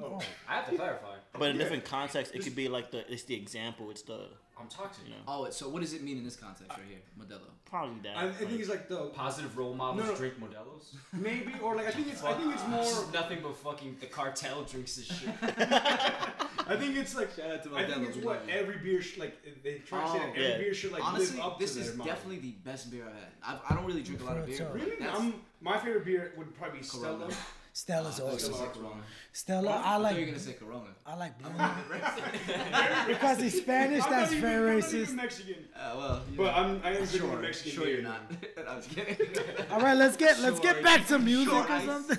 Oh. 0.00 0.20
I 0.48 0.54
have 0.56 0.70
to 0.70 0.76
clarify. 0.76 1.16
But 1.38 1.50
in 1.50 1.58
different 1.58 1.84
contexts, 1.84 2.34
it 2.34 2.42
could 2.42 2.56
be 2.56 2.68
like 2.68 2.90
the 2.90 3.00
it's 3.12 3.24
the 3.24 3.34
example. 3.34 3.90
It's 3.90 4.02
the 4.02 4.30
I'm 4.58 4.68
toxic. 4.68 5.04
you 5.04 5.10
know 5.10 5.16
Oh, 5.28 5.50
so 5.50 5.68
what 5.68 5.82
does 5.82 5.92
it 5.92 6.02
mean 6.02 6.16
in 6.18 6.24
this 6.24 6.36
context 6.36 6.70
right 6.70 6.86
here, 6.88 6.98
Modelo? 7.20 7.40
probably 7.66 7.96
that. 8.04 8.16
I, 8.16 8.26
I 8.28 8.32
think 8.32 8.60
it's 8.60 8.68
like 8.70 8.88
the 8.88 9.06
Positive 9.06 9.56
role 9.58 9.74
models 9.74 10.04
No, 10.06 10.10
no. 10.12 10.16
drink 10.16 10.34
Modelos. 10.40 10.94
maybe 11.12 11.52
or 11.62 11.74
like 11.76 11.86
I 11.88 11.90
think 11.90 12.08
it's 12.08 12.22
I 12.24 12.32
think 12.34 12.54
it's 12.54 12.66
more 12.68 12.82
Just 12.82 13.12
nothing 13.12 13.40
but 13.42 13.56
fucking 13.56 13.96
the 14.00 14.06
cartel 14.06 14.62
drinks 14.64 14.96
this 14.96 15.06
shit. 15.06 15.28
I 15.42 16.74
think 16.78 16.96
it's 16.96 17.14
like 17.14 17.30
Shout 17.36 17.50
out 17.50 17.62
to 17.64 17.68
Modelo. 17.70 17.76
I 17.76 17.84
think 17.86 18.08
it's 18.08 18.16
what 18.18 18.36
love 18.40 18.48
every 18.48 18.78
beer 18.78 19.02
sh- 19.02 19.18
like 19.18 19.36
they 19.62 19.78
try 19.78 20.02
to 20.04 20.10
say 20.10 20.18
that 20.18 20.26
Oh, 20.28 20.30
every 20.30 20.48
yeah. 20.48 20.58
beer 20.58 20.74
should 20.74 20.92
like 20.92 21.04
Honestly, 21.04 21.36
live 21.36 21.46
up 21.46 21.58
this 21.58 21.74
to 21.74 21.80
is 21.80 21.88
their 21.88 21.96
motto. 21.96 22.10
definitely 22.10 22.38
the 22.40 22.52
best 22.64 22.90
beer 22.90 23.04
I've 23.06 23.14
had. 23.14 23.28
I've, 23.44 23.70
I 23.70 23.74
don't 23.76 23.84
really 23.84 24.02
drink 24.02 24.20
a 24.22 24.24
lot 24.24 24.36
of 24.38 24.46
beer. 24.46 24.56
Real 24.58 24.68
but 24.72 24.78
talk. 24.78 24.84
Really? 24.86 24.96
that's- 25.00 25.18
I'm, 25.20 25.34
my 25.60 25.78
favorite 25.78 26.04
beer 26.04 26.32
would 26.36 26.54
probably 26.56 26.78
be 26.78 26.84
Stella. 26.84 27.28
Corona. 27.84 28.12
Stella's 28.12 28.14
I 28.14 28.22
thought 28.22 28.28
you 28.30 28.34
awesome. 28.36 28.52
were 28.52 28.58
gonna 28.58 28.72
say 28.74 28.80
Corona. 28.80 29.02
Stella, 29.32 29.70
I 29.70 29.74
I 29.76 29.80
thought 29.82 29.96
you 29.96 30.00
were 30.00 30.02
like 30.02 30.26
gonna 30.26 30.38
say 30.38 30.52
Corona. 30.54 30.90
I 31.06 31.14
like 31.16 31.38
blue. 31.38 31.50
because 33.08 33.40
he's 33.40 33.56
Spanish, 33.60 34.02
I'm 34.04 34.10
that's 34.10 34.30
not 34.32 34.38
even, 34.38 34.40
very 34.40 34.72
I'm 34.74 34.80
not 34.80 34.88
even 34.94 35.06
racist. 35.06 35.14
Mexican. 35.14 35.54
Uh, 35.76 35.94
well, 35.96 36.22
But 36.36 36.42
know. 36.44 36.50
I'm 36.50 36.80
I 36.82 36.88
am 36.90 36.94
drinking 37.04 37.18
sure, 37.20 37.38
Mexican 37.40 37.72
sure 37.72 37.88
you're 37.88 38.02
not. 38.02 38.20
I'm 38.68 38.76
just 38.82 38.90
kidding. 38.90 39.16
All 39.70 39.80
right, 39.80 39.96
let's 39.96 40.16
get 40.16 40.40
let's 40.40 40.60
get 40.60 40.82
back 40.82 41.06
to 41.08 41.18
music 41.18 41.52
Sure, 41.52 41.70
or 41.70 41.80
something. 41.80 42.18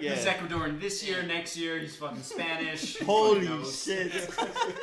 yeah. 0.00 0.14
He's 0.14 0.24
Ecuadorian 0.24 0.80
this 0.80 1.06
year, 1.06 1.22
next 1.22 1.56
year 1.56 1.78
he's 1.78 1.96
fucking 1.96 2.22
Spanish. 2.22 2.98
Holy 3.00 3.46
knows? 3.46 3.84
shit! 3.84 4.12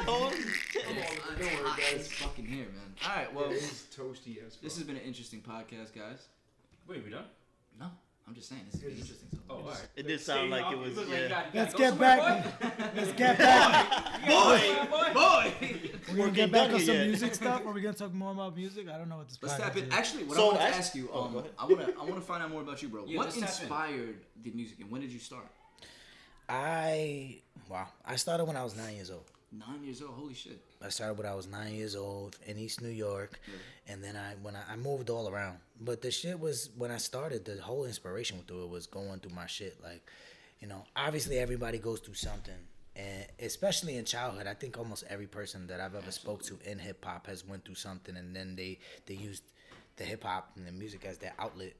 Holy 0.06 0.36
shit! 0.42 0.84
Yeah, 0.96 1.10
Don't 1.38 1.64
worry, 1.64 1.72
guys. 1.78 1.94
as 2.00 2.12
fucking 2.14 2.46
here, 2.46 2.66
man. 2.68 2.96
All 3.06 3.16
right, 3.16 3.34
well, 3.36 3.52
It's 3.52 3.84
toasty 3.96 4.38
as 4.46 4.54
fuck. 4.56 4.64
this 4.64 4.76
has 4.78 4.84
been 4.86 4.96
an 4.96 5.04
interesting 5.04 5.42
podcast, 5.42 5.94
guys. 5.94 6.28
Wait, 6.88 7.04
we 7.04 7.12
done? 7.12 7.26
No, 8.28 8.32
I'm 8.32 8.36
just 8.36 8.50
saying 8.50 8.62
this 8.70 8.82
is 8.84 8.90
interesting. 9.00 9.28
So 9.32 9.38
Oh, 9.50 9.56
alright. 9.56 9.88
It 9.96 10.06
did 10.08 10.20
sound 10.20 10.50
like 10.50 10.70
it 10.74 10.78
was. 10.78 10.98
Like 10.98 11.08
Yeah. 11.10 11.28
got- 11.30 11.56
Let's 11.56 11.74
get 11.74 11.98
back. 11.98 12.62
Let's 12.96 13.12
get 13.24 13.38
back. 13.38 14.28
Boy, 14.28 14.88
boy, 14.92 15.14
boy, 15.14 15.54
We're 16.12 16.18
gonna 16.18 16.32
get 16.32 16.52
back 16.52 16.74
on 16.74 16.80
some 16.82 16.96
yet. 16.96 17.08
music 17.08 17.36
stuff. 17.42 17.66
Are 17.66 17.72
we 17.72 17.80
gonna 17.82 17.94
talk 17.96 18.14
more 18.14 18.32
about 18.34 18.56
music? 18.58 18.90
I 18.90 18.98
don't 18.98 19.08
know 19.08 19.18
what 19.18 19.30
this. 19.30 19.38
let's 19.42 19.56
tap 19.58 19.78
in. 19.78 19.86
is. 19.86 19.94
Actually, 19.94 20.26
what 20.26 20.36
So, 20.36 20.44
I 20.44 20.46
want 20.48 20.58
to 20.60 20.64
ask- 20.66 20.78
ask 20.80 20.96
you, 20.96 21.10
oh, 21.14 21.24
um, 21.24 21.34
go. 21.34 21.46
I 21.58 21.66
want 21.66 21.80
to, 21.86 21.94
I 21.94 22.04
want 22.04 22.16
to 22.16 22.22
find 22.22 22.44
out 22.44 22.52
more 22.52 22.62
about 22.62 22.82
you, 22.84 22.90
bro. 22.90 23.06
Yeah, 23.08 23.18
what 23.18 23.28
let's 23.28 23.38
in. 23.38 23.44
inspired 23.44 24.18
the 24.44 24.52
music, 24.52 24.80
and 24.82 24.92
when 24.92 25.00
did 25.02 25.12
you 25.12 25.20
start? 25.20 25.48
I 26.50 27.38
wow. 27.70 27.88
I 28.06 28.16
started 28.18 28.46
when 28.46 28.58
I 28.58 28.64
was 28.64 28.76
nine 28.76 28.96
years 28.96 29.10
old. 29.12 29.24
Nine 29.52 29.84
years 29.84 30.02
old. 30.02 30.12
Holy 30.12 30.34
shit. 30.34 30.62
I 30.82 30.90
started 30.90 31.18
when 31.18 31.26
I 31.28 31.34
was 31.36 31.48
nine 31.48 31.74
years 31.74 31.96
old 31.96 32.38
in 32.46 32.58
East 32.58 32.82
New 32.82 32.90
York, 32.90 33.40
and 33.88 34.04
then 34.04 34.16
I 34.16 34.36
when 34.42 34.56
I, 34.56 34.74
I 34.74 34.76
moved 34.76 35.10
all 35.10 35.30
around. 35.30 35.58
But 35.80 36.02
the 36.02 36.12
shit 36.12 36.40
was 36.40 36.70
when 36.78 36.92
I 36.92 36.98
started. 36.98 37.46
The 37.46 37.62
whole 37.62 37.86
inspiration 37.86 38.44
through 38.48 38.64
it 38.64 38.70
was 38.70 38.88
going 38.88 39.20
through 39.20 39.36
my 39.36 39.46
shit. 39.46 39.78
Like, 39.84 40.10
you 40.60 40.68
know, 40.68 40.84
obviously 40.96 41.38
everybody 41.38 41.78
goes 41.78 42.00
through 42.00 42.16
something, 42.16 42.56
and 42.96 43.26
especially 43.40 43.98
in 43.98 44.06
childhood, 44.06 44.48
I 44.48 44.56
think 44.56 44.78
almost 44.78 45.04
every 45.10 45.28
person 45.28 45.68
that 45.68 45.80
I've 45.80 45.96
ever 45.96 46.12
spoke 46.12 46.44
to 46.44 46.58
in 46.66 46.80
hip 46.80 47.06
hop 47.06 47.28
has 47.28 47.46
went 47.46 47.64
through 47.66 47.76
something, 47.76 48.16
and 48.18 48.36
then 48.36 48.56
they 48.56 48.80
they 49.06 49.14
used 49.14 49.44
the 49.98 50.04
hip 50.04 50.24
hop 50.24 50.52
and 50.56 50.66
the 50.66 50.72
music 50.72 51.06
as 51.06 51.18
their 51.18 51.34
outlet. 51.38 51.74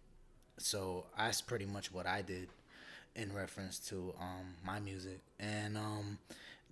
So 0.58 1.06
that's 1.18 1.42
pretty 1.42 1.66
much 1.66 1.92
what 1.92 2.06
I 2.08 2.22
did 2.22 2.50
in 3.16 3.34
reference 3.34 3.80
to 3.90 4.14
um, 4.20 4.56
my 4.64 4.80
music. 4.80 5.20
And 5.40 5.78
um, 5.78 6.18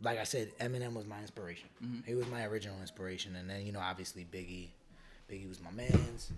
like 0.02 0.20
I 0.20 0.24
said, 0.24 0.52
Eminem 0.60 0.94
was 0.94 1.06
my 1.06 1.20
inspiration. 1.20 1.70
He 2.06 2.14
was 2.14 2.28
my 2.28 2.46
original 2.46 2.80
inspiration. 2.82 3.36
And 3.36 3.50
then 3.50 3.66
you 3.66 3.72
know, 3.72 3.80
obviously 3.80 4.26
Biggie. 4.32 4.70
Biggie 5.30 5.50
was 5.50 5.60
my 5.62 5.72
man's. 5.72 6.32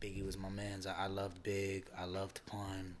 Biggie 0.00 0.24
was 0.24 0.36
my 0.36 0.48
man's. 0.50 0.86
I, 0.86 0.94
I 1.04 1.06
loved 1.06 1.42
Big. 1.42 1.84
I 1.98 2.04
loved 2.04 2.40
Pun. 2.46 2.94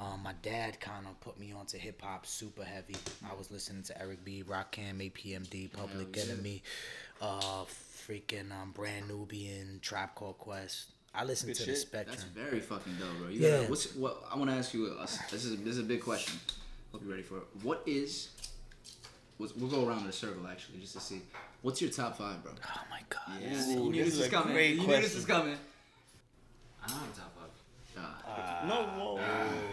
Um, 0.00 0.20
my 0.24 0.34
dad 0.42 0.80
kind 0.80 1.06
of 1.06 1.18
put 1.20 1.38
me 1.38 1.52
onto 1.52 1.78
hip 1.78 2.02
hop 2.02 2.26
super 2.26 2.64
heavy. 2.64 2.96
I 3.30 3.34
was 3.34 3.50
listening 3.50 3.82
to 3.84 4.00
Eric 4.00 4.24
B, 4.24 4.42
Rakim, 4.46 4.98
EPMD, 5.10 5.72
Public 5.72 6.14
Hell 6.16 6.26
yeah. 6.26 6.32
Enemy, 6.32 6.62
uh, 7.22 7.64
freaking 7.64 8.50
um, 8.50 8.72
Brand 8.72 9.08
Nubian, 9.08 9.78
Tribe 9.82 10.10
Called 10.14 10.38
Quest. 10.38 10.86
I 11.14 11.24
listened 11.24 11.52
Good 11.54 11.62
to 11.64 11.70
the 11.70 11.76
spectrum. 11.76 12.16
That's 12.16 12.24
very 12.50 12.60
fucking 12.60 12.94
dope, 12.98 13.18
bro. 13.18 13.28
You 13.28 13.40
Yeah. 13.40 13.50
gotta, 13.58 13.70
what's 13.70 13.94
what? 13.94 14.24
I 14.32 14.36
want 14.36 14.50
to 14.50 14.56
ask 14.56 14.74
you. 14.74 14.88
A, 14.88 15.06
this 15.30 15.44
is 15.44 15.56
this 15.58 15.74
is 15.74 15.78
a 15.78 15.82
big 15.84 16.02
question. 16.02 16.40
Hope 16.90 17.02
you're 17.02 17.10
ready 17.12 17.22
for 17.22 17.36
it. 17.38 17.44
What 17.62 17.82
is? 17.86 18.30
what's- 19.38 19.54
We'll 19.54 19.70
go 19.70 19.86
around 19.86 20.02
in 20.02 20.06
a 20.08 20.12
circle 20.12 20.46
actually, 20.48 20.80
just 20.80 20.94
to 20.94 21.00
see. 21.00 21.22
What's 21.62 21.80
your 21.80 21.90
top 21.90 22.18
five, 22.18 22.42
bro? 22.42 22.52
oh 22.68 22.80
my 22.90 23.00
god. 23.08 23.40
Yeah, 23.40 23.64
Ooh, 23.68 23.70
you 23.70 23.90
knew 23.90 23.92
this 23.92 24.06
this 24.06 24.14
is 24.14 24.20
was 24.22 24.28
coming. 24.28 24.52
great 24.54 24.74
You 24.74 24.80
knew 24.80 24.86
this 24.88 24.96
question. 25.12 25.16
was 25.18 25.24
coming. 25.26 25.56
I 26.84 26.88
don't 26.88 26.98
have 26.98 27.10
a 27.10 27.20
top 27.20 27.32
five. 27.36 27.50
Ah. 28.26 28.64
No, 28.66 28.74
whoa. 29.04 29.20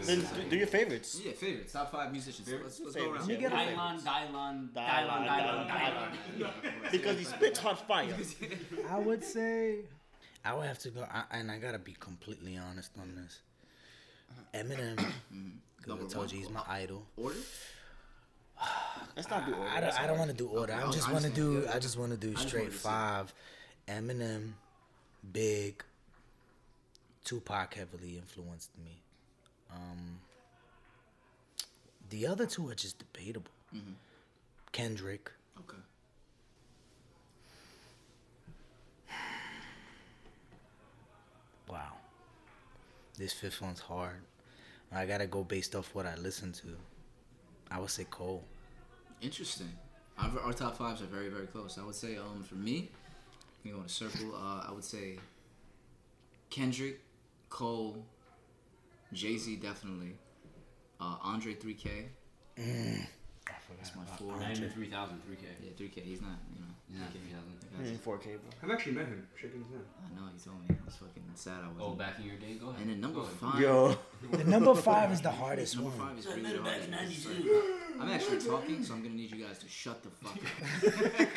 then 0.04 0.20
do, 0.20 0.50
do 0.52 0.56
your 0.56 0.68
favorites. 0.68 1.20
yeah, 1.26 1.32
favorites. 1.32 1.74
Top 1.74 1.92
five 1.92 2.12
musicians. 2.12 2.48
Let's, 2.48 2.80
let's 2.80 2.96
go 2.96 3.12
around. 3.12 3.28
yeah. 3.30 3.36
get 3.38 3.52
a 3.52 3.56
Dylon, 3.56 4.02
Dylon, 4.02 4.04
Dylon, 4.04 4.74
Dylon, 4.74 5.28
Dylon, 5.28 5.70
Dylon, 5.70 6.12
Dylon. 6.38 6.52
Because 6.92 7.18
he 7.18 7.24
spits 7.26 7.60
hot 7.60 7.88
fire. 7.88 8.14
I 8.90 9.00
would 9.00 9.24
say 9.24 9.80
I 10.46 10.54
would 10.54 10.68
have 10.68 10.78
to 10.80 10.90
go, 10.90 11.02
I, 11.12 11.24
and 11.32 11.50
I 11.52 11.58
gotta 11.58 11.80
be 11.80 11.96
completely 12.00 12.58
honest 12.58 12.92
on 13.00 13.16
this. 13.16 13.40
Eminem, 14.54 14.96
because 14.96 15.88
Number 15.88 16.06
I 16.06 16.08
told 16.08 16.26
one. 16.28 16.30
you 16.36 16.42
he's 16.42 16.50
my 16.50 16.64
idol. 16.68 17.04
Order. 17.18 17.36
Let's 19.16 19.30
not 19.30 19.46
do 19.48 19.54
order. 19.56 19.70
I 19.70 19.80
don't, 19.82 20.00
I 20.02 20.08
don't 20.08 20.18
want 20.20 20.30
to 20.32 20.38
do 20.38 20.48
order. 20.48 20.74
Okay, 20.74 20.82
I 20.84 20.88
I 20.88 20.92
just 20.92 21.12
want 21.12 21.24
to 21.24 21.30
understand. 21.30 21.64
do. 21.64 21.70
I 21.74 21.80
just 21.80 21.98
want 21.98 22.12
to 22.12 22.18
do 22.18 22.36
straight 22.36 22.62
wanted 22.66 22.72
to 22.74 22.78
see. 22.78 22.84
five. 22.88 23.34
Eminem, 23.88 24.52
Big, 25.34 25.84
Tupac 27.24 27.74
heavily 27.74 28.18
influenced 28.18 28.72
me. 28.84 29.02
Um, 29.72 30.20
the 32.10 32.28
other 32.28 32.46
two 32.46 32.70
are 32.70 32.76
just 32.76 32.98
debatable. 33.00 33.52
Mm-hmm. 33.76 33.94
Kendrick. 34.72 35.32
Okay. 35.60 35.78
Wow. 41.70 41.94
This 43.18 43.34
fifth 43.34 43.62
one's 43.62 43.80
hard. 43.80 44.22
I 44.94 45.06
gotta 45.06 45.26
go 45.26 45.44
based 45.44 45.74
off 45.76 45.96
what 45.96 46.06
I 46.06 46.16
listen 46.16 46.52
to. 46.54 46.68
I 47.70 47.80
would 47.80 47.90
say 47.90 48.06
Cole. 48.10 48.44
Interesting. 49.22 49.72
Our, 50.18 50.38
our 50.42 50.54
top 50.54 50.78
fives 50.78 51.02
are 51.02 51.06
very 51.06 51.30
very 51.30 51.48
close. 51.48 51.78
I 51.82 51.86
would 51.86 51.96
say 51.96 52.18
um 52.18 52.44
for 52.44 52.56
me, 52.56 52.90
we 53.64 53.72
go 53.72 53.78
in 53.80 53.86
a 53.86 53.90
circle. 53.90 54.36
Uh, 54.36 54.68
I 54.68 54.72
would 54.74 54.84
say 54.84 55.18
Kendrick, 56.50 57.00
Cole, 57.52 58.04
Jay 59.14 59.38
Z 59.38 59.58
definitely, 59.58 60.14
uh, 61.00 61.18
Andre 61.22 61.54
3K. 61.54 62.08
That's 63.78 63.96
my 63.96 64.04
four. 64.18 64.40
Not 64.40 64.52
even 64.52 64.70
3,000, 64.70 65.22
3K. 65.30 65.44
Yeah, 65.64 65.72
3K. 65.78 66.04
He's 66.04 66.22
not. 66.22 66.40
You 66.54 66.62
know. 66.62 66.72
He's 66.90 67.00
not 67.00 67.10
3K. 67.10 67.32
3,000. 67.78 67.96
Mm, 67.96 68.00
4K, 68.00 68.24
bro. 68.24 68.50
I've 68.64 68.72
actually 68.72 68.92
met 68.94 69.08
him, 69.08 69.28
shaking 69.40 69.60
his 69.60 69.70
hand. 69.70 69.86
I 70.06 70.16
know. 70.20 70.28
He 70.34 70.40
told 70.40 70.60
me. 70.68 70.76
It's 70.86 70.98
fucking 70.98 71.24
sad. 71.36 71.64
I 71.64 71.68
was. 71.68 71.78
Oh, 71.80 71.92
back 71.92 72.20
in 72.20 72.26
your 72.26 72.36
day? 72.36 72.56
Go 72.60 72.70
ahead. 72.70 72.82
And 72.82 72.90
then 72.90 73.02
number 73.02 73.24
five. 73.24 73.60
Yo. 73.60 73.96
The 74.32 74.44
number 74.44 74.76
five 74.76 75.12
is 75.12 75.20
the 75.22 75.32
hardest 75.32 75.80
one. 75.80 75.98
Number 75.98 76.06
five 76.06 76.20
is 76.20 76.28
really 76.28 76.54
the 76.54 76.62
hardest. 76.62 77.28
I'm 78.00 78.10
actually 78.10 78.40
talking, 78.40 78.84
so 78.84 78.94
I'm 78.94 79.02
gonna 79.04 79.16
need 79.16 79.32
you 79.32 79.44
guys 79.46 79.58
to 79.60 79.68
shut 79.68 80.04
the 80.04 80.10
fuck 80.10 80.38
up. 80.38 81.28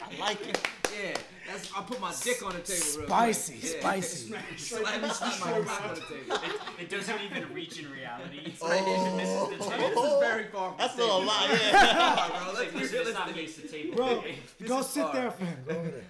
I 0.12 0.20
like 0.20 0.46
it. 0.48 0.58
Yeah, 1.00 1.16
that's. 1.46 1.70
I'll 1.74 1.82
put 1.84 2.00
my 2.00 2.12
dick 2.22 2.44
on 2.44 2.52
the 2.54 2.58
table. 2.60 2.98
Real 2.98 3.06
Spicy, 3.06 3.52
quick. 3.58 3.72
Yeah. 3.74 3.80
spicy. 3.80 4.34
Slap 4.56 5.02
me, 5.02 5.08
slap 5.10 5.40
my 5.40 5.60
cock 5.62 5.88
on 5.88 5.94
the 5.94 6.00
table. 6.00 6.36
It, 6.78 6.82
it 6.82 6.90
doesn't 6.90 7.20
even 7.22 7.52
reach 7.54 7.78
in 7.78 7.90
reality. 7.92 8.40
It's 8.46 8.62
Oh. 8.62 8.66
like 8.68 8.82
it 8.86 9.16
misses 9.16 9.48
the 9.58 9.70
table. 9.76 10.02
This 10.02 10.12
is 10.12 10.18
very 10.20 10.44
far. 10.48 10.68
From 10.70 10.78
That's 10.78 10.94
a 10.94 10.96
the 10.96 11.02
little 11.04 11.18
table. 11.20 11.32
lot, 11.32 11.50
yeah. 11.50 12.28
Bro. 12.28 12.46
Let's 12.46 12.58
like, 12.58 12.72
be 12.72 12.78
listen, 12.80 13.14
not 13.14 13.26
realistic. 13.28 13.36
makes 13.36 13.54
the 13.56 13.68
table. 13.68 13.96
Bro, 13.96 14.24
go 14.66 14.82
sit 14.82 15.02
hard. 15.02 15.16
there 15.16 15.30
for 15.30 15.44
him. 15.44 15.58
Go 15.68 15.74
over 15.76 15.90
there. 15.90 16.04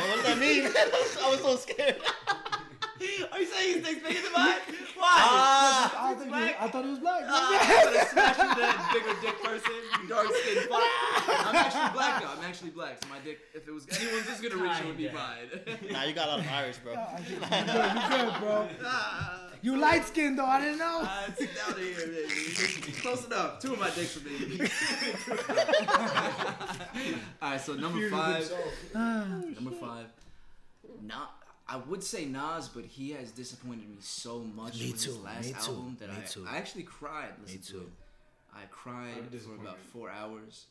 what 0.00 0.16
does 0.16 0.24
that 0.26 0.38
mean? 0.38 0.62
I 0.66 1.30
was 1.30 1.40
so 1.40 1.56
scared. 1.56 1.96
Are 3.32 3.40
you 3.40 3.46
saying 3.46 3.74
his 3.76 3.82
dick's 3.86 4.02
bigger 4.06 4.20
than 4.20 4.32
mine? 4.32 4.58
Why? 4.96 5.08
Ah, 5.08 6.10
I, 6.10 6.14
think 6.14 6.34
he, 6.34 6.42
I 6.42 6.68
thought 6.68 6.84
he 6.84 6.90
was 6.90 6.98
black. 6.98 7.22
I'm 7.26 7.84
gonna 7.84 8.04
smash 8.10 8.36
you 8.36 8.54
that 8.60 8.90
bigger 8.92 9.14
dick 9.22 9.42
person, 9.42 9.72
dark 10.08 10.26
skinned 10.28 10.68
fuck. 10.68 10.82
I'm 11.46 11.54
actually 11.56 11.90
black 11.94 12.20
though. 12.22 12.28
I'm 12.28 12.44
actually 12.44 12.70
black. 12.70 13.02
So 13.02 13.08
my 13.08 13.18
dick, 13.24 13.38
if 13.54 13.66
it 13.66 13.72
was 13.72 13.86
anyone's 13.98 14.26
just 14.26 14.42
gonna 14.42 14.56
reach, 14.62 14.78
it 14.80 14.86
would 14.86 14.96
be 14.98 15.04
Kinda. 15.04 15.18
mine. 15.18 15.48
nah, 15.92 16.02
you 16.04 16.12
got 16.12 16.26
a 16.28 16.30
lot 16.32 16.40
of 16.40 16.46
Irish, 16.48 16.76
bro. 16.78 16.92
you 16.92 16.98
good, 17.36 17.50
you 17.50 18.08
good, 18.10 18.34
bro. 18.40 18.68
You 19.62 19.76
light 19.78 20.06
skinned 20.06 20.38
though. 20.38 20.46
I 20.46 20.60
didn't 20.60 20.78
know. 20.78 21.00
Ah, 21.02 21.24
sit 21.36 21.50
down 21.54 21.74
here, 21.80 22.06
baby. 22.06 22.92
Close 23.00 23.24
enough. 23.26 23.58
Two 23.60 23.72
of 23.74 23.78
my 23.80 23.90
dicks 23.90 24.14
for 24.16 24.26
me. 24.28 24.60
All 27.42 27.50
right, 27.50 27.60
so 27.60 27.74
number 27.74 28.08
five. 28.10 28.50
number 28.94 29.70
five. 29.72 30.06
Not. 31.02 31.39
I 31.72 31.76
would 31.76 32.02
say 32.02 32.24
Nas, 32.24 32.68
but 32.68 32.84
he 32.84 33.10
has 33.12 33.30
disappointed 33.30 33.88
me 33.88 33.98
so 34.00 34.40
much 34.40 34.78
Me 34.80 34.90
with 34.90 35.00
too, 35.02 35.10
his 35.12 35.18
last 35.20 35.46
me 35.46 35.52
too, 35.52 35.70
album 35.72 35.96
that 36.00 36.08
me 36.08 36.16
I, 36.18 36.26
too. 36.26 36.46
I 36.50 36.56
actually 36.58 36.82
cried 36.82 37.28
listening 37.40 37.62
too. 37.62 37.72
to 37.74 37.80
it. 37.84 37.88
I 38.52 38.62
cried 38.70 39.40
for 39.40 39.54
about 39.54 39.78
four 39.92 40.10
hours. 40.10 40.66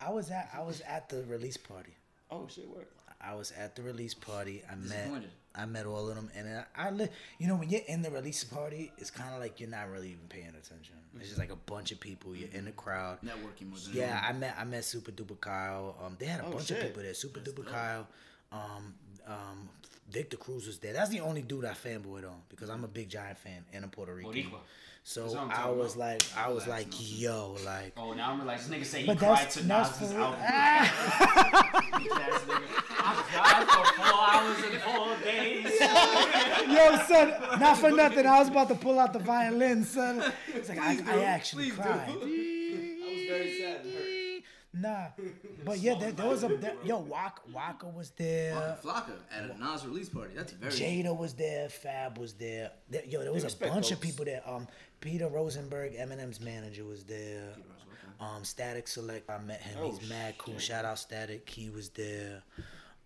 I 0.00 0.10
was 0.10 0.30
at 0.30 0.50
I 0.56 0.62
was 0.62 0.80
at 0.80 1.08
the 1.08 1.22
release 1.24 1.56
party. 1.56 1.92
Oh 2.30 2.48
shit, 2.52 2.68
work. 2.68 2.90
I 3.22 3.34
was 3.34 3.52
at 3.52 3.76
the 3.76 3.82
release 3.82 4.14
party. 4.14 4.62
I 4.70 4.74
met 4.74 5.10
I 5.54 5.66
met 5.66 5.84
all 5.86 6.08
of 6.08 6.14
them, 6.16 6.30
and 6.34 6.48
I, 6.76 6.86
I 6.88 6.90
li- 6.90 7.08
you 7.38 7.46
know 7.46 7.56
when 7.56 7.68
you're 7.70 7.82
in 7.86 8.02
the 8.02 8.10
release 8.10 8.42
party, 8.44 8.90
it's 8.98 9.10
kind 9.10 9.32
of 9.34 9.40
like 9.40 9.60
you're 9.60 9.68
not 9.68 9.90
really 9.90 10.08
even 10.08 10.26
paying 10.28 10.48
attention. 10.48 10.94
It's 11.16 11.28
just 11.28 11.38
like 11.38 11.50
a 11.52 11.56
bunch 11.56 11.92
of 11.92 12.00
people. 12.00 12.34
You're 12.34 12.48
in 12.52 12.64
the 12.64 12.72
crowd. 12.72 13.18
Networking 13.22 13.68
more 13.68 13.78
than 13.78 13.92
Yeah, 13.94 14.20
I 14.26 14.32
met 14.32 14.56
I 14.58 14.64
met 14.64 14.84
Super 14.84 15.12
Duper 15.12 15.40
Kyle. 15.40 15.96
Um, 16.04 16.16
they 16.18 16.26
had 16.26 16.40
a 16.40 16.46
Oh, 16.46 16.50
bunch 16.52 16.66
shit. 16.66 16.78
of 16.78 16.86
people 16.86 17.02
there. 17.02 17.14
Super 17.14 17.40
Duper 17.40 17.66
Kyle. 17.66 18.06
Um, 18.52 18.94
um, 19.26 19.68
Victor 20.10 20.36
Cruz 20.36 20.66
was 20.66 20.78
there. 20.78 20.92
That's 20.92 21.10
the 21.10 21.20
only 21.20 21.42
dude 21.42 21.64
I 21.64 21.72
fanboyed 21.72 22.28
on 22.28 22.42
because 22.48 22.68
I'm 22.70 22.84
a 22.84 22.88
big 22.88 23.08
Giant 23.08 23.38
fan 23.38 23.64
and 23.72 23.84
a 23.84 23.88
Puerto 23.88 24.14
Rican. 24.14 24.32
Boricua. 24.32 24.58
So 25.02 25.22
I 25.22 25.24
was 25.70 25.94
about. 25.94 25.96
like, 25.96 26.22
I 26.36 26.50
was 26.50 26.66
like, 26.66 26.90
Nelson. 26.90 27.06
yo, 27.18 27.56
like. 27.64 27.94
Oh, 27.96 28.12
now 28.12 28.32
I'm 28.32 28.44
like, 28.46 28.58
this 28.58 28.68
nigga 28.68 28.84
say 28.84 29.00
he 29.02 29.16
cried 29.16 29.48
to 29.50 29.66
Nas's 29.66 30.12
album. 30.12 30.38
I 33.02 33.14
cried 33.32 33.66
for 33.66 33.84
four 33.96 34.20
hours 34.30 34.60
and 34.70 34.78
four 34.82 35.16
days. 35.24 35.80
Yo, 36.70 36.84
son, 37.06 37.26
not 37.60 37.78
for 37.78 37.90
nothing. 37.90 38.26
I 38.26 38.38
was 38.40 38.48
about 38.48 38.68
to 38.68 38.74
pull 38.74 38.98
out 38.98 39.12
the 39.12 39.18
violin, 39.18 39.84
son. 39.84 40.22
It's 40.48 40.68
like 40.68 40.78
I, 40.78 40.98
I 41.06 41.22
actually 41.24 41.70
cried. 41.70 42.08
I 42.10 42.14
was 42.14 42.24
very 43.28 43.58
sad 43.58 43.80
and 43.84 43.94
hurt. 43.94 44.42
Nah, 44.72 45.06
but 45.64 45.78
yeah, 45.78 45.96
there, 45.98 46.12
there 46.12 46.26
was 46.28 46.44
a 46.44 46.48
there, 46.56 46.74
yo 46.84 46.98
Waka, 46.98 47.40
Waka 47.52 47.86
was 47.88 48.10
there. 48.10 48.76
Flocka 48.82 49.10
at 49.32 49.50
a 49.50 49.58
Nas 49.58 49.84
release 49.84 50.08
party. 50.08 50.32
That's 50.36 50.52
very. 50.52 50.72
Jada 50.72 51.16
was 51.16 51.34
there, 51.34 51.68
Fab 51.68 52.18
was 52.18 52.34
there. 52.34 52.70
There- 52.88 53.04
yo, 53.04 53.20
there 53.22 53.32
was 53.32 53.42
a 53.42 53.46
respect 53.46 53.72
bunch 53.72 53.90
of 53.90 54.00
people 54.00 54.24
there. 54.24 54.42
Um, 54.46 54.68
Peter 55.00 55.26
Rosenberg, 55.28 55.94
Eminem's 55.94 56.40
manager, 56.40 56.84
was 56.84 57.02
there. 57.04 57.48
Um, 58.20 58.42
Statik 58.42 58.84
Selektah, 58.84 59.40
I 59.40 59.42
met 59.42 59.60
him. 59.62 59.78
Oh, 59.80 59.90
He's 59.98 60.08
mad 60.08 60.36
cool. 60.38 60.58
Shout 60.58 60.84
out 60.84 60.96
Statik, 60.98 61.48
he 61.48 61.70
was 61.70 61.88
there. 61.88 62.42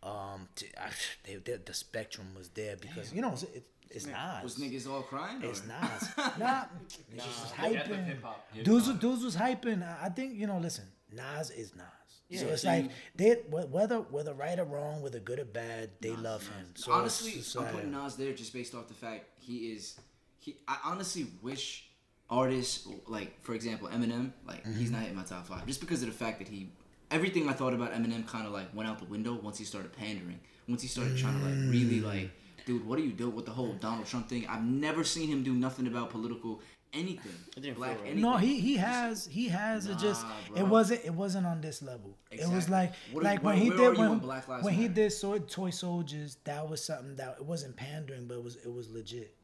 Um, 0.03 0.49
t- 0.57 0.67
I, 0.77 0.91
they, 1.25 1.37
they, 1.37 1.57
the 1.65 1.73
Spectrum 1.73 2.27
was 2.37 2.49
there 2.51 2.77
because 2.77 3.11
you 3.13 3.23
know 3.23 3.33
it's, 3.33 3.45
it, 3.45 3.65
it's 3.91 4.07
Nas. 4.07 4.43
Was 4.43 4.57
niggas 4.57 4.87
all 4.91 5.01
crying? 5.03 5.41
It's 5.43 5.63
or? 5.63 5.69
Nas. 5.69 6.09
nah, 6.39 6.65
it's 6.87 6.97
just 7.25 7.57
Death 7.57 7.87
hyping. 7.89 8.07
hip-hop. 8.07 8.49
Dudes, 8.65 8.89
was- 8.89 8.99
dudes 8.99 9.25
was 9.25 9.37
hyping. 9.37 9.83
I- 9.83 10.07
I 10.07 10.09
think 10.11 10.35
you 10.35 10.47
know. 10.47 10.59
Listen, 10.59 10.85
Nas 11.15 11.51
is 11.51 11.75
Nas. 11.77 12.41
so 12.41 12.47
it's 12.49 12.63
so 12.63 12.69
like 12.69 12.91
they 13.15 13.35
wh- 13.51 13.71
whether 13.73 13.99
whether 14.01 14.33
right 14.35 14.59
or 14.59 14.65
wrong, 14.65 15.03
whether 15.03 15.19
good 15.21 15.39
or 15.39 15.45
bad, 15.45 15.91
they 16.01 16.11
love 16.11 16.43
him. 16.47 16.67
So 16.75 16.93
honestly, 16.93 17.43
I'm 17.61 17.67
putting 17.75 17.91
Nas 17.93 18.17
there 18.17 18.33
just 18.33 18.53
based 18.53 18.75
off 18.75 18.89
the 18.89 18.95
fact 18.95 19.25
he 19.41 19.73
is. 19.73 19.99
He, 20.39 20.57
I 20.69 20.77
honestly 20.85 21.27
wish 21.43 21.87
artists 22.31 22.87
like, 23.07 23.43
for 23.43 23.55
example, 23.55 23.89
Eminem, 23.89 24.33
like 24.47 24.65
he's 24.67 24.91
Mm-hmm. 24.91 25.01
not 25.01 25.09
in 25.09 25.15
my 25.17 25.23
top 25.23 25.47
five 25.47 25.67
just 25.67 25.81
because 25.81 26.03
of 26.03 26.09
the 26.09 26.15
fact 26.15 26.39
that 26.39 26.49
he. 26.49 26.71
Everything 27.11 27.49
I 27.49 27.53
thought 27.53 27.75
about 27.75 27.93
Eminem 27.93 28.27
kind 28.27 28.47
of 28.47 28.53
like 28.53 28.75
went 28.75 28.89
out 28.89 28.99
the 28.99 29.05
window 29.05 29.35
once 29.35 29.59
he 29.59 29.65
started 29.65 29.93
pandering. 29.93 30.41
Once 30.69 30.83
he 30.83 30.89
started 30.89 31.17
trying 31.17 31.39
to 31.39 31.45
like 31.45 31.55
really 31.71 32.01
Mm. 32.01 32.05
like, 32.05 32.31
dude, 32.67 32.85
what 32.87 32.99
are 32.99 33.03
you 33.03 33.13
doing 33.13 33.35
with 33.37 33.45
the 33.47 33.53
whole 33.53 33.73
Donald 33.75 34.07
Trump 34.07 34.29
thing? 34.29 34.47
I've 34.49 34.65
never 34.65 35.05
seen 35.05 35.29
him 35.29 35.43
do 35.45 35.53
nothing 35.53 35.87
about 35.87 36.11
political 36.11 36.61
anything, 36.95 37.33
It 37.57 37.61
didn't 37.61 37.77
black 37.77 37.91
feel 37.93 37.99
right. 38.03 38.07
anything. 38.13 38.23
No, 38.23 38.37
he 38.37 38.61
he 38.61 38.77
has 38.77 39.27
he 39.27 39.49
has 39.49 39.87
it 39.87 39.99
just 39.99 40.23
Nah, 40.25 40.61
it 40.61 40.67
wasn't 40.67 41.05
it 41.05 41.15
wasn't 41.15 41.47
on 41.47 41.61
this 41.61 41.83
level. 41.83 42.17
It 42.31 42.49
was 42.49 42.69
like 42.69 42.93
What 43.13 43.25
like 43.25 43.43
where- 43.43 43.55
when 43.55 43.63
he 43.63 43.71
did 43.71 43.81
are 43.81 43.95
when, 43.95 44.09
on 44.09 44.19
Black 44.21 44.47
Lives 44.49 44.65
when 44.65 44.75
he 44.75 44.89
did 44.89 45.11
so, 45.13 45.39
toy 45.39 45.71
soldiers 45.71 46.37
that 46.45 46.69
was 46.69 46.85
something 46.85 47.17
that 47.17 47.37
it 47.39 47.45
wasn't 47.45 47.77
pandering 47.77 48.27
but 48.27 48.35
it 48.35 48.43
was 48.45 48.57
it 48.57 48.73
was 48.73 48.89
legit. 48.91 49.35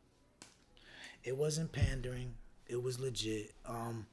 It 1.23 1.37
wasn't 1.37 1.73
pandering. 1.73 2.35
It 2.67 2.83
was 2.83 2.99
legit. 3.01 3.53
Um, 3.67 4.07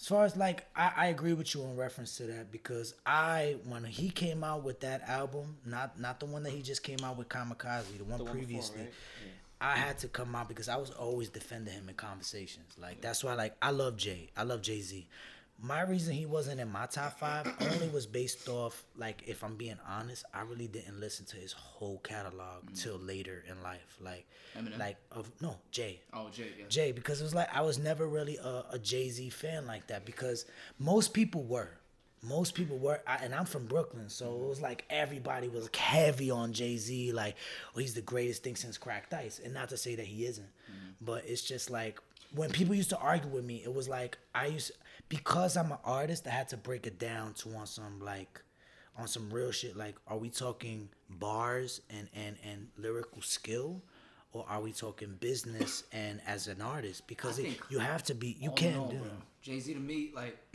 as 0.00 0.06
far 0.06 0.24
as 0.24 0.36
like 0.36 0.66
I, 0.74 0.92
I 0.96 1.06
agree 1.08 1.34
with 1.34 1.54
you 1.54 1.62
in 1.64 1.76
reference 1.76 2.16
to 2.16 2.22
that 2.24 2.50
because 2.50 2.94
I 3.04 3.56
when 3.66 3.84
he 3.84 4.08
came 4.08 4.42
out 4.42 4.64
with 4.64 4.80
that 4.80 5.02
album, 5.08 5.58
not 5.66 6.00
not 6.00 6.20
the 6.20 6.26
one 6.26 6.42
that 6.44 6.52
he 6.52 6.62
just 6.62 6.82
came 6.82 7.00
out 7.04 7.18
with 7.18 7.28
Kamikaze, 7.28 7.98
the 7.98 8.04
one 8.04 8.18
The 8.18 8.24
one 8.24 8.32
before, 8.32 8.32
previously. 8.32 8.80
right? 8.82 8.92
I 9.60 9.76
had 9.76 9.98
to 9.98 10.08
come 10.08 10.34
out 10.34 10.48
because 10.48 10.68
I 10.68 10.76
was 10.76 10.90
always 10.90 11.28
defending 11.28 11.74
him 11.74 11.88
in 11.88 11.94
conversations. 11.94 12.74
Like 12.80 13.00
that's 13.00 13.22
why 13.22 13.34
like 13.34 13.54
I 13.60 13.70
love 13.70 13.96
Jay. 13.96 14.30
I 14.36 14.44
love 14.44 14.62
Jay 14.62 14.80
Z. 14.80 15.06
My 15.62 15.82
reason 15.82 16.14
he 16.14 16.24
wasn't 16.24 16.58
in 16.58 16.72
my 16.72 16.86
top 16.86 17.18
five 17.18 17.46
only 17.60 17.88
was 17.88 18.06
based 18.06 18.48
off 18.48 18.82
like 18.96 19.22
if 19.26 19.44
I'm 19.44 19.56
being 19.56 19.76
honest, 19.86 20.24
I 20.32 20.42
really 20.42 20.66
didn't 20.66 20.98
listen 20.98 21.26
to 21.26 21.36
his 21.36 21.52
whole 21.52 21.98
catalog 21.98 22.64
mm. 22.64 22.82
till 22.82 22.96
later 22.96 23.44
in 23.50 23.62
life. 23.62 23.98
Like 24.00 24.26
Eminem? 24.56 24.78
like 24.78 24.96
of 25.12 25.30
no 25.42 25.56
Jay. 25.70 26.00
Oh, 26.14 26.28
Jay, 26.30 26.48
yeah. 26.58 26.64
Jay 26.68 26.92
because 26.92 27.20
it 27.20 27.24
was 27.24 27.34
like 27.34 27.54
I 27.54 27.60
was 27.60 27.78
never 27.78 28.08
really 28.08 28.38
a, 28.38 28.64
a 28.72 28.78
Jay 28.78 29.10
Z 29.10 29.28
fan 29.28 29.66
like 29.66 29.88
that 29.88 30.06
because 30.06 30.46
most 30.78 31.12
people 31.12 31.44
were. 31.44 31.70
Most 32.22 32.54
people 32.54 32.78
were, 32.78 33.00
I, 33.06 33.16
and 33.16 33.34
I'm 33.34 33.46
from 33.46 33.66
Brooklyn, 33.66 34.08
so 34.08 34.34
it 34.34 34.48
was 34.48 34.60
like 34.60 34.84
everybody 34.90 35.48
was 35.48 35.70
heavy 35.74 36.30
on 36.30 36.52
Jay 36.52 36.76
Z, 36.76 37.12
like, 37.12 37.36
oh, 37.74 37.80
he's 37.80 37.94
the 37.94 38.02
greatest 38.02 38.42
thing 38.42 38.56
since 38.56 38.76
cracked 38.76 39.14
ice. 39.14 39.40
And 39.42 39.54
not 39.54 39.70
to 39.70 39.76
say 39.76 39.94
that 39.94 40.04
he 40.04 40.26
isn't, 40.26 40.44
mm-hmm. 40.44 40.90
but 41.00 41.24
it's 41.26 41.42
just 41.42 41.70
like 41.70 41.98
when 42.34 42.50
people 42.50 42.74
used 42.74 42.90
to 42.90 42.98
argue 42.98 43.30
with 43.30 43.44
me, 43.44 43.62
it 43.64 43.72
was 43.72 43.88
like 43.88 44.18
I 44.34 44.46
used 44.46 44.72
because 45.08 45.56
I'm 45.56 45.72
an 45.72 45.78
artist, 45.84 46.26
I 46.26 46.30
had 46.30 46.48
to 46.50 46.56
break 46.56 46.86
it 46.86 46.98
down 46.98 47.34
to 47.34 47.54
on 47.54 47.66
some 47.66 48.00
like 48.00 48.40
on 48.96 49.08
some 49.08 49.30
real 49.30 49.50
shit. 49.50 49.76
Like, 49.76 49.96
are 50.06 50.18
we 50.18 50.30
talking 50.30 50.88
bars 51.08 51.80
and 51.90 52.08
and 52.14 52.36
and 52.44 52.68
lyrical 52.76 53.22
skill? 53.22 53.82
Or 54.32 54.46
are 54.48 54.60
we 54.60 54.70
talking 54.70 55.16
business 55.18 55.82
and 55.90 56.20
as 56.24 56.46
an 56.46 56.62
artist? 56.62 57.08
Because 57.08 57.40
it, 57.40 57.58
you 57.68 57.80
have 57.80 58.04
to 58.04 58.14
be. 58.14 58.36
You 58.38 58.50
oh, 58.50 58.54
can't 58.54 58.90
do. 58.90 59.00
Jay 59.42 59.58
Z 59.58 59.74
to 59.74 59.80
me, 59.80 60.12
like 60.14 60.38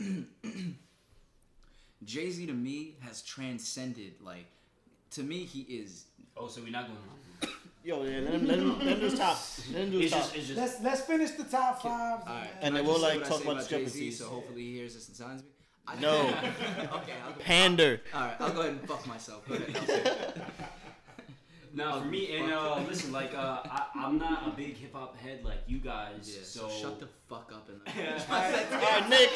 Jay 2.04 2.30
Z 2.30 2.46
to 2.46 2.52
me 2.52 2.96
has 3.00 3.22
transcended. 3.22 4.14
Like 4.22 4.46
to 5.12 5.22
me, 5.22 5.44
he 5.44 5.62
is. 5.62 6.04
Oh, 6.36 6.48
so 6.48 6.60
we're 6.62 6.70
not 6.70 6.86
going 6.86 6.98
on. 6.98 7.06
Yo, 7.84 8.02
yeah, 8.02 8.18
let 8.18 8.34
him, 8.34 8.46
let 8.46 8.58
him, 8.58 8.78
let 8.80 8.88
him 8.88 8.98
do 8.98 9.04
his 9.06 9.18
top. 9.18 9.38
Let 9.72 9.82
him 9.84 9.90
do 9.92 9.98
his 9.98 10.06
It's 10.06 10.12
top. 10.14 10.22
just, 10.24 10.36
it's 10.36 10.46
just. 10.48 10.58
Let's 10.58 10.80
let's 10.82 11.00
finish 11.02 11.30
the 11.32 11.44
top 11.44 11.80
five. 11.82 12.20
All 12.20 12.26
right, 12.26 12.48
And 12.60 12.74
can 12.74 12.74
then 12.74 12.84
we'll, 12.86 13.00
like, 13.00 13.20
talk 13.28 13.42
about 13.44 13.56
Jay-Z, 13.58 13.60
discrepancies. 13.60 14.18
So 14.18 14.24
hopefully 14.26 14.62
he 14.62 14.74
hears 14.74 14.94
this 14.94 15.06
and 15.08 15.16
signs 15.16 15.42
me. 15.42 15.48
I- 15.86 16.00
No. 16.00 16.20
okay, 16.28 17.12
I'll 17.24 17.32
go, 17.32 17.38
Pander. 17.44 18.00
all 18.12 18.20
right, 18.22 18.36
I'll 18.40 18.52
go 18.52 18.60
ahead 18.62 18.72
and 18.72 18.88
fuck 18.88 19.06
myself. 19.06 19.46
Go 19.48 19.54
ahead, 19.54 19.72
Nelson. 19.72 20.42
No, 21.74 22.00
for 22.00 22.06
me, 22.06 22.36
and 22.38 22.52
uh, 22.52 22.80
listen, 22.88 23.12
like 23.12 23.34
uh, 23.34 23.60
I, 23.64 23.86
I'm 23.94 24.18
not 24.18 24.48
a 24.48 24.50
big 24.50 24.76
hip 24.78 24.92
hop 24.94 25.16
head 25.18 25.44
like 25.44 25.58
you 25.68 25.78
guys. 25.78 26.34
Yeah, 26.34 26.42
so, 26.42 26.68
so 26.68 26.70
shut 26.70 26.98
the 27.00 27.08
fuck 27.28 27.52
up 27.54 27.68
and 27.68 27.80
let 27.86 28.30
All 28.30 28.80
right, 28.80 29.08
Nick. 29.10 29.30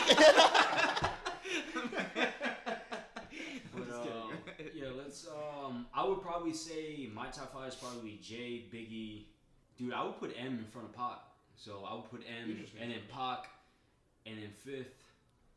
But, 4.63 4.73
uh, 4.73 4.85
yeah, 4.85 4.91
let's. 4.97 5.27
Um, 5.29 5.87
I 5.95 6.07
would 6.07 6.21
probably 6.23 6.53
say 6.53 7.09
my 7.15 7.27
top 7.29 7.53
five 7.55 7.69
is 7.69 7.75
probably 7.75 8.19
Jay, 8.23 8.65
Biggie. 8.73 9.25
Dude, 9.79 9.93
I 9.95 10.05
would 10.05 10.19
put 10.19 10.35
M 10.39 10.59
in 10.59 10.65
front 10.71 10.89
of 10.89 10.95
Pac. 10.95 11.21
So 11.57 11.85
I 11.89 11.95
would 11.95 12.11
put 12.11 12.23
M, 12.27 12.65
and 12.81 12.91
then 12.91 13.01
Pac, 13.13 13.49
and 14.27 14.37
then 14.39 14.51
fifth, 14.65 14.95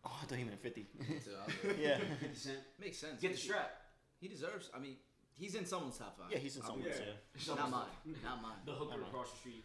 Oh, 0.05 0.11
I 0.21 0.25
thought 0.25 0.37
he 0.37 0.43
meant 0.43 0.61
50. 0.61 0.85
So 1.23 1.31
I'll 1.39 1.47
go. 1.73 1.79
yeah. 1.81 1.97
50 2.19 2.35
Cent. 2.35 2.57
Makes 2.79 2.97
sense. 2.97 3.21
Get 3.21 3.31
the 3.31 3.37
strap. 3.37 3.71
He 4.19 4.27
deserves. 4.27 4.69
I 4.75 4.79
mean, 4.79 4.97
he's 5.33 5.55
in 5.55 5.65
someone's 5.65 5.97
top 5.97 6.17
five. 6.17 6.27
Yeah, 6.29 6.39
he's 6.39 6.57
in 6.57 6.61
someone's, 6.63 6.87
Yeah. 6.87 7.05
yeah. 7.47 7.55
Not 7.55 7.71
mine. 7.71 7.85
Not 8.21 8.41
mine. 8.41 8.51
The 8.65 8.73
hooker 8.73 9.01
across 9.01 9.31
the 9.31 9.37
street. 9.37 9.63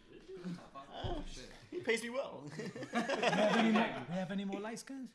Ah, 0.95 1.15
he 1.71 1.79
pays 1.79 2.01
me 2.03 2.09
well. 2.09 2.43
We 2.93 2.99
have 3.01 3.57
any 3.57 3.71
more, 3.71 3.85
we 4.09 4.15
have 4.15 4.31
any 4.31 4.45
more 4.45 4.59
light 4.61 4.79
skins? 4.79 5.09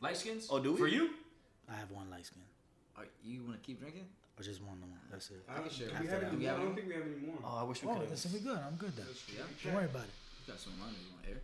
Light 0.00 0.16
skins? 0.18 0.46
Oh, 0.50 0.58
do 0.58 0.72
we? 0.72 0.78
For 0.78 0.86
you? 0.88 1.10
I 1.70 1.74
have 1.74 1.90
one 1.90 2.10
light 2.10 2.26
skin. 2.26 2.42
All 2.96 3.02
right, 3.04 3.12
you 3.22 3.44
want 3.44 3.60
to 3.60 3.66
keep 3.66 3.78
drinking? 3.80 4.06
or 4.38 4.42
just 4.44 4.60
want 4.62 4.80
one 4.80 4.90
more? 4.90 4.98
That's 5.10 5.30
it. 5.30 5.44
I 5.48 5.56
don't, 5.56 5.68
can 5.68 5.72
share. 5.72 5.88
After 5.92 6.04
we 6.04 6.08
have 6.12 6.20
that. 6.20 6.28
any 6.28 6.36
We 6.36 6.44
have 6.44 6.58
I 6.60 6.62
don't 6.64 6.74
think 6.76 6.88
we 6.88 6.94
have 6.94 7.04
any 7.08 7.20
more. 7.26 7.36
Oh, 7.44 7.56
I 7.60 7.62
wish 7.64 7.82
we 7.82 7.88
Oh, 7.88 7.96
could. 7.96 8.10
that's 8.10 8.26
we 8.28 8.40
good. 8.40 8.58
I'm 8.60 8.76
good 8.76 8.92
then. 8.96 9.06
Yeah. 9.32 9.44
Don't 9.64 9.74
worry 9.76 9.84
about 9.88 10.04
it. 10.04 10.12
You 10.44 10.52
got 10.52 10.60
some 10.60 10.76
money 10.76 10.96
on 10.96 11.04
you 11.04 11.12
want 11.16 11.24
air? 11.28 11.40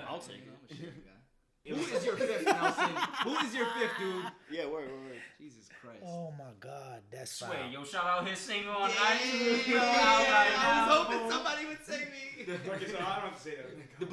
I'll 0.08 0.20
take 0.20 0.44
it. 0.44 0.52
I'm 0.52 0.64
a 0.72 0.74
shit 0.80 1.04
guy. 1.04 1.19
Who 1.68 1.76
is 1.76 2.04
your 2.04 2.16
fifth, 2.16 2.44
Nelson? 2.46 2.90
Who 3.24 3.36
is 3.46 3.54
your 3.54 3.66
fifth, 3.66 3.92
dude? 3.98 4.24
Yeah, 4.50 4.64
word, 4.64 4.88
word, 4.88 4.90
word. 4.90 5.16
Jesus 5.38 5.68
Christ. 5.80 6.02
Oh 6.06 6.32
my 6.38 6.50
God, 6.58 7.00
that's 7.12 7.30
Sway, 7.32 7.48
foul. 7.48 7.70
yo, 7.70 7.84
shout 7.84 8.04
out 8.06 8.26
his 8.26 8.38
single 8.38 8.72
on 8.74 8.88
Yeah, 8.90 8.96
iTunes. 8.96 9.66
Yo, 9.68 9.76
out 9.78 9.84
right 9.84 10.58
I 10.58 10.86
was 10.88 10.88
now. 10.88 11.04
hoping 11.04 11.30
somebody 11.30 11.66
would 11.66 11.84
say 11.84 11.98
me. 12.00 12.54
Okay, 12.54 12.86
so 12.86 12.96
I 12.96 12.98
don't 12.98 13.04
have 13.04 13.36
to 13.36 13.40
say 13.40 13.54
that. 13.56 14.08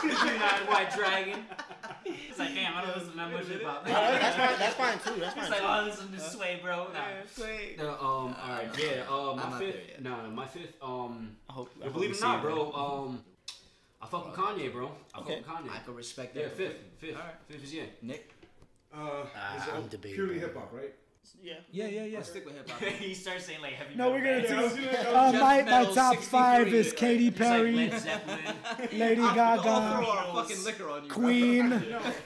Green-eyed 0.00 0.68
white 0.68 0.94
dragon. 0.96 1.44
It's 2.04 2.38
like, 2.38 2.54
damn, 2.54 2.74
I 2.76 2.80
don't 2.82 2.96
listen 2.96 3.10
to 3.10 3.16
that 3.16 3.32
much 3.32 3.46
hip 3.46 3.62
hop. 3.64 3.84
That's 3.84 4.36
fine. 4.36 4.58
That's 4.58 4.74
fine 4.74 4.98
too. 5.14 5.20
That's 5.20 5.34
fine. 5.34 5.42
It's 5.44 5.50
like, 5.50 5.60
too. 5.60 5.66
oh, 5.68 5.84
listen 5.84 6.12
to 6.12 6.20
Sway, 6.20 6.60
bro. 6.62 6.86
Nah. 6.92 7.00
Sway. 7.34 7.74
No, 7.78 7.90
um, 7.90 8.36
alright, 8.42 8.68
yeah, 8.78 9.02
uh, 9.10 9.30
I'm 9.32 9.36
my 9.36 9.42
not 9.50 9.58
there 9.58 9.72
fifth, 9.72 9.88
yet. 9.88 10.02
no, 10.02 10.16
my 10.32 10.46
fifth, 10.46 10.72
um, 10.80 11.36
I 11.50 11.52
hope. 11.52 11.70
I 11.84 11.88
believe 11.88 12.12
it 12.12 12.18
or 12.18 12.20
not, 12.24 12.42
bro, 12.42 12.72
um, 12.72 13.24
I 14.06 14.08
fuck 14.08 14.26
with 14.26 14.36
Kanye, 14.36 14.72
bro. 14.72 14.92
I 15.14 15.18
Okay. 15.20 15.42
fuck 15.42 15.58
with 15.60 15.66
Kanye. 15.66 15.76
I 15.76 15.78
can 15.84 15.94
respect 15.94 16.34
that. 16.34 16.40
Yeah, 16.42 16.48
fifth, 16.50 16.76
fifth, 16.98 17.16
Alright. 17.16 17.34
fifth 17.48 17.64
is 17.64 17.74
yeah. 17.74 17.84
Nick, 18.02 18.30
Uh, 18.94 19.26
it's 19.56 19.68
I'm 19.74 19.88
debating, 19.88 20.14
purely 20.14 20.38
hip 20.38 20.54
hop, 20.56 20.72
right? 20.72 20.94
Yeah. 21.42 21.54
Yeah, 21.70 21.86
yeah, 21.86 22.04
yeah. 22.04 22.16
let's 22.18 22.30
stick 22.30 22.44
with 22.44 22.54
hip 22.56 22.68
hop. 22.68 22.80
he 22.88 23.14
starts 23.14 23.44
saying 23.46 23.60
like 23.62 23.72
heavy 23.74 23.94
No, 23.94 24.10
we're 24.10 24.18
gonna 24.18 24.38
metal 24.42 24.48
do. 24.48 24.54
Yeah, 24.54 24.60
I 24.60 24.64
was 24.64 24.74
doing 24.74 24.86
that. 24.92 25.06
Uh, 25.06 25.32
Just 25.32 25.42
my 25.42 25.62
my 25.84 25.94
top 25.94 26.16
five 26.16 26.68
is 26.74 26.92
Katy 26.92 27.18
He's 27.24 27.38
like 27.40 27.48
Perry, 27.48 27.72
Led 27.74 28.00
Zeppelin. 28.00 28.38
Lady 28.98 29.20
I'll 29.22 29.34
Gaga, 29.34 29.62
throw 29.62 30.10
our 30.10 30.34
fucking 30.42 30.64
liquor 30.64 30.90
on 30.90 31.02
you. 31.04 31.08
bro. 31.08 31.18
Queen. 31.18 31.72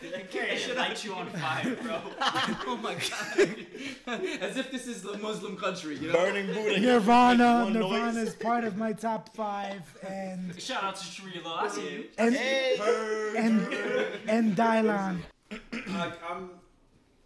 It 0.03 0.59
should 0.59 0.77
light 0.77 1.05
you 1.05 1.15
on 1.15 1.27
fire, 1.29 1.77
bro. 1.83 2.01
oh 2.21 2.79
my 2.83 2.95
god. 2.95 4.21
As 4.41 4.57
if 4.57 4.71
this 4.71 4.87
is 4.87 5.03
the 5.03 5.17
Muslim 5.19 5.57
country, 5.57 5.97
you 5.97 6.09
know? 6.09 6.15
Burning 6.15 6.47
Buddha. 6.49 6.81
Nirvana. 6.81 7.71
Nirvana 7.71 8.21
is 8.21 8.35
part 8.35 8.65
of 8.65 8.77
my 8.77 8.93
top 8.93 9.35
five, 9.35 9.83
and 10.07 10.61
Shout 10.61 10.83
out 10.85 10.97
to 10.97 11.05
Shrila, 11.05 11.59
I 11.63 11.69
see 11.69 11.91
you. 11.91 12.05
and 12.19 12.35
Hey. 12.35 12.77
and 13.37 13.61
and 14.29 14.57
Dylan. 14.57 15.19
Like, 15.99 16.13
um, 16.31 16.51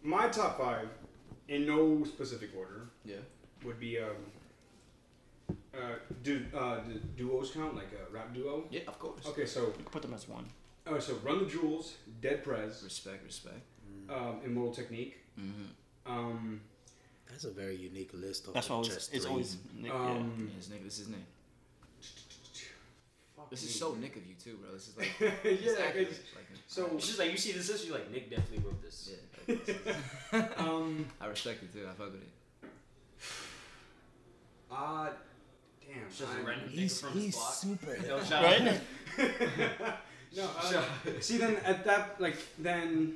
my 0.01 0.27
top 0.27 0.57
five, 0.59 0.89
in 1.47 1.65
no 1.65 2.03
specific 2.03 2.49
order, 2.57 2.87
Yeah. 3.03 3.17
would 3.63 3.79
be 3.79 3.99
um, 3.99 4.15
uh, 5.73 5.95
do 6.23 6.45
uh, 6.55 6.77
the 6.87 6.95
duos 7.17 7.51
count 7.51 7.75
like 7.75 7.91
a 7.93 8.11
rap 8.13 8.33
duo? 8.33 8.63
Yeah, 8.71 8.81
of 8.87 8.97
course. 8.99 9.25
Okay, 9.27 9.45
so 9.45 9.73
Put 9.91 10.01
them 10.01 10.13
as 10.13 10.27
one. 10.27 10.45
uh, 10.87 10.99
so 10.99 11.15
Run 11.23 11.39
the 11.39 11.45
Jewels, 11.45 11.95
Dead 12.21 12.43
Prez, 12.43 12.81
Respect, 12.83 13.23
respect. 13.23 13.59
um, 14.09 14.39
Immortal 14.45 14.73
Technique. 14.73 15.17
Mm-hmm. 15.39 16.11
Um, 16.11 16.61
That's 17.29 17.43
a 17.45 17.51
very 17.51 17.75
unique 17.75 18.11
list. 18.13 18.47
Of 18.47 18.53
That's 18.53 18.69
why 18.69 18.81
just 18.83 19.13
it's 19.13 19.25
three. 19.25 19.31
always. 19.31 19.57
Nick, 19.77 19.91
um, 19.91 20.47
Yeah, 20.49 20.55
his 20.55 20.67
nigga, 20.67 20.83
this 20.83 20.93
is 20.93 20.99
his 20.99 21.09
name. 21.09 21.25
fuck 23.35 23.49
This 23.49 23.63
is 23.63 23.77
so. 23.79 23.93
Nick 23.95 24.15
of 24.15 24.25
you 24.25 24.35
too, 24.43 24.57
bro. 24.61 24.71
This 24.73 24.87
is 24.89 24.97
like 24.97 25.09
yeah, 25.19 25.29
it's, 25.43 26.19
Like, 26.35 26.45
so 26.67 26.85
It's 26.95 27.07
just 27.07 27.19
like 27.19 27.31
you 27.31 27.37
see 27.37 27.51
this 27.51 27.69
list, 27.69 27.85
you're 27.85 27.95
like 27.97 28.11
Nick 28.11 28.29
definitely 28.29 28.59
wrote 28.65 28.81
this. 28.81 29.09
yeah, 29.11 29.17
um, 30.57 31.05
I 31.21 31.27
respect 31.27 31.63
it 31.63 31.73
too. 31.73 31.85
I 31.89 31.93
fuck 31.93 32.11
with 32.11 32.21
it. 32.21 32.69
uh, 34.71 35.09
damn. 35.87 36.05
It's 36.07 36.17
just 36.19 36.31
a 36.31 36.35
I'm- 36.35 36.45
random 36.45 36.69
He's 36.69 36.99
from 37.01 37.13
his 37.13 37.23
he's 37.23 37.35
block. 37.35 37.53
super. 37.53 37.95
Yo, 38.07 38.23
shout 38.23 38.43
Right? 38.43 38.81
out. 39.19 39.93
No, 40.35 40.43
uh, 40.61 40.83
see 41.21 41.37
then 41.37 41.55
at 41.63 41.85
that 41.85 42.19
like 42.19 42.35
then 42.59 43.13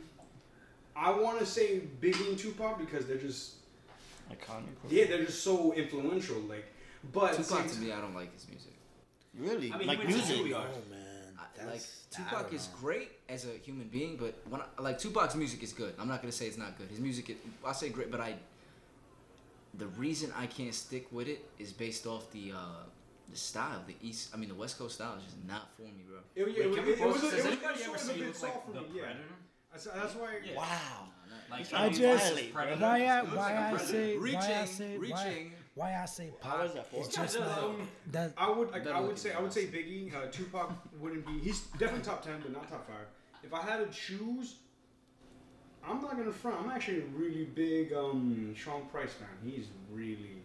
I 0.96 1.12
want 1.12 1.38
to 1.40 1.46
say 1.46 1.82
Biggie 2.02 2.30
and 2.30 2.40
Tupac 2.40 2.80
because 2.80 3.08
they're 3.08 3.18
just 3.18 3.56
Iconic. 4.32 4.64
yeah 4.88 5.06
they're 5.08 5.26
just 5.26 5.44
so 5.44 5.74
influential 5.74 6.38
like 6.48 6.66
but 7.12 7.32
at 7.32 7.38
the 7.40 7.44
Tupac 7.44 7.68
to 7.68 7.80
me, 7.80 7.92
I 7.92 8.00
don't 8.00 8.16
like 8.16 8.32
his 8.34 8.48
music. 8.48 8.72
Really? 9.38 9.70
I 9.74 9.78
mean, 9.80 9.88
like 9.90 9.98
went 9.98 10.12
to 10.12 10.16
music. 10.16 10.38
Juilliard. 10.38 10.68
Oh 10.74 10.82
man, 11.60 11.74
like 11.74 11.82
Tupac 12.12 12.54
is 12.54 12.68
know. 12.68 12.74
great 12.82 13.12
as 13.28 13.46
a 13.46 13.58
human 13.64 13.88
being, 13.88 14.18
but 14.18 14.34
when 14.50 14.62
I, 14.62 14.82
like 14.82 15.00
Tupac's 15.00 15.36
music 15.36 15.64
is 15.64 15.74
good. 15.74 15.94
I'm 16.00 16.08
not 16.08 16.22
gonna 16.22 16.32
say 16.32 16.48
it's 16.48 16.58
not 16.58 16.78
good. 16.78 16.90
His 16.90 17.00
music, 17.00 17.30
is, 17.30 17.36
I 17.66 17.74
say 17.74 17.90
great, 17.90 18.12
but 18.12 18.20
I. 18.22 18.36
The 19.76 19.88
reason 19.88 20.34
I 20.36 20.48
can't 20.48 20.74
stick 20.74 21.08
with 21.12 21.28
it 21.28 21.46
is 21.60 21.72
based 21.72 22.08
off 22.08 22.32
the 22.32 22.54
uh, 22.56 22.84
the 23.30 23.38
style, 23.38 23.84
the 23.88 23.96
East. 24.02 24.32
I 24.34 24.38
mean, 24.38 24.50
the 24.50 24.56
West 24.56 24.78
Coast 24.80 24.96
style 24.96 25.16
is 25.18 25.24
just 25.24 25.38
not 25.48 25.70
for 25.76 25.84
me, 25.84 26.04
bro. 26.08 26.18
It, 26.36 26.46
Wait, 26.46 26.58
it, 26.58 26.76
can 26.76 26.88
it, 26.88 27.00
it, 27.00 27.08
was 27.08 27.22
this? 27.22 27.34
it 27.34 27.36
was 27.38 27.46
anybody 27.46 27.80
it 27.80 27.84
ever 27.84 27.92
was 27.92 28.02
a 28.02 28.06
seen 28.06 28.18
you 28.18 28.24
bit 28.26 28.34
look 28.34 28.44
like 28.44 28.66
for 28.66 28.72
the 28.72 28.82
me. 28.82 29.00
Predator? 29.00 29.20
that's, 29.72 29.84
that's 29.86 30.16
why. 30.16 30.30
Yeah. 30.44 30.58
Wow. 30.58 30.66
Like, 31.52 31.74
I 31.74 31.90
Kanye 31.90 31.98
just 31.98 32.26
violate, 32.28 32.54
bro. 32.54 32.64
Predator. 32.64 32.82
why 32.86 33.06
I 33.06 33.24
why 33.24 33.36
like 33.36 33.54
a 33.54 33.58
I 33.58 33.70
Predator. 33.70 33.86
say 33.92 34.18
why 34.18 34.62
I 34.62 34.66
say 34.66 34.98
reaching. 34.98 35.52
Why 35.80 35.96
I 36.02 36.06
say 36.06 36.30
How 36.42 36.58
pop. 36.58 36.66
is 36.66 36.74
that 36.74 36.92
for? 36.92 36.98
It's 36.98 37.16
just 37.16 37.40
Yeah, 37.40 37.48
like 37.48 37.58
um, 37.58 37.88
that. 38.12 38.34
I 38.38 38.50
would 38.50 38.72
like, 38.72 38.86
I 38.88 39.00
would 39.00 39.18
say 39.18 39.34
I 39.34 39.40
would 39.42 39.54
say 39.54 39.66
Biggie. 39.66 40.14
Uh, 40.14 40.28
Tupac 40.32 40.72
wouldn't 41.00 41.26
be. 41.26 41.40
He's 41.40 41.62
definitely 41.80 42.02
top 42.04 42.24
ten, 42.24 42.40
but 42.42 42.52
not 42.52 42.70
top 42.70 42.88
five. 42.88 43.08
If 43.44 43.54
I 43.54 43.62
had 43.62 43.78
to 43.78 43.88
choose, 43.98 44.56
I'm 45.88 46.02
not 46.02 46.18
gonna 46.18 46.32
front. 46.32 46.58
I'm 46.62 46.70
actually 46.70 47.00
a 47.02 47.06
really 47.16 47.46
big 47.46 47.94
um 47.94 48.54
Sean 48.56 48.86
Price 48.88 49.14
fan. 49.14 49.30
He's 49.44 49.68
really 49.92 50.42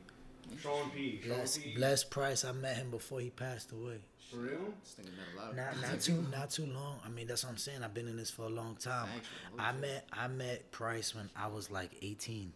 Sean 0.63 0.91
P. 0.91 1.21
Sean 1.23 1.35
Bless, 1.37 1.59
P. 1.59 1.75
Bless 1.75 2.05
Price. 2.05 2.45
I 2.45 2.53
met 2.53 2.77
him 2.77 2.91
before 2.91 3.21
he 3.21 3.31
passed 3.31 3.73
away. 3.73 3.99
For 4.31 4.37
real? 4.37 4.59
This 4.83 4.97
nigga 5.01 5.17
met 5.17 5.27
a 5.35 5.47
lot 5.47 5.57
Not 5.57 5.91
not 5.91 6.01
too 6.01 6.25
not 6.31 6.51
too 6.51 6.67
long. 6.67 6.99
I 7.05 7.09
mean, 7.09 7.27
that's 7.27 7.45
what 7.45 7.51
I'm 7.51 7.57
saying. 7.59 7.83
I've 7.83 7.95
been 7.95 8.09
in 8.09 8.17
this 8.17 8.31
for 8.31 8.43
a 8.43 8.49
long 8.49 8.77
time. 8.77 9.09
Actually, 9.15 9.59
I 9.59 9.73
met 9.73 10.09
I 10.13 10.29
met 10.29 10.71
Price 10.71 11.15
when 11.15 11.29
I 11.37 11.49
was 11.49 11.71
like 11.71 11.91
18, 12.03 12.53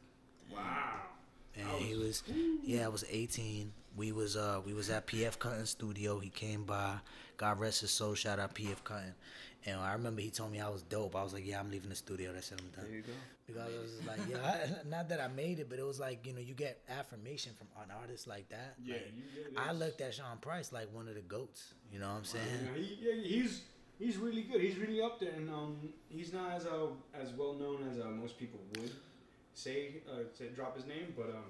Wow. 0.53 0.95
And 1.59 1.69
he 1.85 1.95
was 1.97 2.23
yeah 2.63 2.85
I 2.85 2.89
was 2.89 3.05
18. 3.11 3.73
We 3.97 4.13
was 4.13 4.37
uh 4.37 4.61
we 4.65 4.75
was 4.75 4.91
at 4.91 5.07
PF 5.07 5.39
Cuttin 5.39 5.67
studio. 5.67 6.19
He 6.19 6.31
came 6.31 6.65
by. 6.65 6.97
God 7.37 7.61
rest 7.61 7.81
his 7.83 7.91
soul. 7.91 8.15
Shout 8.15 8.39
out 8.39 8.55
PF 8.55 8.83
Cuttin. 8.85 9.15
And 9.67 9.81
I 9.81 9.93
remember 9.93 10.21
he 10.21 10.31
told 10.31 10.53
me 10.53 10.61
I 10.61 10.69
was 10.69 10.83
dope. 10.83 11.15
I 11.17 11.23
was 11.23 11.33
like, 11.35 11.47
yeah, 11.47 11.59
I'm 11.61 11.71
leaving 11.71 11.91
the 11.91 11.97
studio. 11.97 12.33
That's 12.33 12.51
it. 12.53 12.61
I'm 12.61 12.69
done. 12.71 12.85
There 12.89 12.97
you 12.97 13.03
go. 13.03 13.13
Because 13.47 13.73
it 13.75 13.81
was 13.81 14.07
like, 14.07 14.21
yeah, 14.31 14.39
I, 14.39 14.89
not 14.89 15.09
that 15.09 15.21
I 15.21 15.29
made 15.29 15.59
it, 15.59 15.69
but 15.69 15.79
it 15.79 15.87
was 15.87 15.99
like, 15.99 16.27
you 16.27 16.33
know, 16.33 16.41
you 16.41 16.55
get 16.55 16.81
affirmation 16.89 17.53
from 17.57 17.67
an 17.83 17.91
artist 18.01 18.27
like 18.27 18.49
that. 18.51 18.75
Yeah, 18.85 18.95
Like, 18.95 19.13
you 19.17 19.53
get 19.53 19.61
I 19.61 19.73
looked 19.73 20.01
at 20.01 20.15
Sean 20.15 20.39
Price 20.41 20.73
like 20.73 20.89
one 20.95 21.09
of 21.09 21.15
the 21.15 21.23
goats. 21.23 21.75
You 21.93 21.99
know 21.99 22.09
what 22.09 22.19
I'm 22.19 22.25
saying? 22.25 22.45
Yeah, 22.77 22.83
he, 22.83 22.99
yeah, 23.01 23.23
he's 23.25 23.63
he's 23.99 24.17
really 24.17 24.43
good. 24.43 24.61
He's 24.61 24.77
really 24.79 25.01
up 25.01 25.19
there, 25.19 25.33
and 25.37 25.49
um, 25.51 25.77
he's 26.09 26.33
not 26.33 26.53
as 26.53 26.67
uh, 26.67 26.87
as 27.15 27.33
well 27.33 27.55
known 27.55 27.89
as 27.91 27.99
uh, 27.99 28.05
most 28.09 28.39
people 28.39 28.61
would 28.77 28.93
say 29.59 29.97
uh, 30.11 30.25
to 30.39 30.49
drop 30.51 30.77
his 30.77 30.87
name, 30.87 31.13
but 31.17 31.31
um, 31.31 31.45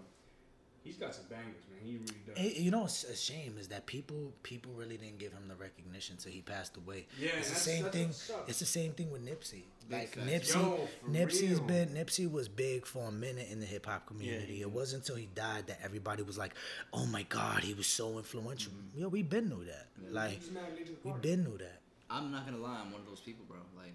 he's 0.85 0.97
got 0.97 1.15
some 1.15 1.25
bangers, 1.31 1.63
man. 1.71 1.81
He 1.85 1.93
really 1.97 2.21
does. 2.27 2.37
It- 2.39 2.61
you 2.61 2.71
know, 2.71 2.85
it's 2.85 3.05
a 3.05 3.15
shame 3.17 3.57
is 3.59 3.69
that 3.69 3.87
people 3.87 4.33
people 4.43 4.73
really 4.73 4.97
didn't 4.97 5.19
give 5.19 5.33
him 5.33 5.47
the 5.49 5.55
recognition 5.57 6.17
till 6.17 6.33
he 6.33 6.41
passed 6.41 6.77
away. 6.77 7.07
Yeah, 7.21 7.31
it's 7.39 7.51
the 7.51 7.57
same 7.57 7.85
that's 7.85 7.97
thing. 7.97 8.11
It's 8.47 8.59
the 8.61 8.67
same 8.67 8.93
thing 8.93 9.11
with 9.11 9.25
Nipsey. 9.25 9.63
like 9.91 10.09
facts. 10.09 10.27
Nipsey, 10.29 10.55
Yo, 10.55 10.89
Nipsey's 11.11 11.59
real. 11.61 11.65
been 11.65 11.89
Nipsey 11.91 12.31
was 12.31 12.49
big 12.49 12.87
for 12.87 13.09
a 13.09 13.13
minute 13.13 13.49
in 13.51 13.61
the 13.61 13.67
hip 13.67 13.87
hop 13.87 14.07
community. 14.07 14.57
he 14.57 14.61
it 14.63 14.71
wasn't 14.71 15.03
until 15.03 15.17
he 15.17 15.29
died 15.35 15.67
that 15.69 15.79
everybody 15.83 16.23
was 16.23 16.37
like, 16.39 16.55
"Oh 16.93 17.07
my 17.07 17.23
God, 17.25 17.63
he 17.63 17.75
was 17.75 17.87
so 17.87 18.17
influential." 18.19 18.73
Mm-hmm. 18.73 19.01
Yo, 19.03 19.09
we 19.09 19.23
been 19.23 19.49
knew 19.49 19.65
that. 19.65 19.87
Like 20.11 20.41
He's 20.41 20.51
mad 20.51 20.65
late 20.77 20.87
to 20.87 20.93
the 20.93 20.99
we 21.05 21.11
party. 21.11 21.29
been 21.29 21.45
knew 21.45 21.59
that. 21.59 21.81
I'm 22.11 22.33
not 22.33 22.47
gonna 22.47 22.57
lie, 22.59 22.81
I'm 22.83 22.91
one 22.93 23.03
of 23.03 23.07
those 23.07 23.21
people, 23.21 23.45
bro. 23.47 23.59
Like, 23.77 23.93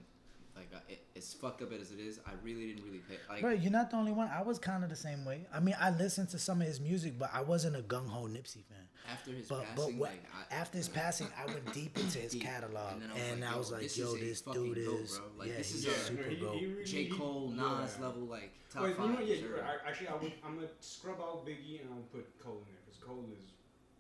like 0.56 0.70
I, 0.74 0.92
it, 0.92 1.04
it's 1.16 1.34
fucked 1.34 1.62
up 1.62 1.72
as 1.74 1.92
it 1.92 2.00
is. 2.00 2.20
I 2.26 2.32
really 2.44 2.68
didn't 2.68 2.84
really 2.86 3.00
pay. 3.10 3.16
Like, 3.30 3.42
Bro, 3.42 3.52
you're 3.54 3.72
not 3.72 3.90
the 3.92 3.98
only 3.98 4.12
one. 4.12 4.28
I 4.28 4.42
was 4.44 4.60
kind 4.60 4.84
of 4.84 4.90
the 4.90 4.96
same 4.96 5.26
way. 5.26 5.46
I 5.54 5.60
mean, 5.60 5.76
I 5.80 5.90
listened 5.90 6.30
to 6.30 6.40
some 6.40 6.62
of 6.62 6.68
his 6.68 6.80
music, 6.80 7.18
but 7.18 7.30
I 7.34 7.42
wasn't 7.42 7.76
a 7.76 7.82
gung 7.82 8.08
ho 8.08 8.24
Nipsey 8.26 8.64
fan. 8.66 8.88
after 9.12 9.32
his 9.32 9.48
But 9.48 9.64
passing, 9.66 9.76
but 9.76 9.94
what, 10.00 10.10
like, 10.12 10.24
I, 10.52 10.56
after 10.56 10.78
his 10.78 10.90
uh, 10.90 10.94
passing, 10.94 11.28
I 11.42 11.46
went 11.48 11.74
deep 11.74 11.98
into 11.98 12.20
his 12.20 12.34
Deep. 12.34 12.44
catalog, 12.44 13.02
And 13.02 13.42
and, 13.42 13.46
I 13.46 13.58
was 13.58 13.72
like, 13.72 13.84
was 13.84 13.98
yo, 13.98 14.12
like, 14.12 14.20
this 14.22 14.44
"Yo, 14.46 14.54
this 14.54 14.58
dude 14.76 14.86
goat, 14.86 15.00
is. 15.02 15.20
Like, 15.38 15.48
yeah, 15.50 15.58
this 15.58 15.72
he's 15.72 15.86
is 15.86 15.88
a 15.88 15.90
a- 15.90 16.04
super 16.06 16.24
no, 16.24 16.30
he- 16.30 16.36
goat." 16.38 16.56
he 16.58 16.66
really- 16.68 16.86
J 16.86 17.04
he- 17.06 17.10
Cole, 17.18 17.54
yeah. 17.56 17.62
Nas 17.82 18.00
level, 18.00 18.22
like 18.24 18.52
top 18.72 18.84
Wait, 18.84 18.96
five. 18.98 19.06
you 19.10 19.14
know, 19.14 19.20
yeah, 19.22 19.36
sure. 19.36 19.48
you're 19.50 19.58
right. 19.62 19.80
Actually, 19.88 20.08
I 20.10 20.16
would, 20.16 20.34
I'm 20.46 20.56
gonna 20.56 20.68
scrub 20.82 21.20
out 21.20 21.46
Biggie 21.46 21.82
and 21.82 21.90
I'll 21.92 22.08
put 22.14 22.26
Cole 22.40 22.62
in 22.62 22.74
there 22.74 22.82
because 22.86 23.00
Cole 23.04 23.26
is 23.34 23.44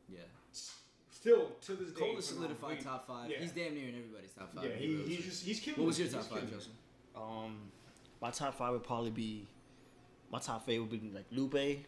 yeah. 0.07 0.19
Still 1.23 1.51
to 1.61 1.73
this 1.75 1.91
day. 1.93 1.99
Cole 2.01 2.17
is 2.17 2.25
solidified 2.25 2.77
He- 2.77 2.83
top 2.83 3.07
five. 3.07 3.29
Yeah. 3.31 3.37
He's 3.39 3.51
damn 3.51 3.73
near 3.75 3.87
in 3.87 3.95
everybody's 3.95 4.31
top 4.37 4.53
five. 4.53 4.65
Yeah, 4.65 4.75
He 4.75 4.87
he, 4.87 5.03
he's 5.15 5.19
is. 5.19 5.25
just 5.25 5.43
he's 5.45 5.59
killing. 5.61 5.79
What 5.79 5.87
was 5.87 5.99
your 5.99 6.09
top 6.09 6.21
five, 6.23 6.29
killing 6.39 6.47
it. 6.49 6.51
Joseph? 6.51 6.71
Um, 7.15 7.57
my 8.21 8.31
top 8.31 8.55
five 8.55 8.71
would 8.73 8.83
probably 8.83 9.11
be. 9.11 9.47
My 10.31 10.39
top 10.39 10.65
five 10.65 10.79
would 10.81 10.89
be 10.89 11.11
like 11.13 11.25
Lupe. 11.31 11.53
Okay. 11.55 11.85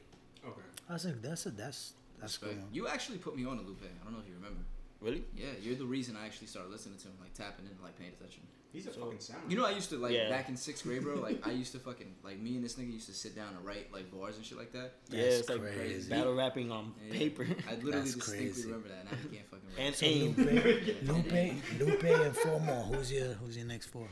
I 0.89 0.93
was 0.93 1.05
like, 1.05 1.21
"That's 1.21 1.45
a 1.47 1.51
that's 1.51 1.93
that's 2.21 2.37
good." 2.37 2.61
You 2.71 2.87
actually 2.87 3.17
put 3.17 3.35
me 3.35 3.45
on 3.45 3.57
to 3.57 3.63
Lupe. 3.63 3.81
I 3.83 4.03
don't 4.03 4.13
know 4.13 4.19
if 4.19 4.27
you 4.29 4.35
remember. 4.35 4.61
Really? 5.01 5.23
Yeah, 5.35 5.47
you're 5.61 5.75
the 5.75 5.85
reason 5.85 6.15
I 6.15 6.25
actually 6.25 6.47
started 6.47 6.71
listening 6.71 6.97
to 6.99 7.07
him, 7.07 7.15
like 7.19 7.33
tapping 7.33 7.65
in, 7.65 7.71
like 7.83 7.97
paying 7.99 8.11
attention. 8.17 8.43
He's 8.75 8.87
a 8.87 8.93
So- 8.93 9.05
fucking 9.05 9.19
sound. 9.21 9.49
You 9.49 9.57
know, 9.57 9.65
I 9.65 9.71
used 9.71 9.89
to 9.91 9.97
like 9.97 10.11
Yeah. 10.11 10.27
back 10.29 10.49
in 10.49 10.57
sixth 10.57 10.83
grade, 10.83 11.01
bro. 11.01 11.15
Like 11.21 11.47
I 11.47 11.51
used 11.51 11.71
to 11.71 11.79
fucking 11.79 12.13
like 12.23 12.37
me 12.39 12.55
and 12.55 12.63
this 12.65 12.75
nigga 12.75 12.91
used 12.93 13.07
to 13.07 13.13
sit 13.13 13.33
down 13.35 13.55
and 13.55 13.65
write 13.65 13.91
like 13.93 14.11
bars 14.11 14.35
and 14.35 14.45
shit 14.45 14.57
like 14.57 14.73
that. 14.73 14.91
yeah, 15.09 15.23
That's 15.23 15.35
it's 15.39 15.49
like 15.49 15.61
crazy. 15.61 16.09
battle 16.09 16.35
rapping 16.35 16.71
on 16.71 16.93
And 17.03 17.11
paper. 17.13 17.43
I 17.43 17.75
literally 17.75 17.91
That's 17.93 18.13
distinctly 18.15 18.45
crazy. 18.51 18.65
remember 18.67 18.89
that. 18.89 19.05
Now 19.05 19.17
he 19.23 19.37
can't 19.37 19.49
fucking 19.49 19.69
rap. 19.69 19.79
and 19.79 19.95
So 19.95 20.05
aim. 20.05 20.35
Lupe, 20.37 21.01
Lupe, 21.79 21.79
Lupe, 22.03 22.03
and 22.25 22.35
four 22.37 22.59
more. 22.59 22.83
Who's 22.83 23.11
your 23.13 23.33
Who's 23.35 23.55
your 23.57 23.65
next 23.65 23.85
four? 23.87 24.07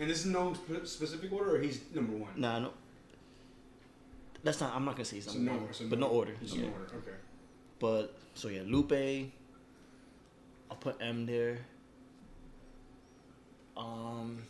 and 0.00 0.10
this 0.10 0.20
is 0.20 0.26
no 0.26 0.52
specific 0.84 1.32
order, 1.32 1.54
or 1.54 1.60
he's 1.60 1.80
number 1.94 2.14
one. 2.16 2.32
Nah, 2.36 2.58
no. 2.58 2.72
That's 4.42 4.60
not. 4.60 4.74
I'm 4.74 4.84
not 4.84 4.96
gonna 4.96 5.04
say 5.04 5.16
he's 5.16 5.26
So 5.26 5.34
number 5.34 5.52
no, 5.52 5.58
one, 5.66 5.72
so 5.72 5.86
but 5.88 5.98
no 6.00 6.08
order. 6.08 6.34
It's 6.42 6.52
Yeah. 6.54 6.62
no 6.66 6.72
order. 6.72 6.86
Okay. 6.96 7.16
But 7.78 8.16
so 8.34 8.48
yeah, 8.48 8.62
Lupe. 8.66 9.30
I'll 10.70 10.76
put 10.76 10.96
M 11.00 11.24
there. 11.26 11.58
Um, 13.76 14.42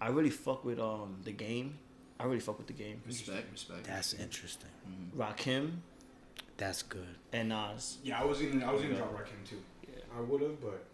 I 0.00 0.08
really 0.08 0.30
fuck 0.30 0.64
with 0.64 0.78
um 0.80 1.16
the 1.24 1.32
game. 1.32 1.78
I 2.18 2.24
really 2.24 2.40
fuck 2.40 2.58
with 2.58 2.66
the 2.66 2.72
game. 2.72 3.00
Respect, 3.06 3.50
respect. 3.52 3.84
That's 3.84 4.14
interesting. 4.14 4.68
Rakim 5.16 5.72
That's 6.56 6.82
good. 6.82 7.14
and 7.32 7.48
Nas. 7.50 7.98
Yeah, 8.02 8.20
I 8.20 8.24
was 8.24 8.40
gonna 8.40 8.64
I 8.66 8.72
was 8.72 8.82
gonna 8.82 8.94
drop 8.94 9.12
Rakim 9.14 9.48
too. 9.48 9.60
Yeah. 9.86 10.00
I 10.16 10.20
would 10.20 10.40
have, 10.42 10.60
but 10.60 10.84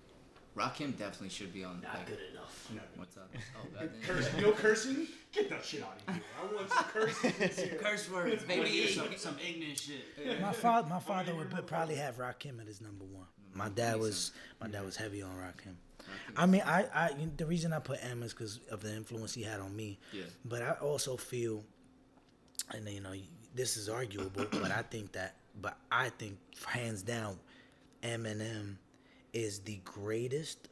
Rakim 0.56 0.96
definitely 0.96 1.28
should 1.28 1.52
be 1.52 1.64
on. 1.64 1.80
Not 1.82 1.94
like, 1.94 2.06
good 2.06 2.18
enough. 2.32 2.70
no. 2.74 2.80
What's 2.96 3.16
up? 3.16 3.28
Oh, 3.56 3.66
goddamn. 3.74 4.00
Curse, 4.02 4.28
no 4.40 4.52
cursing. 4.52 5.06
Get 5.32 5.50
that 5.50 5.64
shit 5.64 5.82
out 5.82 5.98
of 6.08 6.14
here. 6.14 6.22
I 6.40 6.54
want 6.54 6.70
some 6.70 6.84
cursing. 6.84 7.78
Curse 7.82 8.10
words, 8.10 8.42
Wanna 8.48 8.64
hear 8.64 8.84
baby. 8.86 8.92
some, 8.92 9.08
some 9.16 9.36
ignorant 9.46 9.78
shit. 9.78 10.40
My 10.40 10.52
father, 10.52 10.88
my 10.88 10.98
father 11.00 11.34
would 11.34 11.50
probably 11.66 11.96
have 11.96 12.16
Rakim 12.18 12.58
at 12.60 12.66
his 12.66 12.80
number 12.80 13.04
one. 13.04 13.26
My 13.52 13.68
dad 13.68 13.98
was, 13.98 14.32
my 14.60 14.68
dad 14.68 14.84
was 14.84 14.96
heavy 14.96 15.22
on 15.22 15.30
Rakim. 15.36 15.74
I 16.36 16.46
mean, 16.46 16.62
I, 16.64 16.86
I, 16.94 17.10
the 17.36 17.46
reason 17.46 17.72
I 17.72 17.78
put 17.78 17.98
M 18.04 18.22
is 18.22 18.32
because 18.32 18.60
of 18.70 18.82
the 18.82 18.94
influence 18.94 19.34
he 19.34 19.42
had 19.42 19.60
on 19.60 19.74
me. 19.74 19.98
Yeah. 20.12 20.24
But 20.44 20.62
I 20.62 20.72
also 20.72 21.16
feel, 21.16 21.64
and 22.70 22.88
you 22.88 23.00
know, 23.00 23.14
this 23.54 23.76
is 23.76 23.88
arguable, 23.88 24.46
but 24.50 24.70
I 24.70 24.82
think 24.82 25.12
that, 25.12 25.36
but 25.60 25.76
I 25.90 26.10
think 26.10 26.38
hands 26.66 27.02
down, 27.02 27.38
Eminem 28.02 28.76
is 29.32 29.60
the 29.60 29.80
greatest 29.84 30.68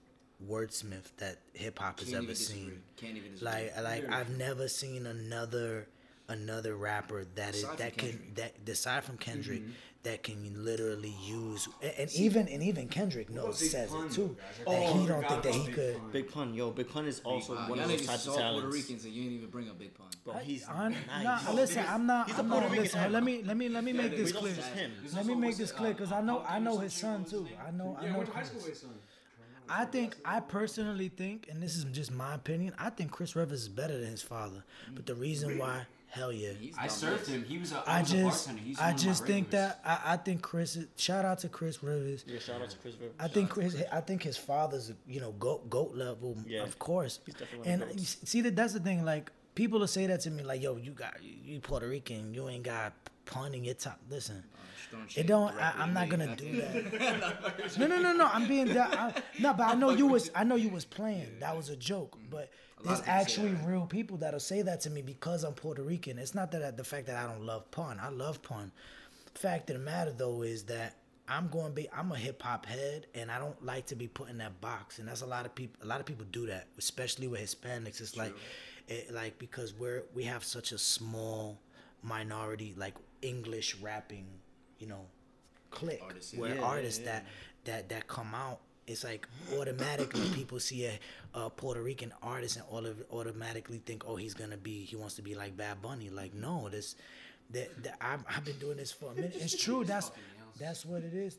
wordsmith 0.49 1.11
that 1.19 1.39
hip 1.53 1.79
hop 1.79 2.01
has 2.01 2.13
ever 2.13 2.35
seen. 2.35 2.83
Can't 2.97 3.17
even. 3.17 3.33
Like, 3.41 3.73
like 3.83 4.11
I've 4.11 4.37
never 4.37 4.69
seen 4.69 5.07
another 5.07 5.87
another 6.29 6.77
rapper 6.77 7.27
that 7.35 7.55
is 7.55 7.63
Aside 7.63 7.69
from 7.69 7.77
that 7.79 7.97
can 7.97 8.09
Kendrick. 8.11 8.35
that 8.65 8.73
aside 8.73 9.05
from 9.05 9.19
Kendrick 9.19 9.61
mm-hmm. 9.61 9.71
that 10.05 10.23
can 10.23 10.65
literally 10.65 11.15
use 11.23 11.69
and, 11.83 11.93
and 11.99 12.13
even 12.15 12.49
and 12.49 12.63
even 12.63 12.89
Kendrick 12.89 13.29
knows 13.31 13.59
says 13.71 13.91
Pun, 13.91 14.07
it 14.07 14.13
too 14.13 14.37
though, 14.65 14.73
that 14.73 14.81
guys. 14.81 14.93
he 15.01 15.07
don't 15.07 15.23
forgot 15.23 15.29
think 15.31 15.43
that 15.43 15.55
he 15.55 15.67
Big 15.67 15.75
could. 15.75 15.97
Pun. 15.99 16.11
Big 16.13 16.31
Pun, 16.33 16.55
yo, 16.55 16.71
Big 16.71 16.89
Pun 16.89 17.07
is 17.07 17.21
also 17.25 17.55
Wow, 17.55 17.69
one 17.69 17.79
of 17.79 17.89
those 17.89 18.01
niggas 18.01 18.07
types 18.07 18.21
is 18.23 18.27
of 18.29 18.33
all 18.33 18.39
Puerto 18.39 18.57
talents. 18.61 18.77
Ricans 18.77 19.05
and 19.05 19.13
you 19.15 19.23
didn't 19.25 19.37
even 19.39 19.51
bring 19.51 19.69
up 19.69 19.79
Big 19.79 19.95
Pun. 19.95 20.07
Bro, 20.25 20.35
he's 20.39 20.65
On, 20.67 20.97
nice. 21.09 21.25
nah, 21.25 21.53
listen, 21.53 21.85
I'm 21.87 22.07
not. 22.07 22.27
He's 22.29 22.37
a 22.37 22.41
I'm 22.41 22.49
Puerto 22.49 22.63
not 22.63 22.71
Rican 22.71 22.85
listen. 22.85 23.01
actor. 23.01 23.13
Let 23.13 23.25
me 23.25 23.43
let 23.43 23.57
me 23.57 23.69
let 23.69 23.85
me 23.85 23.93
make 23.93 24.17
this 24.17 24.33
clear. 24.33 24.55
Let 25.15 25.27
me 25.27 25.35
make 25.35 25.57
this 25.59 25.73
clear 25.73 25.93
because 25.93 26.11
I 26.13 26.21
know 26.23 26.43
I 26.49 26.59
know 26.59 26.79
his 26.79 26.95
son 26.95 27.25
too. 27.27 27.47
I 27.67 27.71
know 27.71 27.99
I 28.01 28.07
know. 28.09 28.19
went 28.19 28.31
high 28.31 28.43
school 28.45 28.61
Chris. 28.63 28.65
with 28.65 28.73
his 28.73 28.81
son. 28.81 28.91
I 29.67 29.87
think 29.87 30.17
I 30.27 30.41
personally 30.41 31.09
think, 31.09 31.49
and 31.51 31.63
this 31.63 31.75
is 31.77 31.85
just 31.85 32.13
my 32.13 32.35
opinion. 32.35 32.75
I 32.79 32.91
think 32.91 33.11
Chris 33.11 33.35
Rivers 33.35 33.63
is 33.63 33.69
better 33.71 33.97
than 33.99 34.11
his 34.11 34.21
father. 34.23 34.63
But 34.95 35.07
the 35.07 35.15
reason 35.15 35.57
why, 35.59 35.87
hell 36.15 36.33
yeah, 36.33 36.51
He's 36.59 36.77
I 36.79 36.87
served 36.87 37.27
him. 37.27 37.45
He 37.45 37.59
was 37.59 37.73
a, 37.73 37.83
I 37.87 37.99
I 37.99 38.01
was 38.03 38.13
a 38.13 38.17
just 38.17 38.47
bartender. 38.47 38.63
He's 38.69 38.79
I 38.79 38.83
one 38.83 38.91
of 38.95 38.97
my 39.01 39.05
just 39.05 39.27
think 39.27 39.47
regulars. 39.53 39.75
that 39.85 40.03
I, 40.07 40.13
I 40.15 40.17
think 40.17 40.43
Chris. 40.43 40.77
is- 40.77 40.87
Shout 40.97 41.25
out 41.25 41.39
to 41.41 41.49
Chris 41.49 41.83
Rivers. 41.83 42.25
Yeah, 42.27 42.39
shout 42.39 42.63
out 42.63 42.71
to 42.71 42.77
Chris 42.79 42.95
Rivers. 43.01 43.15
I 43.19 43.29
think 43.29 43.51
Chris. 43.51 43.83
I 43.93 44.01
think 44.01 44.23
his 44.23 44.37
father's 44.37 44.93
you 45.07 45.21
know 45.21 45.33
goat 45.33 45.69
goat 45.69 45.95
level, 45.95 46.37
Yeah. 46.47 46.63
of 46.63 46.79
course. 46.79 47.21
He's 47.27 47.35
definitely 47.35 47.59
one 47.59 47.69
And 47.69 47.83
of 47.83 47.89
the 47.89 47.95
you 47.95 48.01
goats. 48.01 48.17
s- 48.23 48.29
see 48.31 48.41
that 48.43 48.57
that's 48.57 48.73
the 48.73 48.81
thing. 48.81 49.05
Like 49.05 49.31
people 49.55 49.79
will 49.81 49.87
say 49.87 50.07
that 50.07 50.21
to 50.21 50.31
me, 50.31 50.43
like, 50.43 50.63
"Yo, 50.63 50.77
you 50.77 50.93
got 50.93 51.15
you 51.23 51.61
Puerto 51.61 51.89
Rican, 51.89 52.33
you 52.35 52.49
ain't 52.49 52.63
got 52.65 52.93
pun 53.27 53.55
in 53.55 53.65
your 53.65 53.75
top." 53.75 53.99
Listen, 54.11 54.43
throwing 54.91 55.07
it 55.17 55.27
don't. 55.27 55.53
I, 55.61 55.75
I'm 55.79 55.93
not 55.93 56.09
gonna 56.09 56.37
do 56.37 56.57
that. 56.61 57.79
no, 57.79 57.87
no, 57.87 57.99
no, 58.01 58.13
no. 58.13 58.27
I'm 58.33 58.47
being 58.49 58.69
that. 58.75 58.95
I, 58.99 59.23
no, 59.41 59.53
but 59.55 59.65
I 59.69 59.75
know 59.75 59.91
you 59.91 60.07
was. 60.07 60.31
I 60.35 60.45
know 60.45 60.55
you 60.57 60.69
was 60.71 60.85
playing. 60.85 61.39
That 61.41 61.57
was 61.57 61.69
a 61.71 61.77
joke. 61.77 62.17
But 62.31 62.51
there's 62.83 63.03
actually 63.07 63.53
that. 63.53 63.67
real 63.67 63.87
people 63.87 64.17
that'll 64.19 64.41
say 64.41 64.63
that 64.63 64.81
to 64.83 64.91
me 64.91 65.03
because 65.03 65.45
I'm 65.45 65.55
Puerto 65.55 65.83
Rican. 65.83 66.19
It's 66.19 66.35
not 66.35 66.51
that 66.53 66.63
I, 66.63 66.71
the 66.71 66.85
fact 66.85 67.07
that 67.07 67.17
I 67.17 67.27
don't 67.31 67.45
love 67.45 67.71
pun. 67.71 67.99
I 68.01 68.09
love 68.11 68.43
pun. 68.43 68.73
Fact 69.35 69.71
of 69.71 69.77
the 69.77 69.83
matter 69.83 70.13
though 70.13 70.43
is 70.43 70.65
that 70.65 70.97
I'm 71.29 71.49
going 71.49 71.69
to 71.69 71.73
be. 71.73 71.89
I'm 71.91 72.13
a 72.13 72.17
hip 72.17 72.43
hop 72.43 72.67
head, 72.67 73.07
and 73.15 73.31
I 73.31 73.39
don't 73.39 73.65
like 73.65 73.87
to 73.87 73.97
be 73.97 74.09
put 74.09 74.29
in 74.29 74.39
that 74.39 74.61
box. 74.61 74.99
And 74.99 75.09
that's 75.09 75.23
a 75.23 75.27
lot 75.27 75.47
of 75.47 75.55
people. 75.55 75.83
A 75.83 75.87
lot 75.87 76.01
of 76.01 76.07
people 76.07 76.27
do 76.31 76.47
that, 76.47 76.67
especially 76.79 77.29
with 77.29 77.41
Hispanics. 77.41 78.01
It's 78.01 78.17
like, 78.17 78.35
it, 78.89 79.13
like 79.13 79.39
because 79.39 79.73
we're 79.75 80.05
we 80.15 80.25
have 80.25 80.45
such 80.45 80.73
a 80.73 80.79
small 80.79 81.59
minority, 82.03 82.75
like 82.77 82.95
English 83.23 83.77
rapping, 83.77 84.27
you 84.79 84.87
know, 84.87 85.07
clique 85.71 86.01
Artists, 86.03 86.35
where 86.35 86.57
Yeah, 86.57 86.63
artists 86.63 87.01
yeah, 87.01 87.13
that 87.13 87.27
that 87.65 87.89
that 87.89 88.07
come 88.07 88.35
out. 88.35 88.61
It's 88.87 89.05
like 89.05 89.27
automatically 89.59 90.29
people 90.35 90.61
see 90.61 90.87
a, 90.87 90.99
a 91.35 91.51
Puerto 91.51 91.83
Rican 91.83 92.13
artist 92.23 92.57
and 92.57 92.65
all 92.71 92.85
of 92.87 93.03
automatically 93.11 93.81
think, 93.85 94.05
oh, 94.07 94.17
he's 94.17 94.35
gonna 94.35 94.57
be, 94.57 94.85
he 94.85 94.97
wants 94.97 95.15
to 95.17 95.23
be 95.23 95.35
like 95.35 95.57
Bad 95.57 95.81
Bunny. 95.81 96.11
Like, 96.11 96.35
no, 96.35 96.69
this, 96.69 96.97
that, 97.51 97.83
that 97.83 97.97
I've, 98.01 98.25
I've 98.29 98.45
been 98.45 98.59
doing 98.59 98.77
this 98.77 98.93
for 98.93 99.13
a 99.13 99.15
minute. 99.15 99.33
It's 99.37 99.57
true. 99.57 99.85
That's 99.85 100.11
that's 100.59 100.85
what 100.87 101.03
it 101.03 101.15
is. 101.15 101.39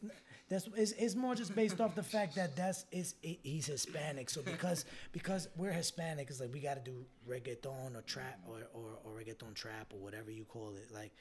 That's 0.50 0.68
it's, 0.76 0.92
it's 0.92 1.16
more 1.16 1.36
just 1.36 1.56
based 1.56 1.80
off 1.80 1.96
the 1.96 2.04
fact 2.04 2.36
that 2.36 2.56
that's 2.56 2.86
is 2.92 3.16
he's 3.22 3.66
Hispanic. 3.66 4.30
So 4.30 4.42
because 4.42 4.86
because 5.12 5.48
we're 5.56 5.72
Hispanic, 5.72 6.30
it's 6.30 6.40
like 6.40 6.54
we 6.54 6.60
got 6.60 6.84
to 6.84 6.92
do 6.92 7.06
reggaeton 7.28 7.96
or 7.96 8.02
trap 8.02 8.40
or, 8.48 8.60
or 8.74 9.00
or 9.04 9.20
reggaeton 9.20 9.54
trap 9.56 9.94
or 9.94 10.00
whatever 10.00 10.32
you 10.32 10.44
call 10.44 10.74
it. 10.76 10.94
Like, 10.94 11.14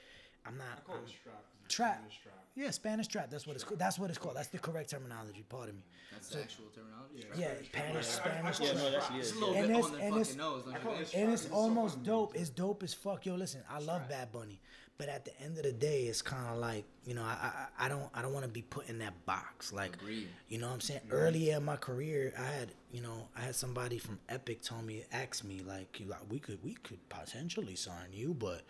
I'm 0.46 0.56
not. 0.58 0.66
I 0.78 0.80
call 0.80 0.96
I'm- 0.96 1.04
it 1.04 1.10
strap. 1.10 1.44
Trap. 1.66 1.96
Spanish 1.96 2.18
strap. 2.20 2.34
yeah, 2.54 2.70
Spanish 2.70 3.06
trap. 3.08 3.30
That's 3.30 3.46
what 3.46 3.56
it's 3.56 3.64
called. 3.64 3.80
That's 3.80 3.98
what 3.98 4.10
it's 4.10 4.18
called. 4.18 4.36
That's 4.36 4.48
the 4.48 4.58
correct 4.58 4.90
terminology. 4.90 5.44
Pardon 5.48 5.76
me. 5.76 5.82
That's 6.12 6.28
the 6.28 6.42
actual 6.42 6.66
terminology. 6.74 7.24
Yeah, 7.40 7.54
Spanish, 7.64 8.06
Spanish 8.06 8.60
Yeah, 8.60 8.66
trap. 8.72 8.76
no, 8.82 8.90
that's 8.90 9.10
It's 9.14 9.32
a 9.32 9.34
little 9.36 9.54
And 9.54 9.66
bit 9.68 9.70
it's- 9.70 9.84
on 9.86 9.92
the 9.92 9.98
and 9.98 10.08
fucking 10.10 10.20
it's- 10.20 10.36
nose. 10.36 10.64
Don't 10.64 10.74
I 10.74 10.76
you 10.76 10.82
call 10.84 10.92
think? 10.96 11.08
it 11.08 11.14
And 11.14 11.32
it's 11.32 11.42
It's 11.42 11.50
so 11.50 11.56
almost 11.56 11.94
fucking 11.94 12.04
dope. 12.04 12.36
It's 12.36 12.50
dope 12.50 12.82
as 12.82 12.92
fuck. 12.92 13.24
Yo, 13.24 13.34
listen, 13.34 13.62
I 13.70 13.78
love 13.78 14.06
Bad 14.10 14.30
Bunny, 14.30 14.60
but 14.98 15.08
at 15.08 15.24
the 15.24 15.40
end 15.40 15.56
of 15.56 15.64
the 15.64 15.72
day, 15.72 16.02
it's 16.04 16.20
kind 16.20 16.46
of 16.50 16.58
like 16.58 16.84
you 17.06 17.14
know, 17.14 17.22
I 17.22 17.66
I, 17.78 17.86
I 17.86 17.88
don't 17.88 18.10
I 18.12 18.20
don't 18.20 18.34
want 18.34 18.44
to 18.44 18.50
be 18.52 18.62
put 18.62 18.86
in 18.90 18.98
that 18.98 19.24
box. 19.24 19.72
Like, 19.72 19.94
Agreed. 19.94 20.28
you 20.48 20.58
know 20.58 20.66
what 20.68 20.74
I'm 20.74 20.80
saying? 20.82 21.00
Earlier 21.10 21.56
in 21.56 21.64
my 21.64 21.76
career, 21.76 22.34
I 22.38 22.42
had 22.44 22.72
you 22.92 23.00
know 23.00 23.26
I 23.34 23.40
had 23.40 23.56
somebody 23.56 23.96
from 23.98 24.20
Epic 24.28 24.60
tell 24.60 24.82
me, 24.82 25.04
ask 25.12 25.44
me 25.44 25.60
like, 25.60 25.98
you 25.98 26.06
like, 26.08 26.20
we 26.30 26.38
could 26.40 26.62
we 26.62 26.74
could 26.74 27.08
potentially 27.08 27.74
sign 27.74 28.12
you, 28.12 28.34
but 28.34 28.64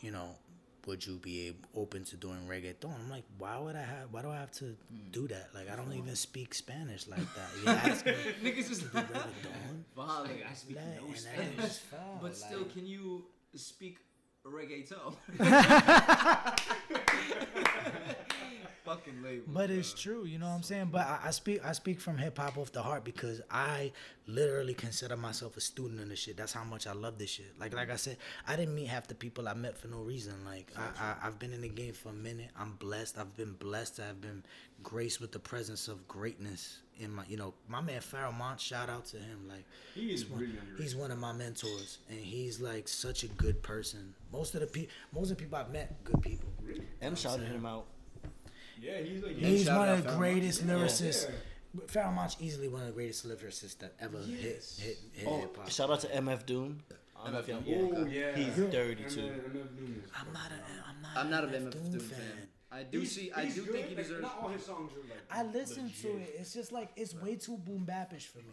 you 0.00 0.10
know. 0.12 0.34
Would 0.88 1.06
you 1.06 1.16
be 1.16 1.52
open 1.76 2.02
to 2.04 2.16
doing 2.16 2.38
reggaeton? 2.48 2.98
I'm 2.98 3.10
like, 3.10 3.24
why 3.36 3.58
would 3.58 3.76
I 3.76 3.82
have? 3.82 4.10
Why 4.10 4.22
do 4.22 4.30
I 4.30 4.36
have 4.36 4.50
to 4.52 4.64
hmm. 4.64 5.10
do 5.12 5.28
that? 5.28 5.50
Like, 5.54 5.70
I 5.70 5.76
don't 5.76 5.92
even 5.92 6.16
speak 6.16 6.54
Spanish 6.54 7.06
like 7.06 7.20
that. 7.20 7.50
You 7.62 7.68
ask 7.68 8.06
me 8.06 8.12
Niggas 8.42 8.68
just 8.68 8.80
do 8.80 8.88
reggaeton? 8.98 9.84
Volley. 9.94 10.42
I 10.50 10.54
speak 10.54 10.76
Like, 10.76 11.06
no 11.06 11.14
Spanish. 11.14 11.76
foul, 11.90 12.20
But 12.22 12.34
still, 12.34 12.60
like- 12.60 12.72
can 12.72 12.86
you 12.86 13.26
speak 13.54 13.98
reggaeton? 14.46 15.14
Fucking 18.88 19.22
label. 19.22 19.44
But 19.48 19.70
it's 19.70 19.92
true, 19.92 20.24
you 20.24 20.38
know 20.38 20.48
what 20.48 20.54
I'm 20.54 20.62
saying. 20.62 20.88
But 20.90 21.02
I, 21.02 21.18
I 21.24 21.30
speak, 21.30 21.64
I 21.64 21.72
speak 21.72 22.00
from 22.00 22.16
hip 22.16 22.38
hop 22.38 22.56
off 22.56 22.72
the 22.72 22.82
heart 22.82 23.04
because 23.04 23.42
I 23.50 23.92
literally 24.26 24.72
consider 24.72 25.16
myself 25.16 25.56
a 25.58 25.60
student 25.60 26.00
in 26.00 26.08
this 26.08 26.18
shit. 26.18 26.38
That's 26.38 26.52
how 26.52 26.64
much 26.64 26.86
I 26.86 26.92
love 26.92 27.18
this 27.18 27.30
shit. 27.30 27.52
Like, 27.60 27.74
like 27.74 27.90
I 27.90 27.96
said, 27.96 28.16
I 28.46 28.56
didn't 28.56 28.74
meet 28.74 28.86
half 28.86 29.06
the 29.06 29.14
people 29.14 29.46
I 29.46 29.54
met 29.54 29.76
for 29.76 29.88
no 29.88 29.98
reason. 29.98 30.34
Like, 30.44 30.72
I, 30.76 31.04
I, 31.04 31.26
I've 31.26 31.38
been 31.38 31.52
in 31.52 31.60
the 31.60 31.68
game 31.68 31.92
for 31.92 32.08
a 32.08 32.14
minute. 32.14 32.50
I'm 32.58 32.72
blessed. 32.78 33.18
I've 33.18 33.36
been 33.36 33.52
blessed 33.52 34.00
I've 34.00 34.20
been 34.20 34.42
graced 34.82 35.20
with 35.20 35.32
the 35.32 35.38
presence 35.38 35.88
of 35.88 36.06
greatness 36.08 36.78
in 36.98 37.12
my, 37.12 37.24
you 37.28 37.36
know, 37.36 37.52
my 37.68 37.80
man 37.80 38.00
Pharoahe 38.00 38.36
Monch. 38.36 38.62
Shout 38.62 38.88
out 38.88 39.04
to 39.06 39.18
him. 39.18 39.48
Like, 39.48 39.64
He 39.94 40.12
is 40.12 40.22
he's 40.22 40.30
one, 40.30 40.40
really 40.40 40.58
he's 40.78 40.96
one 40.96 41.10
of 41.10 41.18
my 41.18 41.32
mentors, 41.32 41.98
and 42.08 42.18
he's 42.18 42.60
like 42.60 42.88
such 42.88 43.22
a 43.22 43.28
good 43.28 43.62
person. 43.62 44.14
Most 44.32 44.54
of 44.54 44.60
the 44.60 44.66
people, 44.66 44.94
most 45.12 45.30
of 45.30 45.36
the 45.36 45.42
people 45.42 45.58
I've 45.58 45.70
met, 45.70 46.02
good 46.04 46.22
people. 46.22 46.48
M 47.02 47.16
shouted 47.16 47.48
him 47.48 47.66
out. 47.66 47.86
Yeah, 48.80 48.98
he's 49.00 49.22
like. 49.22 49.36
He's 49.36 49.64
shout 49.64 49.78
one 49.78 49.88
of 49.88 50.02
the 50.04 50.10
Pharoahe 50.10 50.16
greatest 50.18 50.64
Monch. 50.64 50.80
lyricists. 50.80 51.28
Yeah. 51.28 51.80
Pharoahe 51.86 52.14
Monch 52.14 52.34
easily 52.40 52.68
one 52.68 52.80
of 52.82 52.86
the 52.88 52.92
greatest 52.92 53.26
lyricists 53.28 53.78
that 53.78 53.94
ever 54.00 54.18
hit 54.18 54.40
hit 54.78 54.98
hit 55.12 55.26
Oh, 55.28 55.40
hip 55.40 55.56
hop. 55.56 55.70
shout 55.70 55.90
out 55.90 56.00
to 56.00 56.08
MF 56.08 56.46
Doom. 56.46 56.80
I 57.20 57.24
don't 57.24 57.32
know 57.32 57.38
if 57.40 57.48
y'all- 57.48 57.60
MF 57.62 57.92
Oh 57.96 58.06
yeah. 58.06 58.36
He's 58.36 58.54
dirty 58.56 59.02
And 59.02 59.12
too. 59.12 59.20
then- 59.22 59.30
and 59.30 59.54
then 59.54 59.76
Doom 59.76 60.02
is- 60.04 60.10
I'm 60.14 60.32
not 60.32 60.50
a 60.52 60.54
I'm 60.88 61.02
not 61.02 61.16
I'm 61.16 61.30
not 61.30 61.44
a 61.44 61.46
MF 61.48 61.74
MF 61.74 61.90
Doom 61.92 62.00
fan. 62.00 62.48
I 62.70 62.82
do 62.84 62.98
He's- 63.00 63.12
see. 63.12 63.32
I 63.32 63.46
do 63.46 63.64
good, 63.64 63.72
think 63.72 63.88
he 63.88 63.94
like, 63.96 64.04
deserves. 64.04 64.22
Not 64.22 64.38
all 64.42 64.48
his 64.48 64.64
songs 64.64 64.92
are 64.92 65.00
like. 65.00 65.24
I 65.30 65.42
listen 65.42 65.90
to 66.02 66.08
it. 66.18 66.36
It's 66.38 66.52
just 66.54 66.70
like 66.72 66.90
it's 66.96 67.14
way 67.14 67.36
too 67.36 67.56
boom 67.58 67.84
bapish 67.86 68.26
for 68.26 68.38
me. 68.38 68.44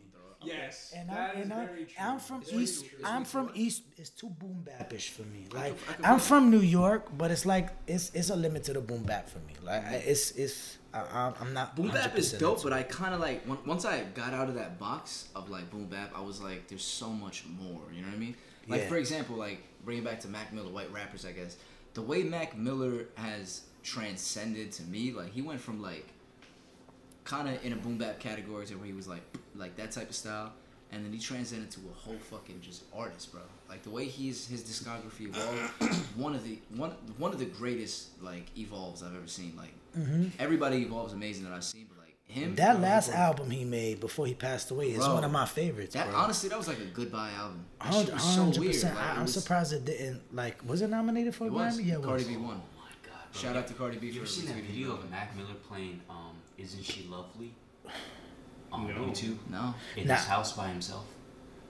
Yes. 0.43 0.93
And 0.95 1.09
that 1.09 1.31
I'm 1.35 1.37
is 1.37 1.43
and 1.43 1.53
I'm, 1.53 1.67
very 1.67 1.85
true. 1.85 1.95
I'm 1.99 2.19
from 2.19 2.41
It's 2.41 2.53
East. 2.53 2.85
I'm 3.03 3.25
from 3.25 3.51
East. 3.53 3.83
It's 3.97 4.09
too 4.09 4.29
boom 4.29 4.65
bapish 4.65 5.09
for 5.09 5.23
me. 5.23 5.47
Like 5.51 5.75
I 6.03 6.09
feel 6.09 6.19
from 6.19 6.51
New 6.51 6.59
York, 6.59 7.07
but 7.17 7.31
it's 7.31 7.45
like 7.45 7.69
it's 7.87 8.11
it's 8.13 8.29
a 8.29 8.35
limit 8.35 8.63
to 8.65 8.73
the 8.73 8.81
boom 8.81 9.03
bap 9.03 9.29
for 9.29 9.39
me. 9.39 9.53
Like 9.63 9.83
I- 9.83 9.85
mm-hmm. 9.85 10.09
it's 10.09 10.31
it's 10.31 10.77
I, 10.93 11.33
I'm 11.41 11.53
not. 11.53 11.75
Boom 11.75 11.89
bap 11.89 12.17
is 12.17 12.31
dope, 12.33 12.63
but. 12.63 12.71
I 12.73 12.83
kind 12.83 13.13
of 13.13 13.19
like 13.19 13.43
on- 13.49 13.59
once 13.65 13.83
I 13.85 14.03
got 14.13 14.33
out 14.33 14.47
of 14.47 14.55
that 14.55 14.79
box 14.79 15.27
of 15.35 15.49
like 15.49 15.69
boom 15.69 15.87
bap, 15.87 16.11
I 16.15 16.21
was 16.21 16.41
like, 16.41 16.67
there's 16.67 16.85
so 16.85 17.09
much 17.09 17.45
more. 17.47 17.81
You 17.93 18.01
know 18.01 18.07
what 18.07 18.15
I 18.15 18.19
mean? 18.19 18.35
Like 18.67 18.81
Yeah. 18.81 18.87
for 18.87 18.97
example, 18.97 19.35
like 19.35 19.61
bringing 19.83 20.03
back 20.03 20.19
to 20.21 20.27
Mac 20.27 20.53
Miller, 20.53 20.69
white 20.69 20.91
rappers, 20.91 21.25
I 21.25 21.31
guess. 21.31 21.57
The 21.93 22.01
way 22.01 22.23
Mac 22.23 22.57
Miller 22.57 23.05
has 23.15 23.61
transcended 23.83 24.71
to 24.73 24.83
me, 24.83 25.11
like 25.11 25.31
he 25.31 25.41
went 25.41 25.59
from 25.61 25.81
like 25.81 26.07
kind 27.25 27.49
of 27.49 27.63
in 27.65 27.73
a 27.73 27.75
boom 27.75 27.97
bap 27.97 28.19
category 28.19 28.65
where 28.65 28.85
he 28.85 28.93
was 28.93 29.07
like 29.07 29.21
like 29.55 29.75
that 29.75 29.91
type 29.91 30.09
of 30.09 30.15
style, 30.15 30.53
and 30.91 31.03
then 31.05 31.11
he 31.11 31.19
transcended 31.19 31.69
to 31.71 31.79
a 31.91 31.93
whole 31.93 32.17
fucking 32.31 32.61
just 32.61 32.83
artist, 32.95 33.31
bro. 33.33 33.41
Like 33.67 33.83
the 33.83 33.89
way 33.89 34.05
he's 34.05 34.47
his 34.47 34.63
discography 34.63 35.27
evolved, 35.27 35.95
one 36.15 36.33
of 36.35 36.43
the 36.43 36.59
one 36.75 36.91
one 37.17 37.33
of 37.33 37.39
the 37.39 37.45
greatest 37.45 38.21
like 38.21 38.45
evolves 38.57 39.03
I've 39.03 39.15
ever 39.15 39.27
seen. 39.27 39.53
Like 39.57 39.73
everybody 40.39 40.77
evolves 40.83 41.13
amazing 41.13 41.43
that 41.45 41.53
I've 41.53 41.63
seen, 41.63 41.87
but 41.89 41.97
like 41.99 42.05
him, 42.27 42.43
Mm-hmm. 42.49 42.55
That 42.55 42.73
bro, 42.73 42.81
last 42.81 43.09
bro, 43.11 43.19
album 43.19 43.49
he 43.51 43.63
made 43.65 43.99
before 43.99 44.25
he 44.25 44.33
passed 44.33 44.71
away 44.71 44.87
is 44.91 44.97
Bro, 44.97 45.13
one 45.15 45.23
of 45.23 45.31
my 45.31 45.45
favorites. 45.45 45.93
That 45.93 46.09
bro. 46.09 46.17
honestly, 46.17 46.49
that 46.49 46.57
was 46.57 46.67
like 46.67 46.79
a 46.79 46.85
goodbye 46.85 47.29
album. 47.37 47.65
That 47.79 47.85
shit 47.93 48.09
Hundred 48.09 48.13
was 48.15 48.23
so 48.55 48.59
weird. 48.61 48.73
percent. 48.73 48.95
Like, 48.95 49.03
I- 49.05 49.11
it 49.11 49.15
I'm 49.15 49.21
was- 49.23 49.33
surprised 49.33 49.73
it 49.73 49.85
didn't. 49.85 50.21
Like, 50.35 50.67
was 50.67 50.81
it 50.81 50.89
nominated 50.89 51.33
for 51.35 51.47
a 51.47 51.49
Grammy? 51.49 51.85
Yeah, 51.85 51.95
it 51.95 52.03
Cardi 52.03 52.23
was. 52.23 52.27
B 52.27 52.37
won. 52.37 52.61
Oh 52.63 52.79
my 52.81 53.09
god. 53.09 53.19
Bro. 53.31 53.41
Shout 53.41 53.55
out 53.55 53.67
to 53.67 53.73
Cardi 53.75 53.97
B 53.97 54.07
You 54.07 54.13
for 54.13 54.19
ever 54.19 54.25
seen 54.27 54.45
that 54.47 54.55
retweeting 54.55 54.65
video 54.67 54.93
it. 54.95 54.99
of 55.03 55.11
Mac 55.11 55.35
Miller 55.37 55.53
playing 55.69 56.01
um 56.09 56.24
Isn't 56.57 56.83
She 56.83 57.03
Lovely? 57.07 57.53
On 58.71 58.87
No. 58.87 58.93
YouTube? 58.93 59.37
No, 59.49 59.73
In 59.95 60.07
Nah. 60.07 60.15
his 60.15 60.25
house 60.25 60.53
by 60.53 60.67
himself? 60.69 61.05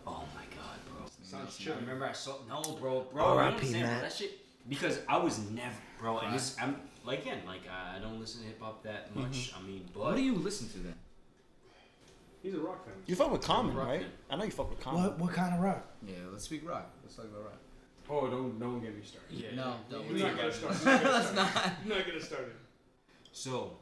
Oh 0.07 0.23
my 0.35 0.43
god, 0.55 0.77
bro. 0.87 1.05
Sounds 1.23 1.57
I 1.59 1.63
chill. 1.63 1.75
remember 1.75 2.05
I 2.05 2.11
saw 2.13 2.37
no 2.47 2.61
bro, 2.79 3.01
bro. 3.11 3.23
you 3.33 3.39
R.I.P. 3.39 3.53
understand, 3.55 3.85
bro, 3.87 3.99
That 4.01 4.13
shit 4.13 4.39
because 4.69 4.99
I 5.07 5.17
was 5.17 5.39
never 5.51 5.75
bro, 5.99 6.19
and 6.19 6.33
this 6.33 6.55
I'm 6.61 6.79
like 7.03 7.21
again, 7.21 7.41
like 7.45 7.61
I 7.69 7.99
don't 7.99 8.19
listen 8.19 8.41
to 8.41 8.47
hip 8.47 8.61
hop 8.61 8.83
that 8.83 9.09
Mm-hmm. 9.09 9.21
much. 9.21 9.53
I 9.57 9.61
mean, 9.65 9.87
but 9.93 9.99
what 10.03 10.15
do 10.15 10.21
you 10.23 10.35
listen 10.35 10.67
to 10.69 10.77
then? 10.79 10.95
He's 12.41 12.53
a 12.53 12.59
rock 12.59 12.85
fan. 12.85 12.93
You 13.07 13.15
fuck 13.15 13.31
with 13.31 13.41
Common, 13.41 13.75
right? 13.75 14.01
fan. 14.01 14.11
I 14.29 14.35
know 14.35 14.43
you 14.45 14.51
fuck 14.51 14.69
with 14.69 14.79
Common. 14.79 15.03
What 15.03 15.19
what 15.19 15.33
kind 15.33 15.53
of 15.55 15.61
rock? 15.61 15.83
Yeah, 16.05 16.13
let's 16.31 16.45
speak 16.45 16.67
rock. 16.67 16.91
Let's 17.03 17.15
talk 17.15 17.25
about 17.25 17.43
rock. 17.45 17.59
Oh, 18.07 18.27
don't 18.27 18.59
don't 18.59 18.81
get 18.81 18.95
me 18.95 19.03
started. 19.03 19.31
yeah, 19.31 19.55
No, 19.55 19.75
don't. 19.89 20.07
We're 20.07 20.19
not 20.27 20.37
gonna 20.37 20.53
start. 20.53 20.85
Let's 20.85 21.33
not. 21.33 21.49
I'm 21.83 21.89
not 21.89 22.05
gonna 22.07 22.21
start 22.21 22.43
it. 22.43 22.55
So, 23.31 23.77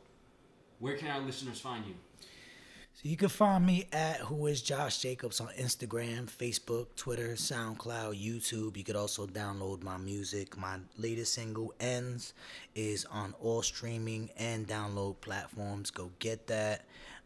where 0.84 0.98
can 0.98 1.08
our 1.08 1.22
listeners 1.22 1.62
find 1.62 1.86
you? 1.86 1.94
So 2.94 3.08
you 3.08 3.16
can 3.16 3.30
find 3.30 3.66
me 3.66 3.88
at 3.94 4.18
Who 4.18 4.48
Is 4.48 4.62
Josh 4.62 5.00
Jacobs 5.00 5.40
on 5.40 5.48
Instagram, 5.58 6.26
Facebook, 6.26 6.88
Twitter, 6.98 7.36
SoundCloud, 7.36 8.22
YouTube. 8.22 8.76
You 8.76 8.84
could 8.84 8.98
also 8.98 9.26
download 9.26 9.82
my 9.82 9.96
music. 9.96 10.58
My 10.58 10.80
latest 10.98 11.36
single, 11.36 11.74
Ends, 11.80 12.34
is 12.76 13.06
on 13.06 13.34
all 13.42 13.62
streaming 13.62 14.30
and 14.38 14.68
download 14.68 15.22
platforms. 15.22 15.90
Go 15.90 16.12
get 16.20 16.48
that. 16.48 16.82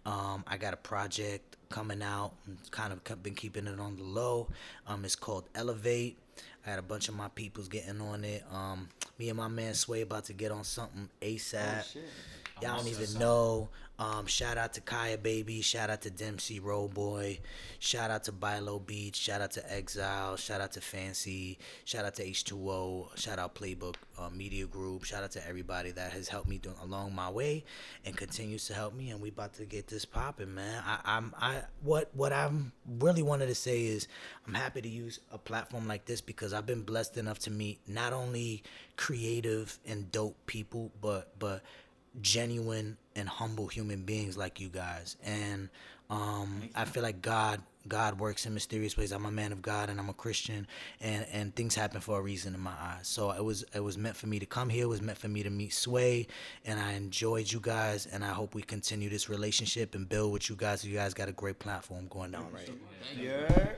Um, 0.05 0.43
I 0.45 0.57
got 0.57 0.75
a 0.75 0.77
project 0.77 1.57
coming 1.69 2.03
out. 2.03 2.33
Kind 2.69 2.93
of 2.93 3.23
been 3.23 3.33
keeping 3.33 3.65
it 3.65 3.79
on 3.79 3.97
the 3.97 4.03
low. 4.03 4.49
Um, 4.85 5.03
it's 5.03 5.15
called 5.15 5.49
Elevate. 5.55 6.19
I 6.63 6.69
had 6.69 6.77
a 6.77 6.83
bunch 6.83 7.09
of 7.09 7.15
my 7.15 7.29
peoples 7.29 7.69
getting 7.69 8.01
on 8.01 8.23
it. 8.23 8.43
Um, 8.51 8.87
me 9.17 9.29
and 9.29 9.37
my 9.37 9.47
man 9.47 9.73
Sway 9.73 10.01
about 10.01 10.25
to 10.25 10.33
get 10.33 10.51
on 10.51 10.63
something 10.63 11.09
ASAP. 11.23 11.97
Y'all 12.61 12.77
don't 12.77 12.87
even 12.87 13.19
know. 13.19 13.69
Um, 13.99 14.27
shout 14.27 14.57
out 14.59 14.73
to 14.73 14.81
Kaya 14.81 15.17
Baby. 15.17 15.61
Shout 15.61 15.89
out 15.89 16.01
to 16.01 16.11
Dempsey 16.11 16.59
Roll 16.59 16.87
Boy. 16.87 17.39
Shout 17.79 18.11
out 18.11 18.23
to 18.25 18.31
Bilo 18.31 18.85
Beach. 18.85 19.15
Shout 19.15 19.41
out 19.41 19.51
to 19.51 19.73
Exile. 19.73 20.35
Shout 20.37 20.61
out 20.61 20.71
to 20.73 20.81
Fancy. 20.81 21.57
Shout 21.83 22.05
out 22.05 22.13
to 22.15 22.23
H2O. 22.23 23.17
Shout 23.17 23.39
out 23.39 23.55
Playbook 23.55 23.95
uh, 24.19 24.29
Media 24.29 24.67
Group. 24.67 25.03
Shout 25.03 25.23
out 25.23 25.31
to 25.31 25.47
everybody 25.47 25.91
that 25.91 26.11
has 26.11 26.27
helped 26.27 26.47
me 26.47 26.59
do, 26.59 26.71
along 26.83 27.15
my 27.15 27.29
way 27.29 27.63
and 28.05 28.15
continues 28.15 28.67
to 28.67 28.75
help 28.75 28.93
me. 28.93 29.09
And 29.09 29.19
we 29.19 29.29
about 29.29 29.55
to 29.55 29.65
get 29.65 29.87
this 29.87 30.05
popping, 30.05 30.53
man. 30.53 30.83
I, 30.85 30.99
I'm 31.03 31.33
I 31.39 31.61
what 31.81 32.11
what 32.13 32.31
I'm 32.31 32.73
really 32.99 33.23
wanted 33.23 33.47
to 33.47 33.55
say 33.55 33.85
is 33.85 34.07
I'm 34.47 34.53
happy 34.53 34.81
to 34.81 34.89
use 34.89 35.19
a 35.31 35.39
platform 35.39 35.87
like 35.87 36.05
this 36.05 36.21
because 36.21 36.53
I've 36.53 36.67
been 36.67 36.83
blessed 36.83 37.17
enough 37.17 37.39
to 37.39 37.51
meet 37.51 37.79
not 37.87 38.13
only 38.13 38.61
creative 38.95 39.79
and 39.87 40.11
dope 40.11 40.37
people, 40.45 40.91
but 41.01 41.31
but 41.39 41.63
genuine 42.21 42.97
and 43.15 43.27
humble 43.29 43.67
human 43.67 44.03
beings 44.03 44.37
like 44.37 44.59
you 44.59 44.69
guys. 44.69 45.17
And 45.23 45.69
um 46.09 46.61
i 46.73 46.85
feel 46.85 47.03
like 47.03 47.21
god 47.21 47.61
god 47.85 48.17
works 48.17 48.45
in 48.45 48.53
mysterious 48.53 48.95
ways. 48.95 49.11
I'm 49.11 49.25
a 49.25 49.31
man 49.31 49.51
of 49.51 49.61
god 49.61 49.89
and 49.89 49.99
i'm 49.99 50.07
a 50.07 50.13
christian 50.13 50.65
and 51.01 51.25
and 51.33 51.53
things 51.53 51.75
happen 51.75 51.99
for 51.99 52.17
a 52.17 52.21
reason 52.21 52.53
in 52.53 52.61
my 52.61 52.71
eyes. 52.79 53.07
So 53.09 53.31
it 53.31 53.43
was 53.43 53.65
it 53.75 53.81
was 53.81 53.97
meant 53.97 54.15
for 54.15 54.27
me 54.27 54.39
to 54.39 54.45
come 54.45 54.69
here. 54.69 54.83
It 54.83 54.87
was 54.87 55.01
meant 55.01 55.17
for 55.17 55.27
me 55.27 55.43
to 55.43 55.49
meet 55.49 55.73
sway 55.73 56.27
and 56.65 56.79
i 56.79 56.93
enjoyed 56.93 57.51
you 57.51 57.59
guys 57.59 58.05
and 58.05 58.23
i 58.23 58.29
hope 58.29 58.55
we 58.55 58.61
continue 58.61 59.09
this 59.09 59.27
relationship 59.27 59.95
and 59.95 60.07
build 60.07 60.31
with 60.31 60.49
you 60.49 60.55
guys. 60.55 60.85
You 60.85 60.95
guys 60.95 61.13
got 61.13 61.27
a 61.27 61.33
great 61.33 61.59
platform 61.59 62.07
going 62.09 62.31
down 62.31 62.47
right 62.53 62.69
Yeah. 63.17 63.73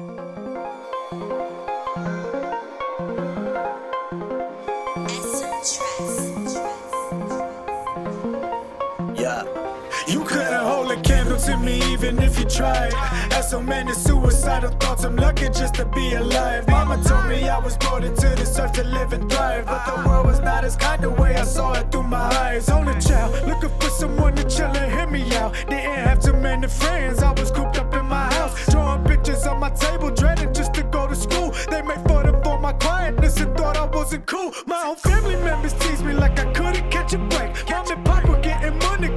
yeah 0.00 0.44
me 11.56 11.80
even 11.92 12.18
if 12.18 12.38
you 12.38 12.44
tried. 12.44 12.92
Had 13.32 13.42
so 13.42 13.60
many 13.60 13.92
suicidal 13.92 14.70
thoughts, 14.72 15.04
I'm 15.04 15.16
lucky 15.16 15.48
just 15.48 15.74
to 15.74 15.84
be 15.86 16.14
alive. 16.14 16.68
Mama 16.68 17.02
told 17.04 17.26
me 17.26 17.48
I 17.48 17.58
was 17.58 17.76
born 17.76 18.04
into 18.04 18.28
this 18.36 18.58
earth 18.58 18.72
to 18.72 18.84
live 18.84 19.12
and 19.12 19.30
thrive. 19.30 19.66
But 19.66 19.84
the 19.86 20.08
world 20.08 20.26
was 20.26 20.40
not 20.40 20.64
as 20.64 20.76
kind 20.76 21.02
the 21.02 21.10
way 21.10 21.36
I 21.36 21.44
saw 21.44 21.72
it 21.74 21.90
through 21.90 22.04
my 22.04 22.26
eyes. 22.44 22.68
Only 22.68 22.98
child, 23.00 23.32
looking 23.46 23.70
for 23.78 23.90
someone 23.90 24.34
to 24.36 24.44
chill 24.44 24.76
and 24.76 24.92
hear 24.92 25.06
me 25.06 25.22
out. 25.36 25.54
Didn't 25.68 25.94
have 26.06 26.20
too 26.20 26.34
many 26.34 26.68
friends, 26.68 27.22
I 27.22 27.32
was 27.32 27.50
cooped 27.50 27.78
up 27.78 27.94
in 27.94 28.06
my 28.06 28.32
house. 28.34 28.66
Drawing 28.70 29.04
pictures 29.04 29.46
on 29.46 29.60
my 29.60 29.70
table, 29.70 30.10
dreading 30.10 30.52
just 30.52 30.74
to 30.74 30.82
go 30.84 31.06
to 31.06 31.14
school. 31.14 31.54
They 31.70 31.82
made 31.82 32.02
fun 32.06 32.28
for 32.42 32.60
my 32.60 32.72
quietness 32.72 33.40
and 33.40 33.56
thought 33.56 33.76
I 33.76 33.84
wasn't 33.84 34.26
cool. 34.26 34.52
My 34.66 34.82
own 34.86 34.96
family 34.96 35.36
members 35.36 35.74
teased 35.74 36.04
me 36.04 36.12
like 36.12 36.38
I 36.38 36.52
couldn't 36.52 36.90
catch 36.90 37.12
a 37.14 37.18
break. 37.18 37.50
Mom 37.70 37.86
and 37.90 38.04
Pop 38.04 38.24
were 38.28 38.40
getting 38.40 38.78
money, 38.78 39.08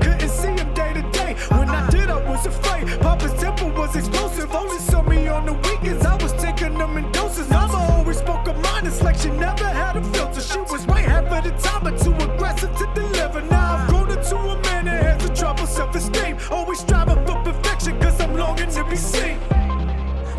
Temper 3.30 3.68
was 3.80 3.96
explosive. 3.96 4.52
Only 4.54 4.78
saw 4.80 5.02
me 5.04 5.28
on 5.28 5.46
the 5.46 5.54
weekends. 5.54 6.06
I 6.06 6.16
was 6.22 6.34
taking 6.34 6.78
them 6.78 6.98
in 6.98 7.12
doses. 7.12 7.50
Mama 7.50 7.78
always 7.94 8.18
spoke 8.18 8.48
of 8.48 8.58
mine. 8.58 8.86
It's 8.88 9.02
like 9.02 9.18
she 9.18 9.30
never 9.30 9.66
had 9.66 9.96
a 9.98 10.04
filter. 10.14 10.42
She 10.42 10.60
was 10.60 10.86
right 10.88 11.06
half 11.06 11.26
of 11.26 11.44
the 11.44 11.52
time, 11.62 11.84
but 11.84 11.98
too 12.00 12.14
aggressive 12.14 12.76
to 12.78 12.86
deliver. 12.96 13.42
Now 13.42 13.76
I've 13.76 13.90
grown 13.90 14.10
into 14.12 14.36
a 14.36 14.62
man 14.64 14.86
that 14.86 15.04
has 15.04 15.30
a 15.30 15.34
trouble 15.36 15.68
self-esteem. 15.68 16.38
Always 16.50 16.80
striving 16.80 17.24
for 17.26 17.42
perfection, 17.44 18.00
cause 18.00 18.20
I'm 18.20 18.36
longing 18.36 18.70
to 18.72 18.84
be 18.86 18.96
seen. 18.96 19.40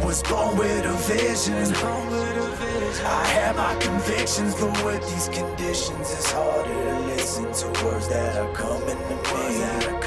Was 0.05 0.23
born 0.25 0.57
with 0.57 0.85
a 0.85 0.93
vision. 1.07 1.55
I 3.05 3.25
had 3.27 3.57
my 3.57 3.75
convictions, 3.77 4.55
but 4.55 4.85
with 4.85 5.03
these 5.11 5.29
conditions, 5.29 6.11
it's 6.13 6.31
harder 6.33 6.69
to 6.69 7.01
listen 7.07 7.45
to 7.45 7.85
words 7.85 8.09
that 8.09 8.37
are 8.37 8.53
coming 8.53 8.97
to 8.97 9.93
me. 9.95 10.02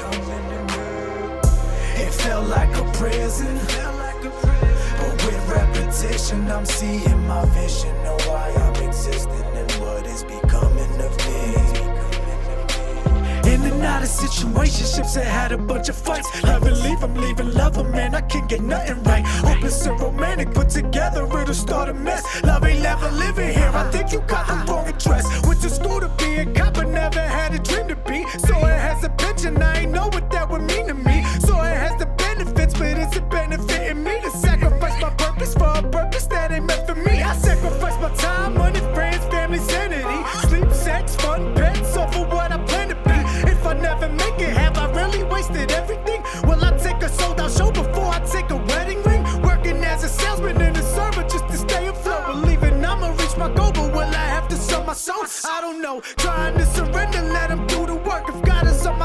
It 1.98 2.12
felt 2.12 2.46
like 2.48 2.74
a 2.76 2.84
prison. 2.92 3.58
But 4.98 5.12
with 5.24 5.48
repetition, 5.48 6.50
I'm 6.50 6.66
seeing 6.66 7.26
my 7.26 7.44
vision 7.46 7.96
of 8.06 8.26
why 8.26 8.50
I'm 8.64 8.88
existing 8.88 9.50
and 9.60 9.70
what 9.80 10.06
is 10.06 10.22
becoming 10.22 11.00
of 11.00 11.12
me. 11.26 11.54
In 13.52 13.62
and 13.62 13.82
out 13.82 14.02
of 14.02 14.08
situationships, 14.08 15.16
I 15.16 15.24
had 15.24 15.52
a 15.52 15.58
bunch 15.58 15.88
of 15.88 15.96
fights. 15.96 16.28
Love 16.42 16.64
and 16.64 16.78
leave, 16.82 17.02
I'm 17.02 17.14
leaving 17.14 17.52
love, 17.54 17.76
man. 17.90 18.14
I 18.14 18.20
can't 18.20 18.48
get 18.48 18.60
nothing 18.60 19.02
right. 19.04 19.24
Hopeless 19.24 19.86
and 19.86 19.98
romantic, 20.00 20.52
put 20.52 20.68
together, 20.68 21.24
it'll 21.24 21.54
start 21.54 21.88
a 21.88 21.94
mess. 21.94 22.42
Love 22.42 22.64
ain't 22.64 22.82
never 22.82 23.10
living 23.12 23.54
here. 23.54 23.70
I 23.72 23.90
think 23.90 24.12
you 24.12 24.20
got 24.26 24.46
the 24.48 24.70
wrong 24.70 24.86
address. 24.86 25.24
Went 25.46 25.62
to 25.62 25.70
school 25.70 26.00
to 26.00 26.08
be 26.18 26.36
a 26.36 26.44
cop, 26.52 26.74
but 26.74 26.88
never 26.88 27.20
had 27.20 27.54
a 27.54 27.58
dream 27.58 27.88
to 27.88 27.96
be. 27.96 28.26
So 28.40 28.54
it 28.58 28.78
has 28.86 29.04
a 29.04 29.08
pension, 29.10 29.62
I 29.62 29.82
ain't 29.82 29.92
know 29.92 30.08
what 30.08 30.28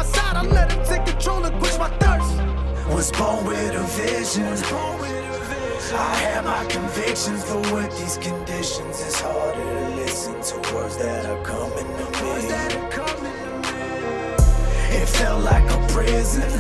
my 0.02 0.08
side, 0.08 0.36
I'll 0.36 0.46
let 0.46 0.72
him 0.72 0.84
take 0.84 1.06
control 1.06 1.44
and 1.46 1.56
quench 1.62 1.78
my 1.78 1.90
thirst. 2.02 2.34
Was 2.90 3.12
born 3.12 3.46
with 3.46 3.76
a 3.76 3.86
vision. 4.02 4.48
I 5.94 6.16
had 6.26 6.44
my 6.46 6.66
convictions, 6.66 7.44
but 7.46 7.62
with 7.72 7.92
these 8.00 8.18
conditions, 8.18 8.96
it's 9.06 9.20
harder 9.20 9.62
to 9.62 9.96
listen 10.02 10.34
to 10.50 10.74
words 10.74 10.98
that 10.98 11.26
are 11.26 11.44
coming 11.44 11.90
to 12.00 12.06
me. 12.20 12.32
It 15.00 15.08
felt 15.08 15.44
like 15.44 15.68
a 15.70 15.80
prison. 15.94 16.52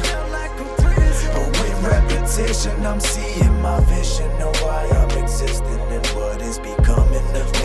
But 1.33 1.47
with 1.59 1.77
repetition, 1.83 2.85
I'm 2.85 2.99
seeing 2.99 3.61
my 3.61 3.79
vision 3.95 4.31
of 4.41 4.55
why 4.61 4.81
I'm 4.99 5.23
existing 5.23 5.81
and 5.95 6.05
what 6.07 6.41
is 6.41 6.59
becoming 6.59 7.27
of 7.41 7.47
me. 7.53 7.60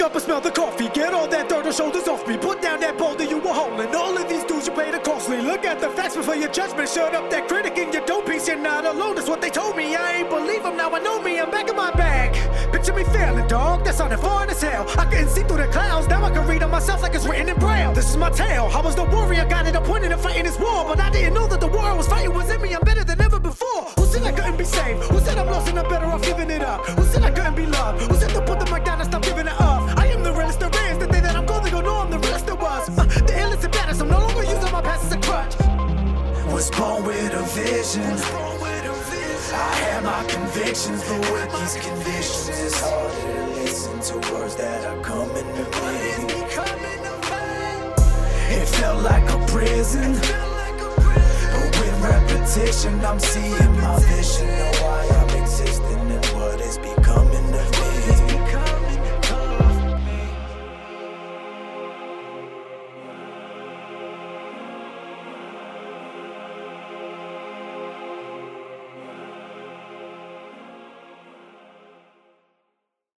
Wake 0.00 0.06
up 0.06 0.14
and 0.14 0.24
smell 0.24 0.40
the 0.40 0.50
coffee. 0.50 0.88
Get 0.88 1.12
all 1.12 1.28
that 1.28 1.50
dirt 1.50 1.66
on 1.66 1.72
shoulders 1.74 2.08
off 2.08 2.26
me. 2.26 2.38
Put 2.38 2.62
down 2.62 2.80
that 2.80 2.96
boulder 2.96 3.24
you 3.24 3.36
were 3.36 3.52
holding. 3.52 3.94
All 3.94 4.16
of 4.16 4.30
these 4.30 4.44
dudes 4.44 4.66
you 4.66 4.72
paid 4.72 4.94
the 4.94 4.98
costly. 4.98 5.42
Look 5.42 5.66
at 5.66 5.78
the 5.78 5.90
facts 5.90 6.16
before 6.16 6.36
your 6.36 6.48
judgment. 6.48 6.88
Shut 6.88 7.14
up 7.14 7.28
that 7.28 7.46
critic 7.48 7.76
in 7.76 7.92
your 7.92 8.06
dope 8.06 8.24
piece. 8.24 8.48
You're 8.48 8.56
not 8.56 8.86
alone. 8.86 9.16
That's 9.16 9.28
what 9.28 9.42
they 9.42 9.50
told 9.50 9.76
me. 9.76 9.94
I 9.94 10.20
ain't 10.20 10.30
believe 10.30 10.62
them. 10.62 10.78
Now 10.78 10.88
I 10.90 11.00
know 11.00 11.20
me. 11.20 11.38
I'm 11.38 11.50
back 11.50 11.68
in 11.68 11.76
my 11.76 11.90
bag. 11.90 12.32
Picture 12.72 12.94
me 12.94 13.04
failing, 13.04 13.46
dog. 13.46 13.84
That 13.84 13.94
sounded 13.94 14.20
foreign 14.20 14.48
as 14.48 14.62
hell. 14.62 14.86
I 14.96 15.04
couldn't 15.04 15.28
see 15.28 15.42
through 15.42 15.58
the 15.58 15.68
clouds. 15.68 16.08
Now 16.08 16.24
I 16.24 16.30
can 16.30 16.48
read 16.48 16.62
on 16.62 16.70
myself 16.70 17.02
like 17.02 17.14
it's 17.14 17.26
written 17.26 17.50
in 17.50 17.58
braille. 17.58 17.92
This 17.92 18.08
is 18.08 18.16
my 18.16 18.30
tale. 18.30 18.70
I 18.72 18.80
was 18.80 18.96
the 18.96 19.04
warrior, 19.04 19.44
got 19.50 19.66
it 19.66 19.76
appointed 19.76 20.08
to 20.08 20.16
fighting 20.16 20.44
this 20.44 20.58
war. 20.58 20.86
But 20.86 20.98
I 20.98 21.10
didn't 21.10 21.34
know 21.34 21.46
that 21.46 21.60
the 21.60 21.68
war 21.68 21.82
I 21.82 21.92
was 21.92 22.08
fighting 22.08 22.32
was 22.32 22.48
in 22.50 22.62
me. 22.62 22.74
I'm 22.74 22.80
better 22.80 23.04
than 23.04 23.20
ever 23.20 23.38
before. 23.38 23.82
Who 23.98 24.06
said 24.06 24.22
I 24.22 24.32
couldn't 24.32 24.56
be 24.56 24.64
saved? 24.64 25.02
Who 25.10 25.18
said 25.18 25.36
I'm 25.36 25.48
lost 25.48 25.68
and 25.68 25.78
I'm 25.78 25.88
better 25.90 26.06
off 26.06 26.22
giving 26.22 26.48
it 26.48 26.62
up? 26.62 26.86
Who 26.86 27.04
said 27.04 27.22
I 27.22 27.30
couldn't 27.30 27.54
be 27.54 27.66
loved? 27.66 28.00
Who 28.10 28.14
said 28.14 28.30
to 28.30 28.40
put 28.40 28.60
the 28.60 28.64
mic 28.72 28.86
down 28.86 28.98
and 28.98 29.10
stop 29.10 29.22
giving 29.22 29.46
it 29.46 29.60
up? 29.60 29.79
Uh, 32.88 33.04
the 33.04 33.34
is 33.36 33.68
better, 33.68 33.92
so 33.92 34.04
I'm 34.04 34.10
no 34.10 34.18
longer 34.20 34.42
using 34.42 34.72
my 34.72 34.80
past 34.80 35.04
as 35.04 35.12
a 35.12 35.18
crutch. 35.20 35.54
Was 36.50 36.70
born 36.70 37.04
with 37.04 37.34
a 37.34 37.42
vision. 37.52 38.16
I 39.52 39.74
had 39.84 40.02
my 40.02 40.24
convictions, 40.24 41.02
but 41.06 41.20
with 41.30 41.50
these 41.60 41.76
convictions, 41.84 42.48
it's 42.48 42.80
harder 42.80 43.34
to 43.36 43.46
listen 43.60 44.00
to 44.00 44.32
words 44.32 44.56
that 44.56 44.86
are 44.86 45.02
coming 45.02 45.44
to 45.56 45.64
me. 45.84 45.98
It 48.56 48.66
felt 48.66 49.02
like 49.02 49.28
a 49.28 49.38
prison, 49.46 50.12
but 51.52 51.70
with 51.78 51.96
repetition, 52.02 53.04
I'm 53.04 53.20
seeing 53.20 53.72
my 53.76 53.98
vision 54.08 54.48
of 54.48 54.80
why 54.80 55.06
I'm 55.18 55.42
existing 55.42 56.10
and 56.16 56.26
what 56.34 56.60
is 56.62 56.78
becoming. 56.78 57.29